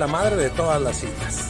la 0.00 0.06
madre 0.06 0.36
de 0.36 0.48
todas 0.48 0.80
las 0.80 0.96
citas. 0.96 1.49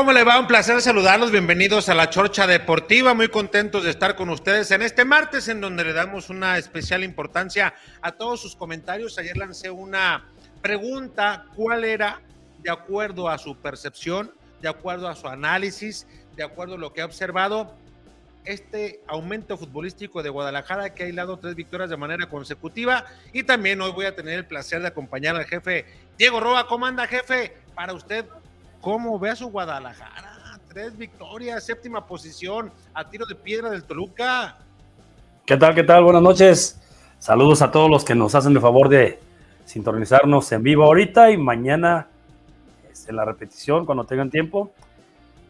¿Cómo 0.00 0.14
le 0.14 0.24
va? 0.24 0.40
Un 0.40 0.46
placer 0.46 0.80
saludarlos. 0.80 1.30
Bienvenidos 1.30 1.90
a 1.90 1.94
la 1.94 2.08
Chorcha 2.08 2.46
Deportiva. 2.46 3.12
Muy 3.12 3.28
contentos 3.28 3.84
de 3.84 3.90
estar 3.90 4.16
con 4.16 4.30
ustedes 4.30 4.70
en 4.70 4.80
este 4.80 5.04
martes, 5.04 5.46
en 5.48 5.60
donde 5.60 5.84
le 5.84 5.92
damos 5.92 6.30
una 6.30 6.56
especial 6.56 7.04
importancia 7.04 7.74
a 8.00 8.12
todos 8.12 8.40
sus 8.40 8.56
comentarios. 8.56 9.18
Ayer 9.18 9.36
lancé 9.36 9.68
una 9.68 10.24
pregunta: 10.62 11.44
¿cuál 11.54 11.84
era, 11.84 12.22
de 12.60 12.70
acuerdo 12.70 13.28
a 13.28 13.36
su 13.36 13.58
percepción, 13.58 14.32
de 14.62 14.70
acuerdo 14.70 15.06
a 15.06 15.14
su 15.14 15.28
análisis, 15.28 16.06
de 16.34 16.44
acuerdo 16.44 16.76
a 16.76 16.78
lo 16.78 16.94
que 16.94 17.02
ha 17.02 17.04
observado, 17.04 17.76
este 18.46 19.02
aumento 19.06 19.58
futbolístico 19.58 20.22
de 20.22 20.30
Guadalajara 20.30 20.94
que 20.94 21.04
ha 21.04 21.08
hilado 21.08 21.38
tres 21.38 21.54
victorias 21.54 21.90
de 21.90 21.98
manera 21.98 22.26
consecutiva? 22.26 23.04
Y 23.34 23.42
también 23.42 23.78
hoy 23.82 23.92
voy 23.92 24.06
a 24.06 24.16
tener 24.16 24.38
el 24.38 24.46
placer 24.46 24.80
de 24.80 24.88
acompañar 24.88 25.36
al 25.36 25.44
jefe 25.44 25.84
Diego 26.16 26.40
Roa. 26.40 26.66
¿Cómo 26.66 26.86
anda, 26.86 27.06
jefe? 27.06 27.54
Para 27.74 27.92
usted, 27.92 28.24
¿Cómo 28.80 29.18
ve 29.18 29.28
a 29.28 29.36
su 29.36 29.48
Guadalajara? 29.50 30.58
Tres 30.68 30.96
victorias, 30.96 31.64
séptima 31.64 32.06
posición, 32.06 32.72
a 32.94 33.10
tiro 33.10 33.26
de 33.26 33.34
piedra 33.34 33.68
del 33.68 33.84
Toluca. 33.84 34.56
¿Qué 35.44 35.56
tal? 35.58 35.74
¿Qué 35.74 35.82
tal? 35.82 36.02
Buenas 36.02 36.22
noches. 36.22 36.80
Saludos 37.18 37.60
a 37.60 37.70
todos 37.70 37.90
los 37.90 38.06
que 38.06 38.14
nos 38.14 38.34
hacen 38.34 38.52
el 38.52 38.60
favor 38.60 38.88
de 38.88 39.20
sintonizarnos 39.66 40.50
en 40.52 40.62
vivo 40.62 40.84
ahorita 40.84 41.30
y 41.30 41.36
mañana 41.36 42.06
este, 42.90 43.10
en 43.10 43.16
la 43.16 43.26
repetición 43.26 43.84
cuando 43.84 44.04
tengan 44.04 44.30
tiempo. 44.30 44.72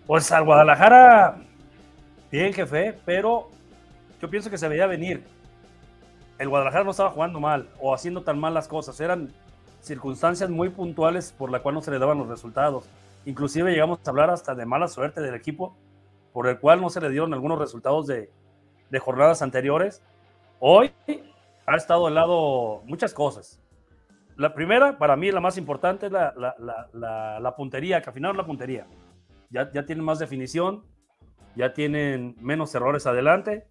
Pues 0.08 0.32
al 0.32 0.44
Guadalajara, 0.44 1.36
bien 2.32 2.52
jefe, 2.52 2.98
pero 3.04 3.48
yo 4.20 4.28
pienso 4.28 4.50
que 4.50 4.58
se 4.58 4.66
veía 4.66 4.86
venir. 4.86 5.22
El 6.36 6.48
Guadalajara 6.48 6.82
no 6.82 6.90
estaba 6.90 7.10
jugando 7.10 7.38
mal 7.38 7.68
o 7.78 7.94
haciendo 7.94 8.22
tan 8.22 8.40
mal 8.40 8.54
las 8.54 8.66
cosas. 8.66 8.98
Eran 8.98 9.32
circunstancias 9.82 10.50
muy 10.50 10.70
puntuales 10.70 11.32
por 11.38 11.52
las 11.52 11.60
cuales 11.60 11.76
no 11.76 11.82
se 11.82 11.92
le 11.92 12.00
daban 12.00 12.18
los 12.18 12.26
resultados. 12.26 12.88
Inclusive 13.30 13.70
llegamos 13.70 14.00
a 14.04 14.10
hablar 14.10 14.28
hasta 14.28 14.56
de 14.56 14.66
mala 14.66 14.88
suerte 14.88 15.20
del 15.20 15.36
equipo, 15.36 15.76
por 16.32 16.48
el 16.48 16.58
cual 16.58 16.80
no 16.80 16.90
se 16.90 17.00
le 17.00 17.10
dieron 17.10 17.32
algunos 17.32 17.60
resultados 17.60 18.08
de, 18.08 18.28
jornadas 18.98 19.40
anteriores. 19.40 20.02
Hoy 20.58 20.92
ha 21.64 21.76
estado 21.76 22.08
al 22.08 22.16
lado 22.16 22.82
muchas 22.86 23.14
cosas. 23.14 23.62
La 24.34 24.52
primera, 24.52 24.98
para 24.98 25.14
mí, 25.14 25.30
la 25.30 25.38
más 25.38 25.56
importante 25.58 26.06
es 26.06 26.12
la, 26.12 27.54
puntería, 27.56 28.02
que 28.02 28.10
afinaron 28.10 28.36
la 28.36 28.44
puntería. 28.44 28.88
Ya, 29.48 29.70
ya 29.72 29.86
tienen 29.86 30.04
más 30.04 30.18
definición, 30.18 30.82
ya 31.54 31.72
tienen 31.72 32.34
menos 32.40 32.74
errores 32.74 33.06
adelante. 33.06 33.68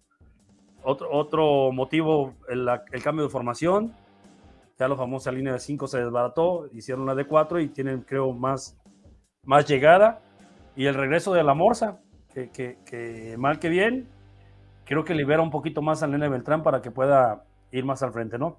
Otro, 0.82 1.12
otro 1.12 1.70
motivo, 1.70 2.32
el, 2.48 2.66
el 2.92 3.02
cambio 3.02 3.24
de 3.24 3.30
formación. 3.30 3.94
Ya 4.78 4.88
la 4.88 4.96
famosa 4.96 5.30
línea 5.30 5.52
de 5.52 5.60
5 5.60 5.86
se 5.86 5.98
desbarató, 5.98 6.66
hicieron 6.72 7.04
la 7.04 7.14
de 7.14 7.26
4 7.26 7.60
y 7.60 7.68
tienen, 7.68 8.00
creo, 8.00 8.32
más, 8.32 8.79
más 9.44 9.66
llegada. 9.66 10.22
Y 10.76 10.86
el 10.86 10.94
regreso 10.94 11.32
de 11.34 11.42
la 11.42 11.54
Morsa, 11.54 12.00
que, 12.32 12.50
que, 12.50 13.34
mal 13.38 13.58
que 13.58 13.68
bien, 13.68 14.08
creo 14.84 15.04
que 15.04 15.14
libera 15.14 15.42
un 15.42 15.50
poquito 15.50 15.82
más 15.82 16.02
al 16.02 16.12
Nene 16.12 16.28
Beltrán 16.28 16.62
para 16.62 16.80
que 16.80 16.90
pueda 16.90 17.44
ir 17.72 17.84
más 17.84 18.02
al 18.02 18.12
frente, 18.12 18.38
¿no? 18.38 18.58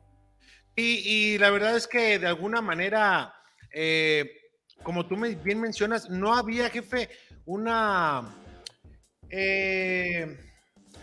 Y, 0.76 1.38
la 1.38 1.50
verdad 1.50 1.76
es 1.76 1.88
que 1.88 2.18
de 2.18 2.28
alguna 2.28 2.62
manera, 2.62 3.34
eh, 3.74 4.26
como 4.84 5.06
tú 5.06 5.16
bien 5.44 5.60
mencionas, 5.60 6.10
no 6.10 6.34
había, 6.34 6.70
jefe, 6.70 7.10
una... 7.46 8.22
Eh, 9.30 10.38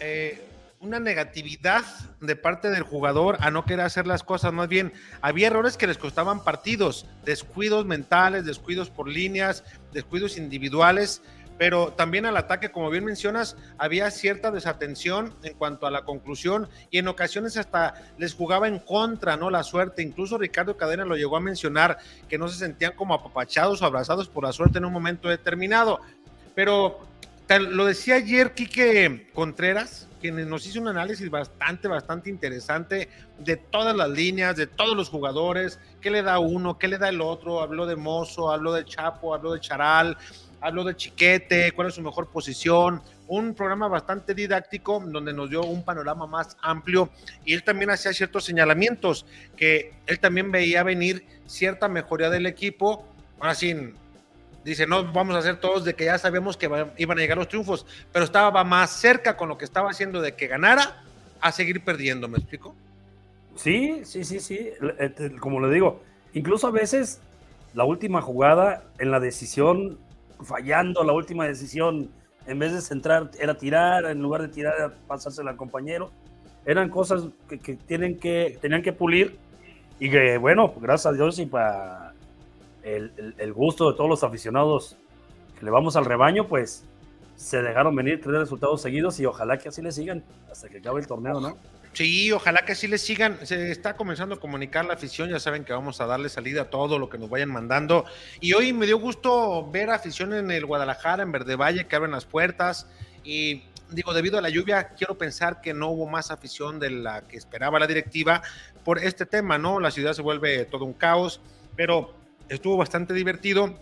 eh, 0.00 0.47
una 0.81 1.00
negatividad 1.00 1.84
de 2.21 2.37
parte 2.37 2.71
del 2.71 2.83
jugador 2.83 3.39
a 3.41 3.50
no 3.50 3.65
querer 3.65 3.84
hacer 3.84 4.06
las 4.06 4.22
cosas. 4.22 4.53
Más 4.53 4.69
bien, 4.69 4.93
había 5.21 5.49
errores 5.49 5.77
que 5.77 5.87
les 5.87 5.99
costaban 5.99 6.44
partidos, 6.44 7.06
descuidos 7.25 7.84
mentales, 7.84 8.44
descuidos 8.44 8.91
por 8.91 9.08
líneas, 9.08 9.64
descuidos 9.93 10.38
individuales, 10.38 11.23
pero 11.58 11.93
también 11.93 12.25
al 12.25 12.37
ataque, 12.37 12.70
como 12.70 12.88
bien 12.88 13.05
mencionas, 13.05 13.56
había 13.79 14.11
cierta 14.12 14.52
desatención 14.52 15.35
en 15.43 15.55
cuanto 15.55 15.88
a 15.88 15.91
la 15.91 16.05
conclusión 16.05 16.69
y 16.91 16.99
en 16.99 17.08
ocasiones 17.08 17.56
hasta 17.56 17.94
les 18.17 18.35
jugaba 18.35 18.69
en 18.69 18.79
contra, 18.79 19.37
¿no? 19.37 19.50
La 19.50 19.64
suerte. 19.64 20.02
Incluso 20.02 20.38
Ricardo 20.38 20.76
Cadena 20.76 21.05
lo 21.05 21.17
llegó 21.17 21.37
a 21.37 21.41
mencionar, 21.41 21.99
que 22.29 22.38
no 22.38 22.47
se 22.47 22.58
sentían 22.58 22.93
como 22.93 23.14
apapachados 23.14 23.82
o 23.82 23.87
abrazados 23.87 24.29
por 24.29 24.44
la 24.44 24.52
suerte 24.52 24.79
en 24.79 24.85
un 24.85 24.93
momento 24.93 25.29
determinado. 25.29 26.00
Pero 26.55 27.00
lo 27.49 27.87
decía 27.87 28.17
ayer 28.17 28.52
Quique 28.55 29.29
Contreras, 29.35 30.07
quien 30.19 30.49
nos 30.49 30.67
hizo 30.67 30.81
un 30.81 30.88
análisis 30.88 31.31
bastante, 31.31 31.88
bastante 31.88 32.31
interesante 32.31 33.09
de 33.38 33.56
todas 33.56 33.97
las 33.97 34.09
líneas, 34.11 34.56
de 34.56 34.67
todos 34.67 34.97
los 34.97 35.09
jugadores, 35.09 35.79
qué 36.00 36.11
le 36.11 36.23
da 36.23 36.38
uno, 36.38 36.79
qué 36.79 36.88
le 36.88 36.99
da 36.99 37.09
el 37.09 37.20
otro. 37.20 37.61
Habló 37.61 37.87
de 37.87 37.97
Mozo, 37.97 38.50
habló 38.50 38.73
de 38.73 38.85
Chapo, 38.85 39.35
habló 39.35 39.53
de 39.53 39.61
Charal, 39.61 40.17
habló 40.61 40.85
de 40.85 40.97
Chiquete, 40.97 41.73
cuál 41.73 41.88
es 41.88 41.94
su 41.94 42.03
mejor 42.03 42.29
posición. 42.29 43.03
Un 43.26 43.55
programa 43.55 43.88
bastante 43.88 44.35
didáctico 44.35 45.03
donde 45.06 45.32
nos 45.32 45.50
dio 45.50 45.62
un 45.62 45.85
panorama 45.85 46.26
más 46.26 46.56
amplio 46.62 47.11
y 47.44 47.55
él 47.55 47.62
también 47.62 47.91
hacía 47.91 48.12
ciertos 48.12 48.44
señalamientos 48.44 49.26
que 49.56 49.94
él 50.06 50.19
también 50.19 50.50
veía 50.50 50.82
venir 50.82 51.26
cierta 51.47 51.88
mejoría 51.88 52.31
del 52.31 52.47
equipo. 52.47 53.06
Ahora 53.38 53.55
dice, 54.69 54.87
no 54.87 55.12
vamos 55.12 55.35
a 55.35 55.38
hacer 55.38 55.59
todos 55.61 55.85
de 55.85 55.94
que 55.94 56.05
ya 56.05 56.19
sabemos 56.19 56.56
que 56.56 56.70
iban 56.97 57.19
a 57.19 57.20
llegar 57.20 57.38
los 57.38 57.49
triunfos, 57.49 57.87
pero 58.12 58.25
estaba 58.25 58.65
más 58.65 58.91
cerca 58.91 59.37
con 59.37 59.49
lo 59.49 59.59
que 59.59 59.65
estaba 59.65 59.91
haciendo 59.91 60.20
de 60.20 60.35
que 60.35 60.47
ganara 60.47 61.03
a 61.41 61.53
seguir 61.53 61.85
perdiendo, 61.85 62.29
¿me 62.29 62.38
explico? 62.38 62.75
Sí, 63.56 64.03
sí, 64.05 64.25
sí, 64.25 64.41
sí, 64.41 64.70
eh, 64.99 65.37
como 65.41 65.61
le 65.61 65.73
digo, 65.73 66.03
incluso 66.32 66.69
a 66.69 66.70
veces 66.70 67.20
la 67.75 67.85
última 67.85 68.23
jugada 68.23 68.85
en 68.99 69.11
la 69.11 69.20
decisión, 69.20 69.99
fallando 70.43 71.03
la 71.03 71.12
última 71.12 71.47
decisión, 71.47 72.11
en 72.47 72.59
vez 72.59 72.73
de 72.73 72.81
centrar, 72.81 73.31
era 73.38 73.56
tirar, 73.56 74.05
en 74.06 74.23
lugar 74.23 74.43
de 74.43 74.49
tirar, 74.49 74.94
pasársela 75.06 75.50
al 75.50 75.56
compañero, 75.56 76.11
eran 76.64 76.88
cosas 76.88 77.25
que, 77.49 77.75
tienen 77.75 78.19
que, 78.19 78.59
tenían 78.61 78.82
que 78.82 78.93
pulir 78.93 79.38
y 79.99 80.11
que, 80.11 80.38
bueno, 80.38 80.73
gracias 80.81 81.06
a 81.06 81.17
Dios 81.17 81.38
y 81.38 81.47
para 81.47 82.07
el, 82.82 83.52
gusto 83.52 83.90
de 83.90 83.96
todos 83.96 84.08
los 84.08 84.25
aficionados 84.25 84.96
que 85.58 85.64
le 85.64 85.70
vamos 85.70 85.96
al 85.96 86.04
rebaño, 86.04 86.46
pues 86.46 86.84
se 87.36 87.62
dejaron 87.62 87.94
venir 87.94 88.20
tres 88.20 88.36
resultados 88.36 88.82
seguidos 88.82 89.19
y 89.20 89.26
ojalá 89.26 89.58
que 89.58 89.69
así 89.69 89.82
le 89.82 89.92
sigan 89.92 90.25
hasta 90.50 90.69
que 90.69 90.78
acabe 90.78 91.00
el 91.00 91.06
torneo, 91.06 91.40
¿no? 91.40 91.56
Sí, 91.92 92.30
ojalá 92.32 92.64
que 92.64 92.72
así 92.72 92.86
le 92.86 92.98
sigan. 92.98 93.44
Se 93.44 93.70
está 93.72 93.96
comenzando 93.96 94.36
a 94.36 94.40
comunicar 94.40 94.84
la 94.84 94.94
afición. 94.94 95.30
Ya 95.30 95.40
saben 95.40 95.64
que 95.64 95.72
vamos 95.72 96.00
a 96.00 96.06
darle 96.06 96.28
salida 96.28 96.62
a 96.62 96.70
todo 96.70 96.98
lo 96.98 97.08
que 97.08 97.19
nos 97.19 97.28
vayan 97.28 97.50
mandando. 97.50 98.04
Y 98.40 98.52
hoy 98.52 98.72
me 98.72 98.86
dio 98.86 98.98
gusto 98.98 99.69
ver 99.70 99.90
afición 99.90 100.32
en 100.32 100.50
el 100.50 100.66
Guadalajara, 100.66 101.22
en 101.22 101.32
Verde 101.32 101.56
Valle, 101.56 101.86
que 101.86 101.96
abren 101.96 102.12
las 102.12 102.25
puertas. 102.25 102.86
Y 103.25 103.64
digo, 103.90 104.14
debido 104.14 104.38
a 104.38 104.42
la 104.42 104.48
lluvia, 104.48 104.90
quiero 104.90 105.19
pensar 105.19 105.60
que 105.60 105.75
no 105.75 105.88
hubo 105.88 106.06
más 106.06 106.30
afición 106.30 106.78
de 106.78 106.90
la 106.90 107.22
que 107.22 107.36
esperaba 107.36 107.78
la 107.78 107.86
directiva 107.86 108.42
por 108.84 108.98
este 108.98 109.26
tema, 109.26 109.58
¿no? 109.58 109.80
La 109.80 109.90
ciudad 109.90 110.12
se 110.12 110.22
vuelve 110.22 110.66
todo 110.66 110.84
un 110.84 110.92
caos, 110.92 111.40
pero 111.75 112.14
estuvo 112.49 112.77
bastante 112.77 113.15
divertido. 113.15 113.75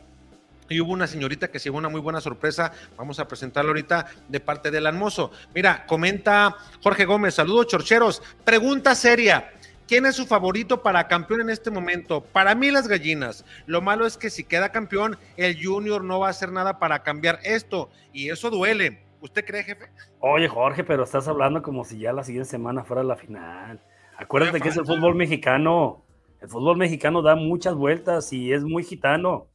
Y 0.68 0.80
hubo 0.80 0.92
una 0.92 1.06
señorita 1.06 1.48
que 1.48 1.60
se 1.60 1.64
llevó 1.64 1.78
una 1.78 1.88
muy 1.88 2.00
buena 2.00 2.20
sorpresa. 2.20 2.72
Vamos 2.96 3.20
a 3.20 3.28
presentarla 3.28 3.70
ahorita 3.70 4.06
de 4.28 4.40
parte 4.40 4.70
del 4.70 4.86
Almozo. 4.86 5.30
Mira, 5.54 5.86
comenta 5.86 6.56
Jorge 6.82 7.04
Gómez. 7.04 7.34
Saludos, 7.34 7.68
chorcheros. 7.68 8.22
Pregunta 8.44 8.94
seria. 8.96 9.52
¿Quién 9.86 10.04
es 10.04 10.16
su 10.16 10.26
favorito 10.26 10.82
para 10.82 11.06
campeón 11.06 11.42
en 11.42 11.50
este 11.50 11.70
momento? 11.70 12.20
Para 12.20 12.56
mí 12.56 12.72
las 12.72 12.88
gallinas. 12.88 13.44
Lo 13.66 13.80
malo 13.80 14.04
es 14.04 14.16
que 14.16 14.30
si 14.30 14.42
queda 14.42 14.72
campeón, 14.72 15.16
el 15.36 15.64
Junior 15.64 16.02
no 16.02 16.18
va 16.18 16.26
a 16.26 16.30
hacer 16.30 16.50
nada 16.50 16.80
para 16.80 17.04
cambiar 17.04 17.38
esto. 17.44 17.88
Y 18.12 18.30
eso 18.30 18.50
duele. 18.50 19.04
¿Usted 19.20 19.44
cree, 19.44 19.62
jefe? 19.62 19.88
Oye, 20.18 20.48
Jorge, 20.48 20.82
pero 20.82 21.04
estás 21.04 21.28
hablando 21.28 21.62
como 21.62 21.84
si 21.84 21.98
ya 21.98 22.12
la 22.12 22.24
siguiente 22.24 22.50
semana 22.50 22.82
fuera 22.82 23.04
la 23.04 23.14
final. 23.14 23.80
Acuérdate 24.18 24.60
que 24.60 24.70
es 24.70 24.76
el 24.76 24.86
fútbol 24.86 25.14
mexicano. 25.14 26.02
El 26.46 26.52
fútbol 26.52 26.76
mexicano 26.76 27.22
da 27.22 27.34
muchas 27.34 27.74
vueltas 27.74 28.32
y 28.32 28.52
es 28.52 28.62
muy 28.62 28.84
gitano. 28.84 29.48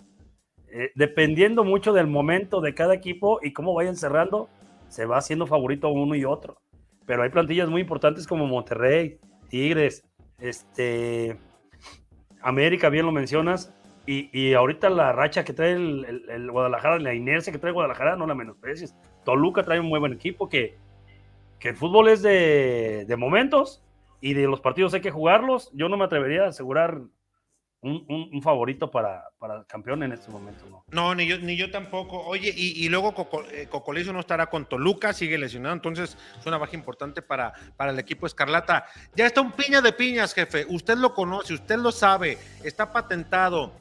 Eh, 0.67 0.91
dependiendo 0.93 1.63
mucho 1.63 1.93
del 1.93 2.05
momento 2.05 2.59
de 2.59 2.73
cada 2.73 2.93
equipo 2.93 3.39
y 3.41 3.53
cómo 3.53 3.73
vayan 3.73 3.95
cerrando, 3.95 4.49
se 4.89 5.05
va 5.05 5.15
haciendo 5.15 5.47
favorito 5.47 5.87
uno 5.87 6.15
y 6.15 6.25
otro. 6.25 6.57
Pero 7.05 7.23
hay 7.23 7.29
plantillas 7.29 7.69
muy 7.69 7.79
importantes 7.79 8.27
como 8.27 8.45
Monterrey, 8.45 9.21
Tigres, 9.47 10.03
este, 10.37 11.37
América, 12.41 12.89
bien 12.89 13.05
lo 13.05 13.13
mencionas. 13.13 13.73
Y, 14.05 14.53
ahorita 14.53 14.89
la 14.89 15.13
racha 15.13 15.45
que 15.45 15.53
trae 15.53 15.71
el, 15.71 16.51
Guadalajara, 16.51 16.99
la 16.99 17.13
inercia 17.13 17.53
que 17.53 17.59
trae 17.59 17.71
Guadalajara, 17.71 18.17
no 18.17 18.27
la 18.27 18.35
menosprecies. 18.35 18.97
Toluca 19.23 19.63
trae 19.63 19.79
un 19.79 19.87
muy 19.87 20.01
buen 20.01 20.11
equipo 20.11 20.49
que, 20.49 20.75
que 21.57 21.69
el 21.69 21.75
fútbol 21.77 22.09
es 22.09 22.21
de, 22.21 23.05
de 23.07 23.15
momentos 23.15 23.81
y 24.21 24.35
de 24.35 24.47
los 24.47 24.61
partidos 24.61 24.93
hay 24.93 25.01
que 25.01 25.11
jugarlos. 25.11 25.69
Yo 25.73 25.89
no 25.89 25.97
me 25.97 26.05
atrevería 26.05 26.43
a 26.43 26.49
asegurar 26.49 27.01
un, 27.81 28.41
favorito 28.43 28.91
para, 28.91 29.29
para, 29.39 29.57
el 29.57 29.65
campeón 29.65 30.03
en 30.03 30.11
este 30.11 30.29
momento, 30.31 30.63
¿no? 30.69 30.85
No, 30.91 31.15
ni 31.15 31.25
yo, 31.25 31.39
ni 31.39 31.57
yo 31.57 31.71
tampoco. 31.71 32.19
Oye, 32.27 32.53
y, 32.55 32.87
luego 32.89 33.15
eh, 33.51 33.67
Cocolizo 33.69 34.13
no 34.13 34.19
estará 34.19 34.47
con 34.47 34.65
Toluca, 34.65 35.13
sigue 35.13 35.37
lesionado, 35.39 35.73
entonces 35.73 36.15
es 36.39 36.45
una 36.45 36.59
baja 36.59 36.75
importante 36.75 37.23
para, 37.23 37.53
para 37.77 37.91
el 37.91 37.97
equipo 37.97 38.27
Escarlata. 38.27 38.85
Ya 39.15 39.25
está 39.25 39.41
un 39.41 39.51
piña 39.51 39.81
de 39.81 39.93
piñas, 39.93 40.33
jefe. 40.33 40.65
Usted 40.69 40.97
lo 40.97 41.15
conoce, 41.15 41.55
usted 41.55 41.77
lo 41.77 41.91
sabe, 41.91 42.37
está 42.63 42.91
patentado 42.91 43.71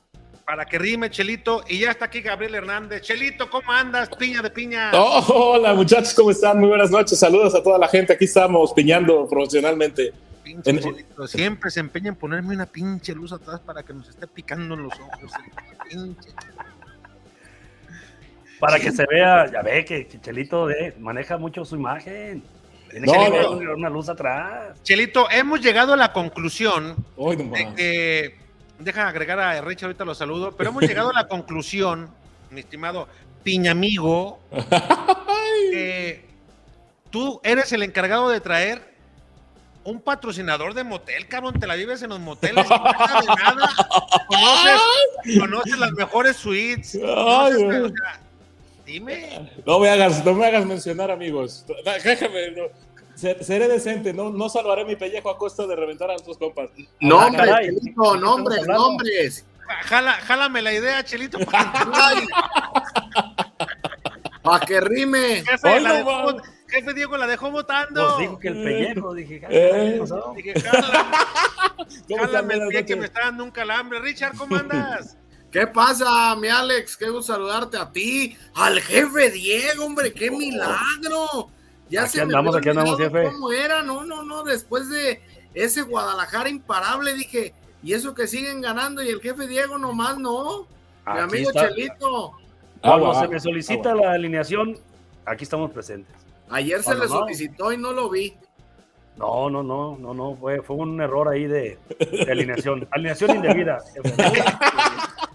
para 0.46 0.64
que 0.64 0.78
rime 0.78 1.10
Chelito. 1.10 1.62
Y 1.68 1.80
ya 1.80 1.90
está 1.90 2.06
aquí 2.06 2.22
Gabriel 2.22 2.54
Hernández. 2.54 3.02
Chelito, 3.02 3.50
¿cómo 3.50 3.70
andas? 3.70 4.08
Piña 4.18 4.40
de 4.40 4.50
piña. 4.50 4.90
hola 4.94 5.74
muchachos, 5.74 6.14
¿cómo 6.14 6.30
están? 6.30 6.58
Muy 6.58 6.68
buenas 6.68 6.90
noches. 6.90 7.18
Saludos 7.18 7.54
a 7.54 7.62
toda 7.62 7.78
la 7.78 7.86
gente. 7.86 8.14
Aquí 8.14 8.24
estamos 8.24 8.72
piñando 8.72 9.28
profesionalmente. 9.28 10.12
Siempre 11.26 11.70
se 11.70 11.80
empeña 11.80 12.08
en 12.08 12.16
ponerme 12.16 12.54
una 12.54 12.66
pinche 12.66 13.14
luz 13.14 13.32
atrás 13.32 13.60
para 13.60 13.82
que 13.82 13.92
nos 13.92 14.08
esté 14.08 14.26
picando 14.26 14.74
en 14.74 14.82
los 14.84 14.92
ojos. 14.98 15.32
Para 18.58 18.78
que 18.78 18.92
se 18.92 19.06
vea, 19.06 19.50
ya 19.50 19.62
ve 19.62 19.84
que 19.84 20.06
Chelito 20.20 20.68
maneja 20.98 21.38
mucho 21.38 21.64
su 21.64 21.76
imagen. 21.76 22.42
Tiene 22.90 23.06
que 23.06 23.68
una 23.68 23.88
luz 23.88 24.08
atrás. 24.08 24.82
Chelito, 24.82 25.30
hemos 25.30 25.60
llegado 25.60 25.94
a 25.94 25.96
la 25.96 26.12
conclusión 26.12 26.96
de 27.16 27.72
que, 27.76 28.36
deja 28.78 29.08
agregar 29.08 29.38
a 29.38 29.60
Rich, 29.60 29.84
ahorita 29.84 30.04
lo 30.04 30.14
saludo, 30.14 30.56
pero 30.56 30.70
hemos 30.70 30.82
llegado 30.82 31.10
a 31.10 31.12
la 31.12 31.28
conclusión, 31.28 32.10
mi 32.50 32.60
estimado 32.60 33.08
piñamigo, 33.42 34.40
que 35.70 36.24
tú 37.10 37.40
eres 37.44 37.72
el 37.72 37.82
encargado 37.82 38.28
de 38.28 38.40
traer 38.40 38.89
un 39.84 40.00
patrocinador 40.00 40.74
de 40.74 40.84
motel, 40.84 41.26
cabrón, 41.28 41.58
te 41.58 41.66
la 41.66 41.74
vives 41.74 42.02
en 42.02 42.10
los 42.10 42.20
moteles, 42.20 42.68
nada 42.68 43.20
de 43.20 43.26
nada, 43.26 43.70
conoces, 45.38 45.78
las 45.78 45.92
mejores 45.92 46.36
suites, 46.36 46.98
dime. 48.84 49.50
No 49.66 49.78
me 49.78 49.88
hagas, 49.88 50.24
no 50.24 50.34
me 50.34 50.46
hagas 50.46 50.66
mencionar, 50.66 51.10
amigos, 51.10 51.64
déjame, 52.04 52.54
seré 53.14 53.68
decente, 53.68 54.12
no, 54.12 54.30
no 54.30 54.48
salvaré 54.48 54.84
mi 54.84 54.96
pellejo 54.96 55.30
a 55.30 55.38
costa 55.38 55.66
de 55.66 55.76
reventar 55.76 56.10
a 56.10 56.16
tus 56.16 56.36
compas. 56.36 56.70
Nombres, 57.00 57.50
Chelito, 57.60 58.16
nombres, 58.16 58.66
nombres. 58.66 59.46
Jala, 59.82 60.14
jálame 60.14 60.62
la 60.62 60.72
idea, 60.72 61.04
Chelito. 61.04 61.38
Para 64.42 64.66
que 64.66 64.80
rime. 64.80 65.44
Jefe, 65.44 65.80
jefe 66.70 66.94
Diego 66.94 67.16
la 67.16 67.26
dejó 67.26 67.50
votando. 67.50 68.02
Nos 68.02 68.18
dijo 68.18 68.38
que 68.38 68.48
el 68.48 68.62
pellejo, 68.62 69.14
dije, 69.14 69.42
eh. 69.48 70.00
dije 70.36 70.54
jálame, 72.16 72.54
el 72.54 72.68
pie 72.68 72.86
que 72.86 72.96
me 72.96 73.06
está 73.06 73.20
dando 73.24 73.44
un 73.44 73.50
calambre. 73.50 74.00
Richard, 74.00 74.36
¿cómo 74.36 74.56
andas? 74.56 75.16
¿Qué 75.50 75.66
pasa, 75.66 76.36
mi 76.36 76.48
Alex? 76.48 76.96
Qué 76.96 77.10
gusto 77.10 77.32
saludarte 77.32 77.76
a 77.76 77.90
ti, 77.90 78.36
al 78.54 78.80
jefe 78.80 79.30
Diego, 79.30 79.84
hombre, 79.84 80.12
qué 80.12 80.30
milagro. 80.30 81.50
Ya 81.88 82.02
aquí 82.02 82.12
se 82.12 82.20
andamos, 82.20 82.54
aquí 82.54 82.68
andamos, 82.68 82.96
jefe. 82.96 83.24
¿Cómo 83.24 83.50
era? 83.50 83.82
No, 83.82 84.04
no, 84.04 84.22
no, 84.22 84.44
después 84.44 84.88
de 84.88 85.20
ese 85.54 85.82
Guadalajara 85.82 86.48
imparable, 86.48 87.14
dije, 87.14 87.52
y 87.82 87.94
eso 87.94 88.14
que 88.14 88.28
siguen 88.28 88.60
ganando 88.60 89.02
y 89.02 89.08
el 89.08 89.20
jefe 89.20 89.48
Diego 89.48 89.76
nomás 89.76 90.18
no. 90.18 90.68
mi 91.06 91.18
amigo 91.18 91.50
Chelito. 91.52 92.32
Cuando 92.80 93.14
se 93.14 93.28
me 93.28 93.40
solicita 93.40 93.94
la 93.94 94.12
alineación, 94.12 94.78
aquí 95.24 95.44
estamos 95.44 95.70
presentes. 95.70 96.14
Ayer 96.50 96.82
se 96.82 96.94
le 96.94 97.08
solicitó 97.08 97.72
y 97.72 97.78
no 97.78 97.92
lo 97.92 98.10
vi. 98.10 98.34
No, 99.16 99.50
no, 99.50 99.62
no, 99.62 99.96
no, 99.98 100.14
no, 100.14 100.34
fue, 100.34 100.62
fue 100.62 100.76
un 100.76 101.00
error 101.00 101.28
ahí 101.28 101.46
de, 101.46 101.78
alineación. 102.30 102.88
alineación 102.92 103.36
indebida. 103.36 103.78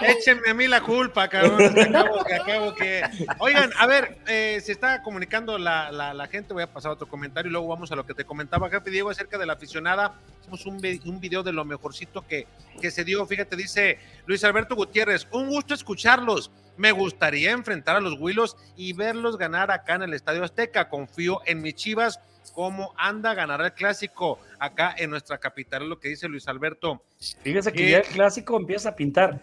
échenme 0.00 0.50
a 0.50 0.54
mí 0.54 0.66
la 0.68 0.80
culpa, 0.80 1.28
cabrón. 1.28 1.74
acabo, 1.88 2.74
que... 2.74 3.02
Oigan, 3.38 3.70
a 3.78 3.86
ver, 3.86 4.18
eh, 4.26 4.60
se 4.62 4.72
está 4.72 5.02
comunicando 5.02 5.58
la, 5.58 5.90
la, 5.90 6.26
gente. 6.26 6.54
Voy 6.54 6.62
a 6.62 6.72
pasar 6.72 6.92
otro 6.92 7.08
comentario 7.08 7.48
y 7.48 7.52
luego 7.52 7.68
vamos 7.68 7.92
a 7.92 7.96
lo 7.96 8.06
que 8.06 8.14
te 8.14 8.24
comentaba, 8.24 8.70
jefe 8.70 8.90
Diego, 8.90 9.10
acerca 9.10 9.38
de 9.38 9.46
la 9.46 9.54
aficionada. 9.54 10.14
Hicimos 10.40 10.66
un, 10.66 10.80
un 11.06 11.20
video 11.20 11.42
de 11.42 11.52
lo 11.52 11.64
mejorcito 11.64 12.26
que, 12.26 12.46
que 12.80 12.90
se 12.90 13.04
dio. 13.04 13.26
Fíjate, 13.26 13.56
dice 13.56 13.98
Luis 14.26 14.44
Alberto 14.44 14.74
Gutiérrez, 14.74 15.26
un 15.30 15.48
gusto 15.48 15.74
escucharlos. 15.74 16.50
Me 16.76 16.92
gustaría 16.92 17.52
enfrentar 17.52 17.96
a 17.96 18.00
los 18.00 18.18
Willos 18.18 18.56
y 18.76 18.92
verlos 18.92 19.36
ganar 19.36 19.70
acá 19.70 19.94
en 19.94 20.02
el 20.02 20.14
Estadio 20.14 20.42
Azteca. 20.42 20.88
Confío 20.88 21.40
en 21.46 21.60
mis 21.60 21.74
chivas. 21.74 22.18
¿Cómo 22.54 22.94
anda? 22.96 23.34
Ganará 23.34 23.66
el 23.66 23.72
clásico 23.72 24.38
acá 24.58 24.94
en 24.96 25.10
nuestra 25.10 25.38
capital, 25.38 25.88
lo 25.88 25.98
que 25.98 26.08
dice 26.08 26.28
Luis 26.28 26.48
Alberto. 26.48 27.02
Fíjese 27.42 27.72
que 27.72 27.90
ya 27.90 27.98
el 27.98 28.06
clásico 28.06 28.56
empieza 28.56 28.90
a 28.90 28.96
pintar. 28.96 29.40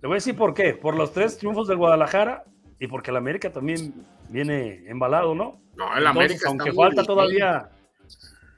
Le 0.00 0.06
voy 0.06 0.14
a 0.14 0.16
decir 0.16 0.36
por 0.36 0.54
qué. 0.54 0.74
Por 0.74 0.96
los 0.96 1.12
tres 1.12 1.38
triunfos 1.38 1.68
del 1.68 1.76
Guadalajara 1.76 2.44
y 2.78 2.86
porque 2.86 3.10
el 3.10 3.16
América 3.16 3.52
también 3.52 4.06
viene 4.28 4.84
embalado, 4.88 5.34
¿no? 5.34 5.60
No, 5.76 5.96
el 5.96 6.06
América 6.06 6.48
aunque 6.48 6.72
falta 6.72 7.04
todavía, 7.04 7.70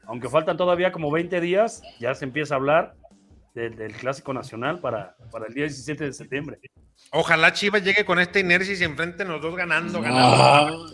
aunque 0.06 0.28
faltan 0.28 0.56
todavía 0.56 0.92
como 0.92 1.10
20 1.10 1.40
días, 1.40 1.82
ya 1.98 2.14
se 2.14 2.24
empieza 2.24 2.54
a 2.54 2.58
hablar 2.58 2.94
del, 3.54 3.92
clásico 3.94 4.32
nacional 4.32 4.80
para, 4.80 5.16
para 5.30 5.46
el 5.46 5.54
día 5.54 5.64
17 5.64 6.04
de 6.04 6.12
septiembre. 6.12 6.60
Ojalá 7.12 7.52
Chivas 7.52 7.82
llegue 7.82 8.04
con 8.04 8.18
esta 8.18 8.38
inercia 8.38 8.72
y 8.72 8.76
se 8.76 8.84
enfrenten 8.84 9.28
los 9.28 9.42
dos 9.42 9.56
ganando, 9.56 10.00
ganando. 10.00 10.86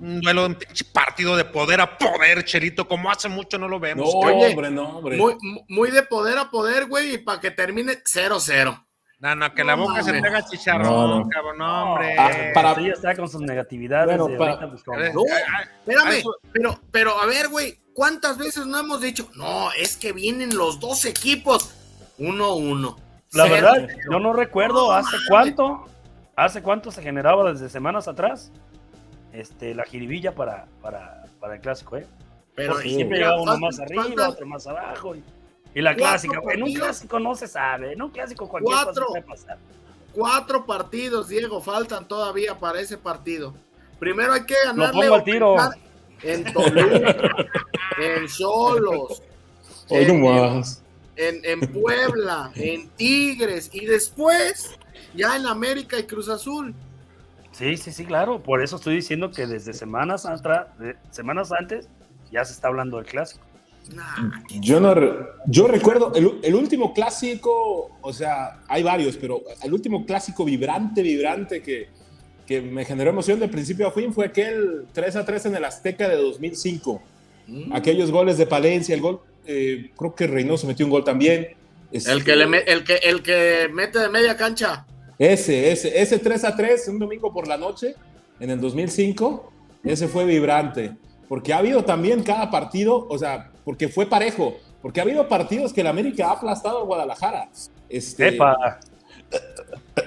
Un 0.00 0.20
duelo, 0.20 0.46
un 0.46 0.58
partido 0.92 1.36
de 1.36 1.44
poder 1.44 1.80
a 1.80 1.98
poder, 1.98 2.44
Cherito, 2.44 2.88
como 2.88 3.10
hace 3.10 3.28
mucho 3.28 3.58
no 3.58 3.68
lo 3.68 3.78
vemos. 3.78 4.12
No, 4.12 4.20
hombre, 4.20 4.70
no, 4.70 4.98
hombre. 4.98 5.18
Muy, 5.68 5.90
de 5.90 6.02
poder 6.02 6.38
a 6.38 6.50
poder, 6.50 6.86
güey, 6.86 7.14
y 7.14 7.18
para 7.18 7.40
que 7.40 7.50
termine 7.50 8.02
0-0. 8.02 8.86
No, 9.18 9.34
no, 9.34 9.54
que 9.54 9.62
la 9.62 9.74
boca 9.74 10.02
se 10.02 10.12
te 10.12 10.26
haga 10.26 10.46
chicharrón, 10.46 11.28
cabrón, 11.28 11.58
no, 11.58 11.92
hombre. 11.92 12.16
Ah, 12.18 12.30
para... 12.54 12.74
Sí, 12.76 12.88
está 12.88 13.14
con 13.14 13.28
sus 13.28 13.42
negatividades. 13.42 14.18
Pues, 14.18 14.58
espérame, 15.86 16.22
pero, 16.52 16.80
pero 16.90 17.20
a 17.20 17.26
ver, 17.26 17.48
güey, 17.48 17.78
¿cuántas 17.92 18.38
veces 18.38 18.64
no 18.64 18.78
hemos 18.78 19.02
dicho, 19.02 19.28
no, 19.34 19.70
es 19.72 19.98
que 19.98 20.12
vienen 20.12 20.56
los 20.56 20.80
dos 20.80 21.04
equipos, 21.04 21.74
1-1. 22.18 22.96
La 23.32 23.44
verdad, 23.44 23.88
yo 24.10 24.18
no 24.18 24.32
recuerdo 24.32 24.92
hace 24.92 25.16
cuánto, 25.28 25.86
hace 26.36 26.62
cuánto 26.62 26.90
se 26.90 27.02
generaba 27.02 27.52
desde 27.52 27.68
semanas 27.68 28.08
atrás 28.08 28.50
este, 29.32 29.74
la 29.74 29.84
jiribilla 29.84 30.34
para, 30.34 30.66
para, 30.82 31.24
para 31.40 31.54
el 31.54 31.60
clásico, 31.60 31.96
¿eh? 31.96 32.06
Pero 32.54 32.78
siempre 32.78 33.18
llegaba 33.18 33.40
uno 33.40 33.58
más 33.58 33.80
arriba, 33.80 34.28
otro 34.28 34.46
más 34.46 34.66
abajo. 34.66 35.14
Y 35.74 35.80
la 35.80 35.94
clásica, 35.94 36.40
en 36.52 36.62
un 36.62 36.74
clásico 36.74 37.18
no 37.18 37.34
se 37.34 37.46
sabe, 37.46 37.92
en 37.92 38.02
un 38.02 38.10
clásico 38.10 38.48
cualquier 38.48 38.74
cuatro, 38.74 39.06
cosa 39.06 39.08
puede 39.08 39.22
pasar. 39.22 39.58
Cuatro 40.12 40.66
partidos, 40.66 41.28
Diego, 41.28 41.60
faltan 41.60 42.06
todavía 42.08 42.58
para 42.58 42.80
ese 42.80 42.98
partido. 42.98 43.54
Primero 43.98 44.32
hay 44.32 44.44
que 44.44 44.56
ganarle. 44.64 44.94
Lo 44.94 45.00
pongo 45.00 45.14
al 45.14 45.24
tiro. 45.24 45.56
En 46.22 46.52
Toluca, 46.52 47.46
en 47.98 48.28
Solos, 48.28 49.22
en, 49.88 51.44
en 51.44 51.60
Puebla, 51.72 52.50
en 52.54 52.88
Tigres 52.90 53.70
y 53.72 53.86
después 53.86 54.78
ya 55.14 55.36
en 55.36 55.46
América 55.46 55.98
y 55.98 56.04
Cruz 56.04 56.28
Azul. 56.28 56.74
Sí, 57.60 57.76
sí, 57.76 57.92
sí, 57.92 58.04
claro. 58.06 58.42
Por 58.42 58.62
eso 58.62 58.76
estoy 58.76 58.96
diciendo 58.96 59.30
que 59.30 59.46
desde 59.46 59.72
semanas, 59.74 60.26
atrás, 60.26 60.66
de- 60.78 60.96
semanas 61.10 61.52
antes 61.52 61.88
ya 62.32 62.44
se 62.44 62.54
está 62.54 62.66
hablando 62.68 62.96
del 62.96 63.06
clásico. 63.06 63.44
Nah, 63.94 64.30
Yo 64.60 64.80
no 64.80 64.94
re- 64.94 65.12
yo 65.46 65.66
recuerdo 65.68 66.12
el, 66.14 66.38
el 66.42 66.54
último 66.54 66.94
clásico, 66.94 67.96
o 68.00 68.12
sea, 68.12 68.60
hay 68.68 68.82
varios, 68.82 69.16
pero 69.16 69.42
el 69.62 69.72
último 69.74 70.06
clásico 70.06 70.44
vibrante, 70.44 71.02
vibrante 71.02 71.62
que, 71.62 71.88
que 72.46 72.60
me 72.62 72.84
generó 72.84 73.10
emoción 73.10 73.38
de 73.40 73.48
principio 73.48 73.88
a 73.88 73.92
fin 73.92 74.12
fue 74.12 74.26
aquel 74.26 74.86
3 74.92 75.16
a 75.16 75.24
3 75.24 75.46
en 75.46 75.56
el 75.56 75.64
Azteca 75.64 76.08
de 76.08 76.16
2005. 76.16 77.02
mm. 77.46 77.72
Aquellos 77.74 78.10
goles 78.10 78.38
de 78.38 78.46
Palencia, 78.46 78.94
el 78.94 79.00
gol, 79.02 79.20
eh, 79.46 79.90
creo 79.98 80.14
que 80.14 80.26
Reynoso 80.26 80.66
metió 80.66 80.86
un 80.86 80.90
gol 80.92 81.04
también. 81.04 81.48
Este, 81.92 82.10
el, 82.12 82.24
que 82.24 82.36
le 82.36 82.46
me- 82.46 82.58
el, 82.58 82.84
que, 82.84 82.94
el 82.96 83.22
que 83.22 83.68
mete 83.72 83.98
de 83.98 84.08
media 84.08 84.36
cancha. 84.36 84.86
Ese, 85.24 85.70
ese, 85.70 86.00
ese 86.00 86.18
3 86.18 86.44
a 86.44 86.56
3, 86.56 86.88
un 86.88 86.98
domingo 86.98 87.30
por 87.30 87.46
la 87.46 87.58
noche, 87.58 87.94
en 88.40 88.48
el 88.48 88.58
2005, 88.58 89.52
ese 89.84 90.08
fue 90.08 90.24
vibrante. 90.24 90.92
Porque 91.28 91.52
ha 91.52 91.58
habido 91.58 91.84
también 91.84 92.22
cada 92.22 92.50
partido, 92.50 93.06
o 93.06 93.18
sea, 93.18 93.50
porque 93.66 93.88
fue 93.90 94.06
parejo, 94.06 94.56
porque 94.80 94.98
ha 94.98 95.02
habido 95.02 95.28
partidos 95.28 95.74
que 95.74 95.82
el 95.82 95.88
América 95.88 96.28
ha 96.28 96.32
aplastado 96.32 96.78
a 96.78 96.84
Guadalajara. 96.84 97.50
Este, 97.90 98.28
Epa, 98.28 98.80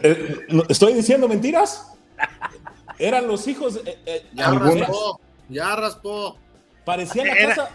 eh, 0.01 0.35
¿no- 0.49 0.63
¿Estoy 0.67 0.93
diciendo 0.93 1.27
mentiras? 1.27 1.93
Eran 2.97 3.27
los 3.27 3.47
hijos. 3.47 3.79
eh, 3.85 3.99
eh, 4.07 4.25
Ya 4.33 4.49
raspó, 4.51 5.19
ya 5.47 5.75
raspó. 5.75 6.37
Parecía 6.85 7.23
la 7.23 7.33
Era- 7.33 7.55
cosa. 7.55 7.69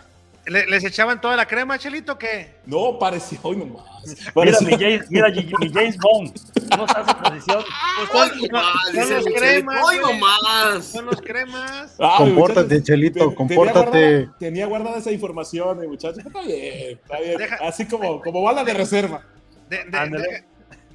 ¿Le- 0.49 0.67
¿Les 0.67 0.83
echaban 0.85 1.21
toda 1.21 1.37
la 1.37 1.47
crema, 1.47 1.79
Chelito, 1.79 2.19
qué? 2.19 2.57
No, 2.67 2.99
parecía. 2.99 3.39
Hoy 3.43 3.57
nomás. 3.57 3.85
mira 4.35 4.59
mi 4.61 4.71
James, 4.73 5.11
mira 5.11 5.29
mi 5.31 5.73
James 5.73 5.97
Bond. 5.99 6.35
No 6.77 6.87
se 6.89 6.99
hace 6.99 7.15
posición. 7.15 7.65
Pues 8.11 8.23
Hoy 8.23 8.29
son, 8.29 8.49
nomás, 8.49 8.75
son 8.95 9.11
los 9.15 9.25
cremas, 9.27 9.77
Chelito, 9.77 9.87
Hoy 9.87 9.99
nomás. 10.01 10.85
Son 10.87 11.07
los 11.07 11.21
cremas. 11.21 11.97
Ah, 12.01 12.15
Compórtate, 12.19 12.63
muchachos, 12.63 12.85
Chelito, 12.85 13.35
compórtate. 13.35 13.91
Tenía 13.91 14.07
guardada, 14.25 14.39
tenía 14.39 14.67
guardada 14.67 14.99
esa 14.99 15.13
información, 15.13 15.81
mi 15.81 15.87
muchacho. 15.87 16.19
Está 16.21 16.41
bien, 16.43 16.99
está 17.03 17.21
bien. 17.21 17.39
Deja- 17.39 17.59
Así 17.63 17.87
como, 17.87 18.21
como 18.23 18.43
bala 18.43 18.65
de 18.65 18.75
reserva. 18.75 19.23
De- 19.69 19.85
de- 19.85 20.45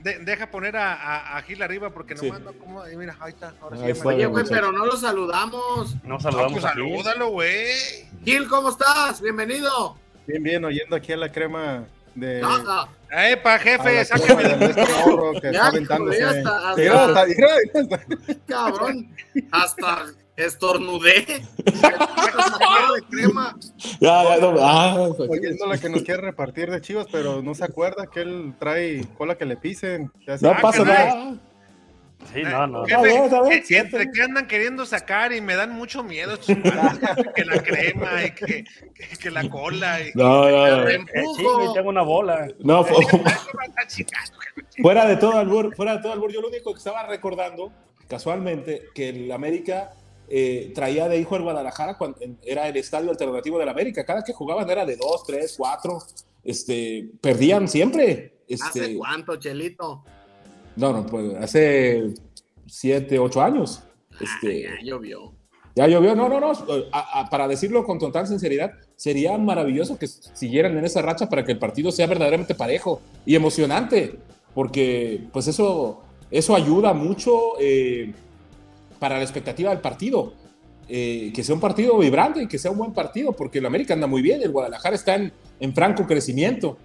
de- 0.03 0.19
deja 0.19 0.51
poner 0.51 0.75
a, 0.75 0.93
a- 0.93 1.37
a 1.37 1.41
Gil 1.43 1.61
arriba 1.61 1.89
porque 1.91 2.17
Sí. 2.17 2.27
no 2.27 2.33
manda 2.33 2.51
como. 2.53 2.83
Mira, 2.97 3.15
ahí 3.21 3.31
está. 3.31 3.53
Ahora 3.61 3.77
sí 3.77 3.89
está 3.89 4.07
Oye, 4.09 4.25
güey, 4.25 4.43
pero 4.49 4.71
no 4.71 4.85
lo 4.85 4.97
saludamos. 4.97 5.95
No 6.03 6.15
Ah, 6.15 6.19
saludamos 6.19 6.53
pues 6.53 6.65
aquí. 6.65 6.73
salúdalo, 6.73 7.29
güey. 7.29 7.67
Gil, 8.23 8.47
¿cómo 8.47 8.69
estás? 8.69 9.21
Bienvenido. 9.21 9.95
Bien, 10.27 10.41
bien, 10.43 10.63
oyendo 10.65 10.95
aquí 10.95 11.11
a 11.11 11.17
la 11.17 11.31
crema 11.31 11.85
de. 12.15 12.41
Ajá. 12.41 12.87
Epa, 13.11 13.59
jefe, 13.59 14.05
crema 14.25 14.41
de 14.41 14.65
este 14.65 14.85
morro 15.05 15.33
que 15.33 15.41
Ya, 15.41 15.49
está 15.51 15.67
aventándose. 15.67 16.19
ya 16.19 16.29
hasta- 16.29 16.75
Mira, 16.77 17.05
hasta- 17.05 17.21
hasta- 17.21 17.25
mira, 17.27 17.47
hasta- 17.75 17.99
Cabrón. 18.47 19.15
Hasta 19.51 20.05
estornudé. 20.35 21.25
de 21.25 23.01
crema. 23.09 23.55
Ya, 23.99 24.23
ya, 24.23 24.37
no, 24.39 24.55
ah, 24.61 25.09
oyendo 25.29 25.65
la 25.67 25.77
que 25.77 25.89
nos 25.89 26.01
quiere 26.03 26.21
repartir 26.21 26.71
de 26.71 26.81
chivas, 26.81 27.05
pero 27.11 27.41
no 27.43 27.53
se 27.53 27.65
acuerda 27.65 28.07
que 28.07 28.21
él 28.21 28.53
trae 28.57 29.05
cola 29.17 29.35
que 29.35 29.45
le 29.45 29.57
pisen. 29.57 30.11
Ya 30.25 30.37
no 30.41 30.51
Ah, 30.51 30.57
pasa 30.61 30.83
caray. 30.83 31.07
nada. 31.07 31.35
Sí, 32.31 32.41
no, 32.43 32.67
no. 32.67 32.85
Jefe, 32.85 33.01
bien, 33.03 33.23
está 33.23 33.41
bien, 33.41 33.53
eh, 33.59 33.63
siempre. 33.65 34.01
entre 34.03 34.11
que 34.13 34.21
andan 34.23 34.47
queriendo 34.47 34.85
sacar 34.85 35.33
y 35.33 35.41
me 35.41 35.55
dan 35.55 35.71
mucho 35.71 36.03
miedo 36.03 36.33
estos 36.33 36.55
que 37.35 37.45
la 37.45 37.61
crema 37.63 38.23
y 38.23 38.31
que, 38.31 38.63
que- 38.93 39.17
que 39.19 39.31
la 39.31 39.49
cola 39.49 39.99
y 40.01 40.11
No, 40.15 40.49
no, 40.49 40.67
no. 40.77 40.87
Eh, 40.89 40.99
sí, 41.13 41.19
Empujo. 41.19 41.73
tengo 41.73 41.89
una 41.89 42.01
bola. 42.03 42.47
No, 42.59 42.83
jefe. 42.85 43.21
fuera 44.81 45.05
de 45.07 45.17
todo 45.17 45.37
albur, 45.37 45.75
fuera 45.75 45.95
de 45.97 46.01
todo 46.01 46.13
albur, 46.13 46.31
yo 46.31 46.41
lo 46.41 46.47
único 46.49 46.71
que 46.73 46.77
estaba 46.77 47.05
recordando, 47.07 47.71
casualmente, 48.07 48.83
que 48.93 49.09
el 49.09 49.31
América 49.31 49.91
eh, 50.29 50.71
traía 50.73 51.07
de 51.07 51.17
hijo 51.19 51.35
al 51.35 51.43
Guadalajara 51.43 51.97
cuando 51.97 52.17
era 52.43 52.67
el 52.67 52.77
estadio 52.77 53.09
alternativo 53.11 53.59
del 53.59 53.69
América. 53.69 54.05
Cada 54.05 54.23
que 54.23 54.33
jugaban 54.33 54.69
era 54.69 54.85
de 54.85 54.95
dos, 54.95 55.23
tres, 55.25 55.55
cuatro. 55.57 55.99
Este, 56.43 57.09
perdían 57.21 57.67
siempre. 57.67 58.33
Este, 58.47 58.65
¿Hace 58.81 58.97
cuánto, 58.97 59.35
Chelito? 59.37 60.03
No, 60.75 60.91
no, 60.93 61.05
pues 61.05 61.35
hace 61.35 62.13
siete, 62.67 63.19
ocho 63.19 63.41
años. 63.41 63.83
Este, 64.19 64.63
Ya 64.63 64.71
llovió. 64.83 65.33
ya 65.75 65.87
llovió, 65.87 66.15
no, 66.15 66.29
no, 66.29 66.39
no. 66.39 66.51
a- 66.91 67.21
a- 67.21 67.29
para 67.29 67.47
decirlo 67.47 67.83
con 67.83 67.99
total 67.99 68.27
sinceridad, 68.27 68.71
sería 68.95 69.37
maravilloso 69.37 69.97
que 69.97 70.07
siguieran 70.07 70.77
en 70.77 70.85
esa 70.85 71.01
racha 71.01 71.29
para 71.29 71.43
que 71.43 71.51
el 71.51 71.59
partido 71.59 71.91
sea 71.91 72.07
verdaderamente 72.07 72.53
parejo 72.55 73.01
y 73.25 73.35
emocionante, 73.35 74.19
porque 74.53 75.21
pues 75.33 75.47
eso, 75.47 76.03
eso 76.29 76.55
ayuda 76.55 76.93
mucho 76.93 77.53
eh, 77.59 78.13
para 78.99 79.17
la 79.17 79.23
expectativa 79.23 79.71
del 79.71 79.79
partido. 79.81 80.33
Eh, 80.89 81.31
que 81.33 81.43
sea 81.45 81.55
un 81.55 81.61
partido 81.61 81.97
vibrante 81.97 82.43
y 82.43 82.47
que 82.47 82.57
sea 82.59 82.69
un 82.69 82.77
buen 82.77 82.93
partido, 82.93 83.31
porque 83.31 83.59
el 83.59 83.65
América 83.65 83.93
anda 83.93 84.05
muy 84.05 84.21
bien, 84.21 84.41
el 84.43 84.51
Guadalajara 84.51 84.95
está 84.95 85.15
en, 85.15 85.31
en 85.61 85.73
franco 85.73 86.05
crecimiento. 86.05 86.77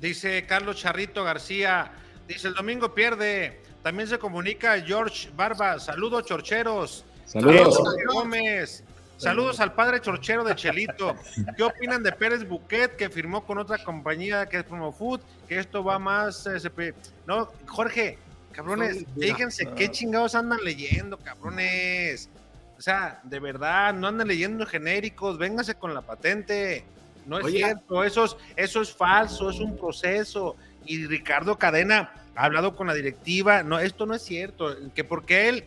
Dice 0.00 0.44
Carlos 0.46 0.76
Charrito 0.76 1.22
García, 1.24 1.92
dice 2.28 2.48
el 2.48 2.54
domingo 2.54 2.94
pierde. 2.94 3.60
También 3.82 4.08
se 4.08 4.18
comunica 4.18 4.80
George 4.80 5.28
Barba. 5.36 5.78
Saludos, 5.78 6.24
chorcheros. 6.24 7.04
Saludos. 7.26 7.78
Gómez. 8.12 8.82
Saludos 9.16 9.60
al 9.60 9.72
padre 9.74 10.00
chorchero 10.00 10.42
de 10.42 10.54
Chelito. 10.56 11.14
¿Qué 11.56 11.62
opinan 11.62 12.02
de 12.02 12.12
Pérez 12.12 12.46
Buquet 12.46 12.96
que 12.96 13.08
firmó 13.08 13.44
con 13.46 13.58
otra 13.58 13.82
compañía 13.82 14.46
que 14.46 14.58
es 14.58 14.64
Promo 14.64 14.92
Food? 14.92 15.20
Que 15.48 15.58
esto 15.58 15.84
va 15.84 15.98
más. 15.98 16.46
eh, 16.46 16.94
No, 17.26 17.50
Jorge, 17.66 18.18
cabrones, 18.52 19.04
fíjense 19.18 19.68
qué 19.76 19.90
chingados 19.90 20.34
andan 20.34 20.58
leyendo, 20.64 21.16
cabrones. 21.18 22.28
O 22.76 22.80
sea, 22.82 23.20
de 23.22 23.38
verdad, 23.38 23.94
no 23.94 24.08
andan 24.08 24.26
leyendo 24.28 24.66
genéricos, 24.66 25.38
véngase 25.38 25.74
con 25.76 25.94
la 25.94 26.02
patente. 26.02 26.84
No 27.24 27.38
es 27.38 27.44
Oye. 27.44 27.58
cierto, 27.58 28.02
eso 28.04 28.24
es, 28.24 28.36
eso 28.56 28.82
es 28.82 28.92
falso, 28.92 29.48
es 29.48 29.60
un 29.60 29.76
proceso. 29.76 30.56
Y 30.86 31.06
Ricardo 31.06 31.58
Cadena 31.58 32.12
ha 32.34 32.44
hablado 32.44 32.76
con 32.76 32.86
la 32.86 32.94
directiva. 32.94 33.62
No, 33.62 33.78
esto 33.78 34.06
no 34.06 34.14
es 34.14 34.22
cierto. 34.22 34.76
Que 34.94 35.04
porque 35.04 35.48
él 35.48 35.64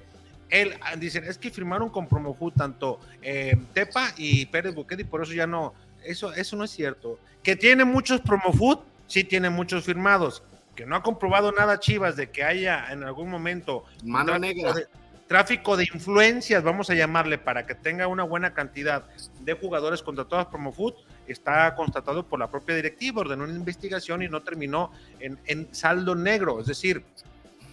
él 0.49 0.75
ah, 0.81 0.95
dicen 0.95 1.23
es 1.25 1.37
que 1.37 1.51
firmaron 1.51 1.89
con 1.89 2.07
Promofood 2.07 2.53
tanto 2.53 2.99
eh, 3.21 3.57
Tepa 3.73 4.13
y 4.17 4.45
Pérez 4.45 4.73
Buquet 4.75 4.99
y 4.99 5.03
por 5.03 5.21
eso 5.21 5.33
ya 5.33 5.47
no 5.47 5.73
eso 6.05 6.33
eso 6.33 6.55
no 6.55 6.63
es 6.63 6.71
cierto 6.71 7.19
que 7.43 7.55
tiene 7.55 7.83
muchos 7.83 8.21
Promofood 8.21 8.79
sí 9.07 9.23
tiene 9.23 9.49
muchos 9.49 9.83
firmados 9.83 10.43
que 10.75 10.85
no 10.85 10.95
ha 10.95 11.03
comprobado 11.03 11.51
nada 11.51 11.79
Chivas 11.79 12.15
de 12.15 12.29
que 12.29 12.43
haya 12.43 12.91
en 12.91 13.03
algún 13.03 13.29
momento 13.29 13.83
Mano 14.03 14.37
negra. 14.37 14.73
de, 14.73 14.87
tráfico 15.27 15.77
de 15.77 15.87
influencias 15.93 16.63
vamos 16.63 16.89
a 16.89 16.95
llamarle 16.95 17.37
para 17.37 17.65
que 17.65 17.75
tenga 17.75 18.07
una 18.07 18.23
buena 18.23 18.53
cantidad 18.53 19.03
de 19.41 19.53
jugadores 19.53 20.01
contratados 20.01 20.47
Promofood 20.47 20.93
está 21.27 21.75
constatado 21.75 22.25
por 22.25 22.39
la 22.39 22.49
propia 22.49 22.75
directiva 22.75 23.21
ordenó 23.21 23.43
una 23.43 23.53
investigación 23.53 24.23
y 24.23 24.29
no 24.29 24.41
terminó 24.41 24.91
en, 25.19 25.37
en 25.45 25.73
saldo 25.73 26.15
negro 26.15 26.61
es 26.61 26.67
decir 26.67 27.03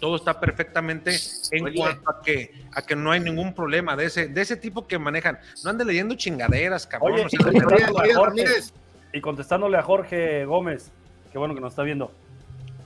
todo 0.05 0.17
está 0.17 0.39
perfectamente 0.39 1.17
en 1.53 1.65
Oye. 1.65 1.77
cuanto 1.79 2.11
a 2.11 2.21
que, 2.21 2.53
a 2.75 2.83
que 2.83 2.95
no 2.95 3.11
hay 3.11 3.21
ningún 3.21 3.55
problema 3.55 3.97
de 3.97 4.05
ese, 4.05 4.29
de 4.29 4.41
ese 4.43 4.57
tipo 4.57 4.87
que 4.87 4.99
manejan. 4.99 5.39
No 5.63 5.71
ande 5.71 5.83
leyendo 5.83 6.15
chingaderas, 6.15 6.87
cabrón. 6.87 7.15
Oye, 7.15 7.25
o 7.25 7.29
sea, 7.31 8.15
Jorge. 8.15 8.45
Y 9.15 9.21
contestándole 9.23 9.79
a 9.79 9.83
Jorge 9.83 10.45
Gómez, 10.45 10.91
qué 11.33 11.39
bueno 11.39 11.55
que 11.55 11.63
nos 11.63 11.73
está 11.73 11.85
viendo. 11.85 12.13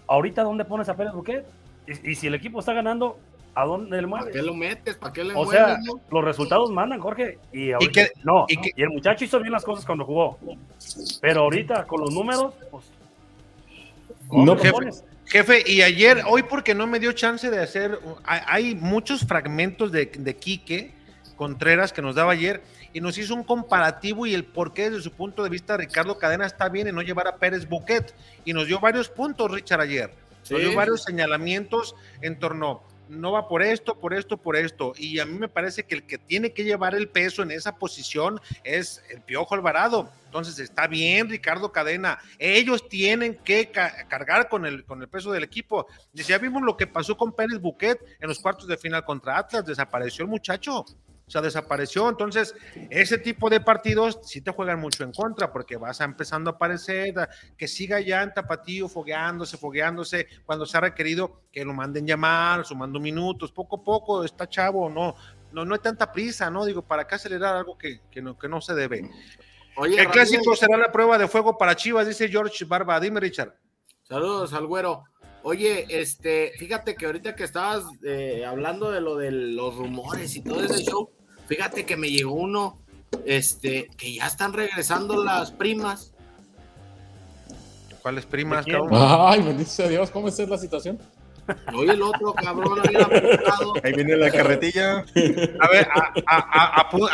¿Ahorita 0.07 0.45
dónde 0.45 0.65
pones 0.65 0.89
a 0.89 0.97
Pérez 0.97 1.13
Buquet? 1.13 1.45
Y, 1.89 2.13
y 2.13 2.15
si 2.15 2.29
el 2.29 2.35
equipo 2.35 2.61
está 2.61 2.73
ganando, 2.73 3.19
¿a 3.61 3.65
dónde 3.65 4.01
le 4.01 4.09
¿para 4.09 4.23
mueves? 4.23 4.37
qué 4.37 4.43
lo 4.43 4.55
metes? 4.55 4.97
¿Para 4.97 5.13
qué 5.13 5.25
le 5.25 5.35
O 5.35 5.45
mueves? 5.45 5.61
sea, 5.63 5.79
no? 5.85 6.01
los 6.11 6.25
resultados 6.25 6.71
mandan, 6.71 7.01
Jorge. 7.01 7.39
Y, 7.53 7.73
ahorita- 7.73 7.93
que- 7.93 8.13
no, 8.25 8.45
y 8.49 8.59
y, 8.77 8.83
el 8.83 8.91
muchacho 8.91 9.25
hizo 9.25 9.41
bien 9.41 9.53
las 9.53 9.65
cosas 9.65 9.85
cuando 9.85 10.05
jugó. 10.05 10.39
Pero 11.21 11.41
ahorita, 11.43 11.87
con 11.87 12.01
los 12.01 12.13
números, 12.13 12.55
pues. 12.71 12.85
¿cómo 14.29 14.45
No, 14.45 14.57
jefe. 14.57 14.73
pones? 14.73 15.05
Jefe, 15.27 15.63
y 15.67 15.83
ayer, 15.83 16.23
hoy 16.27 16.43
porque 16.43 16.75
no 16.75 16.87
me 16.87 16.99
dio 17.01 17.13
chance 17.13 17.51
de 17.51 17.59
hacer, 17.63 17.99
hay, 18.25 18.41
hay 18.47 18.75
muchos 18.75 19.27
fragmentos 19.27 19.93
de, 19.93 20.07
de 20.07 20.37
Quique 20.37 20.93
Contreras 21.37 21.93
que 21.93 22.01
nos 22.01 22.15
daba 22.15 22.33
ayer 22.33 22.63
y 22.95 23.01
nos 23.03 23.19
hizo 23.19 23.35
un 23.35 23.45
comparativo 23.45 24.27
y 24.27 24.33
el 24.33 24.45
por 24.45 24.73
qué 24.73 24.89
desde 24.91 25.03
su 25.05 25.13
punto 25.13 25.45
de 25.45 25.51
vista 25.51 25.77
Ricardo 25.77 26.17
Cadena 26.19 26.47
está 26.47 26.69
bien 26.71 26.89
en 26.89 26.95
no 26.95 27.03
llevar 27.03 27.29
a 27.29 27.37
Pérez 27.37 27.69
Buquet 27.69 28.15
y 28.47 28.55
nos 28.55 28.67
dio 28.67 28.81
varios 28.81 29.11
puntos 29.11 29.51
Richard 29.51 29.83
ayer, 29.83 30.11
nos 30.51 30.61
Sí. 30.61 30.67
dio 30.67 30.75
varios 30.75 31.03
señalamientos 31.05 31.95
en 32.23 32.39
torno 32.39 32.83
no 33.09 33.33
va 33.33 33.49
por 33.49 33.63
esto, 33.63 33.99
por 33.99 34.15
esto, 34.15 34.37
por 34.37 34.57
esto. 34.57 34.93
Y 34.97 35.19
a 35.19 35.27
mí 35.27 35.39
me 35.39 35.49
parece 35.49 35.85
que 35.85 35.95
el 35.97 36.07
que 36.07 36.19
tiene 36.19 36.53
que 36.53 36.65
llevar 36.65 36.95
el 36.95 37.09
peso 37.09 37.43
en 37.43 37.51
esa 37.51 37.77
posición 37.77 38.41
es 38.65 39.03
el 39.11 39.21
Piojo 39.23 39.55
Alvarado. 39.55 40.11
Entonces 40.27 40.59
está 40.59 40.87
bien, 40.87 41.29
Ricardo 41.29 41.73
Cadena. 41.73 42.19
Ellos 42.39 42.89
tienen 42.89 43.37
que 43.37 43.71
cargar 43.71 44.49
con 44.49 44.67
el, 44.67 44.85
con 44.85 45.01
el 45.01 45.09
peso 45.09 45.33
del 45.33 45.45
equipo. 45.45 45.87
Y 46.13 46.23
ya 46.23 46.39
vimos 46.39 46.63
lo 46.63 46.77
que 46.77 46.87
pasó 46.87 47.17
con 47.17 47.33
Pérez 47.33 47.61
Buquet 47.61 47.99
en 48.21 48.29
los 48.29 48.39
cuartos 48.39 48.69
de 48.69 48.77
final 48.77 49.05
contra 49.05 49.39
Atlas. 49.39 49.65
Desapareció 49.65 50.25
el 50.25 50.31
muchacho. 50.31 50.85
O 51.29 51.31
sea, 51.31 51.43
desapareció. 51.43 52.09
Entonces, 52.09 52.55
ese 52.89 53.19
tipo 53.19 53.51
de 53.51 53.61
partidos 53.61 54.19
sí 54.23 54.41
te 54.41 54.51
juegan 54.51 54.81
mucho 54.81 55.05
en 55.05 55.13
contra 55.13 55.53
porque 55.53 55.77
vas 55.77 56.01
a 56.01 56.05
empezando 56.05 56.49
a 56.49 56.55
aparecer, 56.55 57.13
que 57.57 57.69
siga 57.69 58.01
ya 58.01 58.23
en 58.23 58.33
tapatío, 58.33 58.89
fogueándose, 58.89 59.59
fogueándose, 59.59 60.27
cuando 60.47 60.65
se 60.65 60.79
ha 60.79 60.81
requerido 60.81 61.43
que 61.53 61.67
lo 61.67 61.75
manden 61.75 62.07
llamar, 62.07 62.65
sumando 62.65 62.99
minutos, 62.99 63.53
poco 63.53 63.77
a 63.77 63.85
poco, 63.85 64.25
está 64.25 64.49
chavo, 64.49 64.89
no, 64.89 65.15
no, 65.53 65.67
no 65.67 65.75
hay 65.75 65.81
tanta 65.81 66.11
prisa, 66.11 66.51
¿no? 66.51 66.65
Digo, 66.65 66.81
¿para 66.81 67.07
qué 67.07 67.17
acelerar 67.17 67.57
algo 67.57 67.77
que, 67.77 68.01
que, 68.11 68.23
no, 68.23 68.39
que 68.39 68.49
no 68.49 68.63
se 68.63 68.75
debe? 68.75 69.11
Oye, 69.77 70.01
El 70.01 70.09
clásico 70.09 70.57
será 70.57 70.79
la 70.79 70.91
prueba 70.91 71.19
de 71.19 71.29
fuego 71.29 71.59
para 71.59 71.77
Chivas, 71.77 72.07
dice 72.09 72.29
George 72.29 72.65
Barba. 72.65 72.99
Dime, 72.99 73.21
Richard. 73.21 73.55
Saludos 74.03 74.55
al 74.55 74.67
güero. 74.67 75.05
Oye, 75.43 75.87
este, 75.89 76.53
fíjate 76.59 76.95
que 76.95 77.07
ahorita 77.07 77.35
que 77.37 77.45
estabas 77.45 77.85
eh, 78.05 78.45
hablando 78.45 78.91
de 78.91 79.01
lo 79.01 79.17
de 79.17 79.31
los 79.31 79.77
rumores 79.77 80.35
y 80.35 80.43
todo 80.43 80.63
ese 80.63 80.85
show, 80.85 81.11
Fíjate 81.49 81.87
que 81.87 81.97
me 81.97 82.11
llegó 82.11 82.35
uno, 82.35 82.79
este, 83.25 83.89
que 83.97 84.15
ya 84.15 84.27
están 84.27 84.53
regresando 84.53 85.25
las 85.25 85.51
primas. 85.51 86.13
¿Cuáles 88.03 88.27
primas, 88.27 88.67
cabrón? 88.67 88.91
Ay, 88.93 89.43
bendito 89.43 89.89
Dios, 89.89 90.11
¿cómo 90.11 90.29
es 90.29 90.39
la 90.39 90.59
situación? 90.59 90.99
Oye, 91.75 91.93
el 91.93 92.03
otro 92.03 92.35
cabrón 92.35 92.79
había 92.85 93.01
apuntado. 93.01 93.73
Ahí 93.83 93.93
viene 93.95 94.17
la 94.17 94.31
carretilla. 94.31 94.99
A 94.99 95.69
ver, 95.69 95.89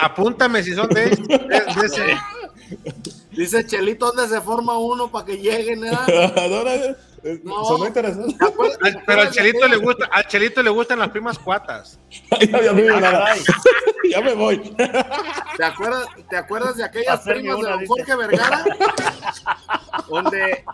apúntame 0.03 0.65
si 0.65 0.75
son 0.75 0.89
de, 0.89 1.05
ese. 1.85 2.17
Dice 3.31 3.65
Chelito, 3.67 4.07
¿dónde 4.13 4.29
se 4.35 4.41
forma 4.41 4.77
uno 4.77 5.11
para 5.11 5.27
que 5.27 5.37
lleguen? 5.37 5.85
¿eh? 5.85 5.93
No, 7.43 7.65
son 7.65 7.87
interesantes. 7.87 8.37
Pero 9.07 9.23
al 9.23 9.31
Chelito 9.31 9.67
le 9.67 9.77
gusta, 9.77 10.07
al 10.13 10.27
Chelito 10.27 10.63
le 10.63 10.69
gustan 10.69 10.99
las 10.99 11.09
primas 11.09 11.39
cuatas. 11.39 11.99
ya, 14.11 14.21
me 14.21 14.35
voy. 14.35 14.59
¿Te 15.57 15.65
acuerdas, 15.65 16.07
¿te 16.29 16.37
acuerdas 16.37 16.77
de 16.77 16.85
aquellas 16.85 17.21
primas 17.21 17.57
de 17.61 17.71
don 17.71 17.87
Jorge 17.87 18.17
Vergara? 18.17 18.65
Donde. 20.07 20.65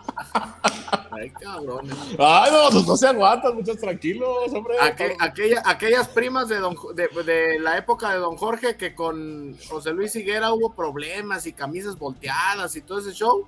Ay, 1.11 1.29
cabrones. 1.29 1.95
Ay, 2.19 2.51
no, 2.51 2.69
no 2.69 2.97
se 2.97 3.07
aguantan, 3.07 3.55
muchos 3.55 3.77
tranquilos, 3.77 4.51
hombre. 4.53 4.75
aquella, 5.19 5.61
aquellas 5.65 6.09
primas 6.09 6.49
de, 6.49 6.57
don, 6.57 6.75
de, 6.95 7.07
de, 7.23 7.59
la 7.59 7.77
época 7.77 8.11
de 8.11 8.19
don 8.19 8.35
Jorge 8.35 8.75
que 8.75 8.93
con 8.93 9.57
José 9.69 9.91
Luis 9.91 10.15
Higuera 10.17 10.51
hubo 10.51 10.73
problemas 10.73 11.45
y 11.45 11.53
camisas 11.53 11.97
volteadas 11.97 12.75
y 12.75 12.81
todo 12.81 12.99
ese 12.99 13.13
show. 13.13 13.47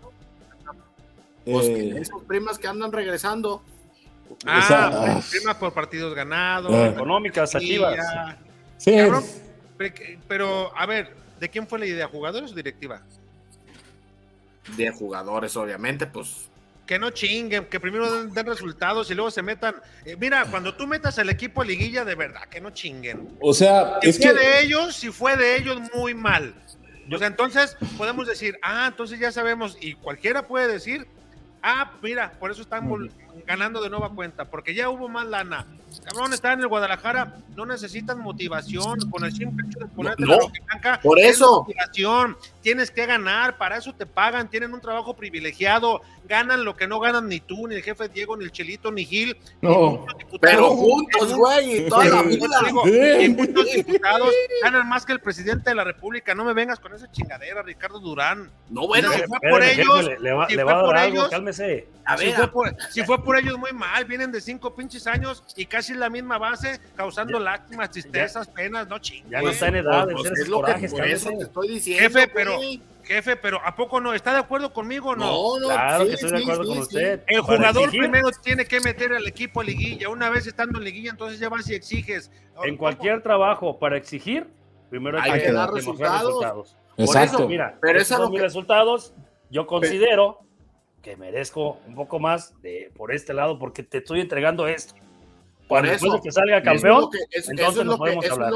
Pues 1.45 1.67
eh, 1.67 1.95
esos 1.99 2.23
primas 2.23 2.57
que 2.57 2.67
andan 2.67 2.91
regresando. 2.91 3.61
Ah, 4.45 5.21
primas 5.29 5.55
por 5.55 5.73
partidos 5.73 6.13
ganados. 6.15 6.71
Ah. 6.73 6.87
Económicas, 6.87 7.55
activas. 7.55 7.97
Sí. 8.77 8.97
pero, 10.27 10.71
a 10.75 10.85
ver, 10.85 11.13
¿de 11.39 11.49
quién 11.49 11.67
fue 11.67 11.79
la 11.79 11.85
idea? 11.85 12.07
¿Jugadores 12.07 12.51
o 12.51 12.55
directiva? 12.55 13.01
De 14.77 14.91
jugadores, 14.91 15.55
obviamente, 15.55 16.07
pues. 16.07 16.49
Que 16.85 16.99
no 16.99 17.11
chinguen, 17.11 17.65
que 17.65 17.79
primero 17.79 18.25
den, 18.25 18.45
resultados 18.45 19.09
y 19.09 19.15
luego 19.15 19.31
se 19.31 19.41
metan. 19.41 19.75
Eh, 20.05 20.17
mira, 20.19 20.45
cuando 20.49 20.75
tú 20.75 20.85
metas 20.85 21.17
al 21.17 21.29
equipo 21.29 21.61
a 21.61 21.65
liguilla, 21.65 22.03
de 22.03 22.15
verdad, 22.15 22.43
que 22.49 22.59
no 22.59 22.71
chinguen. 22.71 23.37
O 23.39 23.53
sea, 23.53 23.99
es 24.01 24.19
que. 24.19 24.33
de 24.33 24.61
ellos, 24.61 24.95
si 24.95 25.09
fue 25.09 25.37
de 25.37 25.57
ellos, 25.57 25.79
muy 25.93 26.13
mal. 26.13 26.53
O 27.11 27.17
sea, 27.17 27.27
entonces 27.27 27.77
podemos 27.97 28.27
decir, 28.27 28.57
ah, 28.61 28.87
entonces 28.89 29.19
ya 29.19 29.31
sabemos, 29.31 29.77
y 29.79 29.93
cualquiera 29.93 30.47
puede 30.47 30.67
decir, 30.67 31.07
Ah, 31.63 31.93
mira, 32.01 32.29
por 32.39 32.51
eso 32.51 32.61
están 32.61 32.85
ganando 33.45 33.81
de 33.81 33.89
nueva 33.89 34.09
cuenta, 34.09 34.45
porque 34.45 34.73
ya 34.73 34.89
hubo 34.89 35.07
más 35.09 35.27
lana. 35.27 35.67
Cabrón, 36.03 36.33
está 36.33 36.53
en 36.53 36.61
el 36.61 36.67
Guadalajara, 36.67 37.37
no 37.55 37.65
necesitan 37.65 38.19
motivación, 38.19 38.99
con 39.11 39.23
el 39.25 39.31
simple 39.31 39.65
hecho 39.67 39.79
de 39.79 39.85
ponerte 39.87 40.25
la 40.25 40.37
blanca, 40.67 40.99
por 41.01 41.19
eso. 41.19 41.63
Motivación, 41.67 42.37
tienes 42.61 42.89
que 42.89 43.05
ganar, 43.05 43.57
para 43.57 43.77
eso 43.77 43.93
te 43.93 44.05
pagan, 44.05 44.49
tienen 44.49 44.73
un 44.73 44.81
trabajo 44.81 45.15
privilegiado, 45.15 46.01
ganan 46.27 46.65
lo 46.65 46.75
que 46.75 46.87
no 46.87 46.99
ganan 46.99 47.27
ni 47.27 47.39
tú, 47.39 47.67
ni 47.67 47.75
el 47.75 47.83
jefe 47.83 48.09
Diego, 48.09 48.35
ni 48.35 48.45
el 48.45 48.51
Chelito, 48.51 48.91
ni 48.91 49.05
Gil. 49.05 49.37
No, 49.61 50.05
pero 50.41 50.71
juntos, 50.71 51.33
güey, 51.35 51.85
y 51.85 51.89
toda 51.89 52.05
la 52.05 52.23
vida. 52.23 53.21
y 53.21 53.29
muchos 53.29 53.65
diputados 53.71 54.33
ganan 54.63 54.87
más 54.89 55.05
que 55.05 55.13
el 55.13 55.19
presidente 55.19 55.69
de 55.69 55.75
la 55.75 55.83
República, 55.83 56.33
no 56.33 56.43
me 56.43 56.53
vengas 56.53 56.79
con 56.79 56.93
esa 56.93 57.11
chingadera, 57.11 57.61
Ricardo 57.61 57.99
Durán. 57.99 58.49
No, 58.69 58.87
bueno, 58.87 59.11
si 59.11 59.21
fue 59.23 59.39
por 59.49 59.63
ellos, 59.63 60.09
le, 60.19 60.33
va, 60.33 60.47
si 60.47 60.55
fue 60.55 60.65
por 60.65 60.97
ellos, 60.97 61.29
cálmese. 61.29 61.87
A 62.05 62.17
ver, 62.17 62.27
si, 62.27 62.33
fue 62.33 62.51
por, 62.51 62.75
si 62.89 63.03
fue 63.03 63.22
por 63.23 63.37
ellos 63.37 63.57
muy 63.57 63.71
mal, 63.71 64.05
vienen 64.05 64.31
de 64.31 64.41
cinco 64.41 64.75
pinches 64.75 65.07
años 65.07 65.43
y 65.55 65.65
casi 65.65 65.93
la 65.93 66.09
misma 66.09 66.37
base, 66.37 66.79
causando 66.95 67.39
lágrimas, 67.39 67.91
tristezas, 67.91 68.47
penas, 68.47 68.87
no 68.87 68.99
chingues. 68.99 69.31
Ya 69.31 69.41
no 69.41 69.49
está 69.49 69.67
en 69.67 69.75
edad 69.77 70.07
de 70.07 70.13
pues, 70.13 70.31
es 70.31 70.47
lo 70.47 70.61
que 70.61 70.89
por 70.89 71.07
eso 71.07 71.29
te 71.29 71.43
estoy 71.43 71.67
diciendo. 71.69 72.03
Jefe, 72.03 72.31
pero, 72.33 72.59
jefe, 73.03 73.35
pero 73.35 73.59
¿a 73.63 73.75
poco 73.75 73.99
no? 73.99 74.13
¿Está 74.13 74.33
de 74.33 74.39
acuerdo 74.39 74.73
conmigo 74.73 75.09
o 75.09 75.15
no? 75.15 75.25
No, 75.25 75.59
no, 75.59 75.67
claro 75.67 76.05
que 76.05 76.13
estoy 76.13 76.31
de 76.31 76.37
acuerdo 76.37 76.65
con 76.65 76.77
usted. 76.79 77.23
El 77.27 77.41
jugador 77.41 77.89
primero 77.89 78.29
tiene 78.41 78.65
que 78.65 78.79
meter 78.79 79.13
al 79.13 79.25
equipo 79.27 79.61
a 79.61 79.63
liguilla. 79.63 80.09
Una 80.09 80.29
vez 80.29 80.47
estando 80.47 80.77
en 80.77 80.85
liguilla, 80.85 81.11
entonces 81.11 81.39
ya 81.39 81.49
vas 81.49 81.69
y 81.69 81.75
exiges. 81.75 82.31
En 82.63 82.77
cualquier 82.77 83.21
trabajo, 83.21 83.79
para 83.79 83.97
exigir, 83.97 84.47
primero 84.89 85.19
hay, 85.19 85.41
que, 85.41 85.51
dar 85.51 85.71
resultados. 85.71 86.77
Exacto. 86.97 87.37
Por 87.37 87.41
eso, 87.41 87.47
mira, 87.47 87.77
pero 87.81 87.99
esos 87.99 88.17
son 88.17 88.31
mis 88.31 88.41
resultados. 88.41 89.13
Yo 89.49 89.67
considero 89.67 90.39
que 91.03 91.17
merezco 91.17 91.77
un 91.85 91.95
poco 91.95 92.17
más 92.17 92.59
de 92.61 92.91
por 92.95 93.13
este 93.13 93.33
lado 93.33 93.59
porque 93.59 93.83
te 93.83 93.99
estoy 93.99 94.21
entregando 94.21 94.67
esto. 94.67 94.95
Cuando 95.67 95.91
después 95.91 96.13
de 96.13 96.21
que 96.21 96.31
salga 96.31 96.63
campeón, 96.63 97.09
entonces 97.31 97.85
lo 97.85 97.97
podemos 97.97 98.25
hablar. 98.29 98.53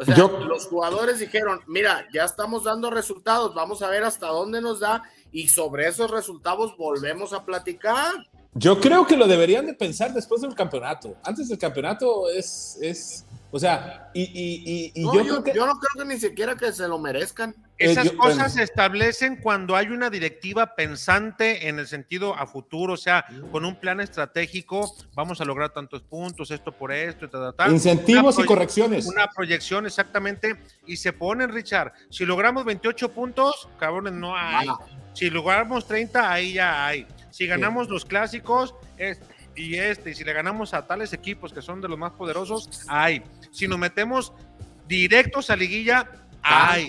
O 0.00 0.04
sea, 0.04 0.16
los 0.16 0.66
jugadores 0.68 1.18
dijeron, 1.18 1.60
mira, 1.66 2.06
ya 2.12 2.24
estamos 2.24 2.62
dando 2.62 2.88
resultados, 2.90 3.52
vamos 3.54 3.82
a 3.82 3.88
ver 3.88 4.04
hasta 4.04 4.28
dónde 4.28 4.60
nos 4.60 4.78
da 4.78 5.02
y 5.32 5.48
sobre 5.48 5.88
esos 5.88 6.10
resultados 6.10 6.76
volvemos 6.76 7.32
a 7.32 7.44
platicar. 7.44 8.14
Yo 8.54 8.78
creo 8.78 9.06
que 9.06 9.16
lo 9.16 9.26
deberían 9.26 9.66
de 9.66 9.74
pensar 9.74 10.12
después 10.12 10.42
del 10.42 10.54
campeonato. 10.54 11.16
Antes 11.24 11.48
del 11.48 11.58
campeonato 11.58 12.28
es, 12.30 12.78
es 12.80 13.24
o 13.50 13.58
sea, 13.58 14.10
y, 14.14 14.22
y, 14.22 14.92
y, 14.94 15.04
yo, 15.04 15.10
creo 15.10 15.42
que... 15.42 15.54
yo 15.54 15.66
no 15.66 15.74
creo 15.78 16.04
que 16.04 16.14
ni 16.14 16.20
siquiera 16.20 16.56
que 16.56 16.72
se 16.72 16.86
lo 16.86 16.98
merezcan. 16.98 17.54
Esas 17.78 18.06
eh, 18.06 18.16
cosas 18.16 18.54
se 18.54 18.62
establecen 18.62 19.36
cuando 19.36 19.76
hay 19.76 19.86
una 19.86 20.10
directiva 20.10 20.74
pensante 20.74 21.68
en 21.68 21.78
el 21.78 21.86
sentido 21.86 22.34
a 22.34 22.46
futuro, 22.46 22.94
o 22.94 22.96
sea, 22.96 23.24
con 23.52 23.64
un 23.64 23.76
plan 23.76 24.00
estratégico, 24.00 24.94
vamos 25.14 25.40
a 25.40 25.44
lograr 25.44 25.70
tantos 25.70 26.02
puntos, 26.02 26.50
esto 26.50 26.72
por 26.72 26.92
esto, 26.92 27.26
y 27.26 27.28
tal, 27.28 27.54
tal. 27.54 27.72
Incentivos 27.72 28.38
y 28.38 28.44
correcciones. 28.44 29.06
Una 29.06 29.28
proyección 29.28 29.86
exactamente, 29.86 30.56
y 30.86 30.96
se 30.96 31.12
ponen, 31.12 31.50
Richard, 31.52 31.92
si 32.10 32.26
logramos 32.26 32.64
28 32.64 33.12
puntos, 33.12 33.68
cabrones, 33.78 34.12
no 34.12 34.36
hay. 34.36 34.68
Si 35.12 35.30
logramos 35.30 35.86
30, 35.86 36.32
ahí 36.32 36.54
ya 36.54 36.86
hay. 36.86 37.06
Si 37.30 37.46
ganamos 37.46 37.88
los 37.88 38.04
clásicos, 38.04 38.74
es 38.96 39.20
y 39.58 39.74
este, 39.74 40.10
y 40.10 40.14
si 40.14 40.22
le 40.22 40.32
ganamos 40.32 40.72
a 40.72 40.86
tales 40.86 41.12
equipos 41.12 41.52
que 41.52 41.60
son 41.60 41.80
de 41.80 41.88
los 41.88 41.98
más 41.98 42.12
poderosos, 42.12 42.84
hay. 42.86 43.22
Si 43.50 43.66
nos 43.66 43.78
metemos 43.78 44.32
directos 44.86 45.50
a 45.50 45.56
liguilla, 45.56 46.08
hay. 46.42 46.88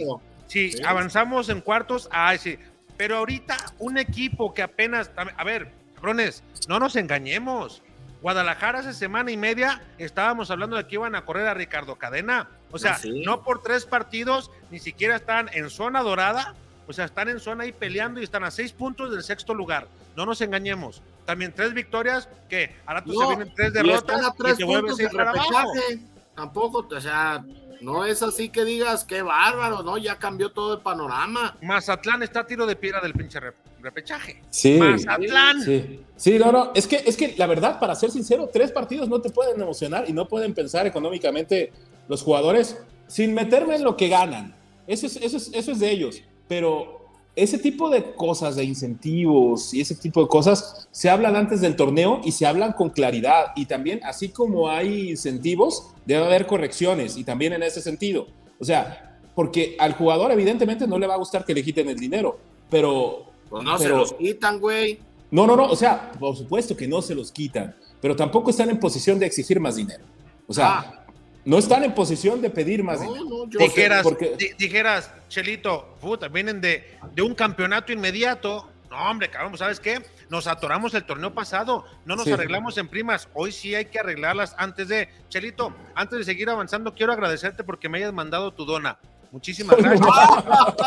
Si 0.49 0.71
avanzamos 0.83 1.47
en 1.49 1.61
cuartos, 1.61 2.09
hay, 2.11 2.39
sí. 2.39 2.57
Pero 2.97 3.17
ahorita 3.17 3.55
un 3.77 3.97
equipo 3.97 4.53
que 4.53 4.63
apenas, 4.63 5.11
a 5.15 5.43
ver, 5.43 5.71
cabrones, 5.95 6.43
no 6.67 6.79
nos 6.79 6.95
engañemos. 6.95 7.83
Guadalajara 8.21 8.79
hace 8.79 8.93
semana 8.93 9.31
y 9.31 9.37
media 9.37 9.81
estábamos 9.97 10.51
hablando 10.51 10.75
de 10.75 10.85
que 10.87 10.95
iban 10.95 11.15
a 11.15 11.23
correr 11.23 11.47
a 11.47 11.53
Ricardo 11.53 11.95
Cadena. 11.97 12.49
O 12.71 12.79
sea, 12.79 12.95
ah, 12.95 13.07
no 13.23 13.43
por 13.43 13.61
tres 13.61 13.85
partidos, 13.85 14.51
ni 14.71 14.79
siquiera 14.79 15.15
están 15.15 15.49
en 15.53 15.69
zona 15.69 16.01
dorada, 16.01 16.55
o 16.87 16.93
sea, 16.93 17.05
están 17.05 17.29
en 17.29 17.39
zona 17.39 17.63
ahí 17.63 17.71
peleando 17.71 18.19
y 18.19 18.23
están 18.23 18.43
a 18.43 18.51
seis 18.51 18.73
puntos 18.73 19.11
del 19.11 19.23
sexto 19.23 19.53
lugar. 19.53 19.87
No 20.17 20.25
nos 20.25 20.41
engañemos 20.41 21.01
también 21.25 21.53
tres 21.53 21.75
victorias, 21.75 22.27
que 22.49 22.75
ahora 22.87 23.03
tú 23.03 23.13
se 23.13 23.27
vienen 23.27 23.53
tres 23.53 23.71
derrotas 23.71 24.19
y, 24.19 24.37
tres 24.41 24.57
te 24.57 24.63
vuelves 24.63 24.99
a 24.99 25.03
ir 25.03 26.01
Tampoco, 26.35 26.87
o 26.89 26.99
sea, 26.99 27.45
no 27.81 28.05
es 28.05 28.21
así 28.23 28.49
que 28.49 28.65
digas 28.65 29.05
qué 29.05 29.21
bárbaro, 29.21 29.83
¿no? 29.83 29.97
Ya 29.97 30.17
cambió 30.17 30.51
todo 30.51 30.75
el 30.75 30.81
panorama. 30.81 31.57
Mazatlán 31.61 32.23
está 32.23 32.41
a 32.41 32.47
tiro 32.47 32.65
de 32.65 32.75
piedra 32.75 33.01
del 33.01 33.13
pinche 33.13 33.39
repechaje. 33.81 34.41
Sí. 34.49 34.77
Mazatlán. 34.77 35.61
Sí. 35.61 36.01
sí, 36.15 36.39
no, 36.39 36.51
no. 36.51 36.71
Es 36.75 36.87
que, 36.87 36.97
es 36.97 37.15
que 37.15 37.35
la 37.37 37.47
verdad, 37.47 37.79
para 37.79 37.95
ser 37.95 38.11
sincero, 38.11 38.49
tres 38.51 38.71
partidos 38.71 39.07
no 39.07 39.21
te 39.21 39.29
pueden 39.29 39.61
emocionar 39.61 40.05
y 40.07 40.13
no 40.13 40.27
pueden 40.27 40.53
pensar 40.53 40.87
económicamente 40.87 41.71
los 42.07 42.23
jugadores 42.23 42.77
sin 43.07 43.33
meterme 43.33 43.75
en 43.75 43.83
lo 43.83 43.95
que 43.97 44.09
ganan. 44.09 44.55
Eso 44.87 45.05
es, 45.07 45.17
eso 45.17 45.37
es, 45.37 45.51
eso 45.53 45.71
es 45.71 45.79
de 45.79 45.91
ellos. 45.91 46.21
Pero 46.47 46.98
ese 47.35 47.57
tipo 47.57 47.89
de 47.89 48.13
cosas, 48.13 48.55
de 48.55 48.63
incentivos 48.63 49.73
y 49.73 49.81
ese 49.81 49.95
tipo 49.95 50.21
de 50.21 50.27
cosas, 50.27 50.87
se 50.91 51.09
hablan 51.09 51.35
antes 51.35 51.61
del 51.61 51.75
torneo 51.75 52.21
y 52.23 52.31
se 52.31 52.45
hablan 52.45 52.73
con 52.73 52.89
claridad. 52.89 53.53
Y 53.55 53.65
también, 53.65 54.01
así 54.03 54.29
como 54.29 54.69
hay 54.69 55.11
incentivos, 55.11 55.87
debe 56.05 56.25
haber 56.25 56.47
correcciones 56.47 57.17
y 57.17 57.23
también 57.23 57.53
en 57.53 57.63
ese 57.63 57.81
sentido. 57.81 58.27
O 58.59 58.65
sea, 58.65 59.19
porque 59.35 59.77
al 59.79 59.93
jugador 59.93 60.31
evidentemente 60.31 60.85
no 60.85 60.99
le 60.99 61.07
va 61.07 61.13
a 61.13 61.17
gustar 61.17 61.45
que 61.45 61.53
le 61.53 61.63
quiten 61.63 61.87
el 61.89 61.97
dinero, 61.97 62.37
pero... 62.69 63.25
Pues 63.49 63.63
no 63.63 63.79
se 63.79 63.89
los 63.89 64.13
quitan, 64.13 64.59
güey. 64.59 64.99
No, 65.31 65.47
no, 65.47 65.55
no, 65.55 65.65
o 65.65 65.75
sea, 65.75 66.11
por 66.19 66.35
supuesto 66.35 66.75
que 66.75 66.87
no 66.87 67.01
se 67.01 67.15
los 67.15 67.31
quitan, 67.31 67.75
pero 68.01 68.15
tampoco 68.15 68.49
están 68.49 68.69
en 68.69 68.79
posición 68.79 69.17
de 69.17 69.25
exigir 69.25 69.59
más 69.59 69.75
dinero. 69.75 70.03
O 70.47 70.53
sea, 70.53 70.79
Ah. 70.79 70.98
No 71.45 71.57
están 71.57 71.83
en 71.83 71.93
posición 71.93 72.41
de 72.41 72.49
pedir 72.49 72.83
más 72.83 72.99
No, 73.01 73.13
dinero. 73.13 73.25
no, 73.45 73.49
yo 73.49 73.59
dijeras, 73.59 74.03
porque- 74.03 74.35
dijeras, 74.57 75.11
Chelito, 75.29 75.95
puta, 76.01 76.27
vienen 76.27 76.61
de, 76.61 76.97
de 77.13 77.21
un 77.21 77.33
campeonato 77.35 77.91
inmediato. 77.91 78.69
No, 78.89 78.97
hombre, 79.09 79.29
cabrón, 79.29 79.55
¿sabes 79.57 79.79
qué? 79.79 80.01
Nos 80.29 80.47
atoramos 80.47 80.93
el 80.95 81.03
torneo 81.03 81.31
pasado, 81.33 81.85
no 82.05 82.15
nos 82.15 82.25
Sí. 82.25 82.31
arreglamos 82.31 82.77
en 82.79 82.87
primas. 82.87 83.27
Hoy 83.35 83.51
sí 83.51 83.75
hay 83.75 83.85
que 83.85 83.99
arreglarlas 83.99 84.55
antes 84.57 84.87
de. 84.87 85.09
Chelito, 85.29 85.75
antes 85.95 86.17
de 86.19 86.25
seguir 86.25 86.49
avanzando, 86.49 86.93
quiero 86.95 87.13
agradecerte 87.13 87.63
porque 87.63 87.87
me 87.87 87.99
hayas 87.99 88.13
mandado 88.13 88.51
tu 88.51 88.65
dona. 88.65 88.97
Muchísimas 89.31 89.77
gracias. 89.81 90.07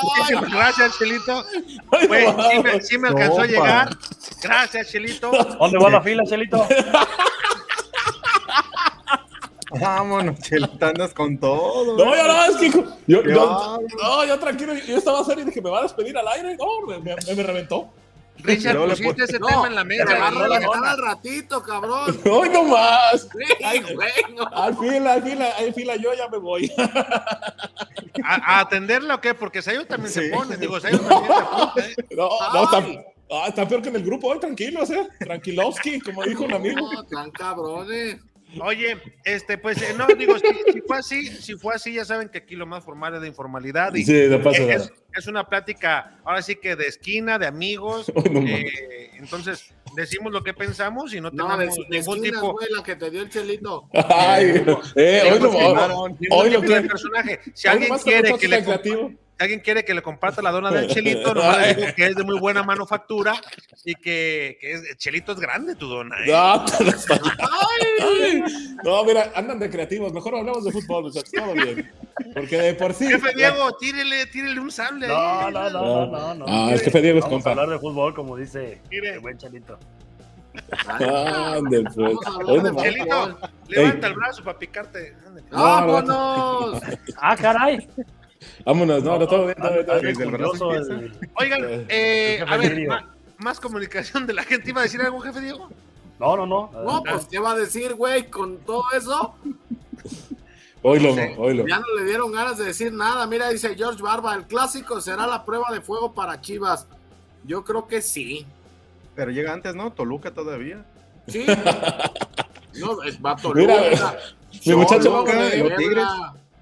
Muchísimas 0.02 0.50
gracias, 0.50 0.98
Chelito. 0.98 1.44
Sí, 1.52 2.08
me, 2.62 2.80
sí 2.82 2.98
me 2.98 3.08
alcanzó 3.08 3.40
a 3.42 3.46
llegar. 3.46 3.96
Gracias, 4.42 4.90
Chelito. 4.90 5.30
¿Dónde 5.60 5.78
va 5.78 5.90
la 5.90 6.02
fila, 6.02 6.24
Chelito? 6.24 6.66
Vámonos, 9.80 10.38
Chelita, 10.40 10.88
andas 10.88 11.14
con 11.14 11.38
todo. 11.38 11.96
No, 11.96 12.16
yo 12.16 12.24
no, 12.28 12.44
es 12.44 12.56
que 12.56 12.70
yo, 13.06 13.22
no, 13.22 14.24
yo 14.26 14.38
tranquilo, 14.38 14.74
yo 14.74 14.98
estaba 14.98 15.24
serio 15.24 15.42
y 15.44 15.46
dije, 15.46 15.61
me 15.62 15.70
va 15.70 15.80
a 15.80 15.82
despedir 15.82 16.16
al 16.16 16.28
aire. 16.28 16.56
No, 16.56 16.87
me, 16.87 16.98
me- 16.98 17.16
me 17.35 17.42
reventó. 17.42 17.88
Richard, 18.38 18.76
pusiste 18.88 19.24
ese 19.24 19.38
No, 19.38 19.46
tema 19.46 19.66
en 19.68 19.74
la 19.76 19.85
mesa. 19.85 20.04
va 20.04 20.28
a 20.28 20.30
y 20.30 20.35
no 20.35 20.46
la 20.48 20.90
al 20.90 20.98
ratito, 20.98 21.62
cabrón. 21.62 22.18
Hoy 22.30 22.48
no 22.48 22.64
más. 22.64 23.22
Sí, 23.30 23.94
güey, 23.94 24.11
no. 24.37 24.44
Al 24.52 24.76
fila, 24.76 25.12
al 25.12 25.22
fila, 25.22 25.50
al 25.58 25.74
fila, 25.74 25.96
yo 25.96 26.12
ya 26.14 26.28
me 26.28 26.38
voy. 26.38 26.72
¿A, 28.24 28.56
a 28.56 28.61
atenderla 28.61 29.16
o 29.16 29.20
qué? 29.20 29.35
Porque 29.35 29.62
Sayo 29.62 29.87
también 29.87 30.12
se 30.12 30.28
pone. 30.30 30.56
Digo, 30.56 30.80
Sayo 30.80 30.98
también 31.08 31.32
se 31.32 31.32
apunta, 31.40 31.80
¿eh? 31.87 31.94
No, 32.16 32.28
no, 32.52 32.64
está, 32.64 32.76
Ay. 32.78 32.98
ah, 33.30 33.44
está 33.48 33.68
peor 33.68 33.82
que 33.82 33.88
en 33.90 33.96
el 33.96 34.04
grupo 34.04 34.28
hoy, 34.28 34.40
tranquilos, 34.40 34.90
eh. 34.90 35.06
Tranquilovsky, 35.20 36.00
como 36.00 36.22
dijo 36.24 36.44
un 36.44 36.54
amigo. 36.54 36.80
No, 36.92 37.04
tan 37.04 37.30
cabrones. 37.30 38.16
Oye, 38.60 38.98
este, 39.24 39.56
pues, 39.58 39.80
eh, 39.80 39.94
no, 39.96 40.06
digo, 40.08 40.34
si, 40.38 40.72
si 40.72 40.80
fue 40.82 40.98
así, 40.98 41.26
si 41.26 41.54
fue 41.54 41.74
así, 41.74 41.94
ya 41.94 42.04
saben 42.04 42.28
que 42.28 42.38
aquí 42.38 42.54
lo 42.56 42.66
más 42.66 42.84
formal 42.84 43.14
es 43.14 43.20
de 43.22 43.28
informalidad 43.28 43.94
y 43.94 44.04
Sí, 44.04 44.26
no 44.28 44.42
pasa 44.42 44.62
eh, 44.62 44.66
nada. 44.66 44.84
es, 44.84 44.92
es 45.16 45.26
una 45.26 45.48
plática, 45.48 46.18
ahora 46.24 46.42
sí 46.42 46.56
que 46.56 46.76
de 46.76 46.86
esquina, 46.86 47.38
de 47.38 47.46
amigos, 47.46 48.12
no 48.30 48.40
eh, 48.40 49.10
entonces 49.14 49.72
decimos 49.96 50.32
lo 50.32 50.42
que 50.42 50.52
pensamos 50.54 51.14
y 51.14 51.20
no 51.20 51.30
No, 51.30 51.48
tenemos 51.56 51.76
de, 51.76 51.82
de 51.88 51.98
ningún 52.00 52.16
esquinas, 52.18 52.40
tipo, 52.42 52.52
güey, 52.52 52.68
la 52.70 52.82
que 52.82 52.96
te 52.96 53.10
dio 53.10 53.22
el 53.22 53.28
chelito. 53.30 53.88
Ay, 53.94 54.62
eh, 54.96 55.30
hoy 55.32 55.40
no 55.40 55.48
Ningún 55.52 55.76
hoy- 55.76 56.28
hoy 56.30 56.50
lo 56.50 56.60
que- 56.62 56.80
personaje. 56.82 57.40
Si 57.54 57.68
hoy 57.68 57.74
alguien 57.74 57.98
quiere 57.98 58.34
que 58.38 58.48
le 58.48 58.62
creativo. 58.64 59.12
Si 59.42 59.44
alguien 59.44 59.61
quiere 59.61 59.85
que 59.85 59.92
le 59.92 60.02
comparta 60.02 60.40
la 60.40 60.52
dona 60.52 60.70
del 60.70 60.87
Chelito, 60.87 61.35
nomás 61.35 61.59
le 61.59 61.74
digo 61.74 61.88
que 61.96 62.07
es 62.07 62.14
de 62.14 62.22
muy 62.22 62.38
buena 62.38 62.62
manufactura 62.62 63.35
y 63.85 63.94
que, 63.96 64.57
que 64.61 64.72
es, 64.72 64.96
Chelito 64.98 65.33
es 65.33 65.40
grande 65.40 65.74
tu 65.74 65.88
dona. 65.88 66.14
¿eh? 66.24 66.31
No, 66.31 66.64
no, 68.85 69.05
mira, 69.05 69.33
andan 69.35 69.59
de 69.59 69.68
creativos. 69.68 70.12
Mejor 70.12 70.37
hablamos 70.37 70.64
de 70.64 70.70
fútbol, 70.70 71.05
muchachos. 71.05 71.33
Todo 71.33 71.55
bien. 71.55 71.90
Porque 72.35 72.57
de 72.57 72.74
por 72.74 72.94
sí. 72.94 73.09
Jefe 73.09 73.35
Diego, 73.35 73.76
tírele, 73.78 74.26
tírele 74.26 74.61
un 74.61 74.70
sable. 74.70 75.09
No, 75.09 75.16
ahí. 75.16 75.52
no, 75.52 75.70
no, 75.70 75.70
no, 75.70 76.07
no. 76.07 76.35
no. 76.35 76.44
Ah, 76.46 76.70
el 76.72 76.81
jefe 76.81 77.02
Diego 77.02 77.18
es 77.18 77.24
Vamos 77.24 77.40
a 77.40 77.42
compa. 77.42 77.50
hablar 77.50 77.68
de 77.70 77.78
fútbol, 77.81 78.14
como 78.14 78.37
dice 78.37 78.81
Mire. 78.90 79.14
el 79.14 79.20
buen 79.20 79.37
Chelito. 79.38 79.76
Ande, 80.87 81.83
pues. 81.83 81.96
No. 81.96 82.83
Chelito, 82.83 83.38
levanta 83.68 84.07
el 84.07 84.14
brazo 84.14 84.44
para 84.44 84.59
picarte. 84.59 85.16
Ándale. 85.26 85.46
¡Vámonos! 85.50 86.81
Ah, 87.16 87.37
caray. 87.37 87.88
Vámonos, 88.64 89.02
no, 89.02 89.18
no, 89.18 89.26
todo 89.26 89.44
bien, 89.46 89.57
todo 89.59 89.72
bien, 89.72 89.87
todo 89.87 90.00
bien. 90.00 90.14
Curioso 90.31 90.72
el- 90.72 91.12
Oigan, 91.37 91.87
Eh, 91.88 92.44
a 92.46 92.57
ver, 92.57 92.87
ma- 92.87 93.14
más 93.38 93.59
comunicación 93.61 94.26
de 94.26 94.35
la 94.35 94.42
gente. 94.44 94.70
¿Iba 94.70 94.81
a 94.81 94.85
decir 94.85 95.00
algo, 95.00 95.20
jefe 95.20 95.40
Diego? 95.40 95.68
No, 96.18 96.37
no, 96.37 96.46
no. 96.46 96.70
No, 96.85 97.02
pues, 97.02 97.26
¿qué 97.26 97.38
va 97.38 97.52
a 97.52 97.57
decir, 97.57 97.94
güey? 97.94 98.31
Con 98.31 98.59
todo 98.59 98.85
eso, 98.96 99.35
Oílo, 100.85 101.14
Sí. 101.14 101.20
oílo. 101.38 101.64
ya 101.68 101.78
no 101.78 101.87
le 101.96 102.05
dieron 102.05 102.33
ganas 102.33 102.59
de 102.59 102.64
decir 102.64 102.92
nada. 102.92 103.24
Mira, 103.28 103.48
dice 103.50 103.74
George 103.76 104.02
Barba, 104.02 104.35
el 104.35 104.44
clásico 104.46 105.00
será 105.00 105.26
la 105.28 105.44
prueba 105.44 105.70
de 105.72 105.81
fuego 105.81 106.12
para 106.12 106.40
Chivas. 106.40 106.88
Yo 107.44 107.62
creo 107.64 107.87
que 107.87 108.02
sí. 108.02 108.44
Pero 109.14 109.31
llega 109.31 109.52
antes, 109.52 109.74
¿no? 109.76 109.92
Toluca 109.92 110.33
todavía. 110.33 110.85
Sí. 111.28 111.44
No, 112.74 113.02
es 113.02 113.18
va 113.22 113.37
Mira, 113.55 113.76
Toluca, 113.76 114.16
mi 114.64 114.74
muchacho 114.74 115.02
Toluca, 115.11 115.33
Toluca, 115.33 115.57
los 115.59 115.76
Tigres. 115.76 116.05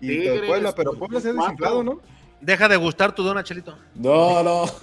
Y 0.01 0.09
Tigres, 0.09 0.43
Puebla, 0.47 0.75
pero 0.75 0.95
Puebla 0.95 1.21
se 1.21 1.31
ha 1.31 1.33
desinflado, 1.33 1.83
¿no? 1.83 2.01
Deja 2.41 2.69
de 2.69 2.77
gustar 2.77 3.15
tu 3.15 3.23
dona, 3.23 3.45
Chelito. 3.45 3.77
No, 3.95 4.43
no. 4.43 4.65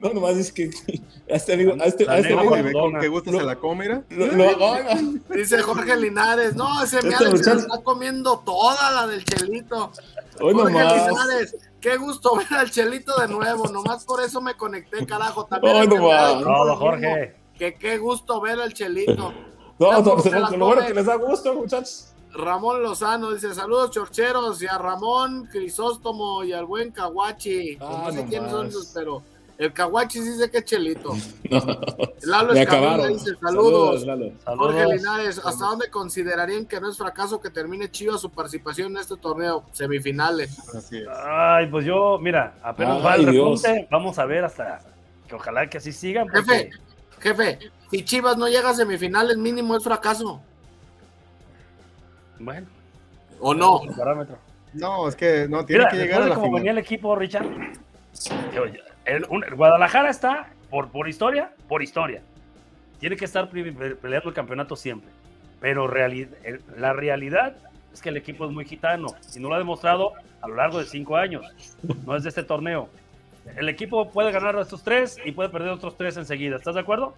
No, 0.00 0.12
nomás 0.14 0.36
es 0.36 0.52
que 0.52 0.70
a 1.28 1.34
este 1.34 1.54
amigo, 1.54 1.74
a 1.80 1.86
este, 1.86 2.04
este 2.04 2.32
amigo. 2.32 2.80
Con 2.80 3.00
qué 3.00 3.08
gusto 3.08 3.32
se 3.32 3.42
la 3.42 3.56
come. 3.56 4.04
Dice 5.34 5.60
Jorge 5.62 5.96
Linares, 5.96 6.54
no, 6.54 6.82
ese 6.82 6.98
Este 6.98 7.16
Alex 7.16 7.44
se 7.44 7.52
está 7.54 7.82
comiendo 7.82 8.38
toda 8.38 8.92
la 8.92 9.08
del 9.08 9.24
Chelito. 9.24 9.90
Hoy 10.40 10.54
Jorge 10.54 10.72
nomás. 10.72 11.08
Linares, 11.08 11.56
qué 11.80 11.96
gusto 11.96 12.36
ver 12.36 12.46
al 12.56 12.70
Chelito 12.70 13.20
de 13.20 13.26
nuevo, 13.26 13.66
nomás 13.68 14.04
por 14.04 14.22
eso 14.22 14.40
me 14.40 14.54
conecté, 14.54 15.04
carajo. 15.04 15.46
También 15.46 15.76
Ay, 15.76 15.82
el 15.82 15.90
no 15.90 16.76
Jorge. 16.76 17.34
Que 17.58 17.74
qué 17.74 17.98
gusto 17.98 18.40
ver 18.40 18.60
al 18.60 18.72
Chelito. 18.72 19.34
No, 19.80 19.92
no, 20.02 20.56
lo 20.56 20.66
bueno 20.66 20.86
que 20.86 20.94
les 20.94 21.06
da 21.06 21.16
gusto, 21.16 21.54
muchachos. 21.54 22.12
Ramón 22.34 22.82
Lozano 22.82 23.32
dice, 23.32 23.54
saludos 23.54 23.90
chorcheros 23.90 24.62
y 24.62 24.66
a 24.66 24.78
Ramón 24.78 25.48
Crisóstomo 25.50 26.44
y 26.44 26.52
al 26.52 26.66
buen 26.66 26.90
Caguachi. 26.92 27.76
Pues 27.76 27.90
Ah, 27.90 28.02
no 28.06 28.12
sé 28.12 28.24
quiénes 28.26 28.50
son 28.50 28.66
esos, 28.66 28.90
pero 28.94 29.22
el 29.56 29.72
Caguachi 29.72 30.20
sí 30.22 30.36
sé 30.36 30.50
que 30.50 30.58
es 30.58 30.64
Chelito. 30.64 31.14
No. 31.50 31.58
Lalo 32.24 32.52
Me 32.52 32.60
Escamilla 32.62 32.92
acabaron. 32.92 33.12
dice, 33.14 33.30
saludos. 33.40 34.02
Lalo. 34.06 34.26
Jorge 34.44 34.78
Saludos. 34.80 34.94
Linares, 34.96 35.40
¿hasta 35.42 35.64
dónde 35.64 35.88
considerarían 35.90 36.66
que 36.66 36.78
no 36.80 36.90
es 36.90 36.98
fracaso 36.98 37.40
que 37.40 37.48
termine 37.48 37.90
Chivas 37.90 38.20
su 38.20 38.28
participación 38.30 38.92
en 38.92 38.98
este 38.98 39.16
torneo? 39.16 39.64
Semifinales. 39.72 40.58
Así 40.74 40.98
es. 40.98 41.08
Ay, 41.24 41.66
pues 41.68 41.86
yo, 41.86 42.18
mira, 42.20 42.58
apenas 42.62 43.02
va 43.04 43.14
el 43.14 43.24
repunte. 43.26 43.88
Vamos 43.90 44.18
a 44.18 44.26
ver 44.26 44.44
hasta 44.44 44.80
que 45.26 45.34
ojalá 45.34 45.68
que 45.70 45.78
así 45.78 45.90
sigan. 45.92 46.26
porque- 46.28 46.42
Jefe, 46.42 46.70
jefe, 47.20 47.58
si 47.90 48.04
Chivas 48.04 48.36
no 48.36 48.46
llega 48.48 48.68
a 48.70 48.74
semifinales, 48.74 49.38
mínimo 49.38 49.74
es 49.76 49.82
fracaso. 49.84 50.42
Bueno, 52.38 52.66
¿O 53.40 53.54
no? 53.54 53.82
el 53.84 53.94
parámetro. 53.94 54.38
No, 54.74 55.08
es 55.08 55.16
que 55.16 55.46
no, 55.48 55.64
tiene 55.64 55.80
Mira, 55.84 55.90
que 55.90 55.96
llegar 55.96 56.22
a 56.22 56.26
la 56.26 56.34
cómo 56.34 56.52
venía 56.56 56.70
el 56.72 56.78
equipo, 56.78 57.16
Richard, 57.16 57.46
el, 59.04 59.26
un- 59.30 59.44
el 59.44 59.54
Guadalajara 59.54 60.10
está, 60.10 60.48
por, 60.70 60.88
por 60.90 61.08
historia, 61.08 61.52
por 61.68 61.82
historia. 61.82 62.22
Tiene 63.00 63.16
que 63.16 63.24
estar 63.24 63.48
peleando 63.48 64.28
el 64.28 64.34
campeonato 64.34 64.76
siempre. 64.76 65.10
Pero 65.60 65.88
reali- 65.88 66.28
el- 66.44 66.60
la 66.76 66.92
realidad 66.92 67.56
es 67.92 68.02
que 68.02 68.10
el 68.10 68.16
equipo 68.16 68.44
es 68.44 68.52
muy 68.52 68.64
gitano 68.64 69.08
y 69.34 69.40
no 69.40 69.48
lo 69.48 69.54
ha 69.54 69.58
demostrado 69.58 70.12
a 70.42 70.48
lo 70.48 70.56
largo 70.56 70.78
de 70.78 70.84
cinco 70.84 71.16
años. 71.16 71.44
No 72.06 72.16
es 72.16 72.22
de 72.22 72.28
este 72.28 72.42
torneo. 72.42 72.88
El 73.56 73.68
equipo 73.68 74.10
puede 74.10 74.30
ganar 74.30 74.56
estos 74.58 74.82
tres 74.82 75.16
y 75.24 75.32
puede 75.32 75.48
perder 75.48 75.70
otros 75.70 75.96
tres 75.96 76.16
enseguida. 76.16 76.56
¿Estás 76.56 76.74
de 76.74 76.80
acuerdo? 76.82 77.14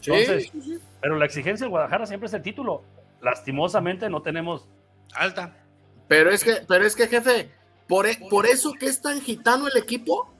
Sí, 0.00 0.10
Entonces- 0.10 0.50
sí, 0.52 0.60
sí. 0.62 0.78
Pero 1.00 1.16
la 1.16 1.24
exigencia 1.26 1.64
del 1.64 1.70
Guadalajara 1.70 2.06
siempre 2.06 2.26
es 2.26 2.34
el 2.34 2.42
título. 2.42 2.82
Lastimosamente 3.22 4.08
no 4.10 4.20
tenemos. 4.22 4.68
Alta. 5.14 5.56
Pero 6.08 6.30
es 6.30 6.44
que, 6.44 6.56
pero 6.68 6.84
es 6.84 6.94
que, 6.96 7.06
jefe, 7.08 7.50
por, 7.88 8.06
e- 8.06 8.18
por 8.28 8.46
eso 8.46 8.72
que 8.72 8.86
es 8.86 9.00
tan 9.00 9.20
gitano 9.20 9.68
el 9.68 9.76
equipo, 9.76 10.34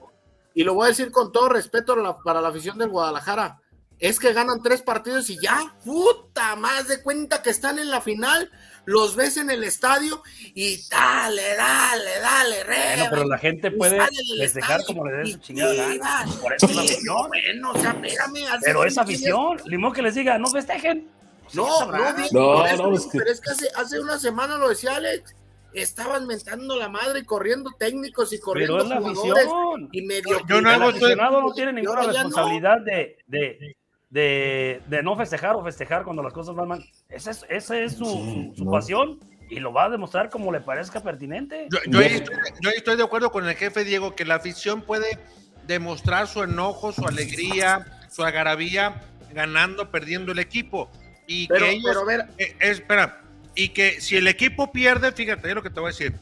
y 0.54 0.64
lo 0.64 0.74
voy 0.74 0.86
a 0.86 0.88
decir 0.88 1.10
con 1.10 1.32
todo 1.32 1.48
respeto 1.48 1.96
la- 1.96 2.18
para 2.18 2.40
la 2.40 2.48
afición 2.48 2.76
del 2.78 2.88
Guadalajara, 2.90 3.58
es 3.98 4.18
que 4.18 4.32
ganan 4.32 4.60
tres 4.62 4.82
partidos 4.82 5.30
y 5.30 5.38
ya, 5.40 5.76
puta, 5.84 6.56
más 6.56 6.88
de 6.88 7.02
cuenta 7.02 7.40
que 7.40 7.50
están 7.50 7.78
en 7.78 7.88
la 7.88 8.00
final, 8.00 8.50
los 8.84 9.14
ves 9.14 9.36
en 9.36 9.48
el 9.48 9.62
estadio 9.62 10.22
y 10.54 10.82
dale, 10.90 11.54
dale, 11.54 12.18
dale, 12.20 12.56
Bueno, 12.64 12.96
reba, 12.96 13.10
pero 13.10 13.24
la 13.28 13.38
gente 13.38 13.70
puede 13.70 14.00
festejar 14.40 14.80
como 14.84 15.06
le 15.06 15.28
y 15.28 15.32
su 15.34 15.38
chingada 15.38 15.72
gana. 15.74 16.24
Por 16.42 16.52
eso 16.52 16.66
es 16.66 16.74
la 16.74 16.82
afición. 16.82 17.04
no, 17.06 17.28
bueno, 17.28 17.70
o 17.70 17.78
sea, 17.78 17.96
Pero 18.00 18.14
es 18.18 18.58
cinco 18.60 18.74
días- 18.82 18.98
afición. 18.98 19.56
Limón 19.66 19.92
que 19.92 20.02
les 20.02 20.16
diga, 20.16 20.36
no 20.38 20.48
festejen. 20.48 21.08
No, 21.54 21.66
no, 21.86 21.86
No, 22.32 22.56
por 22.58 22.66
eso, 22.66 22.90
no, 22.90 22.94
es 22.96 23.06
que- 23.06 23.18
pero 23.18 23.30
es 23.30 23.40
que 23.40 23.50
hace, 23.50 23.68
hace 23.76 24.00
una 24.00 24.18
semana 24.18 24.56
lo 24.58 24.68
decía 24.68 24.96
Alex, 24.96 25.34
estaban 25.74 26.26
mentando 26.26 26.76
la 26.76 26.88
madre 26.88 27.20
y 27.20 27.24
corriendo 27.24 27.70
técnicos 27.78 28.32
y 28.32 28.38
corriendo 28.40 28.78
Pero 28.78 28.84
es 28.84 28.88
la 28.90 29.14
jugadores 29.14 29.88
y 29.92 30.02
medio 30.02 30.38
Yo 30.46 30.60
no 30.60 30.68
El 30.70 30.74
hago- 30.82 30.88
aficionado 30.90 31.40
no 31.40 31.52
tiene 31.52 31.72
ninguna 31.72 32.02
no. 32.02 32.08
responsabilidad 32.08 32.80
de, 32.82 33.16
de, 33.26 33.76
de, 34.10 34.82
de 34.86 35.02
no 35.02 35.16
festejar 35.16 35.54
o 35.56 35.64
festejar 35.64 36.04
cuando 36.04 36.22
las 36.22 36.32
cosas 36.32 36.54
van 36.54 36.68
mal. 36.68 36.84
Esa 37.08 37.30
es, 37.30 37.46
esa 37.48 37.78
es 37.78 37.92
su, 37.96 38.04
su- 38.04 38.52
su 38.56 38.64
no. 38.64 38.70
pasión 38.70 39.18
y 39.48 39.60
lo 39.60 39.72
va 39.72 39.84
a 39.84 39.88
demostrar 39.90 40.28
como 40.30 40.52
le 40.52 40.60
parezca 40.60 41.00
pertinente. 41.02 41.68
Yo, 41.70 41.78
yo 41.88 41.98
ahí 42.00 42.06
estoy, 42.16 42.36
yo 42.60 42.68
ahí 42.70 42.76
estoy 42.76 42.96
de 42.96 43.02
acuerdo 43.04 43.30
con 43.32 43.46
el 43.48 43.54
jefe 43.56 43.84
Diego 43.84 44.14
que 44.14 44.24
la 44.24 44.34
afición 44.36 44.82
puede 44.82 45.18
demostrar 45.66 46.26
su 46.26 46.42
enojo, 46.42 46.92
su 46.92 47.06
alegría, 47.06 48.00
su 48.10 48.24
agarabía, 48.24 49.00
ganando, 49.32 49.90
perdiendo 49.90 50.32
el 50.32 50.38
equipo. 50.38 50.90
Y 51.32 51.48
Pero, 51.48 51.64
que 51.64 51.72
ellos, 51.72 51.84
pero 51.86 52.00
a 52.00 52.04
ver, 52.04 52.28
eh, 52.36 52.54
espera, 52.60 53.22
y 53.54 53.70
que 53.70 54.00
si 54.02 54.16
el 54.16 54.28
equipo 54.28 54.70
pierde, 54.70 55.12
fíjate 55.12 55.48
es 55.48 55.54
lo 55.54 55.62
que 55.62 55.70
te 55.70 55.80
voy 55.80 55.88
a 55.88 55.92
decir, 55.92 56.14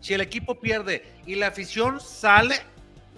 si 0.00 0.14
el 0.14 0.20
equipo 0.20 0.58
pierde 0.58 1.04
y 1.24 1.36
la 1.36 1.48
afición 1.48 2.00
sale 2.00 2.56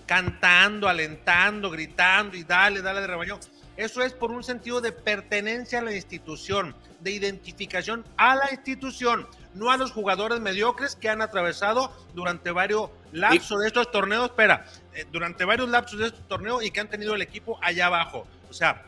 cantando, 0.04 0.88
alentando, 0.88 1.70
gritando 1.70 2.36
y 2.36 2.42
dale, 2.42 2.82
dale 2.82 3.00
de 3.00 3.06
rebaño, 3.06 3.38
eso 3.78 4.02
es 4.02 4.12
por 4.12 4.30
un 4.30 4.44
sentido 4.44 4.82
de 4.82 4.92
pertenencia 4.92 5.78
a 5.78 5.82
la 5.82 5.94
institución, 5.94 6.74
de 7.00 7.12
identificación 7.12 8.04
a 8.18 8.34
la 8.34 8.50
institución, 8.50 9.26
no 9.54 9.70
a 9.70 9.78
los 9.78 9.90
jugadores 9.90 10.40
mediocres 10.40 10.96
que 10.96 11.08
han 11.08 11.22
atravesado 11.22 11.90
durante 12.14 12.50
varios 12.50 12.90
lapsos 13.12 13.60
de 13.60 13.68
estos 13.68 13.90
torneos, 13.90 14.26
espera, 14.26 14.66
eh, 14.94 15.06
durante 15.10 15.46
varios 15.46 15.70
lapsos 15.70 15.98
de 15.98 16.06
estos 16.06 16.28
torneos 16.28 16.62
y 16.62 16.70
que 16.70 16.80
han 16.80 16.90
tenido 16.90 17.14
el 17.14 17.22
equipo 17.22 17.58
allá 17.62 17.86
abajo. 17.86 18.26
O 18.50 18.52
sea, 18.52 18.84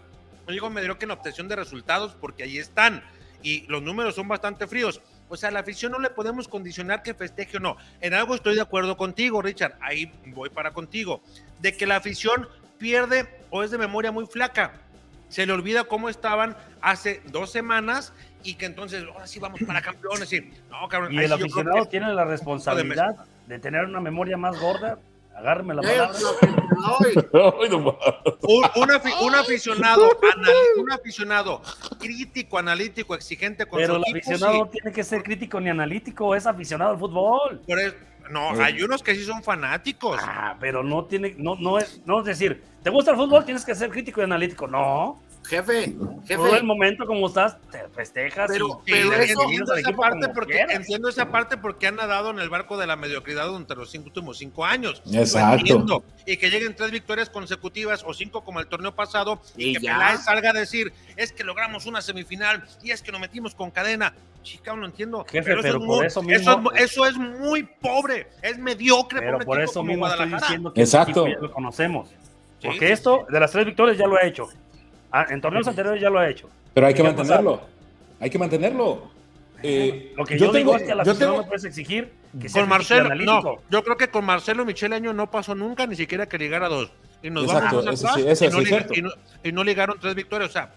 digo 0.53 0.69
mediocre 0.71 1.05
en 1.05 1.11
obtención 1.13 1.49
de 1.49 1.57
resultados 1.57 2.17
porque 2.21 2.43
ahí 2.45 2.59
están 2.59 3.03
y 3.43 3.67
los 3.67 3.83
números 3.83 4.15
son 4.15 4.29
bastante 4.29 4.67
fríos. 4.67 5.01
O 5.29 5.37
sea, 5.37 5.49
a 5.49 5.53
la 5.53 5.61
afición 5.61 5.93
no 5.93 5.99
le 5.99 6.11
podemos 6.11 6.49
condicionar 6.49 7.03
que 7.03 7.15
festeje 7.15 7.57
o 7.57 7.61
no. 7.61 7.77
En 8.01 8.15
algo 8.15 8.35
estoy 8.35 8.55
de 8.55 8.61
acuerdo 8.61 8.97
contigo, 8.97 9.41
Richard. 9.43 9.75
Ahí 9.81 10.13
voy 10.27 10.51
para 10.51 10.73
contigo. 10.73 11.23
De 11.61 11.77
que 11.77 11.87
la 11.87 11.97
afición 11.97 12.49
pierde 12.79 13.27
o 13.51 13.63
es 13.63 13.71
de 13.71 13.79
memoria 13.79 14.13
muy 14.13 14.27
flaca. 14.27 14.73
Se 15.29 15.47
le 15.47 15.53
olvida 15.53 15.85
cómo 15.85 16.09
estaban 16.09 16.57
hace 16.81 17.23
dos 17.27 17.51
semanas 17.51 18.13
y 18.43 18.55
que 18.55 18.67
entonces 18.67 19.05
ahora 19.05 19.27
sí 19.27 19.41
vamos 19.41 19.61
para 19.67 19.81
campeones. 19.81 20.31
Y, 20.33 20.41
no, 20.71 20.87
cabrón, 20.89 21.13
Y 21.13 21.19
el 21.19 21.33
aficionado 21.33 21.85
que- 21.85 21.91
tiene 21.91 22.13
la 22.13 22.25
responsabilidad 22.25 23.17
de 23.47 23.59
tener 23.59 23.85
una 23.87 24.01
memoria 24.01 24.37
más 24.37 24.59
gorda. 24.61 24.99
Agárreme 25.37 25.75
la 25.75 25.83
palabra. 25.83 26.19
lo 26.21 26.39
que- 26.39 26.47
no, 26.47 26.99
y- 27.11 27.63
Ay, 27.63 27.69
no 27.71 27.79
mames. 27.81 27.99
un, 28.43 28.65
un 28.83 28.89
afi- 28.91 29.21
un 29.27 29.35
aficionado, 29.35 30.09
un 30.77 30.93
aficionado 30.93 31.63
crítico, 31.99 32.59
analítico, 32.59 33.15
exigente 33.15 33.67
con 33.67 33.79
Pero 33.79 33.95
su 33.95 33.97
el 33.97 34.03
equipo, 34.03 34.19
aficionado 34.19 34.53
sí. 34.55 34.59
no 34.61 34.67
tiene 34.69 34.93
que 34.93 35.05
ser 35.05 35.23
crítico 35.23 35.61
ni 35.61 35.71
analítico, 35.71 36.35
es 36.35 36.47
aficionado 36.47 36.93
al 36.93 36.99
fútbol. 36.99 37.61
Por 37.67 37.79
eso- 37.79 37.95
no, 38.31 38.51
hay 38.63 38.81
unos 38.83 39.03
que 39.03 39.15
sí 39.15 39.23
son 39.25 39.43
fanáticos. 39.43 40.19
Ah, 40.23 40.57
pero 40.59 40.83
no 40.83 41.05
tiene, 41.05 41.35
no, 41.37 41.57
no 41.57 41.79
es, 41.79 42.01
no 42.07 42.21
es 42.21 42.25
decir, 42.25 42.63
¿te 42.83 42.89
gusta 42.89 43.11
el 43.11 43.19
fútbol? 43.19 43.45
Tienes 43.45 43.67
que 43.67 43.75
ser 43.75 43.91
crítico 43.91 44.21
y 44.23 44.25
analítico. 44.25 44.67
No, 44.67 45.21
jefe, 45.47 45.93
todo 46.29 46.47
el 46.47 46.53
jefe, 46.53 46.63
momento 46.63 47.07
como 47.07 47.27
estás, 47.29 47.57
te 47.71 47.87
festejas. 47.95 48.51
Pero- 48.51 48.81
y, 48.87 48.93
eso- 48.93 49.43
entiendo 49.43 49.75
esa 49.75 49.93
parte 49.93 50.29
porque 50.29 50.53
quieras. 50.55 50.75
entiendo 50.77 51.09
esa 51.09 51.31
parte 51.31 51.57
porque 51.57 51.87
han 51.87 51.97
nadado 51.97 52.31
en 52.31 52.39
el 52.39 52.49
barco 52.49 52.77
de 52.77 52.87
la 52.87 52.97
mediocridad 52.97 53.47
durante 53.47 53.75
los 53.75 53.91
cinco- 53.91 54.07
últimos 54.09 54.39
cinco 54.39 54.65
años. 54.65 55.03
Exacto. 55.13 56.03
Y 56.27 56.37
que 56.37 56.51
lleguen 56.51 56.75
tres 56.75 56.91
victorias 56.91 57.29
consecutivas 57.31 58.03
o 58.07 58.15
cinco 58.15 58.43
como 58.45 58.61
el 58.61 58.67
torneo 58.67 58.95
pasado 58.95 59.41
y, 59.57 59.71
Y 59.71 59.75
que. 59.75 59.81
Peláez 59.81 60.25
salga 60.25 60.51
a 60.51 60.53
decir 60.55 60.93
es 61.17 61.33
que 61.33 61.45
logramos 61.45 61.87
una 61.87 62.01
semifinal 62.03 62.65
y 62.83 62.91
es 62.91 63.03
que 63.03 63.13
nos 63.13 63.21
metimos 63.21 63.55
con 63.55 63.71
cadena. 63.71 64.15
Chica, 64.43 64.75
no 64.77 64.85
entiendo. 64.85 65.25
Jefe, 65.31 65.43
pero 65.57 65.61
es 65.61 65.73
por 65.73 65.81
muy, 65.81 66.07
eso 66.07 66.21
eso, 66.21 66.59
mismo- 66.59 66.73
es, 66.73 66.83
eso 66.83 67.07
es 67.07 67.17
muy 67.17 67.63
pobre, 67.63 68.29
es 68.43 68.59
mediocre. 68.59 69.21
Pero 69.21 69.39
por 69.39 69.61
eso 69.61 69.83
mismo 69.83 70.07
estoy 70.07 70.33
diciendo 70.35 70.73
que 70.73 70.81
Exacto. 70.83 71.27
lo 71.27 71.51
conocemos. 71.51 72.11
Porque 72.63 72.93
esto, 72.93 73.27
de 73.31 73.41
las 73.41 73.51
tres 73.53 73.65
victorias, 73.67 73.97
ya 73.99 74.07
lo 74.07 74.17
ha 74.17 74.23
hecho. 74.23 74.49
Ah, 75.17 75.27
en 75.31 75.41
torneos 75.41 75.69
anteriores 75.69 76.03
ya 76.03 76.11
lo 76.11 76.19
ha 76.19 76.29
hecho. 76.29 76.49
Pero 76.75 76.89
hay 76.89 76.93
que 76.93 77.03
¿Qué 77.03 77.09
mantenerlo. 77.09 77.61
Hay 78.19 78.31
que 78.31 78.39
mantenerlo. 78.39 79.03
Eh, 79.63 80.13
Lo 80.17 80.25
que 80.25 80.37
yo, 80.37 80.47
tengo- 80.51 80.73
digo 80.73 80.77
es 80.77 80.83
que 80.83 80.91
a 80.93 80.95
la 80.97 81.05
tengo- 81.05 81.37
no 81.37 81.47
puedes 81.47 81.65
exigir 81.65 82.13
que 82.41 82.49
sea 82.49 82.63
Con 82.63 82.69
Marcelo, 82.69 83.15
no, 83.15 83.59
yo 83.71 83.85
creo 83.85 83.97
que 83.97 84.09
con 84.09 84.25
Marcelo 84.25 84.65
Michele 84.65 84.97
Año 84.97 85.13
no 85.13 85.31
pasó 85.31 85.55
nunca, 85.55 85.87
ni 85.87 85.95
siquiera 85.95 86.27
que 86.29 86.37
ligara 86.37 86.69
dos. 86.69 86.91
Y 87.23 87.31
nos 87.31 87.45
Exacto, 87.45 87.77
vamos 87.77 87.95
eso 87.95 88.09
atrás, 88.09 88.23
sí, 88.23 88.29
eso 88.29 88.45
y, 88.45 88.49
no 88.49 88.57
sí 88.57 88.59
es 88.59 88.65
liga- 88.65 88.77
cierto. 88.79 88.95
y 88.95 89.03
no- 89.03 89.11
y 89.45 89.53
no 89.53 89.63
ligaron 89.65 89.99
tres 90.01 90.17
victorias. 90.17 90.51
O 90.51 90.53
sea, 90.53 90.75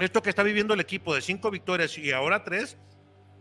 esto 0.00 0.20
que 0.22 0.30
está 0.30 0.42
viviendo 0.42 0.74
el 0.74 0.80
equipo 0.80 1.14
de 1.14 1.20
cinco 1.20 1.50
victorias 1.52 1.96
y 1.96 2.10
ahora 2.10 2.42
tres, 2.42 2.76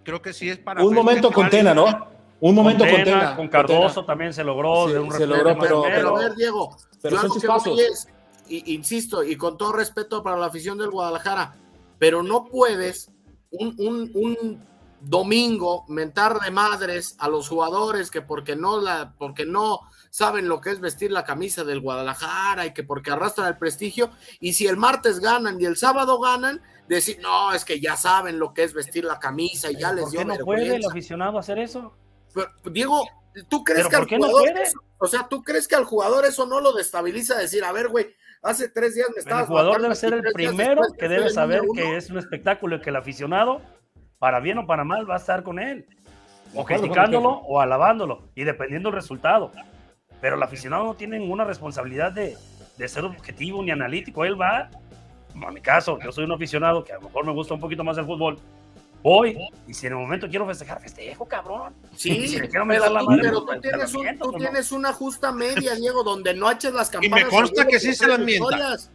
creo 0.04 0.22
que 0.22 0.34
sí 0.34 0.50
es 0.50 0.60
para. 0.60 0.84
Un 0.84 0.94
momento 0.94 1.32
con. 1.32 1.50
Tena, 1.50 1.74
¿no? 1.74 2.08
Un 2.40 2.54
momento 2.56 2.86
con 2.88 3.04
Tena, 3.04 3.36
con 3.36 3.48
Cardoso 3.48 3.96
Tena. 4.02 4.06
también 4.08 4.34
se 4.34 4.44
logró. 4.44 4.86
Sí, 4.88 4.94
de 4.94 5.00
un 5.00 5.12
se 5.12 5.26
logró, 5.26 5.58
pero- 5.58 5.84
a 5.86 5.90
ver, 6.20 6.36
Diego, 6.36 6.78
Pero 7.02 7.18
son 7.18 7.32
chispazos. 7.32 8.08
Y- 8.58 8.74
insisto, 8.76 9.24
y 9.24 9.36
con 9.36 9.58
todo 9.58 9.74
respeto 9.74 10.22
para 10.24 10.38
la 10.38 10.48
afición 10.48 10.78
del 10.78 10.90
Guadalajara, 10.92 11.56
pero 12.00 12.24
no 12.24 12.46
puedes 12.46 13.10
un, 13.52 13.76
un- 13.80 14.12
un 14.16 14.72
domingo 15.02 15.84
mentar 15.88 16.40
de 16.40 16.52
madres 16.52 17.16
a 17.20 17.28
los 17.28 17.50
jugadores 17.50 18.12
que 18.12 18.22
porque 18.22 18.56
no 18.56 18.80
la, 18.80 19.14
porque 19.18 19.46
no 19.46 19.80
saben 20.12 20.48
lo 20.48 20.62
que 20.62 20.70
es 20.72 20.80
vestir 20.80 21.12
la 21.12 21.24
camisa 21.24 21.64
del 21.64 21.80
Guadalajara 21.82 22.66
y 22.68 22.74
que 22.74 22.84
porque 22.84 23.12
arrastran 23.12 23.48
el 23.48 23.58
prestigio, 23.58 24.12
y 24.40 24.54
si 24.54 24.68
el 24.68 24.78
martes 24.78 25.20
ganan 25.20 25.60
y 25.60 25.66
el 25.66 25.78
sábado 25.78 26.20
ganan, 26.20 26.62
decir, 26.88 27.18
no, 27.22 27.54
es 27.54 27.66
que 27.66 27.80
ya 27.80 27.96
saben 27.96 28.38
lo 28.38 28.54
que 28.54 28.64
es 28.64 28.74
vestir 28.74 29.06
la 29.06 29.18
camisa 29.20 29.72
y 29.72 29.78
ya 29.78 29.92
les 29.94 30.04
¿Por 30.04 30.12
dio 30.12 30.20
qué 30.22 30.26
no 30.26 30.38
puede 30.40 30.76
el 30.76 30.86
aficionado 30.86 31.40
hacer 31.40 31.58
eso? 31.60 31.94
Pero, 32.34 32.48
Diego, 32.66 33.04
¿tú 33.50 33.64
crees 33.64 33.88
¿Pero 33.88 33.90
que 34.08 34.16
al 34.16 34.20
no 34.22 34.28
jugador, 34.28 34.54
o 35.00 35.08
sea, 35.08 35.28
tú 35.28 35.42
crees 35.44 35.68
que 35.68 35.76
al 35.76 35.86
jugador 35.86 36.26
eso 36.26 36.46
no 36.46 36.60
lo 36.60 36.74
destabiliza 36.74 37.36
decir, 37.38 37.64
a 37.64 37.72
ver, 37.72 37.88
güey, 37.88 38.14
hace 38.42 38.70
tres 38.70 38.96
días 38.96 39.08
me 39.14 39.20
estabas 39.20 39.44
El 39.44 39.48
jugador 39.48 39.82
debe 39.82 39.96
ser 39.96 40.14
el 40.14 40.24
primero 40.34 40.82
que 40.98 41.08
debe 41.08 41.30
saber 41.30 41.62
que 41.74 41.84
uno"? 41.84 41.98
es 41.98 42.10
un 42.10 42.18
espectáculo 42.18 42.78
y 42.78 42.82
que 42.82 42.90
el 42.90 42.96
aficionado, 42.96 43.62
para 44.20 44.40
bien 44.40 44.58
o 44.58 44.68
para 44.68 44.84
mal, 44.84 45.10
va 45.10 45.16
a 45.16 45.18
estar 45.18 45.44
con 45.44 45.60
él. 45.60 45.86
O 46.54 46.66
criticándolo 46.66 47.30
Jorge. 47.30 47.46
o 47.48 47.62
alabándolo, 47.62 48.30
y 48.36 48.44
dependiendo 48.44 48.90
del 48.90 48.96
resultado. 48.96 49.52
Pero 50.20 50.36
el 50.36 50.44
aficionado 50.44 50.84
no 50.84 50.94
tiene 50.96 51.18
ninguna 51.18 51.46
responsabilidad 51.46 52.12
de, 52.12 52.36
de 52.78 52.88
ser 52.88 53.06
objetivo 53.06 53.64
ni 53.64 53.72
analítico. 53.72 54.26
Él 54.26 54.40
va, 54.40 54.70
como 55.32 55.48
a 55.48 55.52
mi 55.52 55.62
caso, 55.62 55.98
yo 56.04 56.12
soy 56.12 56.26
un 56.26 56.34
aficionado 56.34 56.84
que 56.84 56.92
a 56.92 56.96
lo 56.96 57.04
mejor 57.04 57.26
me 57.26 57.32
gusta 57.32 57.54
un 57.54 57.60
poquito 57.60 57.84
más 57.84 57.98
el 57.98 58.06
fútbol. 58.06 58.38
Voy, 59.04 59.36
y 59.68 59.74
si 59.74 59.88
en 59.88 59.94
el 59.94 60.00
momento 60.00 60.28
quiero 60.30 60.46
festejar, 60.46 60.80
festejo, 60.80 61.26
cabrón. 61.26 61.74
Sí, 61.96 62.12
Y 62.12 62.28
si 62.28 62.40
quiero 62.42 62.66
pero, 62.68 62.90
la 62.94 63.00
tú, 63.00 63.06
madre, 63.08 63.22
pero 63.24 63.44
tú 63.46 63.60
tienes, 63.60 63.94
un- 63.96 64.06
tú 64.18 64.18
pues, 64.20 64.32
no. 64.34 64.38
tienes 64.38 64.72
una 64.72 64.94
justa 64.94 65.32
media, 65.32 65.74
Diego, 65.76 66.04
donde 66.04 66.34
no 66.36 66.52
eches 66.52 66.74
las 66.74 66.90
campanas. 66.90 67.26
me 67.26 67.30
consta 67.30 67.66
que 67.66 67.80
sí 67.80 67.96
se 67.96 68.08
la 68.08 68.16
tres 68.16 68.26
mienta. 68.28 68.46
victorias. 68.48 68.90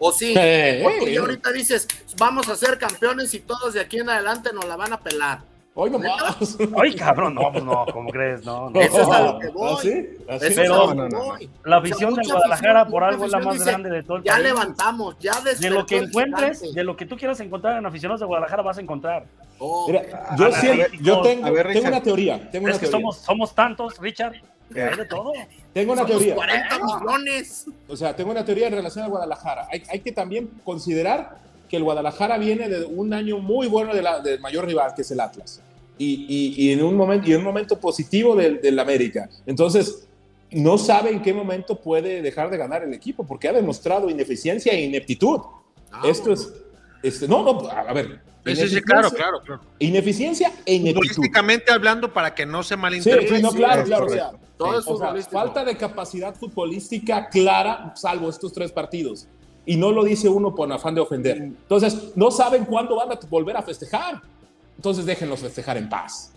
O 0.00 0.10
sí, 0.12 0.32
Eh, 0.36 0.82
eh, 0.84 1.12
ya 1.14 1.20
ahorita 1.20 1.52
dices, 1.52 1.86
vamos 2.18 2.48
a 2.48 2.56
ser 2.56 2.78
campeones 2.78 3.32
y 3.34 3.40
todos 3.40 3.74
de 3.74 3.80
aquí 3.80 3.98
en 3.98 4.08
adelante 4.08 4.50
nos 4.52 4.64
la 4.64 4.74
van 4.76 4.92
a 4.94 4.98
pelar. 5.00 5.42
Hoy 5.74 5.88
nomás. 5.88 6.58
Ay, 6.82 6.94
cabrón, 6.96 7.34
no, 7.36 7.50
pues 7.52 7.62
no, 7.64 7.86
¿cómo 7.92 8.10
crees? 8.10 8.44
No, 8.44 8.70
no. 8.70 8.80
Eso 8.80 9.02
es 9.02 9.08
a 9.08 9.20
lo 9.22 9.38
que 9.38 9.48
voy. 9.48 9.76
¿Así? 9.78 9.88
¿Así? 10.28 10.46
Eso 10.46 10.54
Pero- 10.56 10.62
es 10.62 10.70
a 10.70 10.74
lo 10.74 10.88
que 10.88 10.94
No, 10.94 10.94
no, 10.94 11.08
no, 11.08 11.24
voy. 11.26 11.50
La 11.64 11.78
O 11.78 11.80
sea, 11.80 11.90
afición 11.90 12.10
mucha 12.14 12.32
Guadalajara 12.34 12.80
afición- 12.80 12.90
por 12.90 13.04
algo 13.04 13.24
es 13.24 13.30
la 13.30 13.38
más 13.38 13.54
dice, 13.54 13.70
grande 13.70 13.90
de 13.90 14.02
todo 14.02 14.16
el 14.18 14.22
Ya 14.24 14.32
país. 14.32 14.44
levantamos, 14.44 15.16
ya 15.20 15.32
De 15.60 15.70
lo 15.70 15.86
que 15.86 15.98
encuentres, 15.98 16.58
gigante. 16.60 16.78
de 16.80 16.84
lo 16.84 16.96
que 16.96 17.06
tú 17.06 17.16
quieras 17.16 17.38
encontrar 17.40 17.78
en 17.78 17.86
aficionados 17.86 18.20
de 18.20 18.26
Guadalajara 18.26 18.62
vas 18.62 18.78
a 18.78 18.80
encontrar. 18.80 19.24
Oh, 19.60 19.86
Mira, 19.86 20.02
yo, 20.36 20.50
ver, 20.50 20.90
yo 21.00 21.20
tengo, 21.22 21.46
a 21.46 21.50
ver, 21.50 21.72
tengo 21.72 21.88
una 21.88 22.02
teoría. 22.02 22.50
Tengo 22.50 22.64
una 22.64 22.72
Es 22.74 22.78
que 22.80 22.86
teoría. 22.86 23.00
somos, 23.00 23.16
somos 23.18 23.54
tantos, 23.54 23.98
Richard, 23.98 24.34
que 24.72 24.82
hay 24.82 24.96
de 24.96 25.04
todo. 25.04 25.32
Tengo 25.72 25.92
una 25.92 26.02
somos 26.02 26.16
teoría. 26.16 26.34
40 26.34 26.78
millones. 26.78 27.66
O 27.88 27.96
sea, 27.96 28.16
tengo 28.16 28.32
una 28.32 28.44
teoría 28.44 28.66
en 28.66 28.72
relación 28.74 29.04
a 29.04 29.08
Guadalajara. 29.08 29.68
Hay, 29.70 29.84
hay 29.88 30.00
que 30.00 30.10
también 30.10 30.50
considerar 30.64 31.38
que 31.70 31.76
el 31.76 31.84
Guadalajara 31.84 32.36
viene 32.36 32.68
de 32.68 32.84
un 32.84 33.14
año 33.14 33.38
muy 33.38 33.68
bueno 33.68 33.94
de 33.94 34.02
del 34.24 34.40
mayor 34.40 34.66
rival, 34.66 34.92
que 34.94 35.02
es 35.02 35.10
el 35.12 35.20
Atlas. 35.20 35.62
Y, 35.96 36.26
y- 36.28 36.54
y 36.66 36.72
en 36.72 36.82
un 36.82 36.96
momento, 36.96 37.28
y 37.28 37.32
en 37.32 37.38
un 37.38 37.44
momento 37.44 37.78
positivo 37.78 38.34
del, 38.34 38.60
del 38.60 38.78
América. 38.78 39.28
Entonces, 39.46 40.08
no 40.50 40.76
sabe 40.78 41.10
en 41.10 41.22
qué 41.22 41.32
momento 41.32 41.76
puede 41.76 42.22
dejar 42.22 42.50
de 42.50 42.56
ganar 42.56 42.82
el 42.82 42.92
equipo, 42.92 43.24
porque 43.24 43.48
ha 43.48 43.52
demostrado 43.52 44.10
ineficiencia 44.10 44.72
e 44.72 44.82
ineptitud. 44.84 45.38
Ah, 45.92 46.02
Esto 46.04 46.32
es. 46.32 46.52
Este, 47.02 47.28
no, 47.28 47.42
no, 47.44 47.70
a 47.70 47.92
ver. 47.92 48.20
Sí, 48.46 48.56
sí, 48.68 48.80
claro, 48.80 49.10
claro, 49.10 49.40
claro. 49.44 49.60
Ineficiencia 49.78 50.50
e 50.66 50.74
ineptitud. 50.74 51.06
Futbolísticamente 51.08 51.70
hablando, 51.70 52.12
para 52.12 52.34
que 52.34 52.46
no 52.46 52.62
se 52.62 52.76
malinterprete. 52.76 53.36
sí, 53.36 53.42
no, 53.42 53.52
claro, 53.52 53.84
claro. 53.84 54.06
O 54.06 54.08
sea, 54.08 54.30
Todo 54.56 54.78
es 54.78 54.86
o 54.88 54.96
sea, 54.96 55.14
falta 55.30 55.64
de 55.64 55.76
capacidad 55.76 56.34
futbolística 56.34 57.28
clara, 57.28 57.92
salvo 57.96 58.28
estos 58.30 58.52
tres 58.52 58.72
partidos. 58.72 59.28
Y 59.70 59.76
no 59.76 59.92
lo 59.92 60.02
dice 60.02 60.28
uno 60.28 60.52
por 60.52 60.70
afán 60.72 60.96
de 60.96 61.00
ofender. 61.00 61.36
Entonces, 61.36 62.10
no 62.16 62.32
saben 62.32 62.64
cuándo 62.64 62.96
van 62.96 63.12
a 63.12 63.18
volver 63.28 63.56
a 63.56 63.62
festejar. 63.62 64.20
Entonces, 64.74 65.06
déjenlos 65.06 65.38
festejar 65.38 65.76
en 65.76 65.88
paz. 65.88 66.32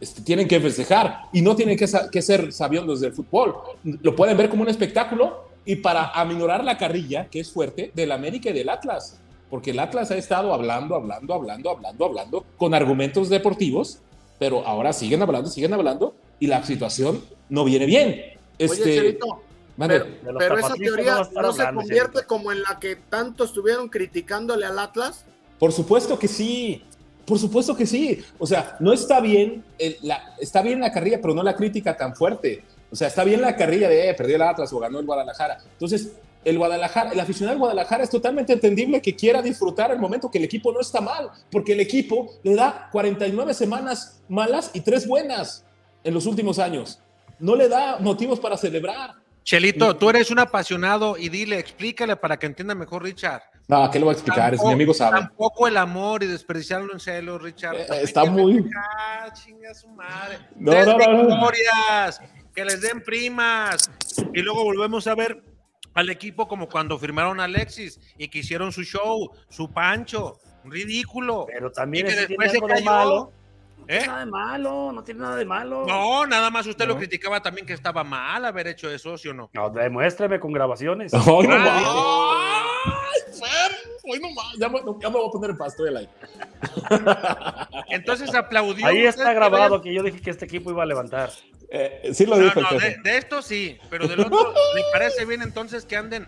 Este, 0.00 0.22
tienen 0.22 0.46
que 0.46 0.60
festejar 0.60 1.22
y 1.32 1.42
no 1.42 1.56
tienen 1.56 1.76
que, 1.76 1.86
que 2.12 2.22
ser 2.22 2.52
sabiondos 2.52 3.00
del 3.00 3.12
fútbol. 3.12 3.56
Lo 3.82 4.14
pueden 4.14 4.36
ver 4.36 4.48
como 4.48 4.62
un 4.62 4.68
espectáculo 4.68 5.48
y 5.64 5.74
para 5.74 6.10
aminorar 6.10 6.62
la 6.62 6.78
carrilla, 6.78 7.26
que 7.28 7.40
es 7.40 7.50
fuerte, 7.50 7.90
del 7.92 8.12
América 8.12 8.50
y 8.50 8.52
del 8.52 8.68
Atlas. 8.68 9.18
Porque 9.50 9.72
el 9.72 9.80
Atlas 9.80 10.12
ha 10.12 10.16
estado 10.16 10.54
hablando, 10.54 10.94
hablando, 10.94 11.34
hablando, 11.34 11.70
hablando, 11.70 12.04
hablando, 12.04 12.44
con 12.56 12.72
argumentos 12.72 13.28
deportivos, 13.28 13.98
pero 14.38 14.64
ahora 14.64 14.92
siguen 14.92 15.22
hablando, 15.22 15.50
siguen 15.50 15.74
hablando 15.74 16.14
y 16.38 16.46
la 16.46 16.62
situación 16.62 17.20
no 17.48 17.64
viene 17.64 17.86
bien. 17.86 18.08
Oye, 18.10 18.36
Este, 18.58 19.18
Pero, 19.78 20.58
esa 20.58 20.74
teoría 20.74 21.16
no 21.16 21.24
se 21.52 21.62
hablando, 21.62 21.80
convierte 21.80 22.12
Cherito. 22.12 22.26
como 22.28 22.52
en 22.52 22.62
la 22.62 22.78
que 22.80 22.96
tanto 22.96 23.44
estuvieron 23.44 23.88
criticándole 23.88 24.64
al 24.66 24.78
Atlas. 24.78 25.24
Por 25.58 25.72
supuesto 25.72 26.18
que 26.18 26.28
sí. 26.28 26.82
Por 27.26 27.38
supuesto 27.38 27.76
que 27.76 27.86
sí. 27.86 28.24
O 28.38 28.46
sea, 28.46 28.76
no 28.80 28.92
está 28.92 29.20
bien, 29.20 29.64
el- 29.78 29.96
la, 30.02 30.34
está 30.40 30.62
bien 30.62 30.80
la 30.80 30.92
carrilla, 30.92 31.20
pero 31.20 31.34
no 31.34 31.42
la 31.42 31.56
crítica 31.56 31.96
tan 31.96 32.14
fuerte. 32.14 32.64
O 32.90 32.96
sea, 32.96 33.08
está 33.08 33.24
bien 33.24 33.40
la 33.42 33.56
carrilla 33.56 33.88
de 33.88 34.10
eh, 34.10 34.14
perdió 34.14 34.36
el 34.36 34.42
Atlas 34.42 34.72
o 34.72 34.78
ganó 34.78 35.00
el 35.00 35.06
Guadalajara. 35.06 35.58
Entonces, 35.72 36.12
el 36.44 36.56
Guadalajara, 36.58 37.10
el 37.10 37.18
aficionado 37.18 37.54
del 37.54 37.58
Guadalajara 37.58 38.04
es 38.04 38.10
totalmente 38.10 38.52
entendible 38.52 39.02
que 39.02 39.16
quiera 39.16 39.42
disfrutar 39.42 39.90
el 39.90 39.98
momento 39.98 40.30
que 40.30 40.38
el 40.38 40.44
equipo 40.44 40.72
no 40.72 40.80
está 40.80 41.00
mal, 41.00 41.28
porque 41.50 41.72
el 41.72 41.80
equipo 41.80 42.30
le 42.44 42.54
da 42.54 42.88
49 42.92 43.52
semanas 43.52 44.20
malas 44.28 44.70
y 44.72 44.80
tres 44.80 45.08
buenas 45.08 45.64
en 46.04 46.14
los 46.14 46.24
últimos 46.26 46.60
años. 46.60 47.00
No 47.40 47.56
le 47.56 47.68
da 47.68 47.98
motivos 47.98 48.38
para 48.38 48.56
celebrar. 48.56 49.14
Chelito, 49.46 49.96
tú 49.96 50.10
eres 50.10 50.32
un 50.32 50.40
apasionado 50.40 51.16
y 51.16 51.28
dile, 51.28 51.56
explícale 51.60 52.16
para 52.16 52.36
que 52.36 52.46
entienda 52.46 52.74
mejor 52.74 53.04
Richard. 53.04 53.42
No, 53.68 53.88
¿qué 53.92 54.00
le 54.00 54.04
voy 54.04 54.12
a 54.12 54.16
explicar? 54.16 54.52
es 54.54 54.60
mi 54.62 54.72
amigo 54.72 54.92
sabe. 54.92 55.18
Tampoco 55.20 55.68
el 55.68 55.76
amor 55.76 56.24
y 56.24 56.26
desperdiciarlo 56.26 56.92
en 56.92 56.98
celos, 56.98 57.40
Richard. 57.40 57.76
Eh, 57.76 57.86
está 58.02 58.24
muy. 58.24 58.68
Ah, 58.76 59.32
chinga 59.32 59.72
su 59.72 59.88
madre. 59.90 60.38
No, 60.56 60.72
Tres 60.72 60.86
no, 60.88 60.98
no, 60.98 61.12
no. 61.12 61.28
victorias, 61.28 62.20
que 62.52 62.64
les 62.64 62.80
den 62.80 63.04
primas. 63.04 63.88
Y 64.34 64.42
luego 64.42 64.64
volvemos 64.64 65.06
a 65.06 65.14
ver 65.14 65.40
al 65.94 66.10
equipo 66.10 66.48
como 66.48 66.68
cuando 66.68 66.98
firmaron 66.98 67.38
a 67.38 67.44
Alexis 67.44 68.00
y 68.18 68.26
que 68.26 68.40
hicieron 68.40 68.72
su 68.72 68.82
show, 68.82 69.30
su 69.48 69.72
pancho. 69.72 70.38
Ridículo. 70.64 71.46
Pero 71.46 71.70
también 71.70 72.08
Y 72.08 72.10
que 72.10 72.16
después 72.26 72.50
se 72.50 72.60
cayó. 72.60 72.84
malo. 72.84 73.32
No 73.88 73.94
¿Eh? 73.94 73.98
tiene 73.98 74.06
nada 74.08 74.18
de 74.24 74.26
malo, 74.30 74.92
no 74.92 75.04
tiene 75.04 75.20
nada 75.20 75.36
de 75.36 75.44
malo. 75.44 75.84
No, 75.86 76.26
nada 76.26 76.50
más 76.50 76.66
usted 76.66 76.86
lo 76.88 76.96
criticaba 76.96 77.40
también 77.40 77.66
que 77.66 77.72
estaba 77.72 78.02
mal 78.02 78.44
haber 78.44 78.66
hecho 78.66 78.90
eso, 78.90 79.16
¿sí 79.16 79.28
o 79.28 79.34
no? 79.34 79.48
No, 79.52 79.70
demuéstrame 79.70 80.40
con 80.40 80.52
grabaciones. 80.52 81.12
Hoy 81.26 81.46
no. 81.46 81.54
Fer, 83.36 83.72
hoy 84.04 84.18
no 84.20 84.30
más. 84.30 84.46
Ya, 84.58 84.68
me- 84.68 84.80
ya 85.00 85.08
me 85.10 85.16
voy 85.18 85.28
a 85.28 85.30
poner 85.30 85.50
en 85.50 85.58
pasto 85.58 85.84
del 85.84 85.98
aire. 85.98 86.10
Entonces 87.90 88.34
aplaudió. 88.34 88.86
Ahí 88.86 89.04
está 89.04 89.28
que 89.28 89.34
grabado 89.34 89.80
que 89.82 89.92
yo 89.94 90.02
dije 90.02 90.20
que 90.20 90.30
este 90.30 90.44
equipo 90.46 90.70
iba 90.70 90.82
a 90.82 90.86
levantar. 90.86 91.30
Eh, 91.70 92.10
sí 92.14 92.26
lo 92.26 92.36
No, 92.36 92.44
dijo 92.44 92.60
el 92.60 92.66
no, 92.70 92.78
de, 92.78 92.96
de 93.02 93.16
esto 93.18 93.42
sí, 93.42 93.78
pero 93.90 94.06
del 94.06 94.20
otro, 94.20 94.54
¿le 94.74 94.82
parece 94.92 95.24
bien 95.24 95.42
entonces 95.42 95.84
que 95.84 95.96
anden 95.96 96.26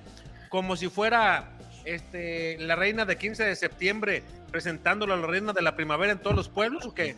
como 0.48 0.76
si 0.76 0.88
fuera 0.88 1.56
este, 1.84 2.58
la 2.58 2.74
reina 2.76 3.04
de 3.04 3.16
15 3.16 3.44
de 3.44 3.54
septiembre 3.56 4.22
presentándolo 4.50 5.14
a 5.14 5.16
la 5.16 5.26
reina 5.26 5.52
de 5.52 5.62
la 5.62 5.76
primavera 5.76 6.12
en 6.12 6.18
todos 6.18 6.34
los 6.36 6.48
pueblos 6.48 6.84
o 6.86 6.94
qué? 6.94 7.14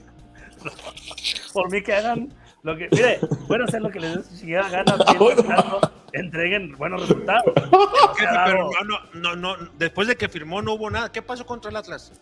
Por 1.53 1.71
mí 1.71 1.83
que 1.83 1.93
hagan 1.95 2.33
lo 2.63 2.77
que. 2.77 2.89
Mire, 2.93 3.21
pueden 3.47 3.65
hacer 3.69 3.83
lo 3.83 3.91
que 3.91 4.01
les 4.01 4.17
dé 4.17 4.23
su 4.23 4.39
chingada 4.41 4.69
gana. 4.69 4.97
mientras 5.19 5.47
tanto, 5.47 5.81
entreguen 6.13 6.77
buenos 6.77 7.03
resultados. 7.03 7.53
Pero 8.47 8.71
no, 8.85 8.99
no, 9.15 9.37
no, 9.37 9.57
después 9.79 10.09
de 10.09 10.17
que 10.17 10.29
firmó 10.29 10.63
no 10.63 10.75
hubo 10.75 10.91
nada. 10.91 11.11
¿Qué 11.11 11.23
pasó 11.23 11.45
contra 11.47 11.71
el 11.71 11.77
Atlas? 11.77 12.13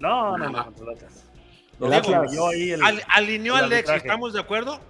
No, 0.00 0.36
no, 0.38 0.50
no, 0.50 0.64
contra 0.64 0.84
el 0.84 0.90
Atlas. 0.96 1.24
El 1.80 1.90
Diego, 1.90 2.14
Atlas. 2.16 2.32
yo 2.32 2.48
ahí 2.48 2.70
el- 2.70 2.82
Al- 2.84 3.02
alineó 3.08 3.56
a 3.56 3.60
el 3.60 3.64
arbitraje. 3.72 3.98
¿estamos 4.06 4.32
de 4.32 4.40
acuerdo? 4.40 4.80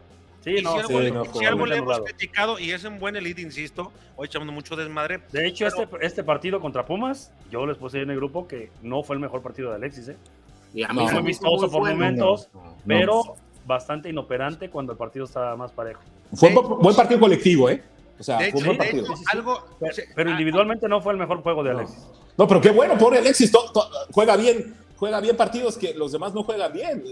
Sí, 0.43 0.57
y 0.59 0.63
no, 0.63 0.73
si 0.75 0.79
algo, 0.81 0.89
sí, 0.99 1.05
le- 1.05 1.11
no, 1.11 1.25
si 1.25 1.31
fue 1.31 1.47
algo 1.47 1.61
muy 1.61 1.71
le 1.71 1.77
hemos 1.77 2.01
criticado, 2.01 2.59
y 2.59 2.71
es 2.73 2.85
un 2.85 2.99
buen 2.99 3.17
elite, 3.17 3.41
insisto, 3.41 3.91
hoy 4.17 4.27
echamos 4.27 4.53
mucho 4.53 4.77
desmadre, 4.77 5.23
De 5.33 5.47
hecho, 5.47 5.67
este, 5.67 5.89
este 6.03 6.23
partido 6.23 6.61
contra 6.61 6.85
Pumas, 6.85 7.33
yo 7.51 7.65
les 7.65 7.79
puse 7.79 8.03
en 8.03 8.11
el 8.11 8.17
grupo 8.17 8.47
que 8.47 8.71
no 8.83 9.03
fue 9.03 9.17
el 9.17 9.21
mejor 9.21 9.41
partido 9.41 9.71
de 9.71 9.77
Alexis, 9.77 10.09
¿eh? 10.09 10.17
Mí 10.75 10.83
No, 10.93 11.05
hizo 11.05 11.23
vistoso 11.23 11.69
muy 11.69 11.71
por 11.71 11.91
momentos, 11.91 12.49
No. 12.53 12.77
pero 12.87 13.37
bastante 13.65 14.09
inoperante 14.11 14.69
cuando 14.69 14.93
el 14.93 14.99
partido 14.99 15.25
estaba 15.25 15.57
más 15.57 15.73
parejo. 15.73 16.01
Fue 16.35 16.49
un 16.51 16.57
bu- 16.57 16.83
buen 16.83 16.97
partido 16.97 17.21
colectivo, 17.21 17.71
¿eh? 17.71 17.83
O 18.19 18.23
sea, 18.23 18.39
de 18.39 18.51
fue 18.51 18.61
hecho, 18.61 18.71
un 18.71 18.77
buen 18.77 18.79
partido. 18.79 19.05
hecho, 19.05 19.15
algo... 19.33 19.65
Pero, 20.15 20.31
individualmente 20.31 20.89
no 20.89 21.01
fue 21.01 21.13
el 21.13 21.19
mejor 21.19 21.43
juego 21.43 21.63
de 21.63 21.73
No. 21.73 21.79
Alexis. 21.79 22.05
No, 22.37 22.49
pero 22.49 22.61
qué 22.61 22.71
bueno, 22.71 22.99
pobre 22.99 23.19
Alexis. 23.19 23.51
to- 23.53 23.71
to- 23.73 23.89
juega 24.13 24.37
bien, 24.37 24.75
juega 24.97 25.21
bien 25.21 25.37
partidos 25.37 25.79
que 25.79 25.95
los 25.95 26.11
demás 26.13 26.35
no 26.35 26.43
juegan 26.43 26.73
bien. 26.73 27.03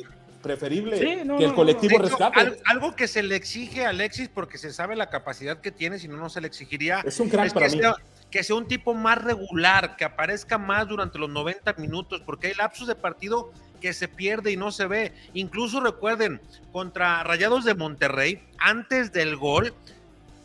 Preferible 0.42 0.98
Sí, 0.98 1.24
no, 1.24 1.38
que 1.38 1.44
el 1.44 1.50
no, 1.50 1.56
colectivo 1.56 1.94
hecho, 1.94 2.02
rescate. 2.02 2.40
al- 2.40 2.58
algo 2.66 2.96
que 2.96 3.06
se 3.06 3.22
le 3.22 3.36
exige 3.36 3.86
a 3.86 3.90
Alexis 3.90 4.28
porque 4.28 4.58
se 4.58 4.72
sabe 4.72 4.96
la 4.96 5.08
capacidad 5.08 5.60
que 5.60 5.70
tiene, 5.70 6.00
si 6.00 6.08
no, 6.08 6.16
no 6.16 6.28
se 6.28 6.40
le 6.40 6.48
exigiría. 6.48 7.00
Es 7.04 7.20
un 7.20 7.28
crack 7.28 7.46
es 7.46 7.52
para 7.54 7.68
que, 7.68 7.76
mí. 7.76 7.80
sea, 7.80 7.94
que 8.32 8.42
sea 8.42 8.56
un 8.56 8.66
tipo 8.66 8.94
más 8.94 9.22
regular, 9.22 9.94
que 9.94 10.06
aparezca 10.06 10.56
más 10.56 10.88
durante 10.88 11.18
los 11.18 11.28
90 11.28 11.74
minutos, 11.74 12.22
porque 12.24 12.48
hay 12.48 12.54
lapsos 12.54 12.88
de 12.88 12.94
partido 12.94 13.52
que 13.78 13.92
se 13.92 14.08
pierde 14.08 14.50
y 14.50 14.56
no 14.56 14.72
se 14.72 14.86
ve. 14.86 15.12
Incluso 15.34 15.80
recuerden, 15.80 16.40
contra 16.72 17.22
Rayados 17.24 17.66
de 17.66 17.74
Monterrey, 17.74 18.42
antes 18.58 19.12
del 19.12 19.36
gol, 19.36 19.74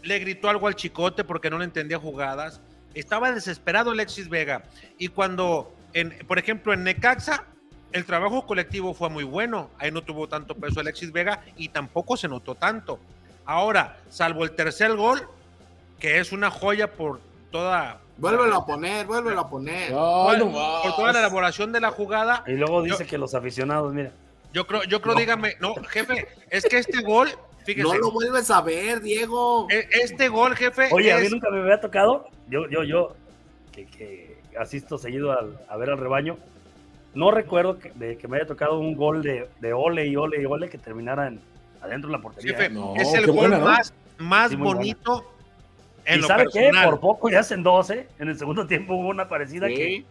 le 0.04 0.19
gritó 0.19 0.50
algo 0.50 0.67
al 0.67 0.76
chicote 0.76 1.23
porque 1.23 1.50
no 1.50 1.60
le 1.60 1.63
entendía 1.63 1.97
jugadas. 1.97 2.60
Estaba 2.93 3.32
desesperado 3.32 3.91
Alexis 3.91 4.28
Vega. 4.28 4.63
Y 4.97 5.08
cuando, 5.08 5.73
por 6.28 6.39
ejemplo, 6.39 6.73
en 6.73 6.84
Necaxa, 6.84 7.45
el 7.93 8.04
trabajo 8.04 8.45
colectivo 8.45 8.93
fue 8.93 9.10
muy 9.10 9.23
bueno. 9.23 9.69
Ahí 9.78 9.91
no 9.91 10.02
tuvo 10.02 10.28
tanto 10.28 10.56
peso 10.56 10.82
Alexis 10.82 11.13
Vega 11.13 11.41
y 11.56 11.69
tampoco 11.69 12.17
se 12.17 12.28
notó 12.28 12.54
tanto. 12.54 13.00
Ahora, 13.45 13.97
salvo 14.10 14.43
el 14.43 14.52
tercer 14.52 14.93
gol, 14.97 15.26
que 16.00 16.19
es 16.19 16.34
una 16.34 16.52
joya 16.52 16.91
por 16.91 17.21
toda, 17.51 17.99
Vuélvelo 18.17 18.55
a 18.57 18.65
poner, 18.65 19.05
vuélvelo 19.05 19.41
a 19.41 19.49
poner. 19.49 19.91
No 19.91 20.27
por 20.83 20.95
toda 20.95 21.13
la 21.13 21.19
elaboración 21.19 21.71
de 21.71 21.79
la 21.79 21.91
jugada. 21.91 22.43
Y 22.47 22.53
luego 22.53 22.81
dice 22.81 23.03
Yo- 23.03 23.10
que 23.10 23.17
los 23.17 23.36
aficionados, 23.36 23.93
mira, 23.93 24.12
Yo 24.53 24.65
creo, 24.65 24.83
yo 24.86 25.01
creo, 25.01 25.13
dígame, 25.15 25.55
no, 25.60 25.75
jefe, 25.89 26.27
es 26.49 26.65
que 26.65 26.77
este 26.79 27.01
gol, 27.03 27.29
fíjese, 27.65 27.88
No 27.88 27.93
lo 27.95 28.12
vuelves 28.12 28.49
a 28.49 28.62
ver, 28.62 29.01
Diego. 29.01 29.67
e- 29.69 29.88
este 30.01 30.29
gol, 30.29 30.55
jefe, 30.55 30.88
Oye, 30.91 31.12
a 31.13 31.19
mí 31.19 31.27
nunca 31.29 31.49
me 31.51 31.60
había 31.62 31.79
tocado, 31.79 32.27
yo, 32.49 32.67
yo, 32.69 32.83
yo, 32.83 33.13
que, 33.71 33.86
que 33.86 34.41
asisto 34.60 34.97
seguido 34.97 35.31
al- 35.31 35.60
a 35.69 35.77
ver 35.77 35.91
al 35.91 35.97
rebaño, 35.99 36.38
no 37.13 37.29
recuerdo 37.29 37.77
que, 37.77 37.91
de 37.91 38.17
que 38.17 38.27
me 38.27 38.38
haya 38.38 38.47
tocado 38.47 38.79
un 38.79 38.95
gol 38.95 39.21
de, 39.21 39.47
de 39.60 39.73
ole 39.73 40.07
y 40.07 40.15
ole 40.15 40.41
y 40.41 40.45
ole 40.45 40.69
que 40.69 40.77
terminara 40.79 41.27
en, 41.27 41.39
adentro 41.81 42.10
de 42.10 42.17
la 42.17 42.21
portería. 42.23 42.53
jefe, 42.53 42.65
¿eh? 42.65 42.69
No, 42.69 42.95
es 42.95 43.13
el 43.13 43.27
gol 43.27 43.36
buena, 43.36 43.57
¿no? 43.60 43.65
más, 43.65 43.93
más 44.17 44.49
Sí, 44.49 44.55
buena. 44.55 44.79
Bonito 46.08 46.17
¿Y 46.17 46.22
lo 46.22 46.28
sabe 46.28 46.46
qué? 46.52 46.60
personal. 46.62 46.89
Por 46.89 47.00
poco 47.00 47.30
ya 47.30 47.39
hacen 47.39 47.63
12. 47.63 48.08
En 48.20 48.30
el 48.30 48.38
segundo 48.38 48.65
tiempo 48.67 48.96
hubo 48.96 49.10
una 49.10 49.28
parecida 49.28 49.67
Sí. 49.67 49.76
que. 49.76 50.06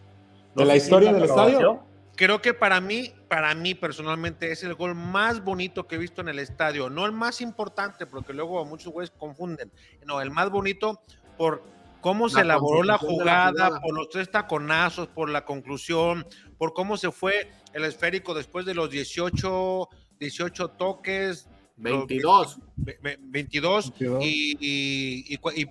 ¿De 0.55 0.65
la 0.65 0.75
historia 0.75 1.13
del 1.13 1.23
estadio? 1.23 1.83
Creo 2.15 2.41
que 2.41 2.53
para 2.55 2.81
mí, 2.81 3.13
para 3.27 3.53
mí 3.53 3.75
personalmente 3.75 4.51
es 4.51 4.63
el 4.63 4.73
gol 4.73 4.95
más 4.95 5.43
bonito 5.43 5.85
que 5.87 5.95
he 5.95 5.97
visto 5.99 6.21
en 6.21 6.29
el 6.29 6.39
estadio. 6.39 6.89
No 6.89 7.05
el 7.05 7.11
más 7.11 7.41
importante, 7.41 8.07
porque 8.07 8.33
luego 8.33 8.65
muchos 8.65 8.91
güeyes 8.91 9.11
confunden. 9.11 9.71
No, 10.05 10.19
el 10.19 10.31
más 10.31 10.49
bonito 10.49 10.99
por 11.37 11.61
cómo 12.01 12.27
se 12.27 12.37
La 12.37 12.41
elaboró 12.55 12.81
la 12.81 12.97
de 12.97 13.03
la 13.03 13.07
jugada, 13.07 13.51
jugada. 13.51 13.81
por 13.81 13.93
los 13.93 14.09
tres 14.09 14.31
taconazos, 14.31 15.07
por 15.09 15.29
la 15.29 15.45
conclusión, 15.45 16.25
por 16.57 16.73
cómo 16.73 16.97
se 16.97 17.11
fue 17.11 17.51
el 17.73 17.83
esférico 17.85 18.33
después 18.33 18.65
de 18.65 18.73
los 18.73 18.89
18, 18.89 19.87
18 20.19 20.69
toques, 20.69 21.47
22. 21.75 22.57
ve- 22.77 22.97
ve- 22.99 23.17
22 23.21 23.91
22. 23.91 24.23
y, 24.25 24.57
y- 24.59 25.35
y 25.35 25.61
y 25.61 25.67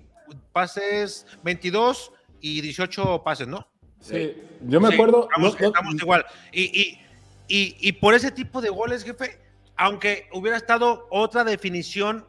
pases 0.53 1.27
22 1.43 2.13
y 2.41 2.61
18 2.61 3.23
pases, 3.25 3.47
¿no? 3.49 3.67
Sí, 4.01 4.37
yo 4.63 4.81
me 4.81 4.89
Sí, 4.89 4.95
acuerdo. 4.95 5.23
Estamos, 5.29 5.55
no- 5.55 5.61
no- 5.61 5.67
estamos 5.69 5.95
igual. 5.95 6.27
Y, 6.53 6.63
y, 6.65 7.01
y, 7.49 7.77
y 7.81 7.93
por 7.93 8.15
ese 8.15 8.31
tipo 8.31 8.61
de 8.61 8.69
goles, 8.71 9.05
jefe, 9.05 9.41
aunque 9.77 10.29
hubiera 10.33 10.57
estado 10.57 11.07
otra 11.11 11.45
definición, 11.45 12.27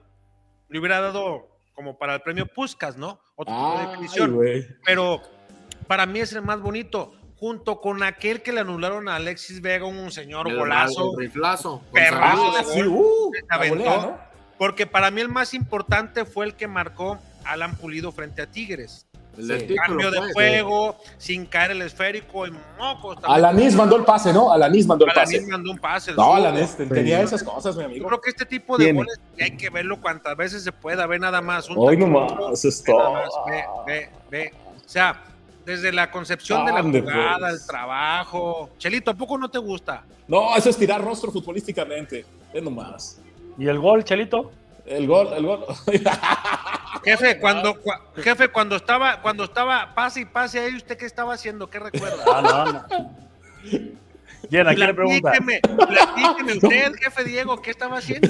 le 0.70 0.80
hubiera 0.80 1.00
dado 1.02 1.48
como 1.74 1.98
para 1.98 2.16
el 2.16 2.22
premio 2.22 2.48
Puskas, 2.48 2.98
¿no? 2.98 3.20
Otro 3.36 3.54
tipo 3.54 3.72
de 3.74 3.78
Ay, 3.78 3.88
definición. 3.88 4.40
Pero 4.86 5.22
para 5.88 6.06
mí 6.06 6.20
es 6.20 6.34
el 6.34 6.42
más 6.42 6.60
bonito, 6.60 7.14
junto 7.36 7.80
con 7.82 8.02
aquel 8.02 8.42
que 8.42 8.52
le 8.52 8.62
anularon 8.62 9.08
a 9.08 9.16
Alexis 9.18 9.62
Vega, 9.62 9.86
un 9.86 10.12
señor 10.12 10.50
El, 10.50 10.58
golazo. 10.58 11.12
el 11.14 11.20
riflazo. 11.28 11.84
Perrazo 11.94 12.54
sí, 12.74 12.82
uh. 12.82 13.32
Porque 14.58 14.88
para 14.88 15.12
mí 15.12 15.22
el 15.22 15.30
más 15.30 15.54
importante 15.54 16.26
fue 16.26 16.46
el 16.48 16.56
que 16.56 16.68
marcó 16.68 17.20
Alan 17.52 17.76
Pulido 17.76 18.12
frente 18.12 18.42
a 18.42 18.48
Tigres. 18.48 19.06
El 19.38 19.68
Sí. 19.68 19.76
Cambio 19.76 20.10
de 20.10 20.18
pues. 20.18 20.34
juego, 20.34 20.98
sin 21.20 21.46
caer 21.46 21.70
el 21.72 21.84
esférico, 21.84 22.48
en 22.48 22.58
mocos. 22.80 23.18
Alanis 23.24 23.76
mandó 23.76 23.96
el 23.98 24.04
pase, 24.04 24.34
¿no? 24.34 24.52
Alanis 24.52 24.88
mandó 24.88 25.06
el 25.06 25.12
Alanis 25.12 25.40
pase. 25.42 25.52
mandó 25.52 25.72
un 25.72 25.78
pase. 25.78 26.14
No. 26.14 26.34
Alanis 26.34 26.76
tenía 26.76 27.22
esas 27.22 27.44
cosas, 27.44 27.76
mi 27.76 27.82
Yo 27.84 27.88
amigo. 27.88 28.08
creo 28.08 28.22
que 28.22 28.30
este 28.32 28.46
tipo 28.48 28.80
de 28.80 28.86
Tiene. 28.86 28.98
goles 29.00 29.20
hay 29.40 29.56
que 29.56 29.70
verlo 29.70 30.02
cuantas 30.02 30.36
veces 30.36 30.64
se 30.64 30.72
pueda, 30.72 31.06
ve 31.06 31.20
nada 31.20 31.40
más. 31.42 31.70
un 31.70 31.76
Hoy 31.78 31.98
nomás, 31.98 32.34
ve 32.34 32.68
esto. 32.70 33.14
Ve, 33.46 33.64
ve, 33.86 34.10
ve. 34.32 34.54
O 34.84 34.90
sea, 34.90 35.22
desde 35.68 35.92
la 35.92 36.10
concepción 36.10 36.66
de 36.66 36.72
la 36.72 36.82
jugada, 36.82 37.38
pues. 37.50 37.62
el 37.62 37.68
trabajo. 37.68 38.70
Chelito, 38.80 39.12
¿a 39.12 39.14
poco 39.14 39.38
no 39.38 39.50
te 39.52 39.60
gusta? 39.60 40.04
No, 40.28 40.56
eso 40.56 40.70
es 40.72 40.78
tirar 40.78 41.04
rostro 41.04 41.32
futbolísticamente. 41.32 42.26
Es 42.54 42.64
nomás. 42.64 43.22
¿Y 43.58 43.68
el 43.68 43.78
gol, 43.78 44.04
Chelito? 44.04 44.52
El 44.88 45.06
gol, 45.08 45.30
el 45.34 45.46
gol. 45.46 45.66
Jefe, 47.04 47.40
cuando, 47.40 47.76
cua- 47.82 48.02
jefe, 48.16 48.48
cuando 48.50 48.76
estaba, 48.76 49.22
cuando 49.22 49.44
estaba 49.46 49.94
pase 49.94 50.22
y 50.22 50.26
pase 50.26 50.60
ahí, 50.60 50.76
¿usted 50.76 50.98
qué 50.98 51.06
estaba 51.06 51.34
haciendo? 51.34 51.70
¿Qué 51.70 51.80
recuerda? 51.80 52.24
Ah, 52.34 52.42
no, 52.42 52.72
no. 52.74 52.86
¿Quién? 54.50 54.68
¿A 54.68 54.74
quién 54.74 54.88
le 54.88 54.94
pregunta? 54.94 55.32
Platíqueme, 55.32 55.60
platíqueme 55.62 56.54
usted, 56.54 56.94
jefe 56.96 57.24
Diego, 57.24 57.62
¿qué 57.62 57.72
estaba 57.72 57.98
haciendo? 57.98 58.30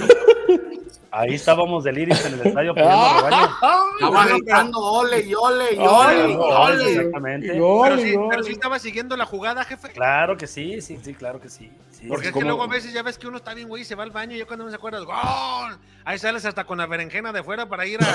Ahí 1.10 1.36
estábamos 1.36 1.84
del 1.86 1.98
Iris 2.00 2.26
en 2.26 2.34
el 2.34 2.48
estadio 2.48 2.74
pidiendo 2.74 3.22
rebaño. 3.22 3.50
Estaba 3.96 4.28
gritando 4.28 4.80
ole 4.80 5.22
y 5.22 5.34
ole 5.34 5.74
y 5.74 5.78
ole 5.80 6.32
y 6.32 6.36
ole. 6.36 6.92
Exactamente. 6.92 7.48
Pero 7.48 7.98
sí, 7.98 8.16
pero 8.30 8.44
sí 8.44 8.52
estaba 8.52 8.78
siguiendo 8.78 9.16
la 9.16 9.26
jugada, 9.26 9.64
jefe. 9.64 9.90
Claro 9.90 10.36
que 10.38 10.48
sí, 10.48 10.82
sí, 10.82 11.00
sí, 11.02 11.14
claro 11.14 11.40
que 11.40 11.50
sí. 11.50 11.72
Sí, 11.92 12.08
Porque 12.08 12.26
sí. 12.26 12.30
es 12.30 12.36
que 12.36 12.42
luego 12.42 12.62
a 12.62 12.68
veces 12.68 12.94
ya 12.94 13.02
ves 13.04 13.18
que 13.18 13.28
uno 13.28 13.38
está 13.38 13.54
bien, 13.54 13.68
güey, 13.70 13.82
y 13.82 13.86
se 13.86 13.96
va 13.96 14.04
al 14.04 14.12
baño 14.12 14.36
y 14.36 14.40
yo 14.40 14.46
cuando 14.46 14.66
no 14.66 14.70
se 14.70 14.76
acuerda, 14.76 15.00
¡gol! 15.00 15.80
Ahí 16.06 16.20
sales 16.20 16.46
hasta 16.46 16.66
con 16.66 16.78
la 16.78 16.86
berenjena 16.86 17.32
de 17.32 17.42
fuera 17.42 17.68
para 17.68 17.86
ir 17.86 18.00
a... 18.02 18.06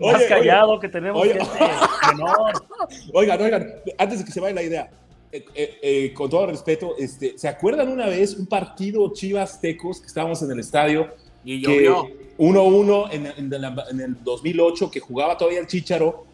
Más 0.00 0.16
Oye, 0.16 0.28
callado 0.28 0.80
que 0.80 0.88
tenemos 0.88 1.22
oye. 1.22 1.34
gente 1.34 1.70
menor. 2.08 2.52
Oigan, 3.12 3.40
oigan, 3.40 3.66
antes 3.98 4.18
de 4.18 4.24
que 4.24 4.32
se 4.32 4.40
vaya 4.40 4.54
la 4.54 4.62
idea, 4.62 4.90
eh, 5.32 5.44
eh, 5.54 5.78
eh, 5.82 6.12
con 6.14 6.28
todo 6.30 6.46
respeto, 6.46 6.94
este, 6.98 7.36
¿se 7.38 7.48
acuerdan 7.48 7.88
una 7.88 8.06
vez 8.06 8.34
un 8.36 8.46
partido 8.46 9.12
Chivas 9.14 9.60
Tecos 9.60 10.00
que 10.00 10.06
estábamos 10.06 10.42
en 10.42 10.50
el 10.50 10.60
estadio? 10.60 11.08
Y 11.44 11.62
que 11.62 11.84
llovió. 11.84 12.08
1-1 12.38 13.08
en, 13.12 13.26
en 13.26 13.52
en 13.90 14.00
el 14.00 14.16
2008, 14.22 14.90
que 14.90 15.00
jugaba 15.00 15.36
todavía 15.36 15.60
el 15.60 15.66
Chicharo 15.66 16.24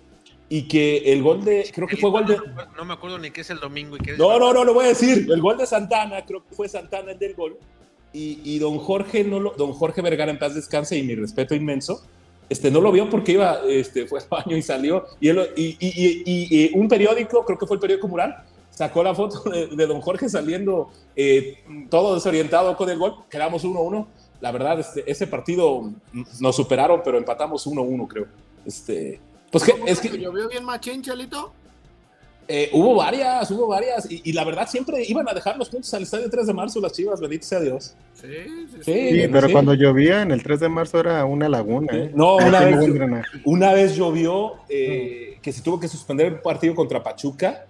y 0.49 0.63
que 0.69 0.99
el 1.13 1.23
gol 1.23 1.45
de, 1.45 1.69
creo 1.75 1.87
que 1.87 1.97
fue 1.97 2.11
gol 2.11 2.27
de, 2.27 2.37
No 2.77 2.85
me 2.85 2.95
acuerdo 2.95 3.19
ni 3.19 3.31
qué 3.31 3.43
es 3.43 3.51
el 3.51 3.59
domingo 3.61 3.97
y 3.97 4.01
qué 4.01 4.13
es... 4.13 4.19
no, 4.19 4.39
no, 4.39 4.53
no, 4.53 4.65
lo 4.65 4.75
voy 4.75 4.87
a 4.87 4.89
decir, 4.89 5.27
el 5.31 5.41
gol 5.41 5.59
de 5.59 5.67
Santana, 5.67 6.25
creo 6.25 6.43
que 6.47 6.55
fue 6.55 6.69
Santana 6.69 7.13
el 7.13 7.19
del 7.19 7.35
gol, 7.35 7.59
y, 8.13 8.41
y 8.45 8.59
don 8.59 8.79
Jorge, 8.79 9.25
no 9.25 9.39
lo, 9.41 9.51
don 9.59 9.73
Jorge 9.73 10.01
Vergara 10.01 10.31
en 10.31 10.39
paz 10.39 10.55
descanse 10.55 10.97
y 10.97 11.03
mi 11.03 11.15
respeto 11.15 11.55
inmenso, 11.55 12.03
este, 12.49 12.71
no 12.71 12.81
lo 12.81 12.91
vio 12.91 13.11
porque 13.11 13.33
iba, 13.33 13.61
este, 13.69 14.07
fue 14.07 14.21
al 14.21 14.27
baño 14.29 14.57
y 14.57 14.63
salió, 14.63 15.05
y, 15.21 15.29
él- 15.29 15.51
y, 15.55 15.65
y- 15.65 15.77
y- 15.81 16.23
y- 16.25 16.65
y 16.67 16.71
un 16.75 16.89
periódico, 16.89 17.45
creo 17.45 17.59
que 17.59 17.67
fue 17.67 17.77
el 17.77 17.81
periódico 17.81 18.09
Mural, 18.09 18.37
sacó 18.79 19.03
la 19.03 19.13
foto 19.13 19.51
de, 19.51 19.67
de 19.67 19.87
don 19.89 20.01
Jorge 20.01 20.29
saliendo 20.29 20.91
eh, 21.17 21.59
todo 21.91 22.15
desorientado 22.15 22.77
con 22.77 22.89
el 22.89 22.97
gol, 22.97 23.17
quedamos 23.29 23.65
1-1, 23.65 24.07
la 24.41 24.53
verdad, 24.53 24.79
este, 24.79 25.11
ese 25.11 25.27
partido 25.27 25.91
nos 26.39 26.55
superaron, 26.55 27.03
pero 27.05 27.19
empatamos 27.19 27.67
1-1, 27.67 28.07
creo. 28.07 28.27
Este, 28.65 29.21
pues 29.51 29.65
que, 29.65 29.75
es 29.85 29.99
que 29.99 30.17
¿Llovió 30.17 30.49
bien 30.49 30.65
machín, 30.65 31.03
Chelito? 31.03 31.53
eh, 32.47 32.71
hubo 32.73 32.95
varias, 32.95 33.51
hubo 33.51 33.67
varias, 33.67 34.11
y, 34.11 34.23
y 34.25 34.33
la 34.33 34.45
verdad 34.45 34.69
siempre 34.69 35.05
iban 35.07 35.29
a 35.29 35.35
dejar 35.35 35.59
los 35.59 35.69
puntos 35.69 35.93
al 35.93 36.05
estadio 36.05 36.31
3 36.31 36.47
de 36.47 36.55
marzo 36.55 36.81
las 36.81 36.93
chivas, 36.93 37.21
bendito 37.21 37.47
sea 37.47 37.61
Dios. 37.61 37.95
Sí, 38.15 38.27
sí, 38.27 38.79
sí. 38.83 39.29
Pero 39.31 39.49
sí. 39.49 39.53
cuando 39.53 39.75
llovía 39.75 40.23
en 40.23 40.31
el 40.31 40.43
3 40.43 40.61
de 40.61 40.69
marzo 40.69 41.01
era 41.01 41.25
una 41.25 41.49
laguna. 41.49 41.93
¿eh? 41.93 42.11
No, 42.15 42.37
una 42.37 42.61
vez, 42.61 42.79
una 43.45 43.73
vez 43.73 43.97
llovió 43.97 44.55
eh, 44.69 45.39
que 45.43 45.53
se 45.53 45.63
tuvo 45.63 45.79
que 45.79 45.89
suspender 45.89 46.27
el 46.27 46.41
partido 46.41 46.75
contra 46.75 47.03
Pachuca, 47.03 47.67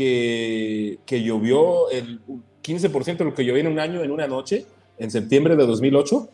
que, 0.00 0.98
que 1.04 1.22
llovió 1.22 1.90
el 1.90 2.20
15% 2.62 3.18
de 3.18 3.24
lo 3.26 3.34
que 3.34 3.44
llovió 3.44 3.60
en 3.60 3.66
un 3.66 3.78
año, 3.78 4.02
en 4.02 4.10
una 4.10 4.26
noche, 4.26 4.64
en 4.98 5.10
septiembre 5.10 5.56
de 5.56 5.66
2008. 5.66 6.26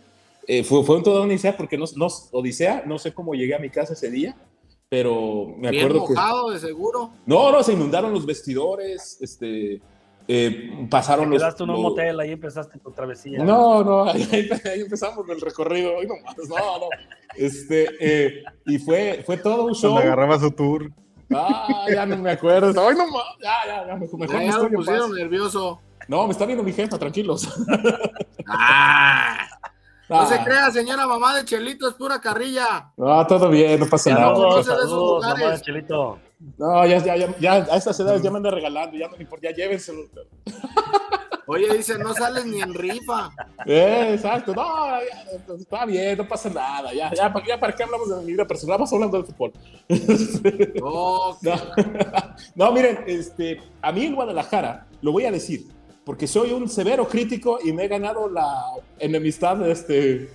Eh, 0.47 0.63
fue, 0.63 0.85
fue 0.85 1.03
toda 1.03 1.23
una 1.23 1.33
odisea, 1.33 1.57
porque 1.57 1.77
no, 1.77 1.85
no, 1.97 2.07
odisea, 2.31 2.85
no 2.87 2.97
sé 3.01 3.13
cómo 3.13 3.35
llegué 3.35 3.57
a 3.57 3.59
mi 3.59 3.69
casa 3.69 3.95
ese 3.95 4.09
día, 4.09 4.37
pero 4.89 5.47
me 5.59 5.71
Bien 5.73 5.87
acuerdo 5.87 6.07
que... 6.07 6.15
mojado, 6.15 6.51
de 6.51 6.61
seguro. 6.61 7.11
No, 7.27 7.51
no, 7.51 7.61
se 7.65 7.73
inundaron 7.73 8.13
los 8.13 8.25
vestidores, 8.25 9.19
este, 9.21 9.81
eh, 10.29 10.87
pasaron 10.89 11.29
los... 11.29 11.41
Quedaste 11.43 11.65
en 11.65 11.71
un 11.71 11.75
los- 11.75 11.83
motel, 11.83 12.21
ahí 12.21 12.31
empezaste 12.31 12.79
tu 12.79 12.93
travesía. 12.93 13.43
No, 13.43 13.83
no, 13.83 14.05
ahí, 14.05 14.23
ahí 14.65 14.81
empezamos 14.81 15.29
el 15.29 15.41
recorrido. 15.41 15.97
Hoy 15.97 16.07
nomás, 16.07 16.37
no, 16.49 16.79
no. 16.79 16.89
Este, 17.35 17.89
eh, 17.99 18.45
y 18.67 18.79
fue, 18.79 19.25
fue 19.27 19.39
todo 19.39 19.65
un 19.65 19.75
show. 19.75 19.91
Cuando 19.95 20.13
agarraba 20.13 20.39
su 20.39 20.53
tour. 20.53 20.93
Ah, 21.35 21.87
ya 21.93 22.07
no 22.07 22.17
me 22.19 22.31
acuerdo. 22.31 22.81
Hoy 22.85 22.95
nomás, 22.95 23.23
ya, 23.43 23.55
ya, 23.67 23.87
ya, 23.87 23.97
mejor, 23.97 24.21
mejor 24.21 24.35
Ya, 24.37 24.47
me 24.47 24.47
ya 24.53 24.59
en 24.67 24.73
pusieron 24.75 25.13
nervioso. 25.13 25.81
No, 26.09 26.25
me 26.27 26.33
está 26.33 26.47
viendo 26.47 26.63
mi 26.63 26.73
jefa, 26.73 26.99
tranquilos. 26.99 27.49
Ah, 28.49 29.49
no 30.09 30.21
Ah, 30.21 30.27
se 30.27 30.39
crea, 30.45 30.71
señora 30.71 31.05
mamá 31.05 31.35
de 31.35 31.45
Chelito, 31.45 31.89
es 31.89 31.95
pura 31.95 32.21
carrilla. 32.21 32.93
No, 32.97 33.27
todo 33.27 33.49
bien, 33.49 33.81
no 33.81 33.87
pasa 33.87 34.11
nada. 34.11 34.33
Esos 34.61 34.67
saludos, 34.67 34.91
lugares. 35.25 35.41
mamá 35.43 35.53
de 35.57 35.61
Chelito. 35.63 36.19
No, 36.59 36.87
ya, 36.87 36.99
ya, 36.99 37.17
ya, 37.17 37.37
ya, 37.41 37.53
a 37.55 37.77
estas 37.77 37.99
edades 37.99 38.23
ya 38.23 38.31
me 38.31 38.37
anda 38.37 38.51
regalando, 38.53 38.97
ya 38.97 39.09
no 39.09 39.17
me 39.17 39.25
importa, 39.25 39.49
ya 39.51 39.57
llévenselo. 39.57 40.03
Oye, 41.47 41.77
dice, 41.77 41.99
no 41.99 42.13
sales 42.13 42.45
ni 42.47 42.61
en 42.61 42.75
rifa. 42.75 43.31
Eh, 43.65 44.11
exacto, 44.15 44.55
no, 44.55 44.63
ya, 45.01 45.55
está 45.55 45.87
bien, 45.87 46.19
no 46.19 46.27
pasa 46.27 46.51
nada, 46.51 46.93
ya, 46.93 47.13
ya, 47.15 47.33
¿para, 47.33 47.47
ya, 47.47 47.59
¿para 47.59 47.75
qué 47.75 47.85
hablamos 47.85 48.09
de 48.09 48.17
mi 48.25 48.33
vida 48.33 48.47
personal? 48.47 48.79
Vamos 48.79 48.93
hablando 48.93 49.23
del 49.23 49.27
fútbol. 49.27 49.53
No, 50.81 51.39
no, 52.55 52.73
miren, 52.73 53.05
este, 53.07 53.61
a 53.81 53.93
mí 53.93 54.05
en 54.05 54.15
Guadalajara, 54.15 54.87
lo 55.01 55.13
voy 55.13 55.25
a 55.25 55.31
decir, 55.31 55.67
porque 56.05 56.27
soy 56.27 56.53
un 56.53 56.69
severo 56.69 57.09
crítico 57.09 57.59
y 57.65 57.73
me 57.73 57.85
he 57.85 57.89
ganado 57.89 58.29
la 58.29 58.63
enemistad, 58.99 59.69
este, 59.69 60.29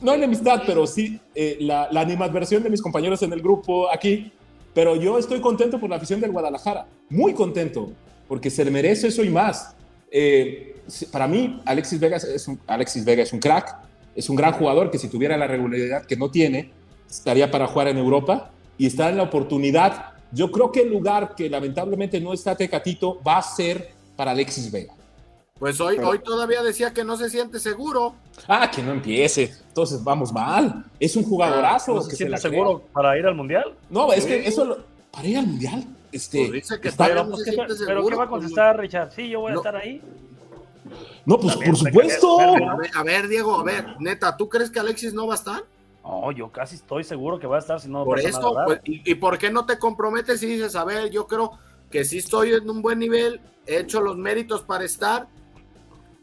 no 0.00 0.12
enemistad, 0.12 0.62
pero 0.66 0.86
sí 0.86 1.20
eh, 1.34 1.58
la, 1.60 1.88
la 1.90 2.00
animadversión 2.00 2.62
de 2.62 2.70
mis 2.70 2.82
compañeros 2.82 3.22
en 3.22 3.32
el 3.32 3.40
grupo 3.40 3.90
aquí. 3.90 4.32
Pero 4.74 4.94
yo 4.94 5.18
estoy 5.18 5.40
contento 5.40 5.80
por 5.80 5.88
la 5.88 5.96
afición 5.96 6.20
del 6.20 6.32
Guadalajara, 6.32 6.86
muy 7.08 7.32
contento, 7.32 7.92
porque 8.28 8.50
se 8.50 8.62
le 8.62 8.70
merece 8.70 9.08
eso 9.08 9.24
y 9.24 9.30
más. 9.30 9.75
Eh, 10.10 10.76
para 11.10 11.26
mí, 11.26 11.60
Alexis 11.64 11.98
Vega 12.00 12.16
es 12.16 12.48
un, 12.48 12.60
Alexis 12.66 13.04
Vega 13.04 13.22
es 13.22 13.32
un 13.32 13.40
crack, 13.40 13.76
es 14.14 14.28
un 14.30 14.36
gran 14.36 14.52
jugador 14.52 14.90
que 14.90 14.98
si 14.98 15.08
tuviera 15.08 15.36
la 15.36 15.46
regularidad 15.46 16.06
que 16.06 16.16
no 16.16 16.30
tiene, 16.30 16.70
estaría 17.08 17.50
para 17.50 17.66
jugar 17.66 17.88
en 17.88 17.98
Europa 17.98 18.50
y 18.78 18.86
está 18.86 19.08
en 19.10 19.16
la 19.16 19.24
oportunidad. 19.24 20.12
Yo 20.32 20.50
creo 20.50 20.70
que 20.72 20.82
el 20.82 20.90
lugar 20.90 21.34
que 21.34 21.48
lamentablemente 21.50 22.20
no 22.20 22.32
está 22.32 22.54
Tecatito 22.56 23.20
va 23.22 23.38
a 23.38 23.42
ser 23.42 23.90
para 24.16 24.30
Alexis 24.32 24.70
Vega. 24.70 24.92
Pues 25.58 25.80
hoy, 25.80 25.96
hoy 25.98 26.18
todavía 26.18 26.62
decía 26.62 26.92
que 26.92 27.02
no 27.02 27.16
se 27.16 27.30
siente 27.30 27.58
seguro. 27.58 28.14
Ah, 28.46 28.70
que 28.70 28.82
no 28.82 28.92
empiece. 28.92 29.54
Entonces 29.68 30.04
vamos 30.04 30.30
mal. 30.30 30.84
Es 31.00 31.16
un 31.16 31.22
jugadorazo. 31.24 31.94
¿No 31.94 32.02
se 32.02 32.10
que 32.10 32.16
siente 32.16 32.32
la 32.32 32.38
cree. 32.40 32.50
seguro 32.52 32.82
para 32.92 33.18
ir 33.18 33.26
al 33.26 33.34
mundial? 33.34 33.74
No, 33.88 34.12
es 34.12 34.26
que 34.26 34.46
eso 34.46 34.66
lo- 34.66 34.84
para 35.10 35.26
ir 35.26 35.38
al 35.38 35.46
mundial. 35.46 35.84
Este, 36.16 36.38
Pues 36.38 36.52
dice 36.52 36.80
que 36.80 36.88
está- 36.88 37.04
todavía 37.04 37.22
Pero, 37.22 37.24
no 37.30 37.30
pues, 37.36 37.44
se 37.44 37.50
¿qué, 37.50 37.54
siente 37.56 37.74
pero 37.86 37.86
seguro. 38.00 38.08
¿qué 38.08 38.14
va 38.16 38.24
a 38.24 38.28
contestar, 38.28 38.78
Richard? 38.78 39.12
Sí, 39.12 39.28
yo 39.28 39.40
voy 39.40 39.50
a 39.50 39.54
No. 39.54 39.60
estar 39.60 39.76
ahí. 39.76 40.02
no, 41.24 41.38
pues 41.40 41.56
por 41.56 41.76
supuesto. 41.76 42.40
A 42.40 42.76
ver, 42.76 42.90
a 42.94 43.02
ver, 43.02 43.28
Diego, 43.28 43.58
a 43.60 43.64
ver, 43.64 43.96
neta, 43.98 44.36
¿tú 44.36 44.48
crees 44.48 44.70
que 44.70 44.78
Alexis 44.78 45.12
no 45.14 45.26
va 45.26 45.34
a 45.34 45.36
estar? 45.36 45.64
No, 46.04 46.30
yo 46.30 46.52
casi 46.52 46.76
estoy 46.76 47.02
seguro 47.02 47.38
que 47.40 47.46
va 47.48 47.56
a 47.56 47.58
estar 47.58 47.80
si 47.80 47.88
no 47.88 48.04
Por 48.04 48.16
pasa 48.18 48.28
esto, 48.28 48.54
pues, 48.64 48.80
y, 48.84 49.10
y 49.10 49.14
por 49.16 49.36
qué 49.38 49.50
no 49.50 49.66
te 49.66 49.78
comprometes 49.78 50.40
y 50.44 50.46
dices, 50.46 50.76
a 50.76 50.84
ver, 50.84 51.10
yo 51.10 51.26
creo 51.26 51.58
que 51.90 52.04
sí 52.04 52.18
estoy 52.18 52.52
en 52.52 52.70
un 52.70 52.80
buen 52.80 53.00
nivel, 53.00 53.40
he 53.66 53.78
hecho 53.80 54.00
los 54.00 54.16
méritos 54.16 54.62
para 54.62 54.84
estar, 54.84 55.26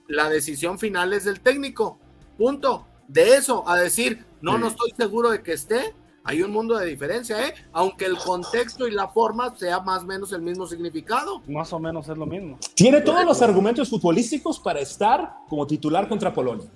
la 0.08 0.30
decisión 0.30 0.80
final 0.80 1.12
es 1.12 1.26
del 1.26 1.42
técnico, 1.42 2.00
punto. 2.38 2.86
De 3.10 3.36
eso 3.36 3.68
a 3.68 3.76
decir, 3.76 4.26
no, 4.42 4.58
no 4.58 4.68
estoy 4.68 4.92
seguro 4.96 5.30
de 5.32 5.44
que 5.44 5.52
esté, 5.54 5.94
hay 6.26 6.42
un 6.42 6.52
mundo 6.52 6.78
de 6.78 6.86
diferencia, 6.86 7.48
¿eh? 7.48 7.54
Aunque 7.74 8.06
el 8.06 8.18
contexto 8.18 8.88
y 8.88 8.92
la 8.92 9.10
forma 9.10 9.56
sea 9.58 9.82
más 9.82 10.04
o 10.04 10.06
menos 10.06 10.32
el 10.32 10.42
mismo 10.42 10.66
significado. 10.66 11.42
Más 11.48 11.74
o 11.74 11.80
menos 11.80 12.08
es 12.08 12.18
lo 12.18 12.26
mismo. 12.26 12.58
Tiene 12.76 13.02
todos 13.02 13.26
los 13.26 13.42
argumentos 13.42 13.90
futbolísticos 13.90 14.58
para 14.60 14.80
estar 14.80 15.34
como 15.50 15.68
titular 15.68 16.08
contra 16.08 16.34
Polonia. 16.34 16.68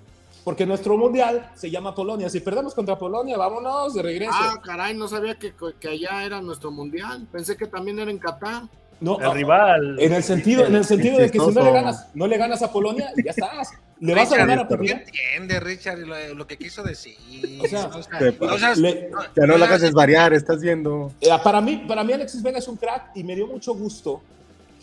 Porque 0.44 0.66
nuestro 0.66 0.96
mundial 0.96 1.50
se 1.54 1.70
llama 1.70 1.94
Polonia. 1.94 2.28
Si 2.28 2.40
perdemos 2.40 2.74
contra 2.74 2.98
Polonia, 2.98 3.36
vámonos 3.36 3.94
de 3.94 4.02
regreso. 4.02 4.32
Ah, 4.34 4.60
caray, 4.62 4.94
no 4.94 5.08
sabía 5.08 5.38
que, 5.38 5.54
que 5.80 5.88
allá 5.88 6.24
era 6.24 6.40
nuestro 6.40 6.70
mundial, 6.70 7.26
pensé 7.32 7.56
que 7.56 7.66
también 7.66 7.98
era 7.98 8.10
en 8.10 8.18
Qatar. 8.18 8.64
No, 9.00 9.18
El 9.20 9.26
ah, 9.26 9.32
rival. 9.34 9.96
En 10.00 10.12
el 10.12 10.22
sentido, 10.22 10.66
en 10.66 10.74
el 10.74 10.84
sentido 10.84 11.18
de 11.18 11.30
que 11.30 11.38
si 11.38 11.50
no 11.50 11.62
le 11.62 11.70
ganas, 11.72 12.08
no 12.14 12.26
le 12.26 12.36
ganas 12.36 12.62
a 12.62 12.72
Polonia, 12.72 13.12
ya 13.24 13.30
estás. 13.30 13.70
Le 14.00 14.14
vas 14.14 14.28
a 14.28 14.34
Richard, 14.34 14.38
ganar 14.48 14.58
a 14.64 14.68
¿qué 14.68 14.76
Polonia. 14.76 15.04
entiende, 15.04 15.60
Richard, 15.60 15.98
lo, 15.98 16.34
lo 16.34 16.46
que 16.46 16.56
quiso 16.56 16.82
decir? 16.84 17.16
O 17.62 17.66
sea, 17.66 17.86
O 17.86 18.02
sea, 18.02 18.18
te- 18.18 18.36
o 18.44 18.58
sea, 18.58 18.74
le- 18.76 19.10
Ya 19.36 19.46
no 19.46 19.58
lo 19.58 19.64
hagas 19.64 19.80
desvariar, 19.80 20.32
estás 20.32 20.60
viendo. 20.60 21.12
Eh, 21.20 21.28
para, 21.42 21.60
mí, 21.60 21.84
para 21.88 22.04
mí 22.04 22.12
Alexis 22.12 22.42
Vega 22.42 22.58
es 22.58 22.68
un 22.68 22.76
crack 22.76 23.10
y 23.16 23.24
me 23.24 23.34
dio 23.34 23.46
mucho 23.48 23.74
gusto 23.74 24.20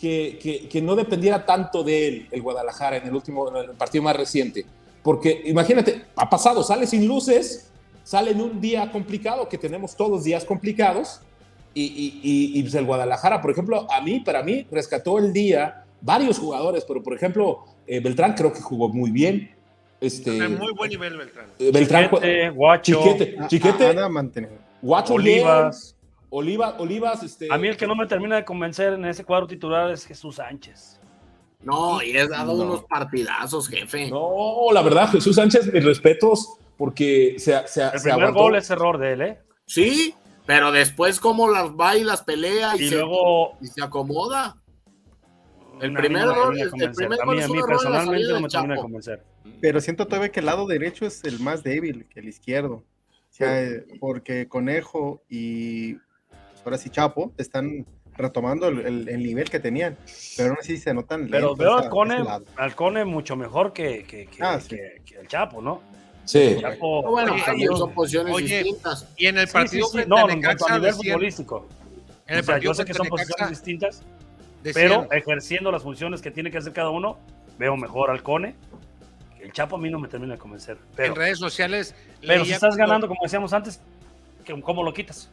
que, 0.00 0.38
que, 0.42 0.68
que 0.68 0.82
no 0.82 0.94
dependiera 0.96 1.46
tanto 1.46 1.82
de 1.82 2.08
él 2.08 2.28
el 2.30 2.42
Guadalajara 2.42 2.98
en 2.98 3.06
el 3.06 3.14
último 3.14 3.48
en 3.48 3.70
el 3.70 3.76
partido 3.76 4.04
más 4.04 4.16
reciente. 4.16 4.66
Porque 5.02 5.42
imagínate, 5.46 6.04
ha 6.16 6.28
pasado, 6.28 6.62
sale 6.62 6.86
sin 6.86 7.06
luces, 7.08 7.70
sale 8.04 8.32
en 8.32 8.40
un 8.42 8.60
día 8.60 8.90
complicado, 8.92 9.48
que 9.48 9.56
tenemos 9.56 9.96
todos 9.96 10.24
días 10.24 10.44
complicados, 10.44 11.20
y, 11.76 11.82
y, 11.84 12.20
y, 12.22 12.58
y, 12.58 12.62
pues, 12.62 12.74
el 12.74 12.86
Guadalajara, 12.86 13.40
por 13.42 13.50
ejemplo, 13.50 13.86
a 13.90 14.00
mí, 14.00 14.20
para 14.20 14.42
mí, 14.42 14.66
rescató 14.70 15.18
el 15.18 15.32
día 15.32 15.84
varios 16.00 16.38
jugadores, 16.38 16.84
pero 16.88 17.02
por 17.02 17.14
ejemplo, 17.14 17.64
eh, 17.86 18.00
Beltrán 18.00 18.32
creo 18.34 18.52
que 18.52 18.60
jugó 18.62 18.88
muy 18.88 19.10
bien. 19.10 19.54
Este, 20.00 20.30
muy 20.48 20.72
buen 20.72 20.90
nivel, 20.90 21.16
Beltrán. 21.16 21.46
eh, 21.58 21.70
Beltrán, 21.72 22.04
Chiquete, 22.10 22.50
Guacho, 22.50 23.02
Chiquete, 23.02 23.36
Chiquete, 23.48 24.08
mantenido. 24.08 24.52
Guacho 24.82 25.16
bien, 25.16 25.40
Olivas. 25.46 25.96
Oliva- 26.30 26.76
Olivas, 26.78 27.22
este, 27.22 27.48
A 27.50 27.56
mí 27.58 27.68
el 27.68 27.76
que 27.76 27.86
no 27.86 27.94
me 27.94 28.06
termina 28.06 28.36
de 28.36 28.44
convencer 28.44 28.92
en 28.94 29.04
ese 29.04 29.24
cuadro 29.24 29.46
titular 29.46 29.90
es 29.90 30.04
Jesús 30.04 30.36
Sánchez. 30.36 30.98
No, 31.62 32.02
y 32.02 32.16
he 32.16 32.26
dado 32.28 32.54
No. 32.56 32.64
unos 32.64 32.84
partidazos, 32.84 33.68
jefe. 33.68 34.10
No, 34.10 34.66
la 34.72 34.82
verdad, 34.82 35.08
Jesús 35.10 35.36
Sánchez, 35.36 35.72
mis 35.72 35.84
respetos, 35.84 36.54
porque 36.76 37.36
se, 37.38 37.52
se, 37.68 37.82
El 37.82 37.90
se 37.92 38.00
primer 38.00 38.12
aguantó. 38.28 38.40
gol 38.42 38.56
es 38.56 38.70
error 38.70 38.98
de 38.98 39.12
él, 39.12 39.20
¿eh? 39.22 39.38
Sí, 39.66 40.14
pero 40.46 40.72
después 40.72 41.20
cómo 41.20 41.50
las 41.50 41.70
va 41.72 41.96
y 41.96 42.04
las 42.04 42.22
pelea 42.22 42.76
y, 42.76 42.84
Y 42.84 42.88
se, 42.88 42.94
luego, 42.96 43.56
y 43.60 43.66
se 43.66 43.82
acomoda. 43.82 44.56
El 45.80 45.92
primer 45.92 46.24
no 46.24 46.32
me 46.34 46.38
gol, 46.40 46.58
el 46.58 46.70
primer 46.70 47.20
A 47.20 47.24
gol 47.26 47.36
mí, 47.36 47.42
a 47.42 47.66
personalmente 47.66 48.32
no 48.32 48.40
me 48.40 48.48
termina 48.48 48.74
de 48.76 48.80
convencer. 48.80 49.24
Pero 49.60 49.80
siento 49.80 50.06
todavía 50.06 50.30
que 50.32 50.40
el 50.40 50.46
lado 50.46 50.66
derecho 50.66 51.04
es 51.06 51.22
el 51.24 51.38
más 51.40 51.62
débil 51.62 52.06
que 52.08 52.20
el 52.20 52.28
izquierdo. 52.28 52.76
O 52.76 52.84
sea, 53.30 53.62
eh, 53.62 53.84
porque 54.00 54.48
Conejo 54.48 55.20
y 55.28 55.94
pues, 55.94 56.62
ahora 56.64 56.78
sí 56.78 56.88
Chapo 56.88 57.32
están 57.36 57.84
retomando 58.16 58.68
el, 58.68 58.78
el- 58.86 59.08
el 59.10 59.22
nivel 59.22 59.50
que 59.50 59.60
tenían. 59.60 59.98
Pero 60.38 60.50
aún 60.50 60.58
así 60.58 60.78
se 60.78 60.94
notan. 60.94 61.28
Pero 61.30 61.54
veo 61.54 61.76
al 61.76 61.90
Cone, 61.90 62.24
al 62.56 62.74
Cone 62.74 63.04
mucho 63.04 63.36
mejor 63.36 63.74
que, 63.74 64.04
que, 64.04 64.26
que, 64.26 64.38
Ah, 64.42 64.58
sí. 64.58 64.70
que- 64.70 65.02
que 65.04 65.18
el 65.20 65.28
Chapo, 65.28 65.60
¿no? 65.60 65.82
Sí. 66.26 66.38
El 66.38 66.60
Chapo, 66.60 67.02
No, 67.02 67.10
Bueno, 67.12 67.32
Oye, 67.32 67.42
también 67.44 67.70
yo- 67.70 67.76
son 67.78 67.92
posiciones 67.94 68.34
oye, 68.34 68.62
distintas. 68.62 69.08
Y 69.16 69.26
en 69.26 69.38
el 69.38 69.48
partido 69.48 69.86
sí, 69.86 69.90
sí, 69.92 69.96
frente 69.96 70.08
no, 70.10 70.16
a 70.16 70.20
en 70.20 70.26
cuanto 70.26 70.46
a 70.46 70.50
Necaxa 70.52 70.74
nivel 70.74 70.90
decían- 70.92 71.12
futbolístico. 71.14 71.68
en 72.26 72.34
el 72.34 72.40
O 72.40 72.44
sea, 72.44 72.58
yo 72.58 72.74
sé 72.74 72.84
que 72.84 72.92
son 72.94 73.04
Necaxa 73.04 73.22
posiciones 73.24 73.50
distintas, 73.50 74.02
decían- 74.62 75.06
pero 75.06 75.12
ejerciendo 75.12 75.72
las 75.72 75.82
funciones 75.82 76.20
que 76.20 76.30
tiene 76.30 76.50
que 76.50 76.58
hacer 76.58 76.72
cada 76.74 76.90
uno, 76.90 77.18
veo 77.58 77.76
mejor 77.76 78.10
al 78.10 78.22
Cone. 78.22 78.54
El 79.40 79.52
Chapo 79.52 79.76
a 79.76 79.78
mí 79.78 79.88
no 79.88 79.98
me 80.00 80.08
termina 80.08 80.32
de 80.34 80.38
convencer. 80.38 80.76
Pero, 80.96 81.12
en 81.12 81.14
redes 81.16 81.38
sociales. 81.38 81.94
pero 82.20 82.44
si 82.44 82.52
estás 82.52 82.70
cuando- 82.70 82.76
ganando, 82.86 83.08
como 83.08 83.20
decíamos 83.22 83.52
antes, 83.52 83.80
¿qué- 84.44 84.60
¿cómo 84.60 84.82
lo 84.82 84.92
quitas? 84.92 85.30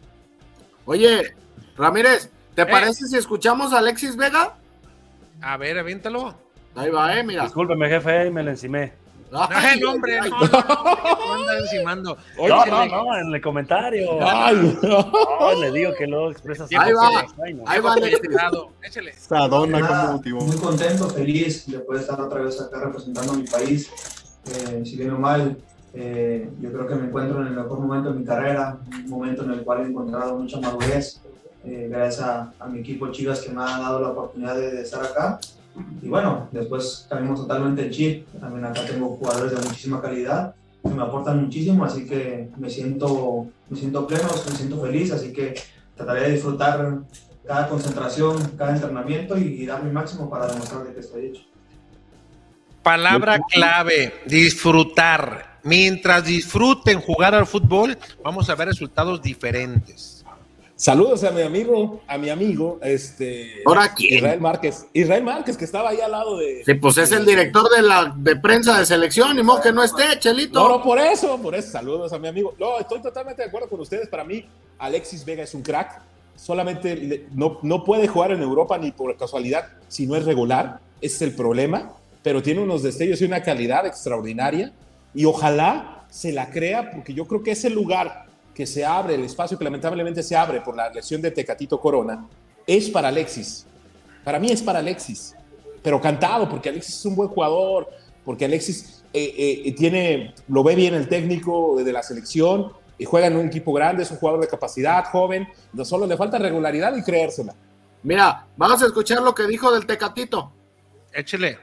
Oye, 0.85 1.33
Ramírez, 1.75 2.29
¿te 2.53 2.61
Eh. 2.61 2.65
parece 2.67 3.07
si 3.07 3.17
escuchamos 3.17 3.73
a 3.73 3.79
Alexis 3.79 4.15
Vega? 4.15 4.53
A 5.41 5.57
ver, 5.57 5.79
aviéntalo. 5.79 6.35
Ahí 6.75 6.89
va, 6.91 7.17
eh, 7.17 7.23
mira. 7.23 7.43
Discúlpeme, 7.43 7.89
jefe, 7.89 8.29
me 8.29 8.43
la 8.43 8.51
encimé. 8.51 8.93
No, 9.33 9.91
hombre, 9.91 10.17
no, 10.17 10.23
ay, 10.23 10.29
no, 10.29 11.95
no, 11.95 11.95
no 11.95 12.17
No, 12.47 12.65
no, 12.65 12.85
no, 12.85 13.17
en 13.17 13.33
el 13.33 13.41
comentario. 13.41 14.07
Ay, 14.21 14.77
no. 14.81 15.11
No, 15.39 15.59
le 15.59 15.71
digo 15.71 15.91
que 15.97 16.05
luego 16.05 16.31
expresas. 16.31 16.69
Ahí 16.77 16.93
va, 16.93 17.25
ahí 17.65 17.79
va. 17.79 17.95
Proyectado. 17.95 18.69
Échale. 18.83 19.13
Sadona 19.13 20.19
como. 20.23 20.41
Muy 20.41 20.57
contento, 20.57 21.09
feliz 21.09 21.65
de 21.65 21.79
poder 21.79 22.01
estar 22.01 22.21
otra 22.21 22.41
vez 22.41 22.61
acá 22.61 22.79
representando 22.85 23.33
a 23.33 23.35
mi 23.37 23.43
país. 23.43 23.89
Eh, 24.51 24.83
si 24.85 24.97
bien 24.97 25.11
o 25.11 25.17
mal, 25.17 25.57
eh, 25.93 26.49
yo 26.59 26.71
creo 26.71 26.87
que 26.87 26.95
me 26.95 27.07
encuentro 27.07 27.41
en 27.41 27.47
el 27.47 27.53
mejor 27.53 27.79
momento 27.79 28.11
de 28.13 28.19
mi 28.19 28.25
carrera, 28.25 28.77
un 29.03 29.09
momento 29.09 29.43
en 29.43 29.51
el 29.51 29.63
cual 29.63 29.81
he 29.81 29.89
encontrado 29.89 30.37
mucha 30.37 30.59
madurez, 30.59 31.21
eh, 31.65 31.87
gracias 31.89 32.21
a, 32.27 32.53
a 32.59 32.67
mi 32.67 32.79
equipo 32.81 33.09
Chivas 33.11 33.39
que 33.39 33.51
me 33.51 33.61
ha 33.61 33.79
dado 33.79 34.01
la 34.01 34.09
oportunidad 34.09 34.55
de, 34.55 34.71
de 34.71 34.81
estar 34.81 35.03
acá. 35.03 35.39
Y 36.01 36.07
bueno, 36.07 36.49
después 36.51 37.07
cambiamos 37.09 37.41
totalmente 37.41 37.83
el 37.85 37.91
chip. 37.91 38.27
También 38.39 38.65
acá 38.65 38.85
tengo 38.85 39.15
jugadores 39.17 39.51
de 39.51 39.67
muchísima 39.67 40.01
calidad 40.01 40.55
que 40.83 40.93
me 40.93 41.01
aportan 41.01 41.43
muchísimo, 41.43 41.85
así 41.85 42.05
que 42.05 42.49
me 42.57 42.69
siento, 42.69 43.47
me 43.69 43.77
siento 43.77 44.05
pleno, 44.05 44.27
me 44.45 44.55
siento 44.55 44.81
feliz, 44.81 45.11
así 45.11 45.31
que 45.31 45.55
trataré 45.95 46.23
de 46.23 46.31
disfrutar 46.33 46.99
cada 47.47 47.69
concentración, 47.69 48.37
cada 48.57 48.75
entrenamiento 48.75 49.37
y, 49.37 49.65
dar 49.65 49.83
mi 49.83 49.91
máximo 49.91 50.29
para 50.29 50.47
demostrar 50.47 50.83
de 50.83 50.93
que 50.93 50.99
estoy 50.99 51.27
hecho. 51.27 51.43
Palabra 52.81 53.39
clave, 53.49 54.13
disfrutar. 54.25 55.59
Mientras 55.63 56.25
disfruten 56.25 56.99
jugar 56.99 57.33
al 57.33 57.47
fútbol, 57.47 57.97
vamos 58.21 58.49
a 58.49 58.55
ver 58.55 58.67
resultados 58.67 59.21
diferentes. 59.21 60.12
Saludos 60.83 61.23
a 61.23 61.31
mi 61.31 61.41
amigo, 61.41 62.01
a 62.07 62.17
mi 62.17 62.29
amigo, 62.29 62.77
este 62.81 63.61
¿Ahora 63.65 63.93
quién? 63.95 64.15
Israel 64.15 64.41
Márquez. 64.41 64.85
Israel 64.91 65.23
Márquez, 65.23 65.55
que 65.55 65.63
estaba 65.63 65.91
ahí 65.91 66.01
al 66.01 66.11
lado 66.11 66.37
de. 66.37 66.61
Sí, 66.65 66.73
pues 66.73 66.97
es 66.97 67.13
el 67.13 67.25
director 67.25 67.69
de 67.73 67.81
la 67.81 68.13
de 68.13 68.35
prensa 68.35 68.77
de 68.77 68.85
selección, 68.85 69.33
ni 69.33 69.43
modo 69.43 69.61
que 69.61 69.71
no 69.71 69.81
esté, 69.81 70.19
Chelito. 70.19 70.59
No, 70.59 70.67
no, 70.67 70.83
por 70.83 70.99
eso, 70.99 71.41
por 71.41 71.55
eso. 71.55 71.71
Saludos 71.71 72.11
a 72.11 72.19
mi 72.19 72.27
amigo. 72.27 72.53
No, 72.59 72.77
estoy 72.79 73.01
totalmente 73.01 73.43
de 73.43 73.47
acuerdo 73.47 73.69
con 73.69 73.79
ustedes. 73.79 74.09
Para 74.09 74.25
mí, 74.25 74.45
Alexis 74.77 75.23
Vega 75.23 75.43
es 75.43 75.53
un 75.53 75.61
crack. 75.61 76.01
Solamente 76.35 77.27
no, 77.31 77.59
no 77.61 77.85
puede 77.85 78.09
jugar 78.09 78.31
en 78.31 78.41
Europa 78.41 78.77
ni 78.77 78.91
por 78.91 79.15
casualidad 79.15 79.69
si 79.87 80.05
no 80.05 80.17
es 80.17 80.25
regular. 80.25 80.81
Ese 80.99 81.15
es 81.15 81.21
el 81.21 81.31
problema. 81.33 81.93
Pero 82.23 82.43
tiene 82.43 82.59
unos 82.59 82.83
destellos 82.83 83.21
y 83.21 83.23
una 83.23 83.41
calidad 83.41 83.85
extraordinaria. 83.85 84.73
Y 85.15 85.23
ojalá 85.23 86.03
se 86.09 86.33
la 86.33 86.49
crea, 86.49 86.91
porque 86.91 87.13
yo 87.13 87.25
creo 87.25 87.41
que 87.41 87.51
ese 87.51 87.69
lugar 87.69 88.22
que 88.53 88.65
se 88.65 88.85
abre, 88.85 89.15
el 89.15 89.23
espacio 89.23 89.57
que 89.57 89.63
lamentablemente 89.63 90.23
se 90.23 90.35
abre 90.35 90.61
por 90.61 90.75
la 90.75 90.89
lesión 90.89 91.21
de 91.21 91.31
Tecatito 91.31 91.79
Corona, 91.79 92.27
es 92.65 92.89
para 92.89 93.07
Alexis. 93.09 93.65
Para 94.23 94.39
mí 94.39 94.51
es 94.51 94.61
para 94.61 94.79
Alexis. 94.79 95.35
Pero 95.81 95.99
cantado, 95.99 96.47
porque 96.47 96.69
Alexis 96.69 96.95
es 96.95 97.05
un 97.05 97.15
buen 97.15 97.29
jugador, 97.29 97.89
porque 98.23 98.45
Alexis 98.45 99.03
eh, 99.11 99.63
eh, 99.65 99.71
tiene, 99.73 100.33
lo 100.47 100.63
ve 100.63 100.75
bien 100.75 100.93
el 100.93 101.07
técnico 101.07 101.81
de 101.83 101.91
la 101.91 102.03
selección, 102.03 102.71
y 102.97 103.05
juega 103.05 103.27
en 103.27 103.35
un 103.35 103.47
equipo 103.47 103.73
grande, 103.73 104.03
es 104.03 104.11
un 104.11 104.17
jugador 104.17 104.41
de 104.41 104.47
capacidad, 104.47 105.03
joven, 105.05 105.47
no 105.73 105.83
solo 105.83 106.05
le 106.05 106.15
falta 106.15 106.37
regularidad 106.37 106.95
y 106.95 107.03
creérsela. 107.03 107.55
Mira, 108.03 108.47
vamos 108.55 108.81
a 108.83 108.85
escuchar 108.85 109.21
lo 109.21 109.33
que 109.33 109.47
dijo 109.47 109.71
del 109.71 109.85
Tecatito. 109.85 110.51
Échale. 111.11 111.57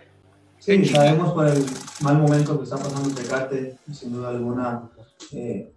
Sí, 0.58 0.84
sabemos 0.84 1.32
por 1.32 1.48
el 1.48 1.64
mal 2.00 2.18
momento 2.18 2.58
que 2.58 2.64
está 2.64 2.76
pasando 2.76 3.08
el 3.08 3.14
Tecate, 3.14 3.78
sin 3.92 4.12
duda 4.12 4.28
alguna, 4.28 4.90
eh, 5.32 5.72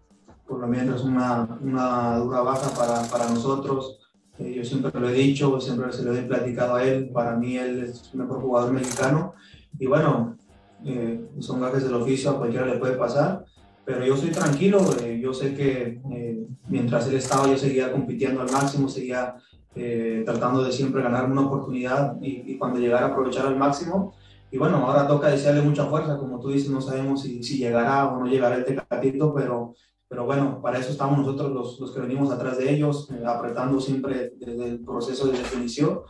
por 0.48 0.60
lo 0.60 0.68
menos 0.68 1.04
una, 1.04 1.58
una 1.62 2.18
dura 2.18 2.42
baja 2.42 2.70
para, 2.78 3.04
para 3.04 3.30
nosotros. 3.30 4.00
Eh, 4.40 4.54
yo 4.56 4.64
siempre 4.64 5.00
lo 5.00 5.10
he 5.10 5.14
dicho, 5.14 5.60
siempre 5.60 5.92
se 5.94 6.04
lo 6.04 6.16
he 6.16 6.24
platicado 6.24 6.76
a 6.76 6.84
él, 6.84 7.10
para 7.14 7.36
mí 7.36 7.58
él 7.58 7.84
es 7.84 8.10
el 8.14 8.20
mejor 8.20 8.42
jugador 8.42 8.74
mexicano. 8.74 9.34
Y 9.80 9.86
bueno, 9.86 10.38
eh, 10.86 11.26
son 11.40 11.62
gajes 11.62 11.84
del 11.84 11.96
oficio, 11.96 12.32
a 12.32 12.38
cualquiera 12.38 12.66
le 12.66 12.78
puede 12.78 12.94
pasar, 12.94 13.46
pero 13.86 14.06
yo 14.06 14.16
soy 14.16 14.32
tranquilo, 14.32 14.80
eh, 15.02 15.20
yo 15.22 15.34
sé 15.34 15.54
que 15.56 16.02
eh, 16.12 16.48
mientras 16.68 17.08
él 17.08 17.16
estaba 17.16 17.48
yo 17.48 17.58
seguía 17.58 17.92
compitiendo 17.92 18.42
al 18.42 18.52
máximo, 18.52 18.88
seguía 18.88 19.36
eh, 19.76 20.24
tratando 20.26 20.64
de 20.64 20.72
siempre 20.72 21.02
ganarme 21.02 21.34
una 21.34 21.48
oportunidad 21.48 22.18
y, 22.22 22.54
y 22.54 22.58
cuando 22.58 22.80
llegara 22.80 23.08
aprovechar 23.08 23.46
al 23.46 23.58
máximo. 23.58 24.16
Y 24.52 24.58
bueno, 24.58 24.78
ahora 24.78 25.08
toca 25.08 25.30
desearle 25.30 25.64
mucha 25.64 25.86
fuerza, 25.86 26.18
como 26.18 26.40
tú 26.40 26.50
dices, 26.50 26.70
no 26.70 26.80
sabemos 26.80 27.24
si, 27.24 27.44
si 27.44 27.58
llegará 27.58 28.08
o 28.08 28.20
no 28.20 28.28
llegará 28.28 28.56
el 28.56 28.66
Tecatito, 28.66 29.34
pero, 29.34 29.74
pero 30.14 30.26
bueno, 30.26 30.62
para 30.62 30.78
eso 30.78 30.92
estamos 30.92 31.18
nosotros 31.18 31.52
los, 31.52 31.80
los 31.80 31.92
que 31.92 32.02
venimos 32.02 32.32
atrás 32.32 32.60
de 32.60 32.72
ellos, 32.72 33.10
eh, 33.10 33.24
apretando 33.26 33.82
siempre 33.82 34.32
desde 34.38 34.66
el 34.70 34.80
proceso 34.82 35.26
de 35.26 35.40
definición. 35.40 36.02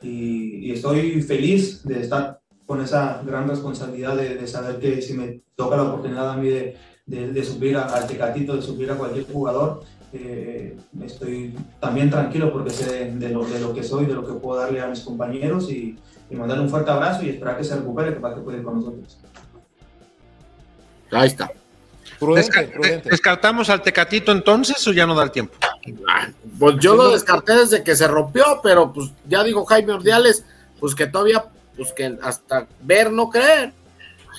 Y, 0.00 0.68
y 0.68 0.70
estoy 0.70 1.20
feliz 1.22 1.82
de 1.82 2.00
estar 2.02 2.38
con 2.66 2.80
esa 2.80 3.20
gran 3.26 3.48
responsabilidad 3.48 4.14
de, 4.16 4.36
de 4.36 4.46
saber 4.46 4.78
que 4.78 5.02
si 5.02 5.14
me 5.14 5.40
toca 5.56 5.76
la 5.76 5.82
oportunidad 5.82 6.30
a 6.30 6.36
mí 6.36 6.48
de, 6.48 6.76
de, 7.04 7.32
de 7.32 7.42
subir 7.44 7.76
a- 7.76 7.86
al 7.86 8.06
Tecatito, 8.06 8.54
de 8.54 8.62
subir 8.62 8.92
a 8.92 8.94
cualquier 8.94 9.26
jugador, 9.26 9.80
eh, 10.12 10.76
estoy 11.02 11.52
también 11.80 12.10
tranquilo 12.10 12.52
porque 12.52 12.70
sé 12.70 13.10
de, 13.10 13.28
lo, 13.30 13.44
de 13.44 13.58
lo 13.58 13.74
que 13.74 13.82
soy, 13.82 14.06
de 14.06 14.14
lo 14.14 14.24
que 14.24 14.34
puedo 14.34 14.60
darle 14.60 14.80
a 14.80 14.86
mis 14.86 15.00
compañeros 15.00 15.68
y, 15.68 15.98
y 16.30 16.36
mandarle 16.36 16.62
un 16.62 16.70
fuerte 16.70 16.92
abrazo 16.92 17.24
y 17.24 17.30
esperar 17.30 17.58
que 17.58 17.64
se 17.64 17.74
recupere 17.74 18.12
para 18.12 18.36
que 18.36 18.40
pueda 18.42 18.58
ir 18.58 18.62
con 18.62 18.76
nosotros. 18.76 19.18
Ahí 21.10 21.26
está. 21.26 21.50
Prudente, 22.18 22.50
Desca- 22.50 22.72
prudente. 22.72 23.10
¿Descartamos 23.10 23.70
al 23.70 23.82
Tecatito 23.82 24.32
entonces 24.32 24.86
o 24.86 24.92
ya 24.92 25.06
no 25.06 25.14
da 25.14 25.22
el 25.24 25.30
tiempo? 25.30 25.54
Pues 26.58 26.76
yo 26.80 26.94
lo 26.96 27.10
descarté 27.10 27.54
desde 27.54 27.82
que 27.84 27.94
se 27.94 28.08
rompió, 28.08 28.60
pero 28.62 28.92
pues 28.92 29.10
ya 29.28 29.44
dijo 29.44 29.64
Jaime 29.64 29.92
Ordiales, 29.92 30.44
pues 30.80 30.94
que 30.94 31.06
todavía, 31.06 31.44
pues 31.76 31.92
que 31.92 32.16
hasta 32.22 32.66
ver 32.82 33.12
no 33.12 33.30
creer. 33.30 33.72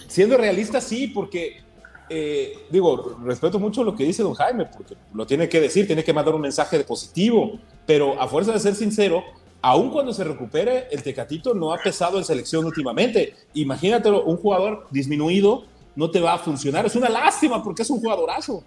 Siendo 0.08 0.38
realista, 0.38 0.82
sí, 0.82 1.08
porque, 1.08 1.62
eh, 2.10 2.66
digo, 2.70 3.18
respeto 3.24 3.60
mucho 3.60 3.84
lo 3.84 3.96
que 3.96 4.04
dice 4.04 4.24
don 4.24 4.34
Jaime, 4.34 4.66
porque 4.66 4.96
lo 5.14 5.26
tiene 5.26 5.48
que 5.48 5.62
decir, 5.62 5.88
tiene 5.88 6.04
que 6.04 6.14
mandar 6.14 6.36
un 6.36 6.42
mensaje 6.42 6.78
de 6.78 6.84
positivo, 6.84 7.60
pero 7.86 8.22
a 8.22 8.28
fuerza 8.28 8.52
de 8.52 8.60
ser 8.60 8.76
sincero, 8.76 9.24
aun 9.62 9.90
cuando 9.92 10.14
se 10.14 10.24
recupere, 10.24 10.88
el 10.92 11.04
Tecatito 11.04 11.54
no 11.54 11.74
ha 11.74 11.78
pesado 11.78 12.18
en 12.18 12.24
selección 12.26 12.66
últimamente. 12.66 13.36
Imagínatelo, 13.54 14.24
un 14.24 14.38
jugador 14.38 14.88
disminuido 14.92 15.66
no 15.96 16.10
te 16.10 16.20
va 16.20 16.34
a 16.34 16.38
funcionar. 16.38 16.86
Es 16.86 16.96
una 16.96 17.10
lástima 17.10 17.62
porque 17.64 17.82
es 17.82 17.90
un 17.90 18.00
jugadorazo. 18.00 18.64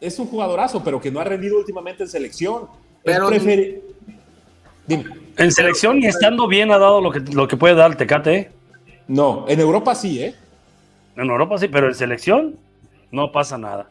Es 0.00 0.18
un 0.18 0.26
jugadorazo, 0.26 0.82
pero 0.84 1.00
que 1.00 1.10
no 1.10 1.20
ha 1.20 1.24
rendido 1.24 1.56
últimamente 1.58 2.02
en 2.02 2.08
selección. 2.08 2.66
Pero- 3.02 3.28
Él 3.30 3.40
preferi- 3.40 3.80
Dime. 4.86 5.04
En 5.36 5.50
selección 5.52 6.00
y 6.02 6.06
estando 6.06 6.46
bien 6.46 6.70
ha 6.70 6.78
dado 6.78 7.00
lo 7.00 7.10
que, 7.10 7.20
lo 7.20 7.48
que 7.48 7.56
puede 7.56 7.74
dar 7.74 7.90
el 7.90 7.96
Tecate. 7.96 8.34
¿eh? 8.36 8.50
No, 9.08 9.44
en 9.48 9.58
Europa 9.60 9.94
sí, 9.94 10.22
¿eh? 10.22 10.34
En 11.16 11.28
Europa 11.28 11.58
sí, 11.58 11.68
pero 11.68 11.88
en 11.88 11.94
selección 11.94 12.56
no 13.10 13.32
pasa 13.32 13.56
nada. 13.58 13.90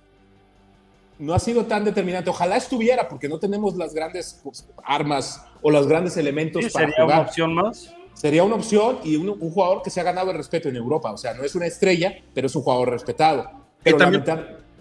no 1.18 1.34
ha 1.34 1.40
sido 1.40 1.66
tan 1.66 1.84
determinante. 1.86 2.30
Ojalá 2.30 2.58
estuviera, 2.58 3.08
porque 3.08 3.30
no 3.30 3.40
tenemos 3.40 3.76
las 3.76 3.94
grandes 3.94 4.40
pues, 4.44 4.68
armas 4.84 5.42
o 5.62 5.72
los 5.72 5.88
grandes 5.88 6.18
elementos 6.18 6.64
Sí, 6.64 6.70
para 6.70 6.88
sería 6.88 7.04
jugar. 7.04 7.20
una 7.20 7.28
opción 7.28 7.54
más. 7.54 7.94
Sería 8.16 8.44
una 8.44 8.56
opción 8.56 9.00
y 9.04 9.16
un, 9.18 9.30
un 9.30 9.52
jugador 9.52 9.84
que 9.84 9.90
se 9.92 10.00
ha 10.02 10.04
ganado 10.04 10.32
el 10.32 10.38
respeto 10.38 10.70
en 10.70 10.76
Europa. 10.78 11.12
O 11.12 11.18
sea, 11.18 11.34
no 11.36 11.44
es 11.44 11.54
una 11.54 11.68
estrella, 11.68 12.18
pero 12.34 12.48
es 12.48 12.56
un 12.56 12.64
jugador 12.64 12.90
respetado. 12.90 13.50
Pero 13.84 13.98
Y 13.98 14.00
también- 14.00 14.24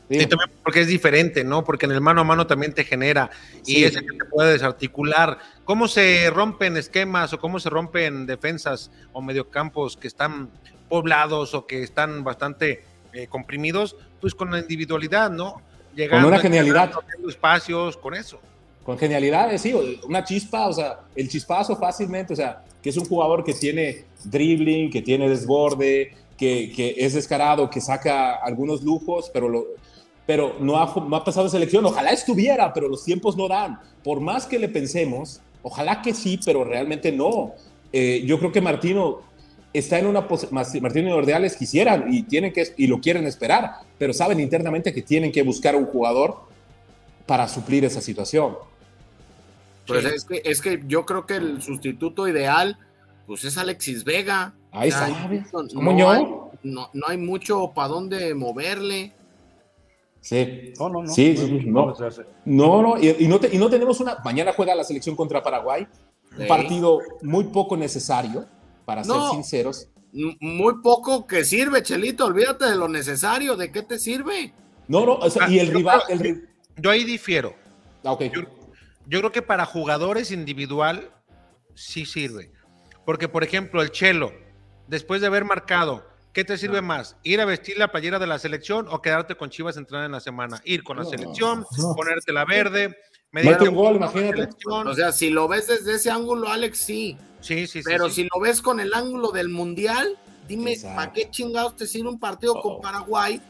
Y 0.09 0.26
porque 0.62 0.80
es 0.82 0.87
diferente, 0.87 1.45
¿no? 1.45 1.64
Porque 1.64 1.87
en 1.87 1.93
el 1.93 2.01
mano 2.01 2.20
a 2.20 2.24
mano 2.24 2.47
también 2.47 2.72
te 2.74 2.85
genera 2.85 3.30
y 3.66 3.85
es 3.85 3.97
el 3.97 4.03
que 4.03 4.16
te 4.18 4.24
puede 4.26 4.53
desarticular. 4.53 5.39
¿Cómo 5.64 5.89
se 5.89 6.30
rompen 6.30 6.76
esquemas 6.76 7.32
o 7.32 7.39
cómo 7.39 7.59
se 7.59 7.70
rompen 7.70 8.26
defensas 8.26 8.91
o 9.12 9.20
mediocampos 9.22 9.97
que 9.97 10.07
están 10.07 10.51
poblados 10.89 11.55
o 11.55 11.66
que 11.66 11.82
están 11.82 12.22
bastante 12.22 12.85
eh, 13.12 13.26
comprimidos? 13.28 13.97
Pues 14.20 14.35
con 14.35 14.51
la 14.51 14.59
individualidad, 14.59 15.30
¿no? 15.30 15.61
Llegando, 15.97 16.28
una 16.28 16.39
genialidad. 16.39 16.93
espacios, 17.28 17.97
con 17.97 18.14
eso. 18.14 18.39
Con 18.85 18.99
genialidades, 18.99 19.62
sí, 19.62 19.72
una 20.07 20.22
chispa, 20.22 20.68
o 20.68 20.72
sea, 20.72 21.01
el 21.16 21.28
chispazo 21.28 21.76
fácilmente, 21.76 22.35
o 22.35 22.37
sea, 22.37 22.62
que 22.85 22.91
es 22.91 22.99
un 22.99 23.07
jugador 23.07 23.45
que 23.45 23.55
tiene 23.55 24.05
dribbling, 24.24 24.91
que 24.91 25.01
tiene 25.01 25.26
desborde, 25.26 26.12
que, 26.37 26.95
es 26.99 27.14
descarado, 27.14 27.70
que 27.70 27.80
saca 27.80 28.35
algunos 28.35 28.82
lujos, 28.82 29.30
pero, 29.32 29.68
pero 30.26 30.57
no, 30.61 30.76
ha, 30.76 30.93
no 31.09 31.16
ha 31.16 31.24
pasado 31.24 31.49
selección. 31.49 31.87
Ojalá 31.87 32.11
estuviera, 32.11 32.74
pero 32.74 32.87
los 32.87 33.03
tiempos 33.03 33.39
no 33.39 33.49
dan. 33.49 33.80
Por 34.03 34.20
más 34.20 34.45
que 34.45 34.59
le 34.59 34.68
pensemos, 34.68 35.41
ojalá 35.62 36.03
que 36.03 36.12
sí, 36.12 36.39
pero 36.45 36.62
realmente 36.62 37.11
no. 37.11 37.55
Eh, 37.91 38.22
yo 38.26 38.39
creo 38.39 38.53
que 38.53 38.61
Martino 38.61 39.20
está 39.72 39.99
en 39.99 40.07
una 40.07 40.28
Martino 40.51 41.09
y 41.09 41.12
Ordeales 41.12 41.57
quisieran 41.57 42.12
y 42.12 42.24
tienen 42.24 42.53
que 42.53 42.66
y 42.76 42.87
lo 42.87 43.01
quieren 43.01 43.26
esperar, 43.26 43.76
pero 43.97 44.12
saben 44.12 44.41
internamente 44.41 44.93
que 44.93 45.01
tienen 45.01 45.32
que 45.32 45.43
buscar 45.43 45.74
un 45.74 45.87
jugador 45.87 46.37
para 47.24 47.49
suplir 47.49 47.87
esa 47.87 48.03
situación. 48.03 48.57
Pues 49.87 50.05
es 50.05 50.24
que 50.24 50.43
es 50.45 50.61
que 50.61 50.82
yo 50.87 51.05
creo 51.05 51.26
que 51.26 51.37
el 51.37 51.62
sustituto 51.62 52.26
ideal 52.26 52.78
pues 53.26 53.45
es 53.45 53.59
Alexis 53.59 54.05
Vega. 54.05 54.55
Ahí 54.70 54.89
está. 54.89 55.09
No, 55.09 55.93
no, 55.93 56.11
hay, 56.11 56.24
no, 56.62 56.91
no 56.93 57.07
hay 57.07 57.16
mucho 57.16 57.72
para 57.74 57.89
dónde 57.89 58.35
moverle. 58.35 59.12
Sí. 60.20 60.72
No, 60.78 60.89
no, 60.89 61.03
no. 61.03 61.12
Sí, 61.12 61.35
no. 61.66 61.95
No, 62.45 62.82
no, 62.82 62.99
y, 62.99 63.28
no 63.28 63.39
y, 63.53 63.59
no 63.59 63.70
tenemos 63.70 64.01
una. 64.01 64.18
Mañana 64.24 64.53
juega 64.57 64.74
la 64.74 64.85
selección 64.85 65.16
contra 65.16 65.43
Paraguay. 65.43 65.87
Un 66.37 66.47
partido 66.49 67.01
muy 67.22 67.45
poco 67.45 67.76
necesario 67.76 68.47
para 68.85 69.05
ser 69.05 69.14
sinceros. 69.32 69.89
Muy 70.12 70.74
poco 70.80 71.26
que 71.26 71.45
sirve, 71.45 71.82
Chelito, 71.82 72.26
olvídate 72.26 72.66
de 72.66 72.76
lo 72.76 72.89
necesario, 72.89 73.57
¿de 73.57 73.72
qué 73.72 73.82
te 73.82 73.99
sirve? 73.99 74.53
No, 74.87 75.05
no, 75.05 75.18
ah, 75.20 75.51
y 75.51 75.59
el 75.59 75.68
rival... 75.68 76.03
Yo 76.76 76.91
ahí 76.91 77.03
difiero. 77.03 77.55
Ah, 78.05 78.16
yo, 78.20 78.43
yo, 79.07 79.19
creo 79.21 79.33
que 79.33 79.43
para 79.43 79.67
jugadores 79.67 80.31
individual 80.31 81.11
sí 81.75 82.07
sirve. 82.07 82.53
Porque, 83.05 83.29
por 83.29 83.45
ejemplo, 83.45 83.83
el 83.83 83.91
Chelo, 83.91 84.33
después 84.87 85.21
de 85.21 85.27
haber 85.27 85.45
marcado, 85.45 86.07
¿qué 86.33 86.45
te 86.45 86.57
sirve 86.57 86.81
más? 86.81 87.17
¿Ir 87.23 87.41
a 87.41 87.45
vestir 87.45 87.79
la 87.79 87.93
playera 87.93 88.19
de 88.19 88.27
la 88.27 88.39
selección 88.39 88.87
o 88.89 89.03
quedarte 89.03 89.37
con 89.37 89.51
Chivas 89.51 89.77
entrar 89.77 90.05
en 90.05 90.13
la 90.13 90.21
semana? 90.21 90.61
Ir 90.65 90.83
con 90.83 90.97
la 90.97 91.05
selección, 91.05 91.67
ponerte 91.97 92.33
la 92.33 92.45
verde, 92.45 92.97
Mete 93.43 93.69
un 93.69 93.75
gol, 93.75 93.97
imagínate. 93.97 94.49
O 94.65 94.95
sea, 94.95 95.11
si 95.11 95.29
lo 95.29 95.49
ves 95.49 95.67
desde 95.67 95.95
ese 95.95 96.11
ángulo, 96.11 96.49
Alex, 96.49 96.79
sí. 96.79 97.17
Sí, 97.41 97.67
sí, 97.67 97.83
Pero 97.85 98.09
si 98.09 98.23
lo 98.23 98.41
ves 98.41 98.63
con 98.63 98.79
el 98.79 98.95
ángulo 98.95 99.33
del 99.33 99.49
Mundial, 99.49 100.17
dime, 100.47 100.77
¿para 100.95 101.13
qué 101.13 101.29
chingados 101.31 101.77
te 101.77 101.87
sirve 101.87 102.09
un 102.09 102.21
partido 102.21 102.61
con 102.61 102.81
Paraguay 102.81 103.41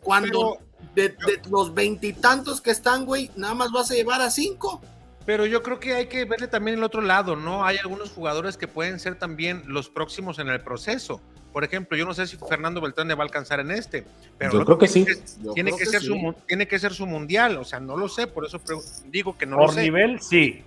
cuando 0.00 0.58
de, 0.94 1.14
los 1.50 1.74
veintitantos 1.74 2.60
que 2.60 2.70
están, 2.70 3.04
güey, 3.04 3.30
nada 3.36 3.54
más 3.54 3.70
vas 3.70 3.90
a 3.90 3.94
llevar 3.94 4.22
a 4.22 4.30
cinco? 4.30 4.80
Pero 5.26 5.46
yo 5.46 5.62
creo 5.62 5.80
que 5.80 5.94
hay 5.94 6.06
que 6.06 6.24
verle 6.24 6.48
también 6.48 6.76
el 6.76 6.84
otro 6.84 7.00
lado, 7.00 7.36
¿no? 7.36 7.64
Hay 7.64 7.78
algunos 7.78 8.10
jugadores 8.10 8.56
que 8.56 8.68
pueden 8.68 9.00
ser 9.00 9.14
también 9.16 9.62
los 9.66 9.88
próximos 9.88 10.38
en 10.38 10.48
el 10.48 10.60
proceso. 10.60 11.20
Por 11.54 11.62
ejemplo, 11.62 11.96
yo 11.96 12.04
no 12.04 12.12
sé 12.12 12.26
si 12.26 12.36
Fernando 12.36 12.80
Beltrán 12.80 13.06
le 13.06 13.14
va 13.14 13.22
a 13.22 13.26
alcanzar 13.26 13.60
en 13.60 13.70
este, 13.70 14.04
pero 14.36 14.52
yo 14.52 14.64
creo 14.64 14.76
que 14.76 14.88
sí. 14.88 15.06
tiene, 15.54 15.70
que, 15.70 15.86
ser 15.86 16.02
Su, 16.02 16.34
tiene 16.48 16.66
que 16.66 16.80
ser 16.80 16.92
su 16.92 17.06
mundial, 17.06 17.56
o 17.58 17.64
sea, 17.64 17.78
no 17.78 17.96
lo 17.96 18.08
sé, 18.08 18.26
por 18.26 18.44
eso 18.44 18.60
digo 19.06 19.38
que 19.38 19.46
no 19.46 19.56
por 19.56 19.66
lo 19.66 19.72
sé. 19.72 19.74
Por 19.76 19.84
nivel, 19.84 20.20
sí. 20.20 20.64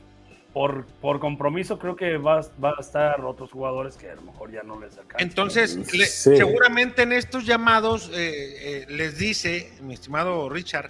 Por, 0.54 0.86
por 0.86 1.20
compromiso, 1.20 1.78
creo 1.78 1.98
que 1.98 2.18
va, 2.18 2.40
va, 2.64 2.74
a 2.78 2.80
estar 2.82 3.20
otros 3.26 3.52
jugadores 3.52 3.98
que 3.98 4.10
a 4.10 4.16
lo 4.16 4.22
mejor 4.22 4.50
ya 4.50 4.64
no 4.64 4.80
les 4.80 4.98
alcanza. 4.98 5.22
Entonces, 5.22 5.78
seguramente 6.10 7.02
en 7.02 7.12
estos 7.12 7.46
llamados 7.46 8.10
eh, 8.14 8.84
eh, 8.84 8.86
les 8.88 9.18
dice, 9.18 9.74
mi 9.82 9.94
estimado 9.94 10.48
Richard, 10.48 10.90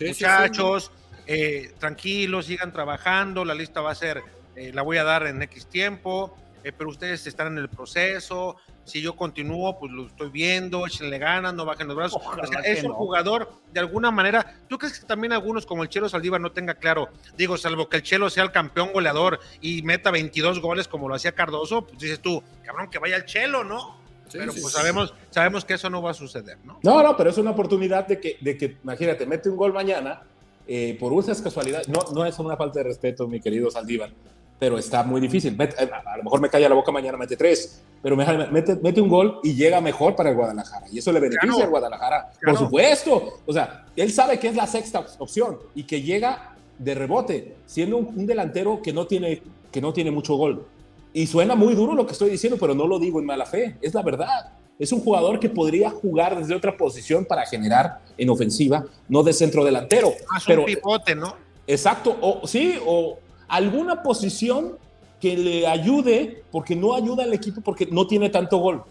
muchachos, 0.00 0.90
eh, 1.26 1.72
tranquilos, 1.78 2.46
sigan 2.46 2.72
trabajando, 2.72 3.44
la 3.44 3.54
lista 3.54 3.80
va 3.80 3.90
a 3.90 3.94
ser, 3.94 4.22
la 4.56 4.82
voy 4.82 4.98
a 4.98 5.04
dar 5.04 5.26
en 5.26 5.42
X 5.42 5.66
tiempo, 5.66 6.36
pero 6.62 6.88
ustedes 6.88 7.26
están 7.26 7.48
en 7.48 7.58
el 7.58 7.68
proceso, 7.68 8.56
si 8.84 9.00
yo 9.00 9.16
continúo, 9.16 9.78
pues 9.78 9.92
lo 9.92 10.06
estoy 10.06 10.30
viendo, 10.30 10.86
échenle 10.86 11.18
ganas, 11.18 11.54
no 11.54 11.64
bajen 11.64 11.88
los 11.88 11.96
brazos. 11.96 12.22
es 12.64 12.84
un 12.84 12.92
jugador, 12.92 13.50
de 13.72 13.80
alguna 13.80 14.10
manera, 14.10 14.54
¿tú 14.68 14.78
crees 14.78 15.00
que 15.00 15.06
también 15.06 15.32
algunos 15.32 15.66
como 15.66 15.82
el 15.82 15.88
Chelo 15.88 16.08
Saldívar 16.08 16.40
no 16.40 16.52
tenga 16.52 16.74
claro? 16.74 17.08
Digo, 17.36 17.56
salvo 17.56 17.88
que 17.88 17.98
el 17.98 18.02
Chelo 18.02 18.30
sea 18.30 18.44
el 18.44 18.52
campeón 18.52 18.92
goleador 18.92 19.40
y 19.60 19.82
meta 19.82 20.10
22 20.10 20.60
goles 20.60 20.88
como 20.88 21.08
lo 21.08 21.14
hacía 21.14 21.32
Cardoso, 21.32 21.86
pues 21.86 21.98
dices 21.98 22.20
tú, 22.20 22.42
cabrón, 22.62 22.90
que 22.90 22.98
vaya 22.98 23.16
el 23.16 23.24
Chelo, 23.24 23.64
¿no? 23.64 24.02
pero 24.32 24.52
pues 24.52 24.72
sabemos, 24.72 25.14
sabemos 25.30 25.64
que 25.64 25.74
eso 25.74 25.88
no 25.90 26.02
va 26.02 26.10
a 26.10 26.14
suceder, 26.14 26.58
¿no? 26.64 26.80
No, 26.82 27.02
no, 27.02 27.16
pero 27.16 27.30
es 27.30 27.38
una 27.38 27.52
oportunidad 27.52 28.06
de 28.08 28.20
que, 28.20 28.38
de 28.40 28.56
que 28.56 28.78
imagínate, 28.82 29.26
mete 29.26 29.48
un 29.48 29.56
gol 29.56 29.72
mañana, 29.72 30.22
eh, 30.66 30.96
por 30.98 31.12
esas 31.22 31.42
casualidades, 31.42 31.88
no, 31.88 32.00
no 32.14 32.24
es 32.24 32.38
una 32.38 32.56
falta 32.56 32.80
de 32.80 32.84
respeto, 32.84 33.28
mi 33.28 33.40
querido 33.40 33.70
Saldívar, 33.70 34.10
pero 34.58 34.78
está 34.78 35.02
muy 35.02 35.20
difícil. 35.20 35.56
Eh, 35.60 35.90
a 36.06 36.16
lo 36.16 36.24
mejor 36.24 36.40
me 36.40 36.48
calla 36.48 36.68
la 36.68 36.74
boca 36.74 36.90
mañana, 36.90 37.18
mete 37.18 37.36
tres, 37.36 37.82
pero 38.02 38.16
mete, 38.16 38.76
mete 38.76 39.00
un 39.00 39.08
gol 39.08 39.40
y 39.42 39.54
llega 39.54 39.80
mejor 39.80 40.16
para 40.16 40.30
el 40.30 40.36
Guadalajara. 40.36 40.86
Y 40.90 40.98
eso 40.98 41.12
le 41.12 41.20
beneficia 41.20 41.64
al 41.64 41.70
Guadalajara, 41.70 42.30
por 42.42 42.56
supuesto. 42.56 43.40
O 43.44 43.52
sea, 43.52 43.86
él 43.96 44.12
sabe 44.12 44.38
que 44.38 44.48
es 44.48 44.56
la 44.56 44.66
sexta 44.66 45.04
opción 45.18 45.58
y 45.74 45.84
que 45.84 46.00
llega 46.02 46.54
de 46.78 46.94
rebote, 46.94 47.56
siendo 47.66 47.98
un, 47.98 48.26
delantero 48.26 48.80
que 48.82 48.92
no, 48.92 49.06
tiene, 49.06 49.42
que 49.70 49.80
no 49.80 49.92
tiene 49.92 50.10
mucho 50.10 50.36
gol. 50.36 50.66
Y 51.12 51.26
suena 51.26 51.54
muy 51.54 51.74
duro 51.74 51.94
lo 51.94 52.06
que 52.06 52.12
estoy 52.12 52.30
diciendo, 52.30 52.56
pero 52.58 52.74
no 52.74 52.86
lo 52.86 52.98
digo 52.98 53.20
en 53.20 53.26
mala 53.26 53.46
fe, 53.46 53.76
es 53.80 53.94
la 53.94 54.02
verdad. 54.02 54.52
Es 54.78 54.92
un 54.92 55.00
jugador 55.00 55.38
que 55.38 55.48
podría 55.48 55.90
jugar 55.90 56.36
desde 56.36 56.54
otra 56.54 56.76
posición 56.76 57.24
para 57.24 57.46
generar 57.46 58.00
en 58.18 58.28
ofensiva, 58.30 58.84
no 59.08 59.22
de 59.22 59.32
centro 59.32 59.64
delantero. 59.64 60.12
Más 60.32 60.44
pero, 60.46 60.62
un 60.62 60.66
pivote, 60.66 61.14
¿no? 61.14 61.36
Exacto, 61.66 62.16
o 62.20 62.46
sí, 62.46 62.76
o 62.84 63.18
alguna 63.48 64.02
posición 64.02 64.76
que 65.20 65.36
le 65.36 65.66
ayude, 65.66 66.42
porque 66.50 66.76
no 66.76 66.94
ayuda 66.94 67.24
al 67.24 67.32
equipo 67.32 67.60
porque 67.60 67.86
no 67.86 68.06
tiene 68.06 68.28
tanto 68.30 68.58
gol. 68.58 68.82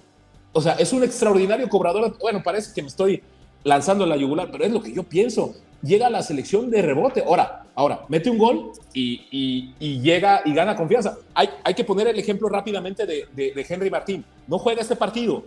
O 0.54 0.62
sea, 0.62 0.74
es 0.74 0.94
un 0.94 1.04
extraordinario 1.04 1.68
cobrador. 1.68 2.18
Bueno, 2.20 2.42
parece 2.44 2.74
que 2.74 2.82
me 2.82 2.88
estoy 2.88 3.22
lanzando 3.64 4.06
la 4.06 4.16
yugular, 4.16 4.50
pero 4.52 4.64
es 4.64 4.72
lo 4.72 4.82
que 4.82 4.94
yo 4.94 5.04
pienso. 5.04 5.54
Llega 5.82 6.08
a 6.08 6.10
la 6.10 6.24
selección 6.24 6.72
de 6.72 6.82
rebote. 6.82 7.24
Ahora, 7.24 7.66
ahora, 7.76 8.06
mete 8.08 8.30
un 8.30 8.38
gol 8.38 8.72
y, 8.94 9.74
llega 9.80 10.42
y 10.46 10.54
gana 10.54 10.76
confianza. 10.76 11.18
Hay, 11.34 11.50
hay, 11.64 11.74
que 11.74 11.84
poner 11.84 12.08
el 12.08 12.18
ejemplo 12.18 12.48
rápidamente 12.50 13.06
de, 13.06 13.28
de 13.36 13.66
Henry 13.68 13.90
Martín. 13.90 14.24
No 14.48 14.58
juega 14.58 14.82
este 14.82 14.96
partido, 14.96 15.44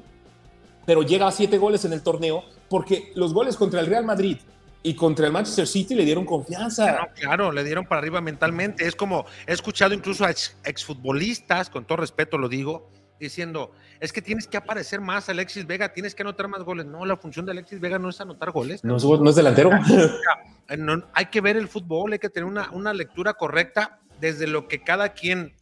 pero 0.86 1.02
llega 1.02 1.26
a 1.26 1.32
siete 1.32 1.58
goles 1.58 1.84
en 1.84 1.92
el 1.92 2.02
torneo 2.02 2.44
porque 2.68 3.12
los 3.14 3.34
goles 3.34 3.56
contra 3.56 3.80
el 3.80 3.86
Real 3.86 4.04
Madrid 4.04 4.38
y 4.82 4.94
contra 4.94 5.26
el 5.26 5.32
Manchester 5.32 5.66
City 5.66 5.96
le 5.96 6.04
dieron 6.04 6.24
confianza. 6.24 7.08
Claro, 7.16 7.50
le 7.50 7.64
dieron 7.64 7.86
para 7.86 7.98
arriba 7.98 8.20
mentalmente. 8.20 8.86
Es 8.86 8.94
como, 8.94 9.26
he 9.46 9.52
escuchado 9.52 9.92
incluso 9.92 10.24
a 10.24 10.30
exfutbolistas, 10.30 11.70
con 11.70 11.84
todo 11.84 11.98
respeto 11.98 12.38
lo 12.38 12.48
digo, 12.48 12.88
diciendo, 13.18 13.72
es 13.98 14.12
que 14.12 14.22
tienes 14.22 14.46
que 14.46 14.56
aparecer 14.56 15.00
más, 15.00 15.28
Alexis 15.28 15.66
Vega, 15.66 15.92
tienes 15.92 16.14
que 16.14 16.22
anotar 16.22 16.46
más 16.46 16.62
goles. 16.62 16.86
No, 16.86 17.04
la 17.04 17.16
función 17.16 17.46
de 17.46 17.52
Alexis 17.52 17.80
Vega 17.80 17.98
no 17.98 18.10
es 18.10 18.20
anotar 18.20 18.52
goles. 18.52 18.84
No, 18.84 18.96
no 18.96 19.30
es 19.30 19.36
delantero. 19.36 19.70
hay 21.14 21.26
que 21.26 21.40
ver 21.40 21.56
el 21.56 21.66
fútbol, 21.66 22.12
hay 22.12 22.20
que 22.20 22.30
tener 22.30 22.48
una, 22.48 22.70
una 22.70 22.94
lectura 22.94 23.34
correcta 23.34 23.98
desde 24.20 24.46
lo 24.46 24.68
que 24.68 24.82
cada 24.82 25.14
quien 25.14 25.52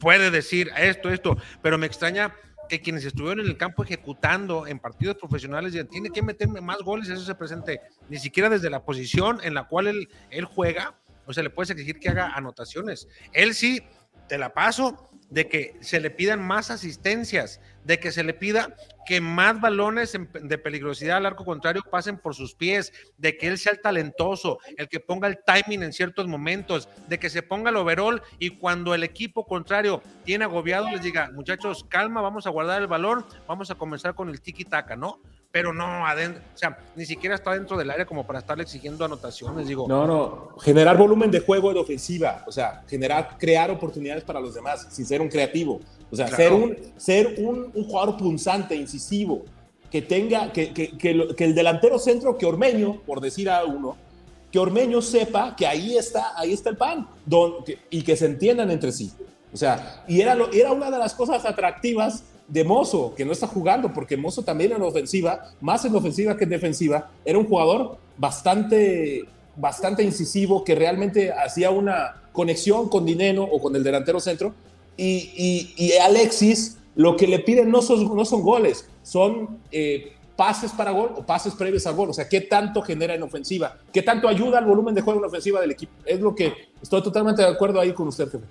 puede 0.00 0.30
decir 0.30 0.70
esto, 0.76 1.10
esto, 1.10 1.36
pero 1.62 1.78
me 1.78 1.86
extraña 1.86 2.34
que 2.68 2.80
quienes 2.80 3.04
estuvieron 3.04 3.40
en 3.40 3.46
el 3.46 3.56
campo 3.56 3.82
ejecutando 3.82 4.66
en 4.66 4.78
partidos 4.78 5.16
profesionales 5.16 5.72
ya 5.72 5.84
tiene 5.84 6.10
que 6.10 6.22
meterme 6.22 6.60
más 6.60 6.78
goles, 6.78 7.08
eso 7.08 7.24
se 7.24 7.34
presente 7.34 7.80
ni 8.08 8.18
siquiera 8.18 8.48
desde 8.48 8.70
la 8.70 8.84
posición 8.84 9.38
en 9.42 9.54
la 9.54 9.64
cual 9.64 9.88
él, 9.88 10.08
él 10.30 10.44
juega, 10.44 10.98
o 11.26 11.32
sea, 11.32 11.42
le 11.42 11.50
puedes 11.50 11.70
exigir 11.70 11.98
que 11.98 12.08
haga 12.08 12.28
anotaciones. 12.34 13.08
Él 13.32 13.54
sí, 13.54 13.82
te 14.28 14.38
la 14.38 14.52
paso, 14.52 15.10
de 15.30 15.48
que 15.48 15.76
se 15.80 16.00
le 16.00 16.10
pidan 16.10 16.40
más 16.40 16.70
asistencias, 16.70 17.60
de 17.84 17.98
que 18.00 18.12
se 18.12 18.24
le 18.24 18.34
pida 18.34 18.76
que 19.08 19.22
más 19.22 19.58
balones 19.58 20.18
de 20.34 20.58
peligrosidad 20.58 21.16
al 21.16 21.24
arco 21.24 21.42
contrario 21.42 21.82
pasen 21.90 22.18
por 22.18 22.34
sus 22.34 22.54
pies, 22.54 22.92
de 23.16 23.38
que 23.38 23.46
él 23.46 23.56
sea 23.56 23.72
el 23.72 23.80
talentoso, 23.80 24.58
el 24.76 24.86
que 24.86 25.00
ponga 25.00 25.26
el 25.28 25.38
timing 25.46 25.82
en 25.82 25.94
ciertos 25.94 26.28
momentos, 26.28 26.90
de 27.08 27.18
que 27.18 27.30
se 27.30 27.42
ponga 27.42 27.70
el 27.70 27.76
overall 27.76 28.20
y 28.38 28.50
cuando 28.58 28.94
el 28.94 29.02
equipo 29.02 29.46
contrario 29.46 30.02
tiene 30.24 30.44
agobiado 30.44 30.90
les 30.90 31.00
diga, 31.00 31.30
muchachos, 31.32 31.86
calma, 31.88 32.20
vamos 32.20 32.46
a 32.46 32.50
guardar 32.50 32.82
el 32.82 32.86
balón, 32.86 33.24
vamos 33.46 33.70
a 33.70 33.76
comenzar 33.76 34.14
con 34.14 34.28
el 34.28 34.42
tiki-taka, 34.42 34.94
¿no? 34.94 35.22
Pero 35.50 35.72
no 35.72 36.06
adentro, 36.06 36.42
o 36.54 36.58
sea, 36.58 36.78
ni 36.94 37.06
siquiera 37.06 37.34
está 37.34 37.52
dentro 37.52 37.76
del 37.76 37.90
área 37.90 38.04
como 38.04 38.26
para 38.26 38.40
estarle 38.40 38.64
exigiendo 38.64 39.04
anotaciones, 39.04 39.66
digo. 39.66 39.86
No, 39.88 40.06
no, 40.06 40.48
generar 40.58 40.96
volumen 40.98 41.30
de 41.30 41.40
juego 41.40 41.70
en 41.70 41.78
ofensiva, 41.78 42.44
o 42.46 42.52
sea, 42.52 42.82
generar, 42.86 43.36
crear 43.38 43.70
oportunidades 43.70 44.24
para 44.24 44.40
los 44.40 44.54
demás, 44.54 44.86
sin 44.90 45.06
ser 45.06 45.22
un 45.22 45.28
creativo, 45.28 45.80
o 46.10 46.16
sea, 46.16 46.28
ser, 46.28 46.52
un, 46.52 46.76
ser 46.98 47.36
un, 47.38 47.70
un, 47.74 47.84
jugador 47.84 48.18
punzante, 48.18 48.74
incisivo, 48.74 49.44
que 49.90 50.02
tenga, 50.02 50.52
que, 50.52 50.74
que, 50.74 50.98
que, 50.98 51.44
el 51.44 51.54
delantero 51.54 51.98
centro, 51.98 52.36
que 52.36 52.44
Ormeño, 52.44 53.00
por 53.06 53.22
decir 53.22 53.48
a 53.48 53.64
uno, 53.64 53.96
que 54.52 54.58
Ormeño 54.58 55.00
sepa 55.00 55.56
que 55.56 55.66
ahí 55.66 55.96
está, 55.96 56.38
ahí 56.38 56.52
está 56.52 56.68
el 56.68 56.76
pan, 56.76 57.08
don, 57.24 57.64
y 57.88 58.02
que 58.02 58.16
se 58.16 58.26
entiendan 58.26 58.70
entre 58.70 58.92
sí. 58.92 59.12
O 59.50 59.56
sea, 59.56 60.04
y 60.06 60.20
era, 60.20 60.34
lo, 60.34 60.52
era 60.52 60.72
una 60.72 60.90
de 60.90 60.98
las 60.98 61.14
cosas 61.14 61.46
atractivas 61.46 62.24
de 62.48 62.64
Mozo, 62.64 63.14
que 63.14 63.24
no 63.24 63.32
está 63.32 63.46
jugando, 63.46 63.92
porque 63.92 64.16
Mozo 64.16 64.42
también 64.42 64.72
en 64.72 64.82
ofensiva, 64.82 65.52
más 65.60 65.84
en 65.84 65.94
ofensiva 65.94 66.36
que 66.36 66.44
en 66.44 66.50
defensiva, 66.50 67.10
era 67.24 67.38
un 67.38 67.46
jugador 67.46 67.98
bastante, 68.16 69.24
bastante 69.56 70.02
incisivo, 70.02 70.64
que 70.64 70.74
realmente 70.74 71.32
hacía 71.32 71.70
una 71.70 72.22
conexión 72.32 72.88
con 72.88 73.04
Dineno 73.04 73.44
o 73.44 73.60
con 73.60 73.76
el 73.76 73.84
delantero 73.84 74.18
centro, 74.18 74.54
y, 74.96 75.92
Alexis 76.02 76.78
lo 76.96 77.16
que 77.16 77.28
le 77.28 77.38
piden 77.38 77.70
no 77.70 77.80
son, 77.80 78.16
no 78.16 78.24
son 78.24 78.42
goles, 78.42 78.88
son 79.04 79.60
eh, 79.70 80.14
pases 80.34 80.72
para 80.72 80.90
gol 80.90 81.14
o 81.16 81.24
pases 81.24 81.54
previos 81.54 81.86
al 81.86 81.94
gol. 81.94 82.10
O 82.10 82.12
sea, 82.12 82.28
¿qué 82.28 82.40
tanto 82.40 82.82
genera 82.82 83.14
en 83.14 83.22
ofensiva? 83.22 83.76
¿Qué 83.92 84.02
tanto 84.02 84.28
ayuda 84.28 84.58
al 84.58 84.66
volumen 84.66 84.94
de 84.94 85.00
juego 85.00 85.20
en 85.20 85.26
ofensiva 85.26 85.60
del 85.60 85.72
equipo? 85.72 85.92
Es 86.04 86.20
lo 86.20 86.34
que 86.34 86.52
estoy 86.82 87.02
totalmente 87.02 87.42
de 87.42 87.48
acuerdo 87.48 87.80
ahí 87.80 87.92
con 87.92 88.08
usted, 88.08 88.30
jefe. 88.30 88.44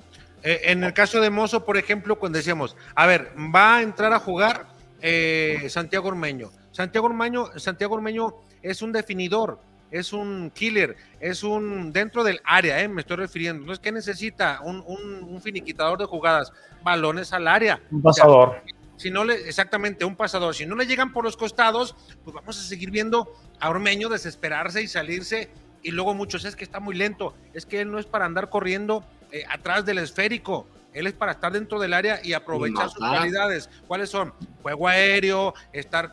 Eh, 0.44 0.62
en 0.66 0.84
el 0.84 0.94
caso 0.94 1.20
de 1.20 1.30
Mozo, 1.30 1.66
por 1.66 1.78
ejemplo, 1.78 2.18
cuando 2.18 2.38
decíamos, 2.38 2.76
a 2.96 3.06
ver, 3.06 3.32
va 3.54 3.78
a 3.78 3.82
entrar 3.82 4.14
a 4.14 4.20
jugar 4.20 4.68
eh, 5.02 5.68
Santiago 5.70 6.10
Ormeño. 6.10 6.52
Santiago 6.72 7.08
Ormeño, 7.08 7.48
Santiago 7.58 7.96
Ormeño 7.96 8.36
es 8.62 8.82
un 8.82 8.92
definidor, 8.92 9.60
es 9.90 10.14
un 10.14 10.52
killer, 10.52 10.96
es 11.20 11.44
un 11.44 11.92
dentro 11.92 12.24
del 12.24 12.40
área, 12.44 12.82
eh, 12.82 12.88
me 12.88 13.02
estoy 13.02 13.18
refiriendo. 13.18 13.66
No 13.66 13.74
es 13.74 13.80
que 13.80 13.92
necesita 13.92 14.62
un, 14.64 14.84
un, 14.86 15.42
finiquitador 15.42 15.98
de 15.98 16.06
jugadas, 16.06 16.52
balones 16.84 17.34
al 17.34 17.48
área. 17.48 17.82
Un 17.92 18.02
pasador 18.02 18.62
si 18.98 19.12
no 19.12 19.24
le, 19.24 19.36
exactamente, 19.48 20.04
un 20.06 20.16
pasador, 20.16 20.56
si 20.56 20.66
no 20.66 20.76
le 20.76 20.88
llegan 20.88 21.14
por 21.14 21.24
los 21.24 21.38
costados, 21.38 21.96
pues 22.24 22.34
vamos 22.34 22.60
a 22.60 22.64
seguir 22.64 22.92
viendo 22.92 23.32
a 23.60 23.70
Ormeño 23.70 24.10
desesperarse 24.10 24.82
y 24.82 24.88
salirse. 24.88 25.50
Y 25.84 25.92
luego 25.92 26.16
muchos, 26.16 26.44
es 26.44 26.56
que 26.56 26.64
está 26.64 26.80
muy 26.80 26.96
lento, 26.96 27.36
es 27.54 27.66
que 27.66 27.80
él 27.82 27.92
no 27.92 28.00
es 28.00 28.08
para 28.08 28.26
andar 28.26 28.50
corriendo 28.50 29.06
eh, 29.32 29.44
atrás 29.50 29.86
del 29.86 30.00
esférico, 30.00 30.68
él 30.94 31.08
es 31.08 31.14
para 31.14 31.34
estar 31.34 31.52
dentro 31.52 31.80
del 31.80 31.94
área 31.94 32.20
y 32.24 32.34
aprovechar 32.34 32.90
sus 32.90 32.98
cualidades. 32.98 33.70
¿Cuáles 33.88 34.10
son? 34.10 34.34
Juego 34.64 34.88
aéreo, 34.88 35.54
estar 35.72 36.12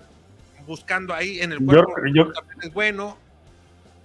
buscando 0.67 1.15
ahí 1.15 1.41
en 1.41 1.53
el 1.53 1.59
juego 1.59 1.95
yo, 2.15 2.33
es 2.63 2.73
bueno. 2.73 3.17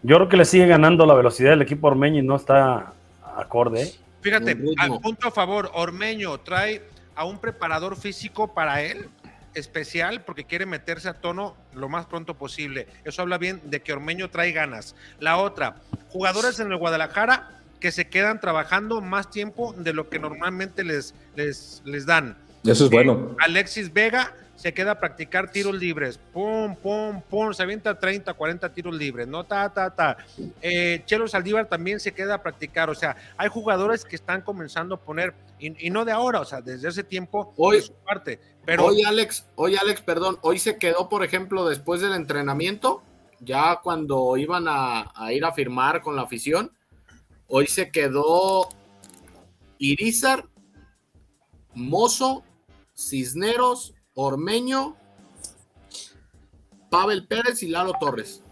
Yo 0.04 0.16
creo 0.16 0.30
que 0.30 0.38
le 0.38 0.46
sigue 0.46 0.68
ganando 0.68 1.06
la 1.06 1.14
velocidad 1.14 1.52
del 1.52 1.62
equipo 1.62 1.88
Ormeño 1.88 2.20
y 2.20 2.26
no 2.26 2.36
está 2.36 2.94
acorde. 3.36 3.94
Fíjate, 4.22 4.58
al 4.78 5.00
punto 5.00 5.28
a 5.28 5.32
favor, 5.32 5.70
Ormeño 5.74 6.38
trae 6.40 6.82
a 7.16 7.26
un 7.26 7.40
preparador 7.40 7.98
físico 7.98 8.54
para 8.54 8.82
él 8.82 9.10
especial 9.54 10.22
porque 10.22 10.46
quiere 10.46 10.66
meterse 10.66 11.10
a 11.10 11.16
tono 11.16 11.56
lo 11.74 11.90
más 11.90 12.06
pronto 12.06 12.36
posible. 12.36 12.88
Eso 13.04 13.22
habla 13.22 13.38
bien 13.38 13.62
de 13.66 13.82
que 13.82 13.94
Ormeño 13.94 14.30
trae 14.30 14.52
ganas. 14.52 14.96
La 15.20 15.38
otra, 15.38 15.76
jugadores 16.10 16.60
en 16.60 16.72
el 16.72 16.78
Guadalajara 16.78 17.59
que 17.80 17.92
se 17.92 18.08
quedan 18.08 18.40
trabajando 18.40 19.02
más 19.02 19.30
tiempo 19.30 19.74
de 19.74 19.94
lo 19.94 20.10
que 20.10 20.20
normalmente 20.20 20.84
les, 20.84 21.14
les, 21.36 21.82
les 21.86 22.06
dan. 22.06 22.38
Eso 22.64 22.86
es 22.86 22.92
bueno. 22.92 23.36
Alexis 23.40 23.94
Vega 23.94 24.34
se 24.60 24.74
queda 24.74 24.92
a 24.92 25.00
practicar 25.00 25.50
tiros 25.50 25.74
libres. 25.74 26.20
Pum, 26.34 26.76
pum, 26.76 27.22
pum, 27.22 27.54
se 27.54 27.64
avienta 27.64 27.98
30, 27.98 28.34
40 28.34 28.74
tiros 28.74 28.94
libres, 28.94 29.26
¿no? 29.26 29.46
Ta, 29.46 29.74
ta, 29.74 29.96
ta. 29.96 30.18
Eh, 30.62 31.02
Chelo 31.06 31.30
Saldívar 31.30 31.70
también 31.70 32.02
se 32.02 32.12
queda 32.12 32.36
a 32.36 32.44
practicar. 32.44 32.90
O 32.90 32.96
sea, 32.96 33.16
hay 33.38 33.48
jugadores 33.48 34.04
que 34.04 34.18
están 34.18 34.42
comenzando 34.42 34.96
a 34.96 35.00
poner, 35.00 35.34
y, 35.60 35.90
no 35.90 36.04
de 36.04 36.12
ahora, 36.12 36.42
o 36.42 36.46
sea, 36.46 36.60
desde 36.60 36.90
ese 36.90 37.06
tiempo, 37.06 37.54
hoy, 37.56 37.82
su 37.82 37.94
parte. 37.94 38.42
Pero, 38.66 38.88
hoy, 38.88 39.02
Alex, 39.04 39.46
hoy, 39.56 39.78
Alex, 39.78 40.02
perdón, 40.02 40.38
hoy 40.42 40.60
se 40.60 40.78
quedó, 40.78 41.08
por 41.08 41.24
ejemplo, 41.24 41.66
después 41.66 42.02
del 42.02 42.14
entrenamiento, 42.14 43.02
ya 43.40 43.80
cuando 43.82 44.36
iban 44.36 44.66
a, 44.68 45.10
a 45.16 45.32
ir 45.32 45.46
a 45.46 45.54
firmar 45.54 46.02
con 46.02 46.18
la 46.18 46.24
afición, 46.24 46.74
hoy 47.50 47.68
se 47.68 47.92
quedó 47.92 48.70
Irizar, 49.78 50.46
Mozo, 51.74 52.44
Cisneros, 52.96 53.94
Ormeño, 54.14 54.96
Pavel 56.90 57.28
Pérez 57.28 57.64
y 57.64 57.68
Lalo 57.68 57.94
Torres. 58.00 58.44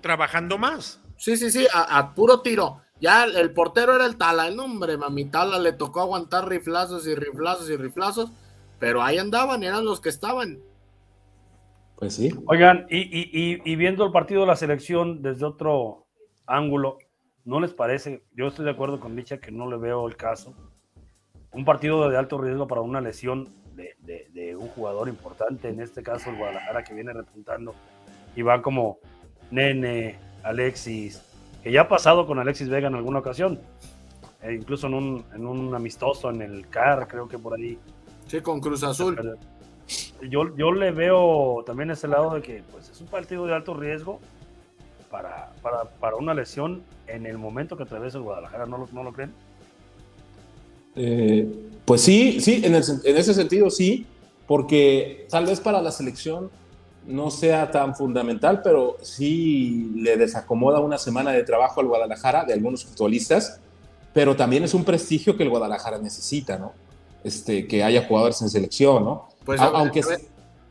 Trabajando 0.00 0.58
más. 0.58 1.00
Sí, 1.16 1.36
sí, 1.36 1.50
sí, 1.50 1.66
a, 1.72 2.14
puro 2.14 2.40
tiro. 2.40 2.80
Ya 3.00 3.24
el, 3.24 3.52
portero 3.52 3.94
era 3.96 4.06
el 4.06 4.16
Tala, 4.16 4.48
el 4.48 4.56
nombre, 4.56 4.96
mami 4.96 5.26
Tala 5.26 5.58
le 5.58 5.72
tocó 5.72 6.00
aguantar 6.00 6.48
riflazos 6.48 7.06
y 7.06 7.14
riflazos 7.14 7.68
y 7.68 7.76
riflazos, 7.76 8.30
pero 8.78 9.02
ahí 9.02 9.18
andaban, 9.18 9.62
eran 9.62 9.84
los 9.84 10.00
que 10.00 10.08
estaban. 10.08 10.60
Pues 11.96 12.14
sí. 12.14 12.34
Oigan, 12.46 12.86
y, 12.90 13.76
viendo 13.76 14.04
el 14.04 14.12
partido 14.12 14.42
de 14.42 14.46
la 14.48 14.56
selección 14.56 15.22
desde 15.22 15.44
otro 15.44 16.06
ángulo, 16.46 16.98
¿no 17.44 17.60
les 17.60 17.72
parece? 17.72 18.22
Yo 18.34 18.48
estoy 18.48 18.64
de 18.64 18.70
acuerdo 18.70 19.00
con 19.00 19.14
Dicha 19.16 19.38
que 19.38 19.50
no 19.50 19.68
le 19.68 19.76
veo 19.76 20.06
el 20.08 20.16
caso. 20.16 20.54
Un 21.52 21.64
partido 21.64 22.08
de 22.08 22.16
alto 22.16 22.38
riesgo 22.38 22.66
para 22.66 22.80
una 22.80 23.00
lesión 23.00 23.52
de, 23.74 24.56
un 24.56 24.68
jugador 24.68 25.08
importante, 25.08 25.68
en 25.68 25.80
este 25.80 26.02
caso 26.02 26.30
el 26.30 26.36
Guadalajara 26.36 26.84
que 26.84 26.94
viene 26.94 27.12
repuntando, 27.12 27.74
y 28.36 28.42
va 28.42 28.62
como 28.62 28.98
Nene, 29.50 30.16
Alexis, 30.42 31.22
que 31.62 31.72
ya 31.72 31.82
ha 31.82 31.88
pasado 31.88 32.26
con 32.26 32.38
Alexis 32.38 32.68
Vega 32.68 32.88
en 32.88 32.94
alguna 32.94 33.18
ocasión, 33.18 33.60
e 34.42 34.52
incluso 34.52 34.86
en 34.86 34.94
un, 34.94 35.24
en 35.34 35.46
un 35.46 35.74
amistoso 35.74 36.30
en 36.30 36.42
el 36.42 36.68
CAR, 36.68 37.08
creo 37.08 37.28
que 37.28 37.38
por 37.38 37.54
ahí. 37.54 37.78
Sí, 38.26 38.40
con 38.40 38.60
Cruz 38.60 38.82
Azul. 38.84 39.38
Yo, 40.22 40.56
yo 40.56 40.72
le 40.72 40.90
veo 40.92 41.62
también 41.66 41.90
ese 41.90 42.08
lado 42.08 42.34
de 42.34 42.42
que 42.42 42.62
pues, 42.70 42.88
es 42.88 43.00
un 43.00 43.08
partido 43.08 43.46
de 43.46 43.54
alto 43.54 43.74
riesgo 43.74 44.20
para, 45.14 45.52
para, 45.62 45.84
para 45.84 46.16
una 46.16 46.34
lesión 46.34 46.82
en 47.06 47.24
el 47.24 47.38
momento 47.38 47.76
que 47.76 47.84
atraviesa 47.84 48.18
el 48.18 48.24
Guadalajara, 48.24 48.66
¿no 48.66 48.78
lo, 48.78 48.88
no 48.92 49.04
lo 49.04 49.12
creen? 49.12 49.32
Eh, 50.96 51.48
pues 51.84 52.00
sí, 52.00 52.40
sí, 52.40 52.62
en, 52.64 52.74
ese 52.74 53.32
sentido 53.32 53.70
sí, 53.70 54.06
porque 54.48 55.28
tal 55.30 55.46
vez 55.46 55.60
para 55.60 55.80
la 55.80 55.92
selección 55.92 56.50
no 57.06 57.30
sea 57.30 57.70
tan 57.70 57.94
fundamental, 57.94 58.60
pero 58.64 58.96
sí 59.02 59.92
le 59.94 60.16
desacomoda 60.16 60.80
una 60.80 60.98
semana 60.98 61.30
de 61.30 61.44
trabajo 61.44 61.80
al 61.80 61.86
Guadalajara 61.86 62.44
de 62.44 62.54
algunos 62.54 62.84
futbolistas, 62.84 63.60
pero 64.12 64.34
también 64.34 64.64
es 64.64 64.74
un 64.74 64.82
prestigio 64.82 65.36
que 65.36 65.44
el 65.44 65.50
Guadalajara 65.50 65.98
necesita, 65.98 66.58
¿no? 66.58 66.72
Este, 67.22 67.68
que 67.68 67.84
haya 67.84 68.04
jugadores 68.08 68.42
en 68.42 68.50
selección, 68.50 69.04
¿no? 69.04 69.28
Pues 69.44 69.60
aunque 69.60 70.02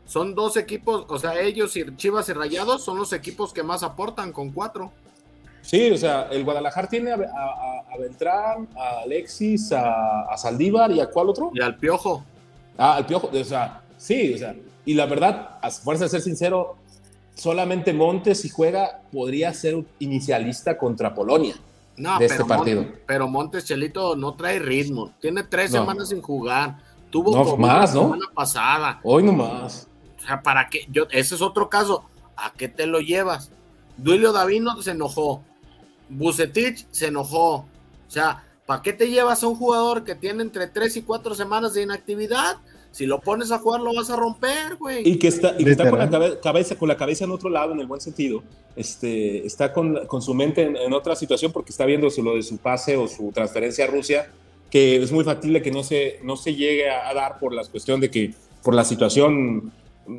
son 0.06 0.34
dos 0.34 0.56
equipos, 0.56 1.06
o 1.08 1.18
sea, 1.18 1.40
ellos 1.40 1.76
y 1.76 1.84
Chivas 1.96 2.28
y 2.28 2.32
Rayados 2.32 2.84
son 2.84 2.98
los 2.98 3.12
equipos 3.12 3.52
que 3.52 3.62
más 3.62 3.82
aportan 3.82 4.32
con 4.32 4.50
cuatro. 4.50 4.92
Sí, 5.62 5.90
o 5.90 5.96
sea, 5.96 6.28
el 6.30 6.44
Guadalajara 6.44 6.88
tiene 6.88 7.12
a, 7.12 7.96
Beltrán, 7.98 8.68
a 8.76 9.00
Alexis, 9.02 9.72
a, 9.72 10.36
Saldívar 10.36 10.90
y 10.92 11.00
a 11.00 11.06
cuál 11.06 11.30
otro? 11.30 11.50
Y 11.54 11.62
al 11.62 11.76
Piojo. 11.76 12.22
Ah, 12.76 12.96
al 12.96 13.06
Piojo, 13.06 13.30
o 13.32 13.44
sea, 13.44 13.82
sí, 13.96 14.34
o 14.34 14.38
sea, 14.38 14.54
y 14.84 14.94
la 14.94 15.06
verdad, 15.06 15.58
a 15.62 15.70
fuerza 15.70 16.04
de 16.04 16.10
ser 16.10 16.20
sincero, 16.20 16.76
solamente 17.34 17.94
Montes 17.94 18.42
si 18.42 18.50
juega 18.50 19.00
podría 19.10 19.54
ser 19.54 19.82
inicialista 19.98 20.76
contra 20.76 21.14
Polonia. 21.14 21.54
No, 21.96 22.18
de 22.18 22.26
este 22.26 22.44
partido. 22.44 22.84
pero 23.06 23.28
Montes 23.28 23.64
Chelito 23.64 24.16
no 24.16 24.34
trae 24.34 24.58
ritmo, 24.58 25.12
tiene 25.20 25.44
tres 25.44 25.70
semanas 25.70 26.08
sin 26.08 26.20
jugar, 26.20 26.76
tuvo 27.08 27.32
no, 27.32 27.56
más, 27.56 27.94
la 27.94 28.00
¿no? 28.00 28.02
semana 28.02 28.26
pasada. 28.34 29.00
Hoy 29.02 29.22
no 29.22 29.32
más. 29.32 29.88
O 30.24 30.26
sea, 30.26 30.42
¿para 30.42 30.68
qué? 30.68 30.86
Yo, 30.90 31.06
ese 31.10 31.34
es 31.34 31.42
otro 31.42 31.68
caso. 31.68 32.04
¿A 32.36 32.52
qué 32.52 32.68
te 32.68 32.86
lo 32.86 33.00
llevas? 33.00 33.50
Duilio 33.96 34.32
Davino 34.32 34.80
se 34.82 34.92
enojó. 34.92 35.42
Bucetich 36.08 36.86
se 36.90 37.08
enojó. 37.08 37.56
O 37.56 37.66
sea, 38.08 38.44
¿para 38.66 38.82
qué 38.82 38.92
te 38.92 39.08
llevas 39.10 39.42
a 39.42 39.48
un 39.48 39.56
jugador 39.56 40.04
que 40.04 40.14
tiene 40.14 40.42
entre 40.42 40.66
3 40.66 40.96
y 40.96 41.02
4 41.02 41.34
semanas 41.34 41.74
de 41.74 41.82
inactividad? 41.82 42.56
Si 42.90 43.06
lo 43.06 43.20
pones 43.20 43.50
a 43.50 43.58
jugar, 43.58 43.80
lo 43.80 43.92
vas 43.92 44.08
a 44.08 44.16
romper, 44.16 44.76
güey. 44.76 45.06
Y 45.06 45.18
que 45.18 45.28
está, 45.28 45.56
y 45.58 45.68
está 45.68 45.90
con, 45.90 45.98
la 45.98 46.40
cabeza, 46.40 46.76
con 46.76 46.88
la 46.88 46.96
cabeza 46.96 47.24
en 47.24 47.32
otro 47.32 47.50
lado, 47.50 47.72
en 47.72 47.80
el 47.80 47.86
buen 47.86 48.00
sentido. 48.00 48.42
Este, 48.76 49.44
está 49.44 49.72
con, 49.72 50.06
con 50.06 50.22
su 50.22 50.32
mente 50.32 50.62
en, 50.62 50.92
otra 50.92 51.16
situación 51.16 51.50
porque 51.50 51.70
está 51.70 51.84
viendo 51.86 52.08
lo 52.22 52.36
de 52.36 52.42
su 52.42 52.56
pase 52.58 52.96
o 52.96 53.08
su 53.08 53.32
transferencia 53.32 53.84
a 53.84 53.88
Rusia, 53.88 54.30
que 54.70 55.02
es 55.02 55.10
muy 55.10 55.24
factible 55.24 55.60
que 55.60 55.72
no 55.72 55.82
se, 55.82 56.20
no 56.22 56.36
se 56.36 56.54
llegue 56.54 56.88
a, 56.88 57.12
dar 57.14 57.38
por 57.40 57.52
la 57.52 57.64
cuestión 57.64 58.00
de 58.00 58.10
que, 58.10 58.32
por 58.62 58.74
la 58.74 58.84
situación 58.84 59.72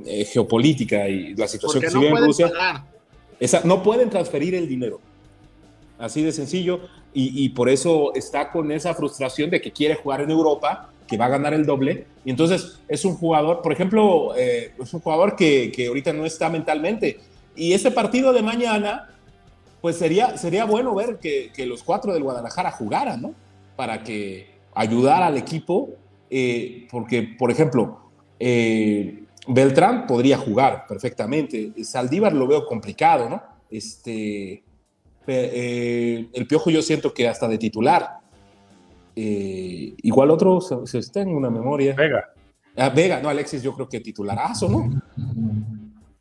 eh, 0.05 0.25
geopolítica 0.25 1.07
y 1.07 1.35
la 1.35 1.47
situación 1.47 1.81
que 1.81 1.89
se 1.89 1.97
vive 1.97 2.11
en 2.11 2.25
Rusia. 2.25 2.51
Esa, 3.39 3.61
no 3.63 3.83
pueden 3.83 4.09
transferir 4.09 4.55
el 4.55 4.67
dinero. 4.67 4.99
Así 5.97 6.23
de 6.23 6.31
sencillo. 6.31 6.81
Y, 7.17 7.47
por 7.49 7.69
eso 7.69 8.13
está 8.13 8.51
con 8.51 8.73
esa 8.73 8.93
frustración 8.93 9.49
de 9.49 9.61
que 9.61 9.71
quiere 9.71 9.95
jugar 9.95 10.19
en 10.19 10.31
Europa, 10.31 10.89
que 11.07 11.15
va 11.15 11.25
a 11.25 11.29
ganar 11.29 11.53
el 11.53 11.65
doble. 11.65 12.07
Y 12.25 12.29
entonces 12.29 12.79
es 12.89 13.05
un 13.05 13.15
jugador, 13.15 13.61
por 13.61 13.71
ejemplo, 13.71 14.35
eh, 14.35 14.73
es 14.77 14.93
un 14.93 14.99
jugador 14.99 15.37
que, 15.37 15.71
que, 15.71 15.87
ahorita 15.87 16.11
no 16.11 16.25
está 16.25 16.49
mentalmente. 16.49 17.19
Y 17.55 17.71
ese 17.71 17.89
partido 17.89 18.33
de 18.33 18.41
mañana, 18.41 19.09
pues 19.79 19.95
sería, 19.95 20.37
sería 20.37 20.65
bueno 20.65 20.93
ver 20.93 21.19
que, 21.19 21.53
que 21.55 21.65
los 21.65 21.83
cuatro 21.83 22.13
del 22.13 22.23
Guadalajara 22.23 22.71
jugaran, 22.71 23.21
¿no? 23.21 23.33
Para 23.77 24.03
que 24.03 24.49
ayudara 24.73 25.27
al 25.27 25.37
equipo. 25.37 25.91
Eh, 26.29 26.87
porque, 26.91 27.23
por 27.23 27.49
ejemplo, 27.49 27.99
eh, 28.39 29.23
Beltrán 29.47 30.07
podría 30.07 30.37
jugar 30.37 30.85
perfectamente. 30.87 31.71
Saldívar 31.83 32.33
lo 32.33 32.47
veo 32.47 32.65
complicado, 32.65 33.29
¿no? 33.29 33.41
Este, 33.69 34.63
eh, 35.27 36.27
el 36.33 36.47
Piojo 36.47 36.69
yo 36.69 36.81
siento 36.81 37.13
que 37.13 37.27
hasta 37.27 37.47
de 37.47 37.57
titular. 37.57 38.19
Eh, 39.15 39.93
igual 40.01 40.31
otro 40.31 40.59
se, 40.61 40.97
está 40.99 41.21
en 41.21 41.29
una 41.29 41.49
memoria. 41.49 41.93
Vega. 41.95 42.25
Ah, 42.77 42.89
Vega, 42.89 43.21
no, 43.21 43.29
Alexis, 43.29 43.63
yo 43.63 43.73
creo 43.73 43.87
que 43.87 44.01
titularazo, 44.01 44.67
¿no? 44.67 44.89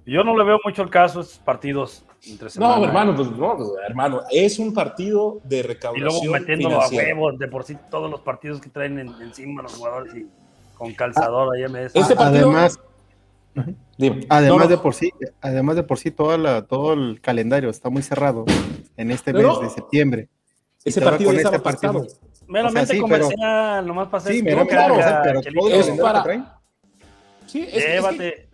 Yo 0.07 0.23
no 0.23 0.37
le 0.37 0.45
veo 0.45 0.59
mucho 0.65 0.83
el 0.83 0.91
caso 0.91 1.19
a 1.21 1.23
estos 1.23 1.39
partidos 1.39 2.05
entre 2.29 2.51
semana. 2.51 2.77
No, 2.77 2.85
hermano, 2.85 3.17
pues 3.17 3.31
no, 3.33 3.57
pues, 3.57 3.69
hermano, 3.89 4.21
es 4.31 4.59
un 4.59 4.73
partido 4.73 5.41
de 5.45 5.59
Y 5.59 5.63
recaudación 5.63 6.05
luego 6.09 6.33
metiéndolo 6.33 6.81
a 6.81 6.89
huevos, 6.89 7.39
de 7.39 7.49
por 7.49 7.65
sí 7.65 7.77
todos 7.91 8.11
los 8.11 8.21
partidos 8.21 8.61
que 8.61 8.69
traen 8.69 8.99
en- 8.99 9.15
encima 9.23 9.63
los 9.63 9.75
jugadores 9.75 10.15
y 10.15 10.27
con 10.77 10.93
calzador 10.93 11.55
ahí 11.57 11.65
MS. 11.65 11.99
Este 11.99 12.15
partido- 12.15 12.51
Además, 12.51 12.79
Dime. 13.97 14.27
además 14.29 14.59
No, 14.59 14.65
no, 14.65 14.69
de 14.69 14.79
por 14.79 14.95
sí, 14.95 15.11
además 15.41 15.77
de 15.77 15.83
por 15.85 15.99
sí 15.99 16.11
toda 16.11 16.37
la, 16.37 16.63
todo 16.67 16.93
el 16.95 17.21
calendario 17.21 17.71
está 17.71 17.89
muy 17.91 18.03
cerrado 18.03 18.45
en 18.97 19.11
este 19.11 19.33
Pero- 19.33 19.61
mes 19.61 19.69
de 19.71 19.75
septiembre. 19.75 20.29
ese 20.85 21.01
partido 21.01 21.31
con 21.31 21.39
este 21.41 21.59
partido. 21.61 22.07
Meramente 22.47 22.81
o 22.83 22.87
sea, 22.87 22.95
sí, 22.97 23.03
pero- 23.09 23.25
comercial, 23.25 23.87
nomás 23.87 24.09
para 24.09 24.19
hacer 24.19 24.33
Sí, 24.35 24.43
no 24.43 24.45
mira, 24.51 24.67
claro, 24.67 24.97
pero 25.23 25.41
todo 25.43 25.69
Es 25.71 25.89
para- 26.01 26.61
Sí, 27.47 27.61
es, 27.63 27.75
es 27.75 27.85
que 27.85 27.91
Llévate. 27.93 28.49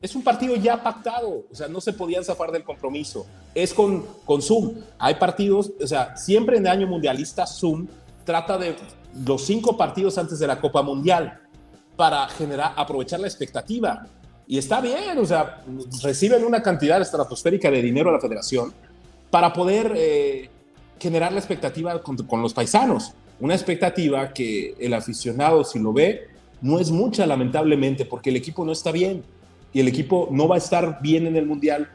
es 0.00 0.16
un 0.16 0.24
partido 0.24 0.56
ya 0.56 0.82
pactado, 0.82 1.44
o 1.50 1.54
sea, 1.54 1.68
no 1.68 1.80
se 1.80 1.92
podían 1.92 2.24
zafar 2.24 2.50
del 2.50 2.64
compromiso. 2.64 3.24
Es 3.54 3.72
con, 3.72 4.04
con 4.24 4.42
Zoom. 4.42 4.74
Hay 4.98 5.14
partidos, 5.14 5.72
o 5.80 5.86
sea, 5.86 6.16
siempre 6.16 6.56
en 6.56 6.66
el 6.66 6.72
año 6.72 6.86
mundialista 6.88 7.46
Zoom 7.46 7.86
trata 8.24 8.58
de 8.58 8.74
los 9.24 9.44
cinco 9.46 9.76
partidos 9.76 10.18
antes 10.18 10.38
de 10.38 10.46
la 10.48 10.60
Copa 10.60 10.82
Mundial 10.82 11.38
para 11.96 12.28
generar, 12.28 12.72
aprovechar 12.76 13.20
la 13.20 13.26
expectativa. 13.26 14.06
Y 14.46 14.58
está 14.58 14.80
bien, 14.80 15.18
o 15.18 15.24
sea, 15.24 15.62
reciben 16.02 16.44
una 16.44 16.62
cantidad 16.62 17.00
estratosférica 17.00 17.70
de 17.70 17.80
dinero 17.80 18.10
a 18.10 18.12
la 18.12 18.20
federación 18.20 18.72
para 19.30 19.52
poder 19.52 19.92
eh, 19.96 20.50
generar 20.98 21.32
la 21.32 21.38
expectativa 21.38 22.02
con, 22.02 22.16
con 22.16 22.42
los 22.42 22.52
paisanos. 22.52 23.14
Una 23.40 23.54
expectativa 23.54 24.32
que 24.32 24.74
el 24.78 24.94
aficionado, 24.94 25.64
si 25.64 25.78
lo 25.78 25.92
ve, 25.92 26.28
no 26.60 26.78
es 26.78 26.90
mucha, 26.90 27.26
lamentablemente, 27.26 28.04
porque 28.04 28.30
el 28.30 28.36
equipo 28.36 28.64
no 28.64 28.72
está 28.72 28.92
bien 28.92 29.24
y 29.72 29.80
el 29.80 29.88
equipo 29.88 30.28
no 30.30 30.46
va 30.48 30.56
a 30.56 30.58
estar 30.58 31.00
bien 31.00 31.26
en 31.26 31.36
el 31.36 31.46
Mundial 31.46 31.90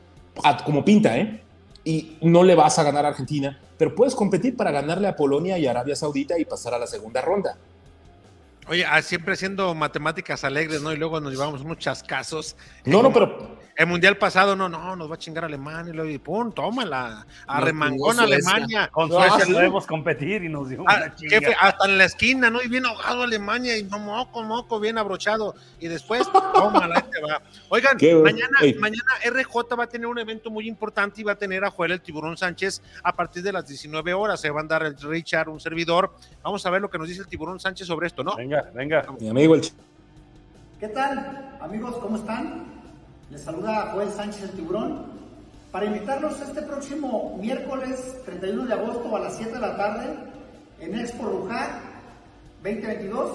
como 0.66 0.84
pinta, 0.84 1.18
¿eh? 1.18 1.42
Y 1.84 2.18
no 2.22 2.44
le 2.44 2.54
vas 2.54 2.78
a 2.80 2.84
ganar 2.84 3.06
a 3.06 3.10
Argentina, 3.10 3.58
pero 3.78 3.96
puedes 3.96 4.14
competir 4.14 4.58
para 4.58 4.72
ganarle 4.72 5.08
a 5.08 5.16
Polonia 5.16 5.58
y 5.58 5.68
Arabia 5.68 5.96
Saudita 5.96 6.38
y 6.38 6.44
pasar 6.44 6.74
a 6.74 6.80
la 6.80 6.88
segunda 6.88 7.22
ronda. 7.22 7.58
Oye, 8.70 8.86
ah, 8.86 9.02
siempre 9.02 9.34
haciendo 9.34 9.74
matemáticas 9.74 10.44
alegres, 10.44 10.82
¿no? 10.82 10.92
Y 10.92 10.98
luego 10.98 11.20
nos 11.22 11.32
llevamos 11.32 11.62
unos 11.62 11.78
chascazos. 11.78 12.56
No, 12.86 13.02
no, 13.02 13.14
pero 13.14 13.57
El 13.78 13.86
mundial 13.86 14.18
pasado, 14.18 14.56
no, 14.56 14.68
no, 14.68 14.96
nos 14.96 15.08
va 15.08 15.14
a 15.14 15.18
chingar 15.20 15.46
Alemania. 15.46 15.94
Y 15.94 15.96
luego, 15.96 16.10
y 16.10 16.18
pum, 16.18 16.52
tómala. 16.52 17.28
A 17.46 17.62
remangón. 17.62 18.20
Alemania. 18.20 18.90
Con 18.92 19.08
No, 19.08 19.18
Suecia 19.20 19.46
sí. 19.46 19.54
podemos 19.54 19.86
competir 19.86 20.44
y 20.44 20.50
nos 20.50 20.68
dio 20.70 20.84
Ah, 20.88 20.96
una 20.98 21.16
chinga. 21.16 21.30
jefe, 21.40 21.56
hasta 21.60 21.86
en 21.86 21.98
la 22.00 22.06
esquina, 22.06 22.50
¿no? 22.50 22.60
Y 22.64 22.70
bien 22.70 22.88
ahogado 22.88 23.22
Alemania 23.22 23.78
y 23.78 23.84
no, 23.84 24.00
moco, 24.00 24.42
moco, 24.42 24.80
bien 24.80 24.98
abrochado. 24.98 25.54
Y 25.80 25.88
después, 25.90 26.28
tómala, 26.56 26.96
ahí 26.96 27.04
te 27.12 27.22
va. 27.22 27.40
Oigan, 27.70 27.98
Qué- 27.98 28.16
mañana, 28.16 28.58
Ey. 28.62 28.74
mañana 28.74 29.12
RJ 29.24 29.76
va 29.78 29.84
a 29.84 29.88
tener 29.88 30.08
un 30.08 30.18
evento 30.18 30.50
muy 30.50 30.68
importante 30.68 31.22
y 31.22 31.24
va 31.24 31.34
a 31.34 31.36
tener 31.36 31.64
a 31.64 31.70
Joel 31.70 31.92
el 31.92 32.02
Tiburón 32.02 32.36
Sánchez 32.36 32.82
a 33.04 33.14
partir 33.16 33.44
de 33.44 33.52
las 33.52 33.68
19 33.68 34.12
horas. 34.16 34.42
Se 34.42 34.50
va 34.50 34.62
a 34.62 34.64
dar 34.64 34.82
el 34.84 34.98
Richard, 35.00 35.50
un 35.50 35.60
servidor. 35.60 36.16
Vamos 36.42 36.66
a 36.66 36.72
ver 36.72 36.82
lo 36.82 36.90
que 36.90 36.98
nos 36.98 37.08
dice 37.08 37.22
el 37.22 37.28
Tiburón 37.28 37.60
Sánchez 37.60 37.86
sobre 37.86 38.08
esto, 38.08 38.24
¿no? 38.24 38.36
Venga, 38.38 38.72
venga. 38.74 39.06
mi 39.20 39.30
amigo 39.30 39.54
el 39.54 39.62
¿Qué 40.80 40.88
tal, 40.88 41.58
amigos? 41.62 41.96
¿Cómo 42.02 42.18
están? 42.18 42.77
Les 43.30 43.42
saluda 43.42 43.92
Joel 43.94 44.10
Sánchez 44.10 44.44
el 44.44 44.52
Tiburón 44.52 45.06
para 45.70 45.86
invitarlos 45.86 46.40
este 46.40 46.62
próximo 46.62 47.38
miércoles 47.42 48.16
31 48.24 48.66
de 48.66 48.74
agosto 48.74 49.14
a 49.14 49.20
las 49.20 49.36
7 49.36 49.52
de 49.52 49.60
la 49.60 49.76
tarde 49.76 50.16
en 50.80 50.98
Expo 50.98 51.26
Rujac 51.26 51.72
2022, 52.64 53.32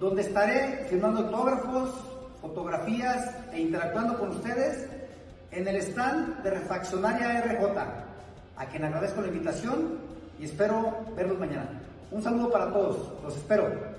donde 0.00 0.22
estaré 0.22 0.86
firmando 0.90 1.20
autógrafos, 1.20 1.90
fotografías 2.40 3.32
e 3.52 3.60
interactuando 3.60 4.18
con 4.18 4.30
ustedes 4.30 4.88
en 5.52 5.68
el 5.68 5.76
stand 5.76 6.42
de 6.42 6.50
Refaccionaria 6.50 7.40
RJ, 7.40 7.78
a 8.56 8.66
quien 8.66 8.84
agradezco 8.84 9.20
la 9.20 9.28
invitación 9.28 9.98
y 10.40 10.46
espero 10.46 10.92
verlos 11.14 11.38
mañana. 11.38 11.80
Un 12.10 12.20
saludo 12.20 12.50
para 12.50 12.72
todos, 12.72 13.22
los 13.22 13.36
espero. 13.36 13.97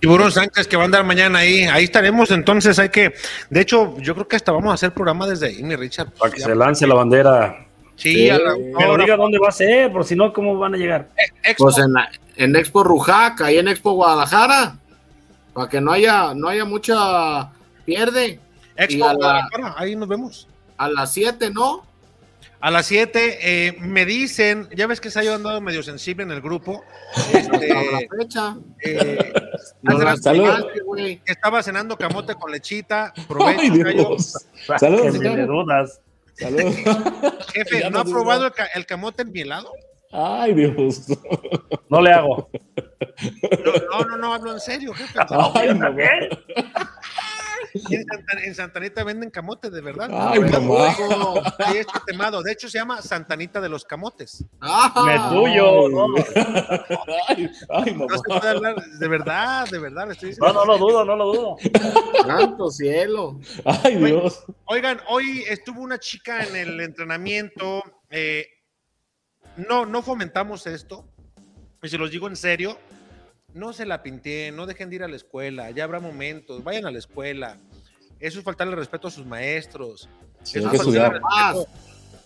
Tiburón 0.00 0.32
Sánchez 0.32 0.66
que 0.66 0.76
va 0.76 0.82
a 0.82 0.86
andar 0.86 1.04
mañana 1.04 1.40
ahí. 1.40 1.64
Ahí 1.64 1.84
estaremos, 1.84 2.30
entonces 2.30 2.78
hay 2.78 2.88
que. 2.88 3.12
De 3.50 3.60
hecho, 3.60 3.96
yo 3.98 4.14
creo 4.14 4.26
que 4.26 4.36
hasta 4.36 4.50
vamos 4.52 4.70
a 4.70 4.74
hacer 4.74 4.92
programa 4.92 5.26
desde 5.26 5.48
ahí, 5.48 5.62
mi 5.62 5.76
Richard. 5.76 6.10
Para 6.12 6.32
que 6.32 6.40
se 6.40 6.54
lance 6.54 6.86
la 6.86 6.94
bandera. 6.94 7.66
Sí, 7.96 8.30
a 8.30 8.38
la- 8.38 8.54
Pero 8.78 8.90
ahora, 8.90 9.04
diga 9.04 9.16
dónde 9.16 9.38
va 9.38 9.48
a 9.48 9.52
ser, 9.52 9.92
por 9.92 10.04
si 10.06 10.16
no, 10.16 10.32
¿cómo 10.32 10.56
van 10.58 10.74
a 10.74 10.78
llegar? 10.78 11.08
Expo. 11.44 11.64
Pues 11.64 11.78
en, 11.78 11.92
la- 11.92 12.10
en 12.36 12.56
Expo 12.56 12.82
Rujac, 12.82 13.42
ahí 13.42 13.58
en 13.58 13.68
Expo 13.68 13.92
Guadalajara, 13.92 14.76
para 15.52 15.68
que 15.68 15.80
no 15.82 15.92
haya, 15.92 16.32
no 16.34 16.48
haya 16.48 16.64
mucha 16.64 17.50
pierde. 17.84 18.40
Expo 18.76 18.98
y 18.98 19.02
a 19.02 19.06
la- 19.08 19.14
Guadalajara, 19.14 19.74
ahí 19.76 19.96
nos 19.96 20.08
vemos. 20.08 20.48
A 20.78 20.88
las 20.88 21.12
7, 21.12 21.50
¿no? 21.50 21.84
A 22.62 22.70
las 22.70 22.86
7 22.86 23.76
me 23.80 24.04
dicen, 24.04 24.68
ya 24.74 24.86
ves 24.86 25.00
que 25.00 25.10
se 25.10 25.26
ha 25.26 25.34
andado 25.34 25.60
medio 25.60 25.82
sensible 25.82 26.24
en 26.24 26.30
el 26.30 26.40
grupo. 26.42 26.84
Este, 27.32 27.72
A 27.72 27.82
la 27.82 28.00
fecha. 28.18 28.56
eh, 28.84 29.32
No 29.82 29.98
la 29.98 30.16
Salud. 30.16 30.66
que 30.96 31.20
estaba 31.32 31.62
cenando 31.62 31.96
camote 31.96 32.34
con 32.34 32.52
lechita. 32.52 33.12
Provecho, 33.26 33.60
Ay, 33.62 33.78
gallo. 33.82 33.92
Dios. 34.10 34.34
Saludos. 34.78 36.00
Saludos. 36.34 36.74
Jefe, 37.54 37.90
¿no 37.90 38.00
ha 38.00 38.04
no 38.04 38.10
probado 38.10 38.46
el, 38.46 38.52
ca- 38.52 38.68
el 38.74 38.84
camote 38.86 39.22
en 39.22 39.32
mi 39.32 39.40
helado? 39.40 39.70
Ay, 40.12 40.54
Dios. 40.54 41.06
No 41.88 42.00
le 42.00 42.12
hago. 42.12 42.50
No, 43.90 44.00
no, 44.00 44.04
no, 44.04 44.16
no, 44.16 44.34
hablo 44.34 44.52
en 44.52 44.60
serio, 44.60 44.92
jefe. 44.92 45.18
Ay, 45.54 45.74
mamá. 45.74 45.96
En, 47.90 48.04
Santa- 48.06 48.42
en 48.44 48.54
Santanita 48.54 49.04
venden 49.04 49.30
camote, 49.30 49.70
de 49.70 49.80
verdad. 49.80 50.08
Ay, 50.12 50.40
mamá. 50.40 50.88
este 51.74 51.98
temado. 52.06 52.42
De 52.42 52.52
hecho, 52.52 52.68
se 52.68 52.78
llama 52.78 53.00
Santanita 53.02 53.60
de 53.60 53.68
los 53.68 53.84
Camotes. 53.84 54.44
Ah, 54.60 54.92
Me 55.06 55.18
tuyo. 55.36 55.88
No, 55.88 56.06
Ay, 57.28 57.50
ay, 57.70 57.92
No 57.94 58.06
mamá. 58.06 58.16
se 58.18 58.22
puede 58.24 58.48
hablar, 58.48 58.76
de 58.84 59.08
verdad, 59.08 59.68
de 59.70 59.78
verdad, 59.78 60.06
le 60.06 60.12
estoy 60.14 60.30
diciendo. 60.30 60.52
no, 60.52 60.64
no 60.64 60.72
lo 60.72 60.78
dudo, 60.78 61.04
no 61.04 61.16
lo 61.16 61.32
dudo. 61.32 61.56
santo 62.26 62.70
cielo. 62.70 63.38
Ay, 63.64 63.96
Dios. 63.96 64.44
Oigan, 64.66 65.00
hoy 65.08 65.44
estuvo 65.48 65.80
una 65.82 65.98
chica 65.98 66.44
en 66.44 66.56
el 66.56 66.80
entrenamiento. 66.80 67.82
eh, 68.10 68.46
no, 69.56 69.84
no 69.86 70.02
fomentamos 70.02 70.66
esto. 70.66 71.06
Y 71.82 71.88
se 71.88 71.98
los 71.98 72.10
digo 72.10 72.28
en 72.28 72.36
serio. 72.36 72.78
No 73.54 73.72
se 73.72 73.86
la 73.86 74.02
pinté, 74.02 74.52
no 74.52 74.66
dejen 74.66 74.90
de 74.90 74.96
ir 74.96 75.02
a 75.02 75.08
la 75.08 75.16
escuela. 75.16 75.70
Ya 75.70 75.84
habrá 75.84 76.00
momentos, 76.00 76.62
vayan 76.62 76.86
a 76.86 76.90
la 76.90 76.98
escuela. 76.98 77.56
Eso 78.20 78.38
es 78.38 78.44
faltarle 78.44 78.76
respeto 78.76 79.08
a 79.08 79.10
sus 79.10 79.26
maestros. 79.26 80.08
Sí, 80.42 80.58
Eso 80.58 80.70
es 80.70 80.82
faltarle 80.82 81.20
respeto 81.20 81.68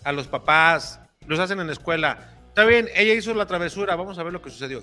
a 0.05 0.13
los 0.13 0.27
papás. 0.29 1.01
Los 1.27 1.39
hacen 1.39 1.61
en 1.61 1.67
la 1.67 1.73
escuela. 1.73 2.31
Está 2.49 2.65
bien, 2.65 2.89
ella 2.95 3.15
hizo 3.15 3.33
la 3.35 3.47
travesura. 3.47 3.97
Vamos 3.97 4.19
a 4.19 4.23
ver 4.23 4.33
lo 4.33 4.43
que 4.43 4.51
sucedió. 4.51 4.83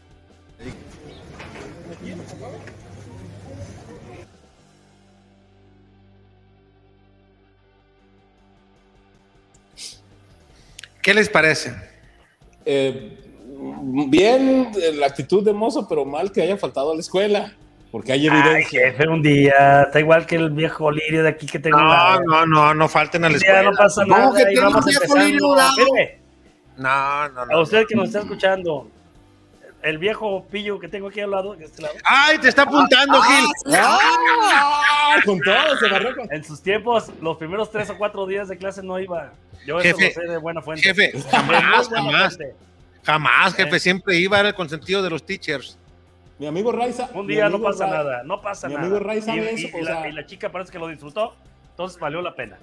¿Qué 11.01 11.13
les 11.13 11.29
parece? 11.29 11.73
Eh, 12.65 13.17
bien 14.07 14.71
eh, 14.81 14.93
la 14.93 15.07
actitud 15.07 15.43
de 15.43 15.53
mozo, 15.53 15.87
pero 15.87 16.05
mal 16.05 16.31
que 16.31 16.41
haya 16.43 16.57
faltado 16.57 16.91
a 16.91 16.95
la 16.95 17.01
escuela, 17.01 17.53
porque 17.91 18.11
hay 18.13 18.27
Ay, 18.27 18.37
evidencia. 18.37 18.91
jefe, 18.91 19.07
un 19.07 19.21
día. 19.23 19.83
Está 19.83 19.99
igual 19.99 20.25
que 20.25 20.35
el 20.35 20.51
viejo 20.51 20.91
lirio 20.91 21.23
de 21.23 21.29
aquí 21.29 21.47
que 21.47 21.59
tengo. 21.59 21.77
No, 21.79 21.87
la- 21.87 22.21
no, 22.25 22.45
no, 22.45 22.73
no 22.73 22.87
falten 22.87 23.25
a 23.25 23.29
la 23.29 23.37
escuela. 23.37 23.63
no 23.63 23.71
pasa 23.75 24.05
No, 24.05 24.15
nada. 24.17 24.35
que 24.35 24.41
y 24.43 24.45
tiene 24.53 24.61
vamos 24.61 24.85
un 24.85 24.89
viejo 24.91 25.17
lirio 25.17 25.55
No, 26.77 27.29
no, 27.29 27.45
no. 27.45 27.57
a 27.57 27.61
usted 27.61 27.85
que 27.87 27.95
nos 27.95 28.07
está 28.09 28.19
escuchando, 28.19 28.87
el 29.83 29.97
viejo 29.97 30.45
pillo 30.51 30.79
que 30.79 30.87
tengo 30.87 31.07
aquí 31.07 31.19
al 31.21 31.31
lado, 31.31 31.53
este 31.55 31.81
lado. 31.81 31.95
¡Ay, 32.03 32.37
te 32.37 32.49
está 32.49 32.63
apuntando, 32.63 33.21
Gil! 33.21 33.45
¡Ah! 33.75 33.97
Ah, 35.13 35.15
con 35.25 35.39
todo, 35.41 35.77
se 35.79 35.89
barrió 35.89 36.15
con. 36.15 36.31
En 36.31 36.43
sus 36.43 36.61
tiempos, 36.61 37.11
los 37.21 37.37
primeros 37.37 37.71
tres 37.71 37.89
o 37.89 37.97
cuatro 37.97 38.25
días 38.25 38.47
de 38.47 38.57
clase 38.57 38.81
no 38.83 38.99
iba. 38.99 39.31
Yo 39.65 39.79
eso 39.79 39.97
Jefe, 39.97 40.13
lo 40.19 40.21
sé 40.25 40.31
de 40.31 40.37
buena 40.37 40.61
fuente. 40.61 40.83
Jefe, 40.83 41.11
jamás, 41.29 41.89
jamás, 41.89 42.35
fuente. 42.37 42.55
jamás, 43.03 43.53
jefe, 43.55 43.75
Eh. 43.75 43.79
siempre 43.79 44.15
iba, 44.17 44.39
era 44.39 44.49
el 44.49 44.55
consentido 44.55 45.01
de 45.03 45.09
los 45.09 45.23
teachers. 45.25 45.77
Mi 46.39 46.47
amigo 46.47 46.71
Raiza. 46.71 47.09
Un 47.13 47.27
mi 47.27 47.33
día 47.33 47.49
no 47.49 47.55
amigo 47.57 47.69
pasa 47.69 47.85
Ra- 47.85 47.91
nada, 47.97 48.23
no 48.23 48.41
pasa 48.41 48.67
mi 48.67 48.73
nada. 48.75 48.85
amigo 48.87 48.99
Ray 48.99 49.21
sabe 49.21 49.53
y, 49.53 49.65
eso, 49.65 49.77
y 49.77 49.81
o 49.81 49.83
la, 49.83 49.91
sea- 50.01 50.07
y 50.09 50.11
la 50.13 50.25
chica 50.25 50.51
parece 50.51 50.71
que 50.71 50.79
lo 50.79 50.87
disfrutó, 50.87 51.35
entonces 51.71 51.99
valió 51.99 52.21
la 52.21 52.33
pena. 52.33 52.57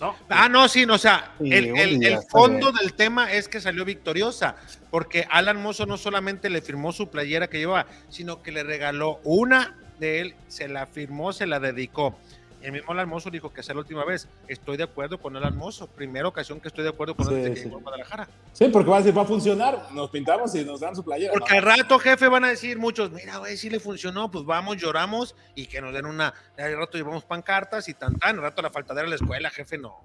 ¿No? 0.00 0.16
Ah, 0.28 0.48
no, 0.48 0.68
sí, 0.68 0.86
no, 0.86 0.94
o 0.94 0.98
sea, 0.98 1.32
Sí, 1.40 1.52
el, 1.52 2.02
el- 2.04 2.18
fondo 2.28 2.72
del 2.72 2.94
tema 2.94 3.32
es 3.32 3.48
que 3.48 3.60
salió 3.60 3.84
victoriosa, 3.84 4.56
porque 4.90 5.26
Alan 5.30 5.60
Mozo 5.62 5.86
no 5.86 5.96
solamente 5.96 6.50
le 6.50 6.60
firmó 6.62 6.92
su 6.92 7.08
playera 7.10 7.48
que 7.48 7.58
llevaba, 7.58 7.86
sino 8.08 8.42
que 8.42 8.52
le 8.52 8.62
regaló 8.62 9.20
una 9.24 9.76
de 9.98 10.20
él, 10.20 10.34
se 10.48 10.68
la 10.68 10.86
firmó, 10.86 11.32
se 11.32 11.46
la 11.46 11.60
dedicó. 11.60 12.18
El 12.64 12.72
mismo 12.72 12.92
Alan 12.92 13.12
dijo 13.30 13.52
que 13.52 13.62
sea 13.62 13.74
la 13.74 13.80
última 13.80 14.06
vez. 14.06 14.26
Estoy 14.48 14.78
de 14.78 14.84
acuerdo 14.84 15.20
con 15.20 15.36
Alan 15.36 15.54
Mozo. 15.54 15.86
Primera 15.86 16.26
ocasión 16.26 16.60
que 16.60 16.68
estoy 16.68 16.82
de 16.82 16.90
acuerdo 16.90 17.14
con 17.14 17.26
él 17.28 17.34
Sí, 17.34 17.36
desde 17.36 17.50
que 17.50 17.56
sí. 17.60 17.64
llegó 17.66 17.76
a 17.76 17.82
Guadalajara. 17.82 18.28
Sí, 18.54 18.68
porque 18.68 18.88
va 18.90 18.96
a 18.96 19.00
decir, 19.00 19.16
va 19.16 19.22
a 19.22 19.26
funcionar. 19.26 19.88
Nos 19.92 20.08
pintamos 20.08 20.54
y 20.54 20.64
nos 20.64 20.80
dan 20.80 20.96
su 20.96 21.04
playera. 21.04 21.32
Porque 21.34 21.58
al 21.58 21.62
rato, 21.62 21.98
jefe, 21.98 22.26
van 22.26 22.44
a 22.44 22.48
decir 22.48 22.78
muchos, 22.78 23.10
mira, 23.12 23.36
güey, 23.36 23.58
si 23.58 23.68
le 23.68 23.80
funcionó, 23.80 24.30
pues 24.30 24.46
vamos, 24.46 24.78
lloramos 24.78 25.36
y 25.54 25.66
que 25.66 25.82
nos 25.82 25.92
den 25.92 26.06
una. 26.06 26.32
Al 26.56 26.74
rato 26.76 26.96
llevamos 26.96 27.24
pancartas 27.26 27.86
y 27.90 27.94
tan 27.94 28.16
tan. 28.18 28.36
Al 28.36 28.42
rato 28.42 28.62
la 28.62 28.70
faltadera 28.70 29.06
a 29.06 29.10
la 29.10 29.16
escuela, 29.16 29.50
jefe, 29.50 29.76
no. 29.76 29.98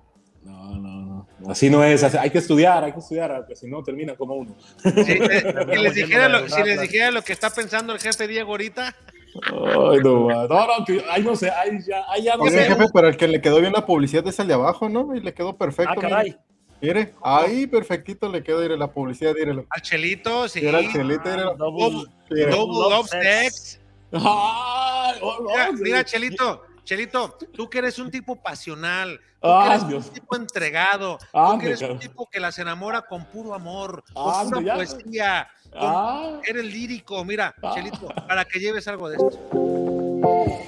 No, 0.44 0.76
no, 0.76 1.28
no. 1.40 1.50
Así 1.52 1.70
no 1.70 1.82
es. 1.84 2.04
así- 2.04 2.18
Hay 2.18 2.30
que 2.30 2.40
estudiar, 2.40 2.84
hay 2.84 2.92
que 2.92 3.00
estudiar, 3.00 3.34
porque 3.38 3.56
si 3.56 3.68
no 3.70 3.82
termina 3.84 4.16
como 4.18 4.36
uno. 4.36 4.56
Si, 4.84 4.90
eh, 4.90 5.54
si 5.74 5.80
les 5.80 5.96
dijera 5.96 6.28
lo, 6.28 6.48
si 6.50 6.62
les 6.64 6.82
dijera 6.82 7.12
lo 7.12 7.22
que 7.22 7.32
está 7.32 7.50
pensando 7.50 7.94
el 7.94 8.00
jefe 8.00 8.28
Diego 8.28 8.52
ahorita, 8.52 8.96
Ay, 9.36 10.00
no, 10.04 10.28
no, 10.48 10.48
no, 10.48 10.86
que, 10.86 11.04
ay, 11.10 11.22
no 11.24 11.36
sé, 11.36 11.50
ay, 11.52 11.80
ya, 11.88 12.04
ay, 12.10 12.24
ya 12.24 12.36
no 12.36 12.44
Oye, 12.44 12.52
sé. 12.52 12.64
jefe, 12.66 12.86
pero 12.94 13.08
el 13.08 13.18
que 13.18 13.28
le 13.28 13.42
quedó 13.42 13.60
bien 13.62 13.74
la 13.74 13.86
publicidad 13.86 14.28
es 14.28 14.40
el 14.40 14.48
de 14.48 14.56
abajo, 14.56 14.90
¿no? 14.90 15.16
Y 15.16 15.20
le 15.22 15.34
quedó 15.34 15.56
perfecto. 15.58 15.94
Ah, 15.98 16.02
caray. 16.02 16.36
Mire, 16.82 16.94
Mire, 17.02 17.14
ahí 17.22 17.68
perfectito 17.68 18.30
le 18.30 18.42
quedó 18.42 18.62
la 18.76 18.92
publicidad, 18.92 19.36
dírelo. 19.36 19.66
al 19.70 19.82
Chelito, 19.82 20.48
sí. 20.48 20.66
Era 20.66 20.80
el 20.80 20.92
chelito, 20.92 21.30
era 21.30 21.54
Double- 21.56 22.06
Mire, 22.30 22.52
Double 22.52 22.74
Love 22.74 22.90
Love 22.92 23.08
sex. 23.10 23.80
Ay, 24.12 25.20
oh, 25.22 25.38
no, 25.42 25.50
Mira, 25.50 25.72
mira, 25.74 26.04
Chelito, 26.06 26.64
Chelito, 26.84 27.38
tú 27.54 27.70
que 27.70 27.78
eres 27.80 28.00
un 28.00 28.10
tipo 28.10 28.36
pasional, 28.42 29.20
tú 29.42 29.48
que 29.48 29.54
Ay, 29.54 29.70
eres 29.72 29.88
Dios. 29.88 30.08
un 30.08 30.14
tipo 30.14 30.36
entregado, 30.36 31.18
tú 31.32 31.38
Ande, 31.38 31.64
que 31.66 31.68
eres 31.72 31.82
un 31.84 32.00
tipo 32.00 32.28
que 32.30 32.40
las 32.40 32.58
enamora 32.60 33.04
con 33.04 33.26
puro 33.26 33.54
amor, 33.54 34.04
con 34.14 34.50
pura 34.50 34.62
ya. 34.62 34.74
poesía, 34.76 35.48
Ah, 35.74 36.40
eres 36.46 36.66
lírico. 36.66 37.24
Mira, 37.26 37.54
Ah. 37.62 37.72
Chelito, 37.74 38.08
para 38.28 38.46
que 38.46 38.60
lleves 38.60 38.88
algo 38.88 39.10
de 39.10 39.18
esto. 39.18 40.59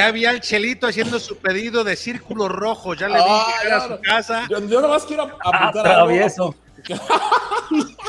Ya 0.00 0.10
vi 0.12 0.24
al 0.24 0.40
Chelito 0.40 0.86
haciendo 0.86 1.18
su 1.20 1.36
pedido 1.36 1.84
de 1.84 1.94
círculo 1.94 2.48
rojo, 2.48 2.94
ya 2.94 3.06
le 3.08 3.16
vi 3.16 3.20
Ah, 3.26 3.46
a 3.64 3.68
ya, 3.68 3.80
su 3.82 3.88
no. 3.90 4.00
casa. 4.00 4.46
yo, 4.48 4.58
yo 4.66 4.80
nomás 4.80 5.04
quiero 5.04 5.24
Ah, 5.44 5.68
apuntar 5.68 5.86
algo. 5.88 6.54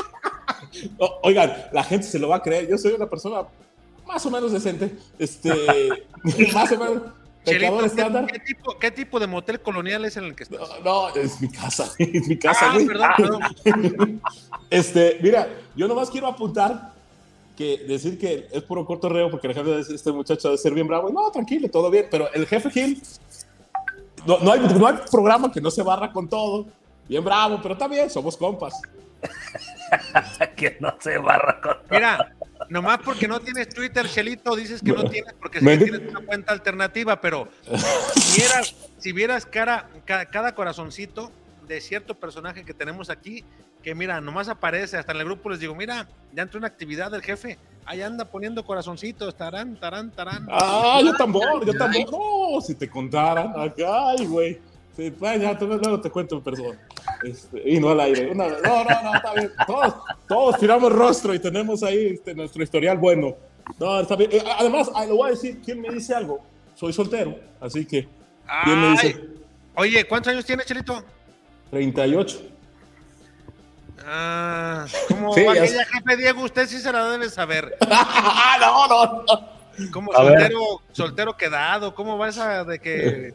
O- 0.98 1.18
Oigan, 1.24 1.52
la 1.72 1.84
gente 1.84 2.06
se 2.06 2.18
lo 2.18 2.28
va 2.28 2.36
a 2.36 2.42
creer. 2.42 2.66
Yo 2.68 2.78
soy 2.78 2.92
una 2.92 3.06
persona 3.06 3.42
más 4.06 4.24
o 4.24 4.30
menos 4.30 4.52
decente. 4.52 4.96
Este, 5.18 5.50
más 6.54 6.72
o 6.72 6.78
menos 6.78 7.02
Chelito, 7.44 7.84
estándar. 7.84 8.26
¿qué, 8.26 8.32
qué 8.32 8.38
tipo, 8.40 8.78
¿qué 8.78 8.90
tipo 8.90 9.20
de 9.20 9.26
motel 9.26 9.60
colonial 9.60 10.04
es 10.06 10.16
en 10.16 10.24
el 10.24 10.34
que 10.34 10.44
estás? 10.44 10.60
No, 10.82 11.08
no, 11.10 11.14
es 11.20 11.40
mi 11.40 11.48
casa, 11.50 11.90
es 11.98 12.26
mi 12.26 12.38
casa, 12.38 12.70
Ah, 12.70 12.72
güey. 12.74 12.86
perdón, 12.86 13.10
perdón. 13.64 14.22
Este, 14.70 15.18
mira, 15.20 15.48
yo 15.76 15.86
nomás 15.88 16.08
quiero 16.10 16.28
apuntar 16.28 16.92
que 17.56 17.78
decir 17.86 18.18
que 18.18 18.48
es 18.50 18.62
puro 18.62 18.84
cortorreo 18.86 19.30
porque 19.30 19.46
el 19.48 19.54
jefe 19.54 19.68
de 19.70 19.80
este 19.80 20.12
muchacho 20.12 20.48
debe 20.48 20.58
ser 20.58 20.72
bien 20.74 20.86
bravo. 20.88 21.08
Y 21.10 21.12
no, 21.12 21.30
tranquilo, 21.30 21.68
todo 21.68 21.90
bien. 21.90 22.06
Pero 22.10 22.32
el 22.32 22.46
jefe 22.46 22.70
Gil, 22.70 23.02
no, 24.26 24.38
no 24.38 24.52
hay, 24.52 24.60
no 24.60 24.86
hay 24.86 24.94
programa 25.10 25.50
que 25.52 25.60
no 25.60 25.70
se 25.70 25.82
barra 25.82 26.12
con 26.12 26.28
todo. 26.28 26.66
Bien 27.08 27.22
bravo, 27.24 27.58
pero 27.62 27.74
está 27.74 27.88
bien, 27.88 28.08
somos 28.10 28.36
compas. 28.36 28.80
que 30.56 30.76
no 30.80 30.94
se 31.00 31.18
barra 31.18 31.60
con 31.60 31.76
Mira, 31.90 32.32
nomás 32.68 32.98
porque 33.04 33.28
no 33.28 33.40
tienes 33.40 33.68
Twitter, 33.68 34.08
Chelito, 34.08 34.56
dices 34.56 34.80
que 34.82 34.92
no 34.92 35.04
tienes 35.04 35.32
porque 35.34 35.58
sí 35.60 35.64
Me- 35.64 35.78
tienes 35.78 36.08
una 36.10 36.20
cuenta 36.26 36.52
alternativa, 36.52 37.20
pero 37.20 37.48
si 38.16 38.40
vieras, 38.40 38.74
si 38.98 39.12
vieras 39.12 39.46
cara, 39.46 39.88
ca- 40.04 40.26
cada 40.26 40.54
corazoncito 40.54 41.30
de 41.72 41.80
cierto 41.80 42.14
personaje 42.14 42.64
que 42.64 42.74
tenemos 42.74 43.10
aquí, 43.10 43.44
que 43.82 43.94
mira, 43.94 44.20
nomás 44.20 44.48
aparece, 44.48 44.96
hasta 44.96 45.12
en 45.12 45.18
el 45.18 45.24
grupo 45.24 45.48
les 45.50 45.60
digo, 45.60 45.74
mira, 45.74 46.06
ya 46.32 46.42
entró 46.42 46.58
una 46.58 46.66
actividad 46.68 47.10
del 47.10 47.22
jefe, 47.22 47.58
ahí 47.84 48.02
anda 48.02 48.24
poniendo 48.24 48.64
corazoncitos, 48.64 49.34
tarán, 49.36 49.76
tarán, 49.78 50.10
tarán. 50.10 50.46
Ah, 50.50 51.00
yo 51.04 51.14
tambor, 51.14 51.64
yo 51.66 51.72
tambor. 51.74 52.10
No, 52.10 52.60
si 52.60 52.74
te 52.74 52.88
contaran 52.88 53.52
acá, 53.58 54.10
ay, 54.10 54.26
güey. 54.26 54.60
Sí, 54.96 55.10
pues, 55.10 55.40
ya, 55.40 55.56
te- 55.56 55.64
luego 55.64 56.00
te 56.02 56.10
cuento 56.10 56.36
en 56.36 56.42
persona. 56.42 56.78
Este, 57.24 57.62
y 57.66 57.80
no 57.80 57.90
al 57.90 58.00
aire. 58.00 58.30
Una- 58.30 58.48
no, 58.48 58.84
no, 58.84 59.02
no, 59.04 59.14
está 59.14 59.32
bien. 59.34 59.50
Todos, 59.66 59.94
todos 60.28 60.58
tiramos 60.58 60.92
rostro 60.92 61.32
y 61.32 61.38
tenemos 61.38 61.82
ahí 61.82 62.08
este, 62.14 62.34
nuestro 62.34 62.62
historial 62.62 62.98
bueno. 62.98 63.34
No, 63.80 64.00
está 64.00 64.16
bien. 64.16 64.30
Eh, 64.32 64.42
Además, 64.58 64.90
ah, 64.94 65.06
le 65.06 65.12
voy 65.12 65.28
a 65.28 65.30
decir, 65.30 65.60
¿quién 65.64 65.80
me 65.80 65.88
dice 65.88 66.14
algo? 66.14 66.44
Soy 66.74 66.92
soltero, 66.92 67.38
así 67.60 67.86
que, 67.86 68.06
¿quién 68.64 68.80
me 68.80 68.90
dice? 68.90 69.20
Oye, 69.76 70.04
¿cuántos 70.06 70.30
años 70.32 70.44
tienes, 70.44 70.66
Chelito? 70.66 71.02
38. 71.72 72.38
Ah, 74.04 74.84
como 75.08 75.32
Sí, 75.34 75.46
aquella 75.46 75.86
jefe 75.86 76.16
Diego, 76.18 76.42
usted 76.42 76.68
sí 76.68 76.78
se 76.78 76.92
la 76.92 77.08
debe 77.08 77.30
saber. 77.30 77.78
no, 78.60 78.88
no, 78.88 79.22
no. 79.22 79.52
Como 79.90 80.12
soltero, 80.12 80.60
soltero 80.92 81.34
quedado, 81.34 81.94
¿cómo 81.94 82.18
va 82.18 82.28
esa 82.28 82.62
de 82.64 82.78
que 82.78 83.34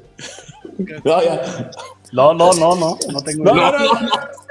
No, 1.03 1.23
ya. 1.23 1.71
No, 2.11 2.31
no, 2.35 2.53
no, 2.53 2.75
no, 2.75 2.97
no 3.11 3.21
tengo 3.21 3.43
No, 3.43 3.55
no, 3.55 3.71
no, 3.71 4.01
no. 4.01 4.09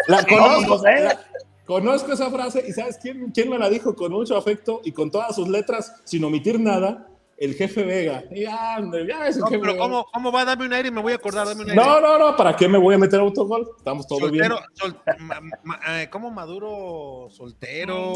La 0.09 0.25
conozco, 0.25 0.83
la- 0.85 1.21
conozco 1.65 2.13
esa 2.13 2.29
frase 2.29 2.65
y 2.67 2.73
¿sabes 2.73 2.99
quién, 3.01 3.31
quién 3.31 3.49
me 3.49 3.57
la 3.59 3.69
dijo 3.71 3.95
con 3.95 4.11
mucho 4.11 4.37
afecto 4.37 4.81
y 4.85 4.91
con 4.91 5.13
todas 5.13 5.37
sus 5.37 5.47
letras 5.49 5.95
sin 6.03 6.25
omitir 6.25 6.59
nada? 6.59 7.07
El 7.39 7.55
jefe 7.55 7.83
Vega. 7.85 8.25
Y 8.31 8.47
ande, 8.47 9.07
ya 9.07 9.27
es 9.29 9.37
el 9.37 9.43
No, 9.43 9.49
jefe 9.49 9.61
pero 9.61 9.73
Vega. 9.75 9.85
¿cómo, 9.85 10.07
¿cómo 10.13 10.33
va? 10.33 10.45
Dame 10.47 10.65
un 10.67 10.73
aire 10.73 10.89
y 10.89 10.91
me 10.91 11.03
voy 11.03 11.13
a 11.13 11.17
acordar, 11.17 11.47
dame 11.47 11.63
un 11.65 11.71
aire. 11.71 11.83
No, 11.83 12.01
no, 12.01 12.19
no, 12.19 12.35
¿para 12.37 12.57
qué 12.57 12.67
me 12.67 12.79
voy 12.79 12.95
a 12.95 12.99
meter 12.99 13.21
a 13.21 13.23
autogol? 13.23 13.69
Estamos 13.77 14.07
todos 14.07 14.31
bien. 14.31 14.51
sol- 14.73 14.97
ma- 15.19 15.41
ma- 15.63 15.81
eh, 16.03 16.09
¿cómo 16.11 16.31
maduro? 16.31 17.29
Soltero. 17.31 18.13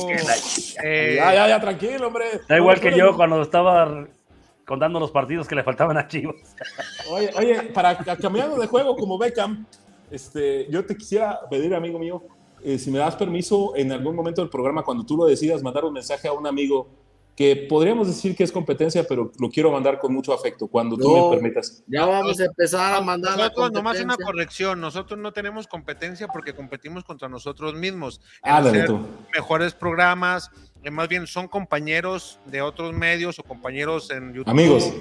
Eh, 0.83 1.15
Ya, 1.17 1.35
ya, 1.35 1.49
ya, 1.49 1.61
tranquilo, 1.61 2.07
hombre. 2.07 2.25
Da 2.49 2.57
igual 2.57 2.81
que 2.81 2.97
yo 2.97 3.15
cuando 3.15 3.43
estaba 3.43 4.07
contando 4.67 5.01
los 5.01 5.11
partidos 5.11 5.47
que 5.49 5.55
le 5.55 5.65
faltaban 5.65 5.99
a 5.99 6.07
Chivas. 6.09 6.57
Oye, 7.11 7.31
oye, 7.37 7.63
para 7.75 7.99
ca- 7.99 8.17
cambiando 8.17 8.57
de 8.57 8.67
juego 8.69 8.97
como 8.97 9.19
Beckham, 9.19 9.67
este, 10.11 10.67
yo 10.71 10.85
te 10.87 10.97
quisiera 10.97 11.41
pedir, 11.51 11.75
amigo 11.75 11.99
mío, 11.99 12.23
eh, 12.63 12.79
si 12.79 12.91
me 12.91 12.99
das 12.99 13.17
permiso 13.17 13.75
en 13.77 13.91
algún 13.93 14.15
momento 14.15 14.41
del 14.41 14.51
programa, 14.51 14.83
cuando 14.83 15.05
tú 15.05 15.17
lo 15.17 15.27
decidas, 15.27 15.63
mandar 15.63 15.85
un 15.85 15.93
mensaje 15.93 16.29
a 16.29 16.33
un 16.33 16.47
amigo 16.47 16.89
que 17.41 17.57
podríamos 17.57 18.07
decir 18.07 18.37
que 18.37 18.45
es 18.45 18.53
competencia, 18.53 19.03
pero 19.09 19.33
lo 19.39 19.49
quiero 19.49 19.73
mandar 19.73 19.99
con 19.99 20.13
mucho 20.13 20.35
afecto, 20.35 20.67
cuando 20.67 20.99
tú 20.99 21.31
me 21.31 21.37
permitas. 21.39 21.83
Ya 21.87 22.05
vamos 22.05 22.39
a 22.39 22.45
empezar 22.45 22.97
a 22.97 23.01
mandar 23.01 23.39
la 23.39 23.45
Nosotros, 23.45 23.73
nomás 23.73 23.99
una 23.99 24.19
corrección, 24.19 24.79
nosotros 24.79 25.19
no 25.19 25.33
tenemos 25.33 25.67
competencia 25.67 26.29
porque 26.29 26.53
competimos 26.53 27.03
contra 27.03 27.31
nosotros 27.31 27.73
mismos. 27.73 28.21
en 28.45 28.53
hacer 28.53 28.85
tú. 28.85 29.01
mejores 29.35 29.73
programas, 29.73 30.51
eh, 30.83 30.91
más 30.91 31.09
bien 31.09 31.27
son 31.27 31.49
compañeros 31.49 32.41
de 32.45 32.61
otros 32.61 32.93
medios 32.93 33.39
o 33.39 33.43
compañeros 33.43 34.11
en 34.11 34.35
YouTube. 34.35 34.51
Amigos. 34.51 34.93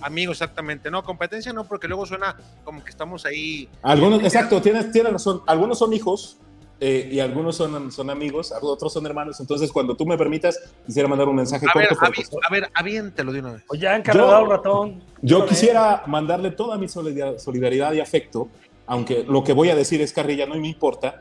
Amigos, 0.00 0.36
exactamente. 0.40 0.90
No, 0.90 1.02
competencia 1.02 1.52
no, 1.52 1.68
porque 1.68 1.88
luego 1.88 2.06
suena 2.06 2.38
como 2.64 2.82
que 2.82 2.88
estamos 2.88 3.26
ahí. 3.26 3.68
Algunos, 3.82 4.22
exacto, 4.24 4.62
tienes, 4.62 4.90
tienes 4.92 5.12
razón. 5.12 5.42
Algunos 5.46 5.78
son 5.78 5.92
hijos 5.92 6.38
eh, 6.84 7.08
y 7.12 7.20
algunos 7.20 7.54
son, 7.54 7.92
son 7.92 8.10
amigos, 8.10 8.52
otros 8.60 8.92
son 8.92 9.06
hermanos. 9.06 9.38
Entonces, 9.38 9.70
cuando 9.70 9.94
tú 9.96 10.04
me 10.04 10.18
permitas, 10.18 10.58
quisiera 10.84 11.06
mandar 11.08 11.28
un 11.28 11.36
mensaje 11.36 11.64
A 11.72 11.78
ver, 11.78 11.86
corto. 11.88 12.00
pero 12.00 12.12
avi- 12.12 12.28
pues, 12.28 12.44
a 12.48 12.52
ver, 12.52 12.68
aviéntelo 12.74 13.32
de 13.32 13.38
una 13.38 13.52
vez. 13.52 13.62
O 13.68 13.76
ya 13.76 13.94
han 13.94 14.02
cargado 14.02 14.46
ratón. 14.46 15.00
Yo 15.22 15.46
quisiera 15.46 16.02
mandarle 16.08 16.50
toda 16.50 16.76
mi 16.78 16.88
solidaridad, 16.88 17.92
y 17.92 18.00
afecto, 18.00 18.48
aunque 18.86 19.24
lo 19.28 19.44
que 19.44 19.52
voy 19.52 19.70
a 19.70 19.76
decir 19.76 20.02
es 20.02 20.12
carrilla, 20.12 20.44
no 20.46 20.56
me 20.56 20.66
importa, 20.68 21.20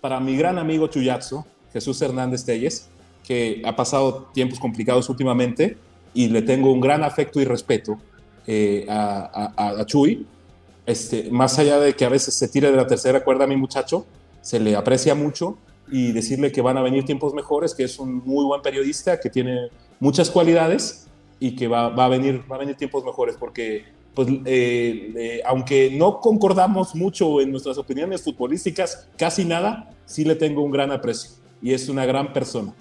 para 0.00 0.18
mi 0.18 0.34
gran 0.34 0.58
amigo 0.58 0.86
Chuyazo, 0.86 1.44
Jesús 1.74 2.00
Hernández 2.00 2.44
Telles, 2.46 2.88
que 3.22 3.60
ha 3.66 3.76
pasado 3.76 4.30
tiempos 4.32 4.58
complicados 4.58 5.10
últimamente 5.10 5.76
y 6.14 6.28
le 6.28 6.40
tengo 6.40 6.72
un 6.72 6.80
gran 6.80 7.04
afecto 7.04 7.38
y 7.38 7.44
respeto 7.44 7.98
eh, 8.46 8.86
a, 8.88 9.52
a- 9.56 9.80
a 9.80 9.84
Chuy. 9.86 10.26
Este, 10.86 11.30
más 11.30 11.58
allá 11.58 11.78
de 11.78 11.94
que 11.94 12.04
a 12.04 12.08
veces 12.08 12.34
se 12.34 12.48
tire 12.48 12.70
de 12.70 12.76
la 12.76 12.86
tercera 12.86 13.22
cuerda 13.22 13.44
a 13.44 13.46
mi 13.46 13.56
muchacho, 13.56 14.04
se 14.42 14.60
le 14.60 14.76
aprecia 14.76 15.14
mucho 15.14 15.56
y 15.90 16.12
decirle 16.12 16.52
que 16.52 16.60
van 16.60 16.76
a 16.76 16.82
venir 16.82 17.04
tiempos 17.04 17.32
mejores, 17.32 17.74
que 17.74 17.84
es 17.84 17.98
un 17.98 18.16
muy 18.24 18.44
buen 18.44 18.60
periodista, 18.60 19.18
que 19.18 19.30
tiene 19.30 19.68
muchas 20.00 20.30
cualidades 20.30 21.08
y 21.40 21.56
que 21.56 21.68
va, 21.68 21.88
va 21.88 22.04
a, 22.04 22.08
venir, 22.08 22.44
va 22.50 22.56
a 22.56 22.58
venir 22.58 22.76
tiempos 22.76 23.04
mejores, 23.04 23.36
porque 23.38 23.84
pues, 24.14 24.28
eh, 24.44 25.12
eh, 25.16 25.42
aunque 25.46 25.90
no 25.90 26.20
concordamos 26.20 26.94
mucho 26.94 27.40
en 27.40 27.50
nuestras 27.50 27.78
opiniones 27.78 28.22
futbolísticas, 28.22 29.08
casi 29.16 29.44
nada, 29.44 29.90
sí 30.04 30.24
le 30.24 30.34
tengo 30.34 30.62
un 30.62 30.70
gran 30.70 30.92
aprecio 30.92 31.32
y 31.62 31.72
es 31.72 31.88
una 31.88 32.04
gran 32.04 32.32
persona. 32.32 32.74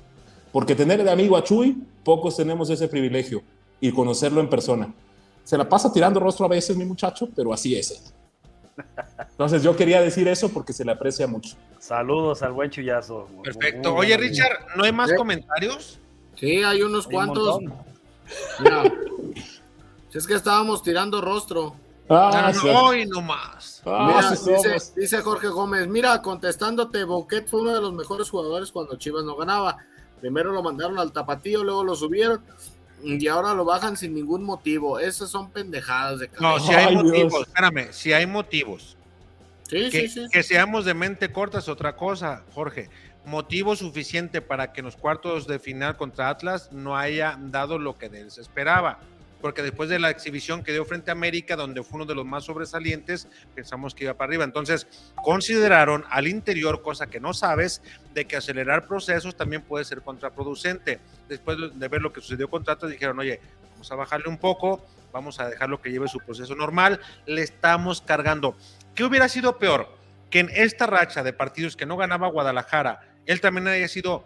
Porque 0.52 0.76
tener 0.76 1.04
de 1.04 1.10
amigo 1.10 1.38
a 1.38 1.44
Chuy, 1.44 1.82
pocos 2.04 2.36
tenemos 2.36 2.70
ese 2.70 2.88
privilegio 2.88 3.42
y 3.80 3.92
conocerlo 3.92 4.42
en 4.42 4.50
persona. 4.50 4.94
Se 5.44 5.58
la 5.58 5.68
pasa 5.68 5.92
tirando 5.92 6.20
rostro 6.20 6.46
a 6.46 6.50
veces 6.50 6.76
mi 6.76 6.86
muchacho, 6.86 7.30
pero 7.36 7.54
así 7.54 7.76
es. 7.76 8.14
Entonces 9.32 9.64
yo 9.64 9.76
quería 9.76 10.02
decir 10.02 10.28
eso 10.28 10.50
porque 10.50 10.74
se 10.74 10.86
le 10.86 10.92
aprecia 10.92 11.28
mucho. 11.28 11.56
Saludos 11.80 12.42
al 12.44 12.54
buen 12.54 12.70
chullazo. 12.70 13.28
Perfecto. 13.44 13.94
Oye. 13.96 14.16
Richard, 14.18 14.66
¿no 14.76 14.84
hay 14.84 14.92
más 14.92 15.10
Sí. 15.10 15.16
comentarios? 15.16 16.00
Sí, 16.36 16.64
hay 16.64 16.82
unos 16.82 17.06
Hay 17.08 17.12
cuantos. 17.12 17.60
Mira, 18.60 18.84
si 20.10 20.18
es 20.18 20.28
que 20.28 20.36
estábamos 20.36 20.84
tirando 20.84 21.22
rostro. 21.22 21.76
Ah, 22.10 22.52
No, 22.54 22.64
no, 22.74 22.86
hoy 22.88 23.06
nomás. 23.06 23.82
Mira, 23.86 24.36
sí 24.36 24.52
dice, 24.98 25.22
Jorge 25.22 25.48
Gómez, 25.48 25.88
mira, 25.88 26.22
contestándote, 26.22 27.04
Bouquet 27.06 27.48
fue 27.48 27.62
uno 27.62 27.74
de 27.74 27.80
los 27.82 27.94
mejores 27.94 28.30
jugadores 28.30 28.72
cuando 28.72 28.98
Chivas 28.98 29.24
no 29.24 29.36
ganaba. 29.38 29.78
Primero 30.20 30.52
lo 30.52 30.62
mandaron 30.62 31.00
al 31.00 31.12
tapatío, 31.14 31.64
luego 31.64 31.84
lo 31.84 31.96
subieron 31.96 32.44
y 33.04 33.28
ahora 33.28 33.54
lo 33.54 33.66
bajan 33.66 33.98
sin 33.98 34.14
ningún 34.14 34.44
motivo. 34.44 35.00
Esas 35.00 35.30
son 35.30 35.50
pendejadas 35.52 36.20
de 36.20 36.28
No, 36.40 36.56
cabeza. 36.56 36.66
si 36.68 36.74
hay 36.74 36.86
Ay, 36.88 36.96
motivos, 36.96 37.32
Dios. 37.34 37.48
espérame, 37.48 37.88
si 37.92 38.14
hay 38.14 38.26
motivos. 38.28 38.98
Sí, 39.70 39.90
Que, 39.90 40.02
sí, 40.02 40.08
sí. 40.10 40.28
que 40.32 40.44
seamos 40.44 40.86
de 40.86 40.94
mente 40.94 41.32
corta 41.32 41.60
es 41.60 41.70
otra 41.70 41.96
cosa, 41.96 42.44
Jorge. 42.54 42.90
Motivo 43.26 43.76
suficiente 43.76 44.42
para 44.42 44.74
que 44.74 44.82
en 44.82 44.86
los 44.86 44.96
cuartos 44.96 45.46
de 45.48 45.60
final 45.60 45.96
contra 45.96 46.30
Atlas 46.30 46.72
no 46.72 46.98
haya 46.98 47.38
dado 47.40 47.78
lo 47.78 47.98
que 47.98 48.10
de 48.10 48.22
él 48.22 48.32
se 48.32 48.42
esperaba. 48.42 49.00
Porque 49.42 49.64
después 49.64 49.90
de 49.90 50.00
la 50.00 50.10
exhibición 50.10 50.64
que 50.64 50.72
dio 50.72 50.86
frente 50.86 51.12
a 51.12 51.14
América, 51.14 51.56
donde 51.56 51.84
fue 51.84 51.98
uno 51.98 52.06
de 52.06 52.16
los 52.16 52.26
más 52.26 52.44
sobresalientes, 52.46 53.28
pensamos 53.56 53.96
que 53.96 54.04
iba 54.06 54.14
para 54.14 54.30
arriba. 54.30 54.44
Entonces, 54.44 54.88
consideraron 55.24 56.06
al 56.10 56.28
interior, 56.28 56.82
cosa 56.82 57.08
que 57.08 57.20
no 57.20 57.34
sabes, 57.34 57.82
de 58.14 58.26
que 58.26 58.38
acelerar 58.38 58.86
procesos 58.88 59.36
también 59.36 59.62
puede 59.64 59.86
ser 59.86 60.02
contraproducente. 60.02 61.00
Después 61.28 61.58
de- 61.74 61.88
ver 61.88 62.02
lo 62.02 62.14
que 62.14 62.22
sucedió 62.22 62.50
con 62.50 62.64
Atlas, 62.68 62.92
dijeron, 62.92 63.18
oye, 63.20 63.40
vamos 63.72 63.92
a 63.92 63.96
bajarle 63.96 64.30
un 64.30 64.38
poco, 64.38 64.86
vamos 65.12 65.40
a 65.40 65.50
dejarlo 65.50 65.82
que 65.82 65.92
lleve 65.92 66.08
su 66.08 66.20
proceso 66.20 66.56
normal, 66.56 67.00
le 67.26 67.42
estamos 67.42 68.02
cargando. 68.02 68.56
¿Qué 68.96 69.04
hubiera 69.04 69.28
sido 69.28 69.58
peor? 69.58 69.90
Que 70.30 70.40
en 70.40 70.50
esta 70.54 70.86
racha 70.86 71.24
de 71.24 71.34
partidos 71.34 71.76
que 71.76 71.86
no 71.86 71.98
ganaba 71.98 72.28
Guadalajara, 72.30 73.02
él 73.26 73.42
también 73.42 73.68
haya 73.68 73.88
sido 73.88 74.26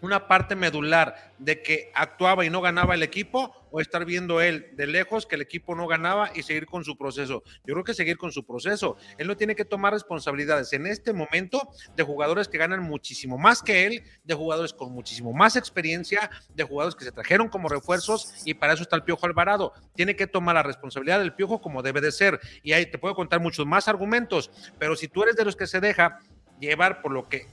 una 0.00 0.28
parte 0.28 0.54
medular 0.56 1.32
de 1.38 1.62
que 1.62 1.90
actuaba 1.94 2.44
y 2.44 2.50
no 2.50 2.60
ganaba 2.60 2.94
el 2.94 3.02
equipo, 3.02 3.54
o 3.70 3.80
estar 3.80 4.04
viendo 4.04 4.40
él 4.40 4.70
de 4.74 4.86
lejos 4.86 5.26
que 5.26 5.36
el 5.36 5.42
equipo 5.42 5.74
no 5.74 5.86
ganaba 5.86 6.30
y 6.34 6.42
seguir 6.42 6.66
con 6.66 6.84
su 6.84 6.96
proceso. 6.96 7.42
Yo 7.64 7.74
creo 7.74 7.84
que 7.84 7.94
seguir 7.94 8.16
con 8.16 8.32
su 8.32 8.44
proceso. 8.44 8.96
Él 9.18 9.26
no 9.26 9.36
tiene 9.36 9.54
que 9.54 9.64
tomar 9.64 9.92
responsabilidades 9.92 10.72
en 10.72 10.86
este 10.86 11.12
momento 11.12 11.68
de 11.96 12.02
jugadores 12.02 12.48
que 12.48 12.58
ganan 12.58 12.82
muchísimo 12.82 13.38
más 13.38 13.62
que 13.62 13.86
él, 13.86 14.02
de 14.24 14.34
jugadores 14.34 14.72
con 14.72 14.92
muchísimo 14.92 15.32
más 15.32 15.56
experiencia, 15.56 16.30
de 16.54 16.64
jugadores 16.64 16.96
que 16.96 17.04
se 17.04 17.12
trajeron 17.12 17.48
como 17.48 17.68
refuerzos 17.68 18.42
y 18.44 18.54
para 18.54 18.72
eso 18.72 18.82
está 18.82 18.96
el 18.96 19.04
Piojo 19.04 19.26
Alvarado. 19.26 19.72
Tiene 19.94 20.16
que 20.16 20.26
tomar 20.26 20.54
la 20.54 20.62
responsabilidad 20.62 21.18
del 21.18 21.34
Piojo 21.34 21.60
como 21.60 21.82
debe 21.82 22.00
de 22.00 22.12
ser. 22.12 22.40
Y 22.62 22.72
ahí 22.72 22.86
te 22.86 22.98
puedo 22.98 23.14
contar 23.14 23.40
muchos 23.40 23.66
más 23.66 23.88
argumentos, 23.88 24.50
pero 24.78 24.96
si 24.96 25.08
tú 25.08 25.22
eres 25.22 25.36
de 25.36 25.44
los 25.44 25.56
que 25.56 25.66
se 25.66 25.80
deja 25.80 26.20
llevar 26.60 27.02
por 27.02 27.12
lo 27.12 27.28
que 27.28 27.46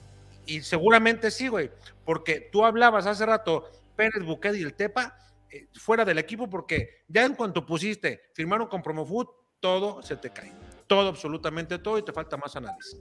y 0.47 0.61
seguramente 0.61 1.31
sí, 1.31 1.47
güey, 1.47 1.71
porque 2.05 2.49
tú 2.51 2.63
hablabas 2.63 3.07
hace 3.07 3.25
rato, 3.25 3.69
Pérez, 3.95 4.23
Buquet 4.23 4.55
y 4.55 4.61
el 4.61 4.73
Tepa, 4.73 5.17
eh, 5.49 5.67
fuera 5.73 6.05
del 6.05 6.19
equipo, 6.19 6.49
porque 6.49 7.03
ya 7.07 7.25
en 7.25 7.35
cuanto 7.35 7.65
pusiste, 7.65 8.29
firmaron 8.33 8.67
con 8.67 8.81
Promofood, 8.81 9.27
todo 9.59 10.01
se 10.01 10.15
te 10.17 10.29
cae. 10.29 10.53
Todo, 10.87 11.09
absolutamente 11.09 11.79
todo, 11.79 11.97
y 11.97 12.03
te 12.03 12.13
falta 12.13 12.37
más 12.37 12.55
análisis. 12.55 12.99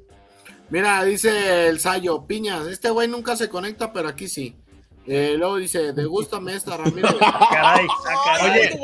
Mira, 0.71 1.05
dice 1.05 1.69
el 1.69 1.79
Sayo, 1.79 2.27
Piñas, 2.27 2.67
este 2.67 2.89
güey 2.91 3.07
nunca 3.07 3.37
se 3.37 3.49
conecta, 3.49 3.93
pero 3.93 4.09
aquí 4.09 4.29
sí. 4.29 4.57
Eh, 5.07 5.35
luego 5.37 5.57
dice, 5.57 5.93
degústame 5.93 6.55
esta, 6.55 6.79
Ramírez. 6.79 7.15
Caray, 7.51 7.87
ah, 7.87 8.23
caray. 8.25 8.51
Oye, 8.51 8.81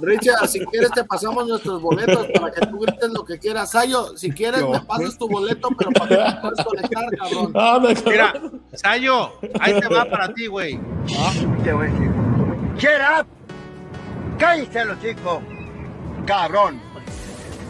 Richard, 0.00 0.48
si 0.48 0.64
quieres 0.66 0.90
te 0.92 1.04
pasamos 1.04 1.46
nuestros 1.46 1.80
boletos 1.80 2.26
para 2.34 2.52
que 2.52 2.66
tú 2.66 2.78
grites 2.78 3.10
lo 3.10 3.24
que 3.24 3.38
quieras. 3.38 3.70
Sayo, 3.70 4.16
si 4.16 4.30
quieres 4.30 4.66
me 4.66 4.80
pasas 4.80 5.16
tu 5.18 5.28
boleto, 5.28 5.68
pero 5.76 5.90
para 5.92 6.08
que 6.08 6.16
te 6.16 6.40
puedas 6.40 6.64
conectar, 6.64 7.04
cabrón. 7.16 7.52
Ah, 7.54 7.80
mira, 8.06 8.34
Sayo, 8.74 9.32
ahí 9.60 9.78
te 9.80 9.88
va 9.88 10.04
para 10.04 10.32
ti, 10.32 10.46
güey. 10.46 10.80
Te 11.64 11.72
voy 11.72 11.86
a 11.86 11.90
decir. 11.90 12.10
Up. 13.20 13.26
Cállate 14.38 14.84
los 14.84 15.00
chicos. 15.00 15.40
Cabrón. 16.26 16.80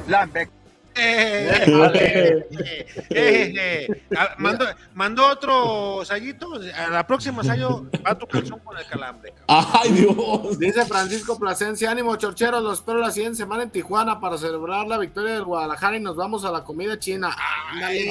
Lambe. 0.09 0.49
Eh, 1.05 2.47
eh, 2.51 2.87
eh, 3.11 3.55
eh. 3.57 4.03
Mando, 4.39 4.67
mando 4.95 5.27
otro 5.27 6.05
Sayito. 6.05 6.49
A 6.77 6.91
la 6.91 7.07
próxima, 7.07 7.43
Sayo, 7.43 7.87
va 8.07 8.17
tu 8.17 8.27
calzón 8.27 8.59
con 8.61 8.77
el 8.77 8.85
calambre. 8.87 9.33
cabrón. 9.47 9.73
Ay, 9.83 9.93
Dios. 9.93 10.59
Dice 10.59 10.85
Francisco 10.85 11.39
Plasencia, 11.39 11.91
ánimo 11.91 12.15
chorcheros, 12.17 12.63
los 12.63 12.79
espero 12.81 12.99
la 12.99 13.11
siguiente 13.11 13.39
semana 13.39 13.63
en 13.63 13.71
Tijuana 13.71 14.21
para 14.21 14.37
celebrar 14.37 14.87
la 14.87 14.99
victoria 14.99 15.35
del 15.35 15.45
Guadalajara 15.45 15.97
y 15.97 16.01
nos 16.01 16.17
vamos 16.17 16.45
a 16.45 16.51
la 16.51 16.63
comida 16.63 16.99
china. 16.99 17.35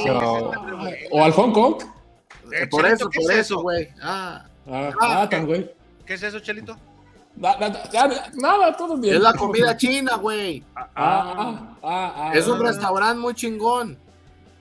No. 0.05 0.89
¿O 1.11 1.23
al 1.23 1.31
Hong 1.33 1.51
Kong? 1.51 1.83
Eh, 2.51 2.67
por 2.67 2.81
Chelito, 2.81 2.95
eso, 2.95 3.09
¿qué 3.09 3.19
por 3.21 3.31
es 3.31 3.37
eso, 3.37 3.61
güey. 3.61 3.89
Ah, 4.01 4.45
Ah, 4.67 4.91
Ah, 4.99 5.21
ah, 5.21 5.29
tan 5.29 5.45
güey. 5.45 5.71
¿Qué 6.05 6.15
es 6.15 6.23
eso, 6.23 6.39
Chelito? 6.39 6.77
Na- 7.41 7.57
na- 7.57 7.69
na- 7.69 8.31
Nada, 8.35 8.77
todo 8.77 8.97
bien. 8.97 9.15
es 9.15 9.21
la 9.21 9.33
comida 9.33 9.75
china, 9.75 10.15
güey. 10.15 10.63
Ah, 10.75 10.87
ah, 10.95 11.75
ah, 11.81 12.13
ah, 12.15 12.31
Es 12.35 12.47
un 12.47 12.61
ah. 12.61 12.67
restaurante 12.69 13.19
muy 13.19 13.33
chingón. 13.33 13.97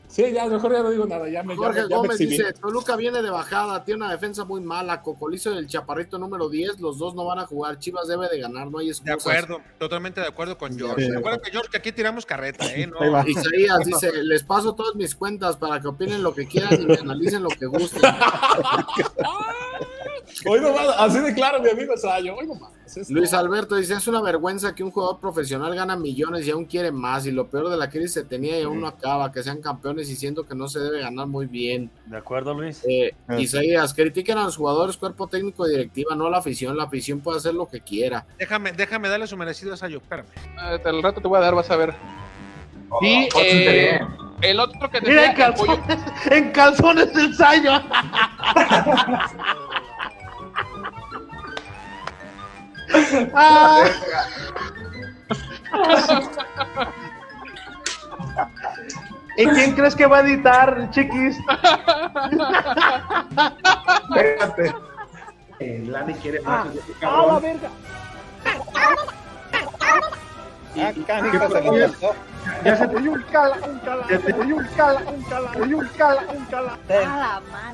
Sí, 0.08 0.24
ya, 0.32 0.46
mejor 0.46 0.72
ya 0.72 0.82
no 0.82 0.90
digo 0.90 1.06
nada. 1.06 1.28
Ya 1.28 1.42
me, 1.44 1.54
ya, 1.54 1.58
Jorge 1.58 1.80
ya 1.88 1.96
Gómez 1.96 2.18
dice, 2.18 2.52
Toluca 2.54 2.96
viene 2.96 3.22
de 3.22 3.30
bajada, 3.30 3.84
tiene 3.84 4.02
una 4.02 4.10
defensa 4.10 4.44
muy 4.44 4.60
mala, 4.60 5.02
Cocolizo 5.02 5.52
y 5.54 5.58
el 5.58 5.68
Chaparrito 5.68 6.18
número 6.18 6.48
10, 6.48 6.80
los 6.80 6.98
dos 6.98 7.14
no 7.14 7.24
van 7.26 7.38
a 7.38 7.46
jugar, 7.46 7.78
Chivas 7.78 8.08
debe 8.08 8.28
de 8.28 8.40
ganar, 8.40 8.68
no 8.68 8.78
hay 8.78 8.86
De 8.86 8.92
excusas. 8.92 9.20
acuerdo, 9.20 9.60
totalmente 9.78 10.20
de 10.20 10.26
acuerdo 10.26 10.58
con 10.58 10.76
George. 10.76 11.04
Sí. 11.06 11.12
George, 11.52 11.70
que 11.70 11.76
aquí 11.76 11.92
tiramos 11.92 12.26
carreta, 12.26 12.64
¿eh? 12.74 12.88
No. 12.88 13.28
Isaías 13.28 13.84
dice, 13.84 14.10
les 14.24 14.42
paso 14.42 14.74
todas 14.74 14.96
mis 14.96 15.14
cuentas 15.14 15.56
para 15.56 15.80
que 15.80 15.86
opinen 15.86 16.24
lo 16.24 16.34
que 16.34 16.44
quieran 16.48 16.80
y 16.80 16.86
me 16.86 16.94
analicen 16.94 17.42
lo 17.44 17.50
que 17.50 17.66
gusten. 17.66 18.02
Hoy 20.46 20.60
nomás, 20.60 20.88
así 20.98 21.18
de 21.18 21.34
claro, 21.34 21.60
mi 21.60 21.68
amigo 21.68 21.96
Sayo. 21.96 22.34
Hoy 22.36 22.46
nomás. 22.46 22.70
Es 22.86 23.10
Luis. 23.10 23.32
Alberto 23.34 23.76
dice, 23.76 23.94
es 23.94 24.08
una 24.08 24.20
vergüenza 24.20 24.74
que 24.74 24.82
un 24.82 24.90
jugador 24.90 25.20
profesional 25.20 25.74
gana 25.74 25.96
millones 25.96 26.46
y 26.46 26.50
aún 26.50 26.64
quiere 26.64 26.90
más 26.90 27.26
y 27.26 27.30
lo 27.30 27.48
peor 27.48 27.68
de 27.68 27.76
la 27.76 27.88
crisis 27.88 28.14
se 28.14 28.24
tenía 28.24 28.58
y 28.58 28.62
aún 28.62 28.80
no 28.80 28.88
acaba, 28.88 29.30
que 29.30 29.42
sean 29.42 29.60
campeones 29.60 30.08
y 30.10 30.16
siento 30.16 30.44
que 30.44 30.54
no 30.54 30.66
se 30.66 30.80
debe 30.80 31.00
ganar 31.00 31.26
muy 31.26 31.46
bien. 31.46 31.90
De 32.06 32.16
acuerdo, 32.16 32.54
Luis. 32.54 32.82
Eh. 32.88 33.14
Isaías, 33.38 33.94
critiquen 33.94 34.38
a 34.38 34.44
los 34.44 34.56
jugadores, 34.56 34.96
cuerpo 34.96 35.26
técnico 35.28 35.66
y 35.66 35.70
directiva, 35.70 36.16
no 36.16 36.26
a 36.26 36.30
la 36.30 36.38
afición, 36.38 36.76
la 36.76 36.84
afición 36.84 37.20
puede 37.20 37.38
hacer 37.38 37.54
lo 37.54 37.68
que 37.68 37.80
quiera. 37.80 38.26
déjame, 38.38 38.72
déjame 38.72 39.08
darle 39.08 39.26
su 39.26 39.36
merecido 39.36 39.74
a 39.74 39.76
Sayo, 39.76 39.98
espérame. 39.98 40.26
Eh, 40.36 40.80
Al 40.84 41.02
rato 41.02 41.20
te 41.20 41.28
voy 41.28 41.38
a 41.38 41.42
dar, 41.42 41.54
vas 41.54 41.70
a 41.70 41.76
ver. 41.76 41.94
Y 43.02 43.28
eh, 43.40 44.00
el 44.42 44.58
otro 44.58 44.90
que 44.90 45.00
te 45.00 45.10
Mira, 45.10 45.26
en 45.30 45.36
calzones, 45.36 45.78
en 46.30 46.50
calzones 46.50 47.14
del 47.14 47.34
Sayo. 47.34 47.72
Ah. 53.34 53.84
¿Y 59.36 59.46
quién 59.46 59.74
crees 59.74 59.94
que 59.94 60.06
va 60.06 60.18
a 60.18 60.20
editar, 60.20 60.90
chiquis? 60.90 61.38
Espérate. 64.08 64.74
Eh, 65.60 65.84
Lani 65.86 66.14
quiere 66.14 66.40
más. 66.40 66.66
¡Ah, 67.02 67.24
la 67.26 67.38
verga! 67.38 67.68
Ah, 70.78 70.92
se 71.48 71.60
le. 71.70 71.90
Ya 72.64 72.76
se 72.76 72.88
te 72.88 72.96
un 72.96 73.22
cala, 73.32 73.56
un 73.66 73.78
cala, 73.80 74.06
Ya 74.10 74.18
te- 74.18 74.32
un 74.34 74.64
cala, 74.76 75.00
un 75.10 75.22
cala, 75.24 75.50
un 75.58 75.86
cala, 75.96 76.22
un 76.32 76.44
cala. 76.46 76.76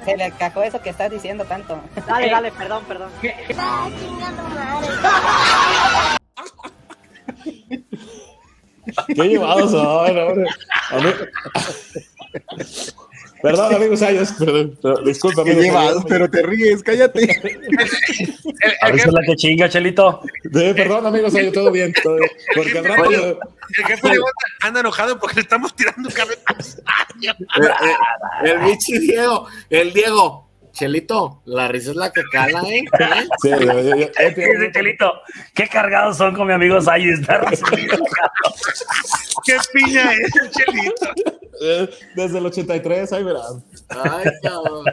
Se 0.05 0.17
le 0.17 0.31
cagó 0.33 0.63
eso 0.63 0.81
que 0.81 0.91
estás 0.91 1.11
diciendo 1.11 1.45
tanto. 1.45 1.79
Dale, 2.07 2.31
dale, 2.31 2.53
perdón, 2.53 2.85
perdón. 2.87 3.11
Qué 9.07 9.15
llevados 9.29 9.71
son, 9.73 10.19
hombre. 10.19 10.47
Perdón, 13.51 13.75
amigos 13.75 14.01
Sayas, 14.01 14.33
perdón. 14.33 14.79
pero- 14.83 14.97
Disculpa, 15.03 15.43
amigos 15.43 16.05
pero 16.09 16.29
te 16.31 16.43
ríes, 16.43 16.83
cállate. 16.83 17.21
A 18.83 18.91
veces 18.91 19.13
la 19.13 19.21
que 19.27 19.37
chinga, 19.37 19.69
Chelito. 19.69 20.21
Eh, 20.55 20.73
perdón, 20.75 21.07
amigos 21.07 21.33
Sayas, 21.33 21.53
todo 21.53 21.71
bien, 21.71 21.93
todo 22.03 22.17
bien. 22.17 22.31
Porque 22.55 22.79
al 22.79 22.85
rato- 22.85 23.03
Oye, 23.09 23.39
El 23.79 23.85
jefe 23.87 24.09
de 24.11 24.19
Bota 24.19 24.33
anda 24.63 24.81
enojado 24.81 25.19
porque 25.19 25.37
le 25.37 25.41
estamos 25.43 25.75
tirando 25.75 26.09
cabezas. 26.11 26.83
Eh, 27.23 27.29
eh, 27.61 27.95
el 28.45 28.59
bichi 28.61 28.99
Diego, 28.99 29.47
el 29.71 29.93
Diego. 29.93 30.45
Chelito, 30.73 31.41
la 31.47 31.69
risa 31.69 31.93
es 31.93 31.97
la 31.97 32.13
que 32.13 32.23
cala, 32.31 32.61
¿eh? 32.69 32.81
¿Eh? 32.81 33.27
Sí, 33.41 33.49
yo- 33.49 33.59
yo- 33.59 33.81
yo- 33.81 33.97
yo- 33.97 34.09
Dice 34.29 34.71
Chelito, 34.75 35.11
qué 35.55 35.67
cargados 35.69 36.19
son 36.19 36.35
con 36.35 36.47
mi 36.47 36.53
amigo 36.53 36.79
Sayas. 36.83 37.21
¿Qué 39.45 39.57
piña 39.73 40.13
es, 40.13 40.31
Chelito? 40.51 41.15
Eh, 41.61 41.89
Desde 42.15 42.39
el 42.39 42.47
83, 42.47 43.13
ahí 43.13 43.25
verán. 43.25 43.65
Ay, 43.89 44.25
cabrón. 44.43 44.85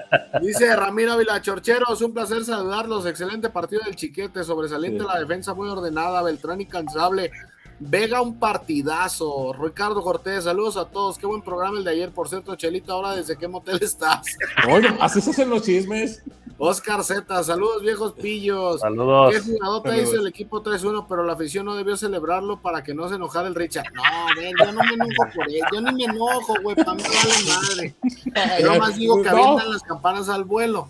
Dice 0.41 0.75
Ramiro 0.75 1.17
Vilachorcheros, 1.17 2.01
un 2.01 2.13
placer 2.13 2.43
saludarlos. 2.45 3.05
Excelente 3.05 3.49
partido 3.49 3.81
del 3.85 3.95
Chiquete, 3.95 4.43
sobresaliente 4.43 4.99
Sí. 5.03 5.07
la 5.11 5.19
defensa 5.19 5.53
muy 5.53 5.69
ordenada, 5.69 6.21
Beltrán 6.21 6.61
incansable. 6.61 7.31
Vega 7.79 8.21
un 8.21 8.39
partidazo. 8.39 9.51
Ricardo 9.53 10.01
Cortés, 10.01 10.43
saludos 10.45 10.77
a 10.77 10.85
todos. 10.85 11.17
Qué 11.17 11.25
buen 11.25 11.41
programa 11.41 11.77
el 11.77 11.83
de 11.83 11.91
ayer, 11.91 12.11
por 12.11 12.29
cierto, 12.29 12.55
Chelito. 12.55 12.93
Ahora, 12.93 13.15
¿desde 13.15 13.35
qué 13.35 13.47
motel 13.47 13.79
estás? 13.81 14.25
Oye, 14.71 14.87
así 15.01 15.19
se 15.21 15.31
hacen 15.31 15.49
los 15.49 15.63
chismes. 15.63 16.21
Oscar 16.57 17.03
Z, 17.03 17.43
saludos 17.43 17.81
viejos 17.81 18.13
pillos. 18.13 18.79
Saludos. 18.81 19.33
Qué 19.33 19.39
jugadota 19.41 19.89
Saludos. 19.89 20.09
hizo 20.09 20.21
el 20.21 20.27
equipo 20.27 20.63
3-1, 20.63 21.05
pero 21.09 21.23
la 21.23 21.33
afición 21.33 21.65
no 21.65 21.75
debió 21.75 21.97
celebrarlo 21.97 22.57
para 22.57 22.83
que 22.83 22.93
no 22.93 23.09
se 23.09 23.15
enojara 23.15 23.47
el 23.47 23.55
Richard. 23.55 23.85
No, 23.93 24.03
a 24.03 24.27
ver, 24.35 24.53
yo 24.57 24.71
no 24.71 24.81
me 24.83 24.93
enojo 24.93 25.33
por 25.35 25.49
él. 25.49 25.61
Yo 25.73 25.81
ni 25.81 25.93
me 25.93 26.03
enojo, 26.13 26.55
güey. 26.61 26.75
Para 26.75 26.93
mí 26.93 27.03
vale 27.03 27.33
madre. 27.47 28.61
Yo 28.61 28.79
más 28.79 28.95
digo 28.95 29.21
que 29.21 29.29
avientan 29.29 29.71
las 29.71 29.81
campanas 29.81 30.29
al 30.29 30.43
vuelo. 30.43 30.87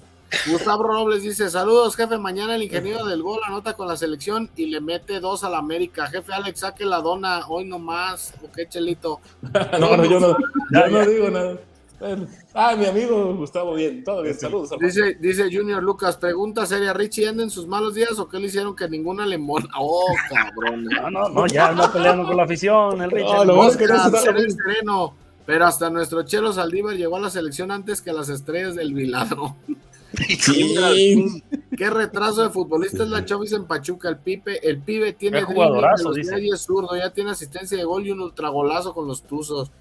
Gustavo 0.47 0.83
Robles 0.83 1.21
dice: 1.21 1.49
Saludos, 1.49 1.95
jefe. 1.95 2.17
Mañana 2.17 2.55
el 2.55 2.63
ingeniero 2.63 3.05
del 3.05 3.21
gol 3.21 3.39
anota 3.45 3.73
con 3.73 3.87
la 3.87 3.95
selección 3.95 4.49
y 4.55 4.65
le 4.65 4.81
mete 4.81 5.19
dos 5.19 5.43
a 5.43 5.49
la 5.49 5.59
América. 5.59 6.07
Jefe 6.07 6.33
Alex, 6.33 6.59
saque 6.61 6.85
la 6.85 7.01
dona 7.01 7.45
hoy 7.47 7.65
nomás. 7.65 8.33
¿O 8.43 8.51
qué, 8.51 8.67
Chelito? 8.67 9.21
No, 9.79 9.95
no, 9.95 10.05
yo 10.05 10.19
no, 10.19 10.35
yo 10.71 10.87
no 10.87 11.05
digo 11.05 11.29
nada. 11.29 11.57
Bueno, 11.99 12.27
Ah, 12.53 12.75
mi 12.75 12.85
amigo 12.85 13.35
Gustavo, 13.35 13.75
bien, 13.75 14.03
todo 14.03 14.21
bien, 14.23 14.37
saludos. 14.37 14.71
Dice, 14.79 15.15
dice 15.19 15.49
Junior 15.51 15.81
Lucas, 15.81 16.17
pregunta 16.17 16.65
seria, 16.65 16.93
¿Richie 16.93 17.27
anda 17.27 17.43
en 17.43 17.49
sus 17.49 17.65
malos 17.65 17.93
días 17.95 18.19
o 18.19 18.27
qué 18.27 18.39
le 18.39 18.47
hicieron 18.47 18.75
que 18.75 18.89
ninguna 18.89 19.25
le 19.25 19.37
mola? 19.37 19.69
Oh, 19.77 20.05
cabrón. 20.29 20.85
No, 21.01 21.09
no, 21.09 21.29
no, 21.29 21.47
ya 21.47 21.69
anda 21.69 21.91
peleando 21.91 22.25
con 22.25 22.37
la 22.37 22.43
afición, 22.43 23.01
el 23.01 23.11
Richard. 23.11 23.45
No, 23.45 23.63
lo 23.63 23.77
que 23.77 23.87
no 23.87 24.09
sereno. 24.09 25.15
Pero 25.45 25.65
hasta 25.65 25.89
nuestro 25.89 26.23
Chelo 26.23 26.53
Saldívar 26.53 26.95
llegó 26.95 27.17
a 27.17 27.19
la 27.19 27.29
selección 27.29 27.71
antes 27.71 28.01
que 28.01 28.13
las 28.13 28.29
estrellas 28.29 28.75
del 28.75 28.93
Vilado. 28.93 29.55
Sí. 30.39 31.43
Qué 31.77 31.89
retraso 31.89 32.43
de 32.43 32.49
futbolista 32.49 33.03
es 33.03 33.09
la 33.09 33.25
Chovis 33.25 33.51
en 33.53 33.65
Pachuca. 33.65 34.09
El 34.09 34.17
pipe, 34.17 34.67
el 34.67 34.79
pibe 34.79 35.13
tiene 35.13 35.41
jugadorazo, 35.41 36.13
dice. 36.13 36.35
zurdo, 36.57 36.95
ya 36.95 37.11
tiene 37.11 37.31
asistencia 37.31 37.77
de 37.77 37.83
gol 37.83 38.05
y 38.05 38.11
un 38.11 38.21
ultragolazo 38.21 38.93
con 38.93 39.07
los 39.07 39.23
Tuzos. 39.23 39.71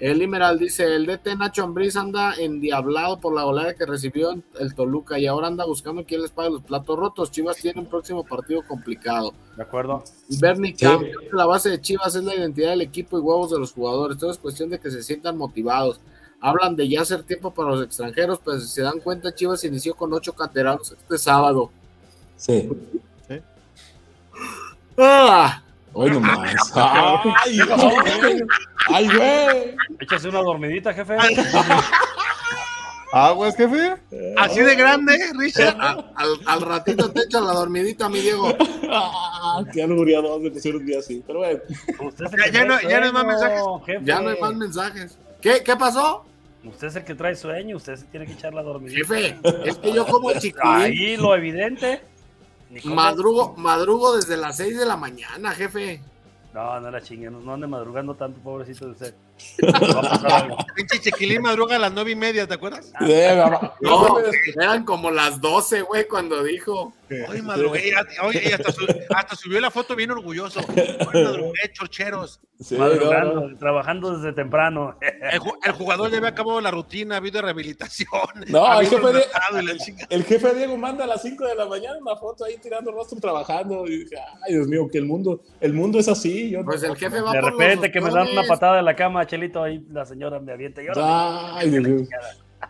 El 0.00 0.20
Imeral 0.20 0.58
dice, 0.58 0.94
el 0.94 1.06
DT 1.06 1.36
Nacho 1.36 1.62
Ambriz 1.62 1.96
anda 1.96 2.34
endiablado 2.34 3.20
por 3.20 3.34
la 3.34 3.44
goleada 3.44 3.74
que 3.74 3.86
recibió 3.86 4.30
el 4.58 4.74
Toluca 4.74 5.18
y 5.18 5.26
ahora 5.26 5.46
anda 5.46 5.64
buscando 5.64 6.04
quién 6.04 6.20
les 6.22 6.32
pague 6.32 6.50
los 6.50 6.62
platos 6.62 6.98
rotos. 6.98 7.30
Chivas 7.30 7.56
tiene 7.58 7.80
un 7.80 7.86
próximo 7.86 8.24
partido 8.24 8.62
complicado. 8.66 9.32
De 9.56 9.62
acuerdo. 9.62 10.02
Bernie 10.40 10.74
Sí. 10.76 10.84
Camp, 10.84 11.04
la 11.32 11.46
base 11.46 11.70
de 11.70 11.80
Chivas 11.80 12.14
es 12.16 12.24
la 12.24 12.34
identidad 12.34 12.70
del 12.70 12.80
equipo 12.80 13.16
y 13.18 13.20
huevos 13.20 13.52
de 13.52 13.58
los 13.58 13.72
jugadores. 13.72 14.18
Todo 14.18 14.32
es 14.32 14.38
cuestión 14.38 14.68
de 14.68 14.80
que 14.80 14.90
se 14.90 15.02
sientan 15.02 15.38
motivados. 15.38 16.00
Hablan 16.40 16.74
de 16.76 16.88
ya 16.88 17.02
hacer 17.02 17.22
tiempo 17.22 17.52
para 17.52 17.70
los 17.70 17.82
extranjeros, 17.84 18.40
pues 18.44 18.62
si 18.62 18.68
se 18.68 18.82
dan 18.82 18.98
cuenta, 19.00 19.34
Chivas 19.34 19.64
inició 19.64 19.94
con 19.94 20.12
ocho 20.12 20.32
canteranos 20.34 20.92
este 20.92 21.18
sábado. 21.18 21.70
Sí. 22.36 22.68
¡Ah! 24.98 25.63
Hoy 25.94 26.10
nomás. 26.10 26.38
Ay, 26.74 27.60
ay, 27.60 28.40
ay, 28.88 29.06
güey. 29.08 29.76
Échase 30.00 30.28
una 30.28 30.40
dormidita, 30.40 30.92
jefe. 30.92 31.16
Aguas, 33.12 33.56
jefe. 33.56 33.94
Así 34.36 34.60
de 34.60 34.74
grande, 34.74 35.16
Richard. 35.38 35.76
Al, 35.80 36.12
al- 36.16 36.40
al 36.46 36.60
ratito 36.62 37.10
te 37.12 37.20
echa 37.22 37.40
la 37.40 37.52
dormidita, 37.52 38.08
mi 38.08 38.20
Diego. 38.20 38.52
Ah, 38.90 39.62
qué 39.72 39.82
albureador 39.84 40.40
me 40.40 40.50
pusieron 40.50 40.80
un 40.80 40.86
día 40.86 40.98
así. 40.98 41.22
Pero 41.26 41.38
bueno, 41.40 41.60
Usted 42.00 42.24
es 42.26 42.32
el 42.32 42.52
Ya- 42.52 42.64
no- 42.64 42.80
ya 42.80 42.98
no 43.00 43.06
hay 43.06 43.12
más 43.12 43.24
mensajes. 43.26 43.60
jefe. 43.86 44.00
Ya 44.04 44.20
no 44.20 44.28
hay 44.30 44.40
más 44.40 44.54
mensajes. 44.54 45.18
¿Qué, 45.40 45.62
qué 45.64 45.76
pasó? 45.76 46.24
Usted 46.64 46.86
es 46.88 46.96
el 46.96 47.04
que 47.04 47.14
trae 47.14 47.36
sueño, 47.36 47.76
usted 47.76 47.94
se 47.96 48.06
tiene 48.06 48.26
que 48.26 48.32
echar 48.32 48.52
la 48.54 48.62
dormidita. 48.62 48.98
Jefe, 49.14 49.36
es 49.64 49.76
que 49.78 49.92
yo 49.92 50.06
como 50.06 50.32
chiquilín, 50.32 50.62
Ahí 50.64 51.16
lo 51.16 51.36
evidente. 51.36 52.00
Madrugo, 52.84 53.54
madrugo 53.56 54.16
desde 54.16 54.36
las 54.36 54.56
6 54.56 54.78
de 54.78 54.86
la 54.86 54.96
mañana, 54.96 55.52
jefe. 55.52 56.00
No, 56.52 56.80
no 56.80 56.90
la 56.90 57.00
chinguen, 57.00 57.32
no, 57.32 57.40
no 57.40 57.54
ande 57.54 57.66
madrugando 57.66 58.14
tanto, 58.14 58.40
pobrecito 58.40 58.86
de 58.86 58.92
usted. 58.92 59.14
Pinche 60.74 61.00
chiquilín 61.00 61.42
madruga 61.42 61.76
a 61.76 61.78
las 61.78 61.92
nueve 61.92 62.10
y 62.12 62.16
media, 62.16 62.46
¿te 62.46 62.54
acuerdas? 62.54 62.92
No, 63.80 64.16
eran 64.60 64.84
como 64.84 65.10
las 65.10 65.40
12, 65.40 65.82
güey, 65.82 66.06
cuando 66.08 66.42
dijo. 66.42 66.92
Hoy 67.28 67.42
madrugué, 67.42 67.92
oye, 68.24 68.42
y 68.48 68.52
hasta, 68.52 68.72
su- 68.72 68.86
hasta 69.14 69.36
subió 69.36 69.60
la 69.60 69.70
foto 69.70 69.94
bien 69.94 70.10
orgulloso. 70.10 70.58
Hoy 70.60 71.22
madrugué, 71.22 71.60
chorcheros. 71.72 72.40
Sí, 72.60 72.76
Madrugando, 72.76 73.34
no, 73.34 73.48
no. 73.50 73.58
trabajando 73.58 74.16
desde 74.16 74.32
temprano. 74.32 74.96
El, 75.00 75.40
el 75.64 75.72
jugador 75.72 76.10
ya 76.10 76.16
había 76.18 76.30
acabado 76.30 76.60
la 76.60 76.70
rutina, 76.70 77.16
ha 77.16 77.18
habido 77.18 77.42
rehabilitación. 77.42 78.08
No, 78.48 78.64
ha 78.66 78.80
el 78.80 78.86
jefe 78.88 79.12
de-. 79.12 79.24
El 80.10 80.24
jefe 80.24 80.54
Diego 80.54 80.76
manda 80.76 81.04
a 81.04 81.06
las 81.06 81.22
5 81.22 81.44
de 81.46 81.54
la 81.56 81.66
mañana 81.66 81.98
una 82.00 82.16
foto 82.16 82.44
ahí 82.44 82.56
tirando 82.62 82.90
rostro 82.90 83.18
trabajando. 83.20 83.86
Y 83.86 83.98
dije, 84.04 84.16
ay, 84.46 84.54
Dios 84.54 84.66
mío, 84.66 84.88
que 84.90 84.98
el 84.98 85.04
mundo, 85.04 85.40
el 85.60 85.72
mundo 85.72 85.98
es 85.98 86.08
así. 86.08 86.50
Yo 86.50 86.60
no- 86.60 86.64
Pues 86.66 86.82
el 86.84 86.96
jefe 86.96 87.20
va 87.20 87.32
De 87.32 87.40
por 87.40 87.52
los 87.52 87.60
repente 87.60 87.92
que 87.92 88.00
me 88.00 88.10
dan 88.10 88.28
una 88.28 88.44
patada 88.44 88.76
de 88.76 88.82
la 88.82 88.96
cama, 88.96 89.23
Chelito, 89.26 89.62
ahí 89.62 89.84
la 89.90 90.04
señora 90.04 90.40
me 90.40 90.52
avienta. 90.52 90.82
Y 90.82 90.88
ahora 90.88 91.56
Ay, 91.56 91.70
Dios 91.70 91.82
mío. 91.84 92.06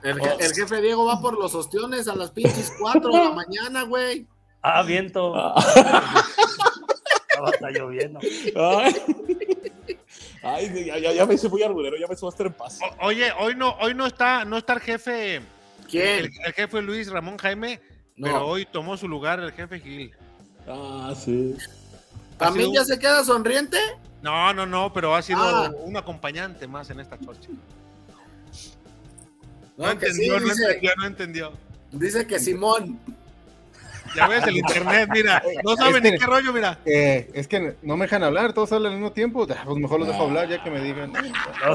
El, 0.02 0.16
je- 0.18 0.36
el 0.44 0.52
jefe 0.54 0.80
Diego 0.80 1.04
va 1.06 1.20
por 1.20 1.38
los 1.38 1.54
ostiones 1.54 2.08
a 2.08 2.16
las 2.16 2.30
pinches 2.32 2.72
4 2.80 3.10
de 3.10 3.18
la 3.18 3.30
mañana, 3.30 3.82
güey. 3.84 4.26
Ah, 4.62 4.82
viento. 4.82 5.32
Ah. 5.36 5.54
No, 7.38 7.48
está 7.48 7.70
lloviendo. 7.70 8.20
Ay, 8.56 8.94
Ay, 10.42 10.84
ya, 10.86 10.98
ya, 10.98 11.12
ya 11.12 11.26
me 11.26 11.34
hice 11.34 11.48
muy 11.48 11.62
arbolero, 11.62 11.96
ya 11.96 12.06
me 12.06 12.14
hice 12.14 12.26
estar 12.28 12.46
en 12.46 12.52
paz. 12.52 12.78
O- 13.00 13.06
Oye, 13.06 13.32
hoy 13.40 13.54
no, 13.56 13.70
hoy 13.80 13.94
no 13.94 14.06
está, 14.06 14.44
no 14.44 14.58
está 14.58 14.74
el 14.74 14.80
jefe, 14.80 15.36
el, 15.36 15.42
¿Quién? 15.90 16.30
el 16.44 16.52
jefe 16.52 16.82
Luis 16.82 17.10
Ramón 17.10 17.36
Jaime, 17.38 17.80
No. 18.16 18.26
pero 18.28 18.46
hoy 18.46 18.66
tomó 18.66 18.96
su 18.96 19.08
lugar 19.08 19.40
el 19.40 19.52
jefe 19.52 19.80
Gil. 19.80 20.12
Ah, 20.68 21.12
sí. 21.16 21.56
¿También 22.38 22.70
sido- 22.70 22.82
ya 22.82 22.84
se 22.86 22.98
queda 22.98 23.24
sonriente? 23.24 23.78
No, 24.22 24.52
no, 24.54 24.64
no, 24.66 24.92
pero 24.92 25.14
ha 25.14 25.22
sido 25.22 25.40
Ah. 25.42 25.70
un 25.84 25.96
acompañante 25.96 26.66
más 26.66 26.88
en 26.90 27.00
esta 27.00 27.18
chorcha. 27.18 27.48
No, 29.76 29.86
No, 29.88 29.98
que 29.98 30.12
sí, 30.12 30.26
entendió, 30.26 30.40
no 30.40 30.46
dice, 30.46 30.64
entendió, 30.66 30.90
no 30.96 31.06
entendió. 31.06 31.52
dice 31.92 32.26
que 32.26 32.38
Simón. 32.38 32.98
Ya 34.14 34.28
ves 34.28 34.46
el 34.46 34.56
internet, 34.58 35.08
mira, 35.12 35.42
no 35.64 35.74
saben 35.74 35.96
Este- 35.96 36.12
ni 36.12 36.18
qué 36.18 36.26
rollo, 36.26 36.52
mira. 36.52 36.78
Eh, 36.84 37.28
es 37.34 37.48
que 37.48 37.74
no 37.82 37.96
me 37.96 38.04
dejan 38.04 38.22
hablar, 38.22 38.52
todos 38.52 38.70
hablan 38.70 38.92
al 38.92 38.98
mismo 38.98 39.10
tiempo. 39.12 39.44
Ah, 39.50 39.62
Pues 39.64 39.76
mejor 39.78 39.98
los 39.98 40.08
dejo 40.08 40.22
hablar 40.22 40.48
ya 40.48 40.62
que 40.62 40.70
me 40.70 40.80
digan. 40.80 41.12
No 41.12 41.20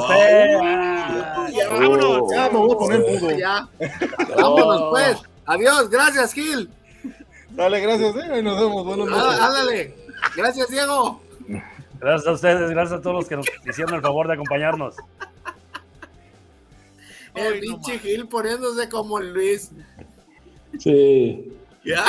sé. 0.07 0.55
ah, 0.63 1.47
Ya, 1.51 1.67
vámonos. 1.69 2.31
Ya 2.31 2.49
me 2.49 2.57
voy 2.59 2.71
a 2.71 2.77
poner 2.77 2.99
mudo. 3.01 3.31
ya. 3.37 3.67
Vámonos, 4.37 4.89
pues. 4.91 5.17
Adiós, 5.45 5.89
gracias, 5.89 6.31
Gil. 6.33 6.69
Dale, 7.49 7.81
gracias, 7.81 8.15
eh. 8.15 8.29
Ahí 8.31 8.41
nos 8.43 8.57
vemos. 8.57 8.85
Buenas 8.85 9.07
Ah, 9.11 9.17
noches. 9.19 9.39
Ándale. 9.41 9.95
Gracias, 10.35 10.69
Diego. 10.69 11.21
Gracias 11.99 12.27
a 12.27 12.31
ustedes, 12.31 12.69
gracias 12.71 12.99
a 12.99 13.01
todos 13.01 13.15
los 13.17 13.27
que 13.27 13.35
nos 13.35 13.45
hicieron 13.69 13.95
el 13.95 14.01
favor 14.01 14.27
de 14.27 14.33
acompañarnos. 14.33 14.95
El 17.35 17.55
no 17.55 17.59
pinche 17.61 17.99
Gil 17.99 18.27
poniéndose 18.27 18.89
como 18.89 19.19
Luis. 19.19 19.71
Sí. 20.79 21.53
Ya. 21.83 22.05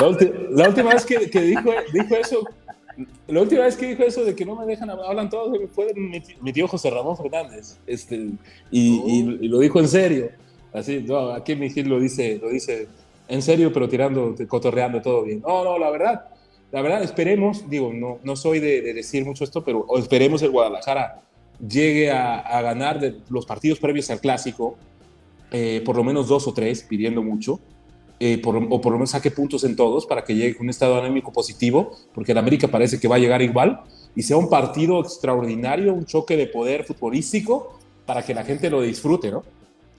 La, 0.51 0.69
última 0.69 0.95
vez 0.95 1.05
que, 1.05 1.31
que 1.31 1.41
dijo, 1.43 1.71
dijo 1.93 2.17
eso, 2.17 2.45
la 3.29 3.41
última 3.41 3.65
vez 3.65 3.77
que 3.77 3.87
dijo 3.89 4.03
eso 4.03 4.25
de 4.25 4.35
que 4.35 4.45
no 4.45 4.57
me 4.57 4.67
dejan 4.67 4.91
hablar, 4.91 5.07
hablan 5.09 5.31
todos, 5.31 5.57
fue 5.73 5.93
mi, 5.95 6.23
mi 6.41 6.53
tío 6.53 6.67
José 6.69 6.91
Ramón 6.91 7.17
Fernández. 7.17 7.79
Este, 7.87 8.17
y, 8.17 8.33
y- 8.71 9.39
y 9.43 9.49
lo 9.49 9.59
dijo 9.61 9.79
en 9.81 9.89
serio. 9.89 10.31
Así, 10.73 11.03
no, 11.03 11.31
aquí 11.31 11.55
mi 11.57 11.71
Gil 11.71 11.89
lo 11.89 11.99
dice, 12.01 12.39
lo 12.41 12.49
dice 12.49 12.89
en 13.29 13.43
serio, 13.43 13.73
pero 13.73 13.89
tirando, 13.89 14.35
cotorreando 14.49 15.01
todo 15.01 15.23
bien. 15.25 15.41
No, 15.47 15.65
no, 15.65 15.79
la 15.79 15.91
verdad, 15.91 16.25
la 16.73 16.83
verdad, 16.83 17.03
esperemos, 17.03 17.69
digo, 17.69 17.93
no, 17.93 18.19
no 18.23 18.37
soy 18.37 18.61
de, 18.61 18.81
de 18.83 18.95
decir 18.95 19.25
mucho 19.25 19.45
esto, 19.45 19.65
pero 19.65 19.87
esperemos 19.99 20.43
el 20.43 20.51
Guadalajara 20.51 21.23
llegue 21.67 22.11
a, 22.11 22.39
a 22.39 22.63
ganar 22.63 23.01
de 23.01 23.17
los 23.29 23.45
partidos 23.47 23.79
previos 23.79 24.09
al 24.11 24.21
clásico, 24.21 24.77
eh, 25.51 25.83
por 25.85 25.97
lo 25.97 26.05
menos 26.05 26.29
dos 26.29 26.47
o 26.47 26.55
tres, 26.55 26.83
pidiendo 26.89 27.23
mucho 27.23 27.59
eh, 28.21 28.39
por- 28.39 28.57
o 28.57 28.81
por 28.81 28.93
lo 28.93 28.99
menos 28.99 29.11
saque 29.11 29.31
puntos 29.31 29.65
en 29.65 29.75
todos 29.77 30.07
para 30.07 30.23
que 30.25 30.35
llegue 30.35 30.55
con 30.55 30.67
un 30.67 30.71
estado 30.71 30.99
anémico 30.99 31.33
positivo, 31.33 31.97
porque 32.15 32.33
el 32.33 32.39
América 32.39 32.69
parece 32.69 33.01
que 33.01 33.09
va 33.09 33.17
a 33.17 33.19
llegar 33.19 33.41
igual 33.43 33.81
y 34.15 34.23
sea 34.23 34.37
un 34.37 34.49
partido 34.51 35.01
extraordinario, 35.01 35.93
un 35.95 36.05
choque 36.05 36.37
de 36.37 36.47
poder 36.47 36.85
futbolístico 36.85 37.79
para 38.07 38.23
que 38.25 38.35
la 38.35 38.45
gente 38.45 38.69
lo 38.71 38.83
disfrute, 38.83 39.31
¿no? 39.31 39.43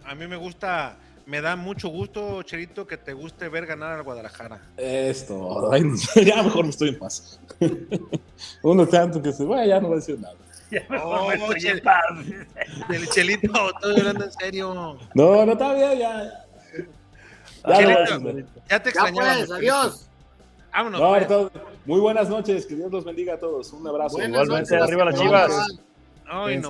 a 0.05 0.13
mí 0.15 0.27
me 0.27 0.35
gusta, 0.35 0.97
me 1.31 1.39
da 1.39 1.55
mucho 1.55 1.87
gusto, 1.87 2.43
Cherito, 2.43 2.85
que 2.85 2.97
te 2.97 3.13
guste 3.13 3.47
ver 3.47 3.65
ganar 3.65 3.93
al 3.93 4.03
Guadalajara. 4.03 4.59
Esto, 4.75 5.71
ay, 5.71 5.81
no, 5.81 5.95
ya 6.21 6.43
mejor 6.43 6.65
me 6.65 6.71
estoy 6.71 6.89
en 6.89 6.99
paz. 6.99 7.39
Uno 8.63 8.85
tanto 8.85 9.21
que 9.21 9.31
se 9.31 9.45
vaya, 9.45 9.65
ya 9.65 9.79
no 9.79 9.87
va 9.87 9.93
a 9.95 9.99
decir 9.99 10.19
nada. 10.19 10.35
Oh, 11.01 11.31
Chel- 11.57 11.81
el 12.93 13.07
Chelito, 13.09 13.69
estoy 13.75 13.97
hablando 13.99 14.25
en 14.25 14.31
serio. 14.33 14.97
No, 15.15 15.45
no 15.45 15.51
está 15.53 15.73
bien, 15.73 15.99
ya. 15.99 16.45
Ya, 17.65 17.81
no 17.81 18.05
Chelito, 18.27 18.49
ya 18.69 18.83
te 18.83 18.89
Ya 18.89 18.89
extrañaba. 18.89 19.33
pues, 19.37 19.51
adiós. 19.51 20.09
Vámonos. 20.73 20.99
No, 21.01 21.09
pues. 21.11 21.27
todo- 21.29 21.51
muy 21.85 21.99
buenas 22.01 22.27
noches, 22.29 22.65
que 22.65 22.75
Dios 22.75 22.91
los 22.91 23.05
bendiga 23.05 23.35
a 23.35 23.39
todos. 23.39 23.71
Un 23.71 23.87
abrazo. 23.87 24.17
Buenas 24.17 24.43
Igualmente, 24.43 24.75
noches. 24.75 24.87
arriba 24.87 25.05
las 25.05 25.15
No, 25.15 25.21
chivas. 25.21 25.67
Ay, 26.25 26.57
no. 26.57 26.69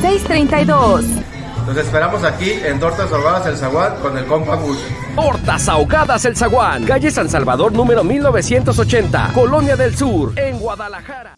32. 0.01 1.05
Los 1.67 1.77
esperamos 1.77 2.23
aquí 2.23 2.51
en 2.65 2.79
Tortas 2.79 3.11
Ahogadas 3.11 3.45
El 3.45 3.55
Zaguán 3.55 3.95
con 4.01 4.17
el 4.17 4.25
compa 4.25 4.55
Gus. 4.55 4.79
Tortas 5.15 5.69
Ahogadas 5.69 6.25
El 6.25 6.35
Zaguán. 6.35 6.85
Calle 6.85 7.11
San 7.11 7.29
Salvador 7.29 7.71
número 7.71 8.03
1980. 8.03 9.31
Colonia 9.33 9.75
del 9.75 9.95
Sur. 9.95 10.37
En 10.39 10.57
Guadalajara. 10.57 11.37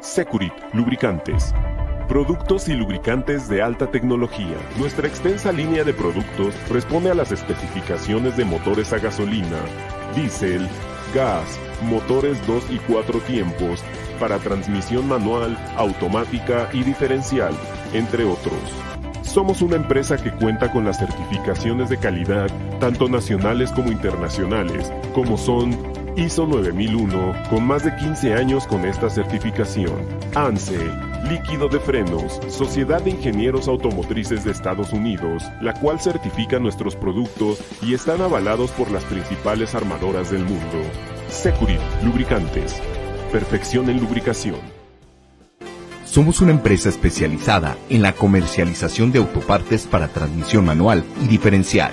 Securit 0.00 0.54
Lubricantes. 0.72 1.54
Productos 2.08 2.68
y 2.68 2.74
lubricantes 2.74 3.48
de 3.48 3.60
alta 3.60 3.90
tecnología. 3.90 4.56
Nuestra 4.78 5.08
extensa 5.08 5.52
línea 5.52 5.84
de 5.84 5.92
productos 5.92 6.54
responde 6.70 7.10
a 7.10 7.14
las 7.14 7.32
especificaciones 7.32 8.36
de 8.36 8.44
motores 8.44 8.92
a 8.92 8.98
gasolina, 8.98 9.58
diésel, 10.14 10.68
gas, 11.14 11.58
motores 11.82 12.44
2 12.46 12.64
y 12.70 12.78
4 12.78 13.20
tiempos, 13.20 13.82
para 14.18 14.38
transmisión 14.38 15.08
manual, 15.08 15.56
automática 15.76 16.68
y 16.72 16.82
diferencial, 16.82 17.54
entre 17.92 18.24
otros. 18.24 18.54
Somos 19.22 19.60
una 19.60 19.76
empresa 19.76 20.16
que 20.16 20.32
cuenta 20.32 20.72
con 20.72 20.84
las 20.84 20.98
certificaciones 20.98 21.90
de 21.90 21.98
calidad, 21.98 22.48
tanto 22.80 23.08
nacionales 23.08 23.70
como 23.72 23.92
internacionales, 23.92 24.90
como 25.14 25.36
son 25.36 25.76
ISO 26.16 26.46
9001, 26.46 27.34
con 27.50 27.66
más 27.66 27.84
de 27.84 27.94
15 27.94 28.32
años 28.32 28.66
con 28.66 28.86
esta 28.86 29.10
certificación. 29.10 29.92
ANSE, 30.34 30.78
Líquido 31.28 31.68
de 31.68 31.78
Frenos, 31.78 32.40
Sociedad 32.48 33.02
de 33.02 33.10
Ingenieros 33.10 33.68
Automotrices 33.68 34.42
de 34.42 34.52
Estados 34.52 34.94
Unidos, 34.94 35.42
la 35.60 35.74
cual 35.74 36.00
certifica 36.00 36.58
nuestros 36.58 36.96
productos 36.96 37.60
y 37.82 37.92
están 37.92 38.22
avalados 38.22 38.70
por 38.70 38.90
las 38.90 39.04
principales 39.04 39.74
armadoras 39.74 40.30
del 40.30 40.44
mundo. 40.44 40.82
Securit, 41.28 41.80
Lubricantes. 42.02 42.80
Perfección 43.30 43.90
en 43.90 44.00
lubricación. 44.00 44.56
Somos 46.06 46.40
una 46.40 46.52
empresa 46.52 46.88
especializada 46.88 47.76
en 47.90 48.00
la 48.00 48.14
comercialización 48.14 49.12
de 49.12 49.18
autopartes 49.18 49.86
para 49.86 50.08
transmisión 50.08 50.64
manual 50.64 51.04
y 51.22 51.26
diferencial 51.26 51.92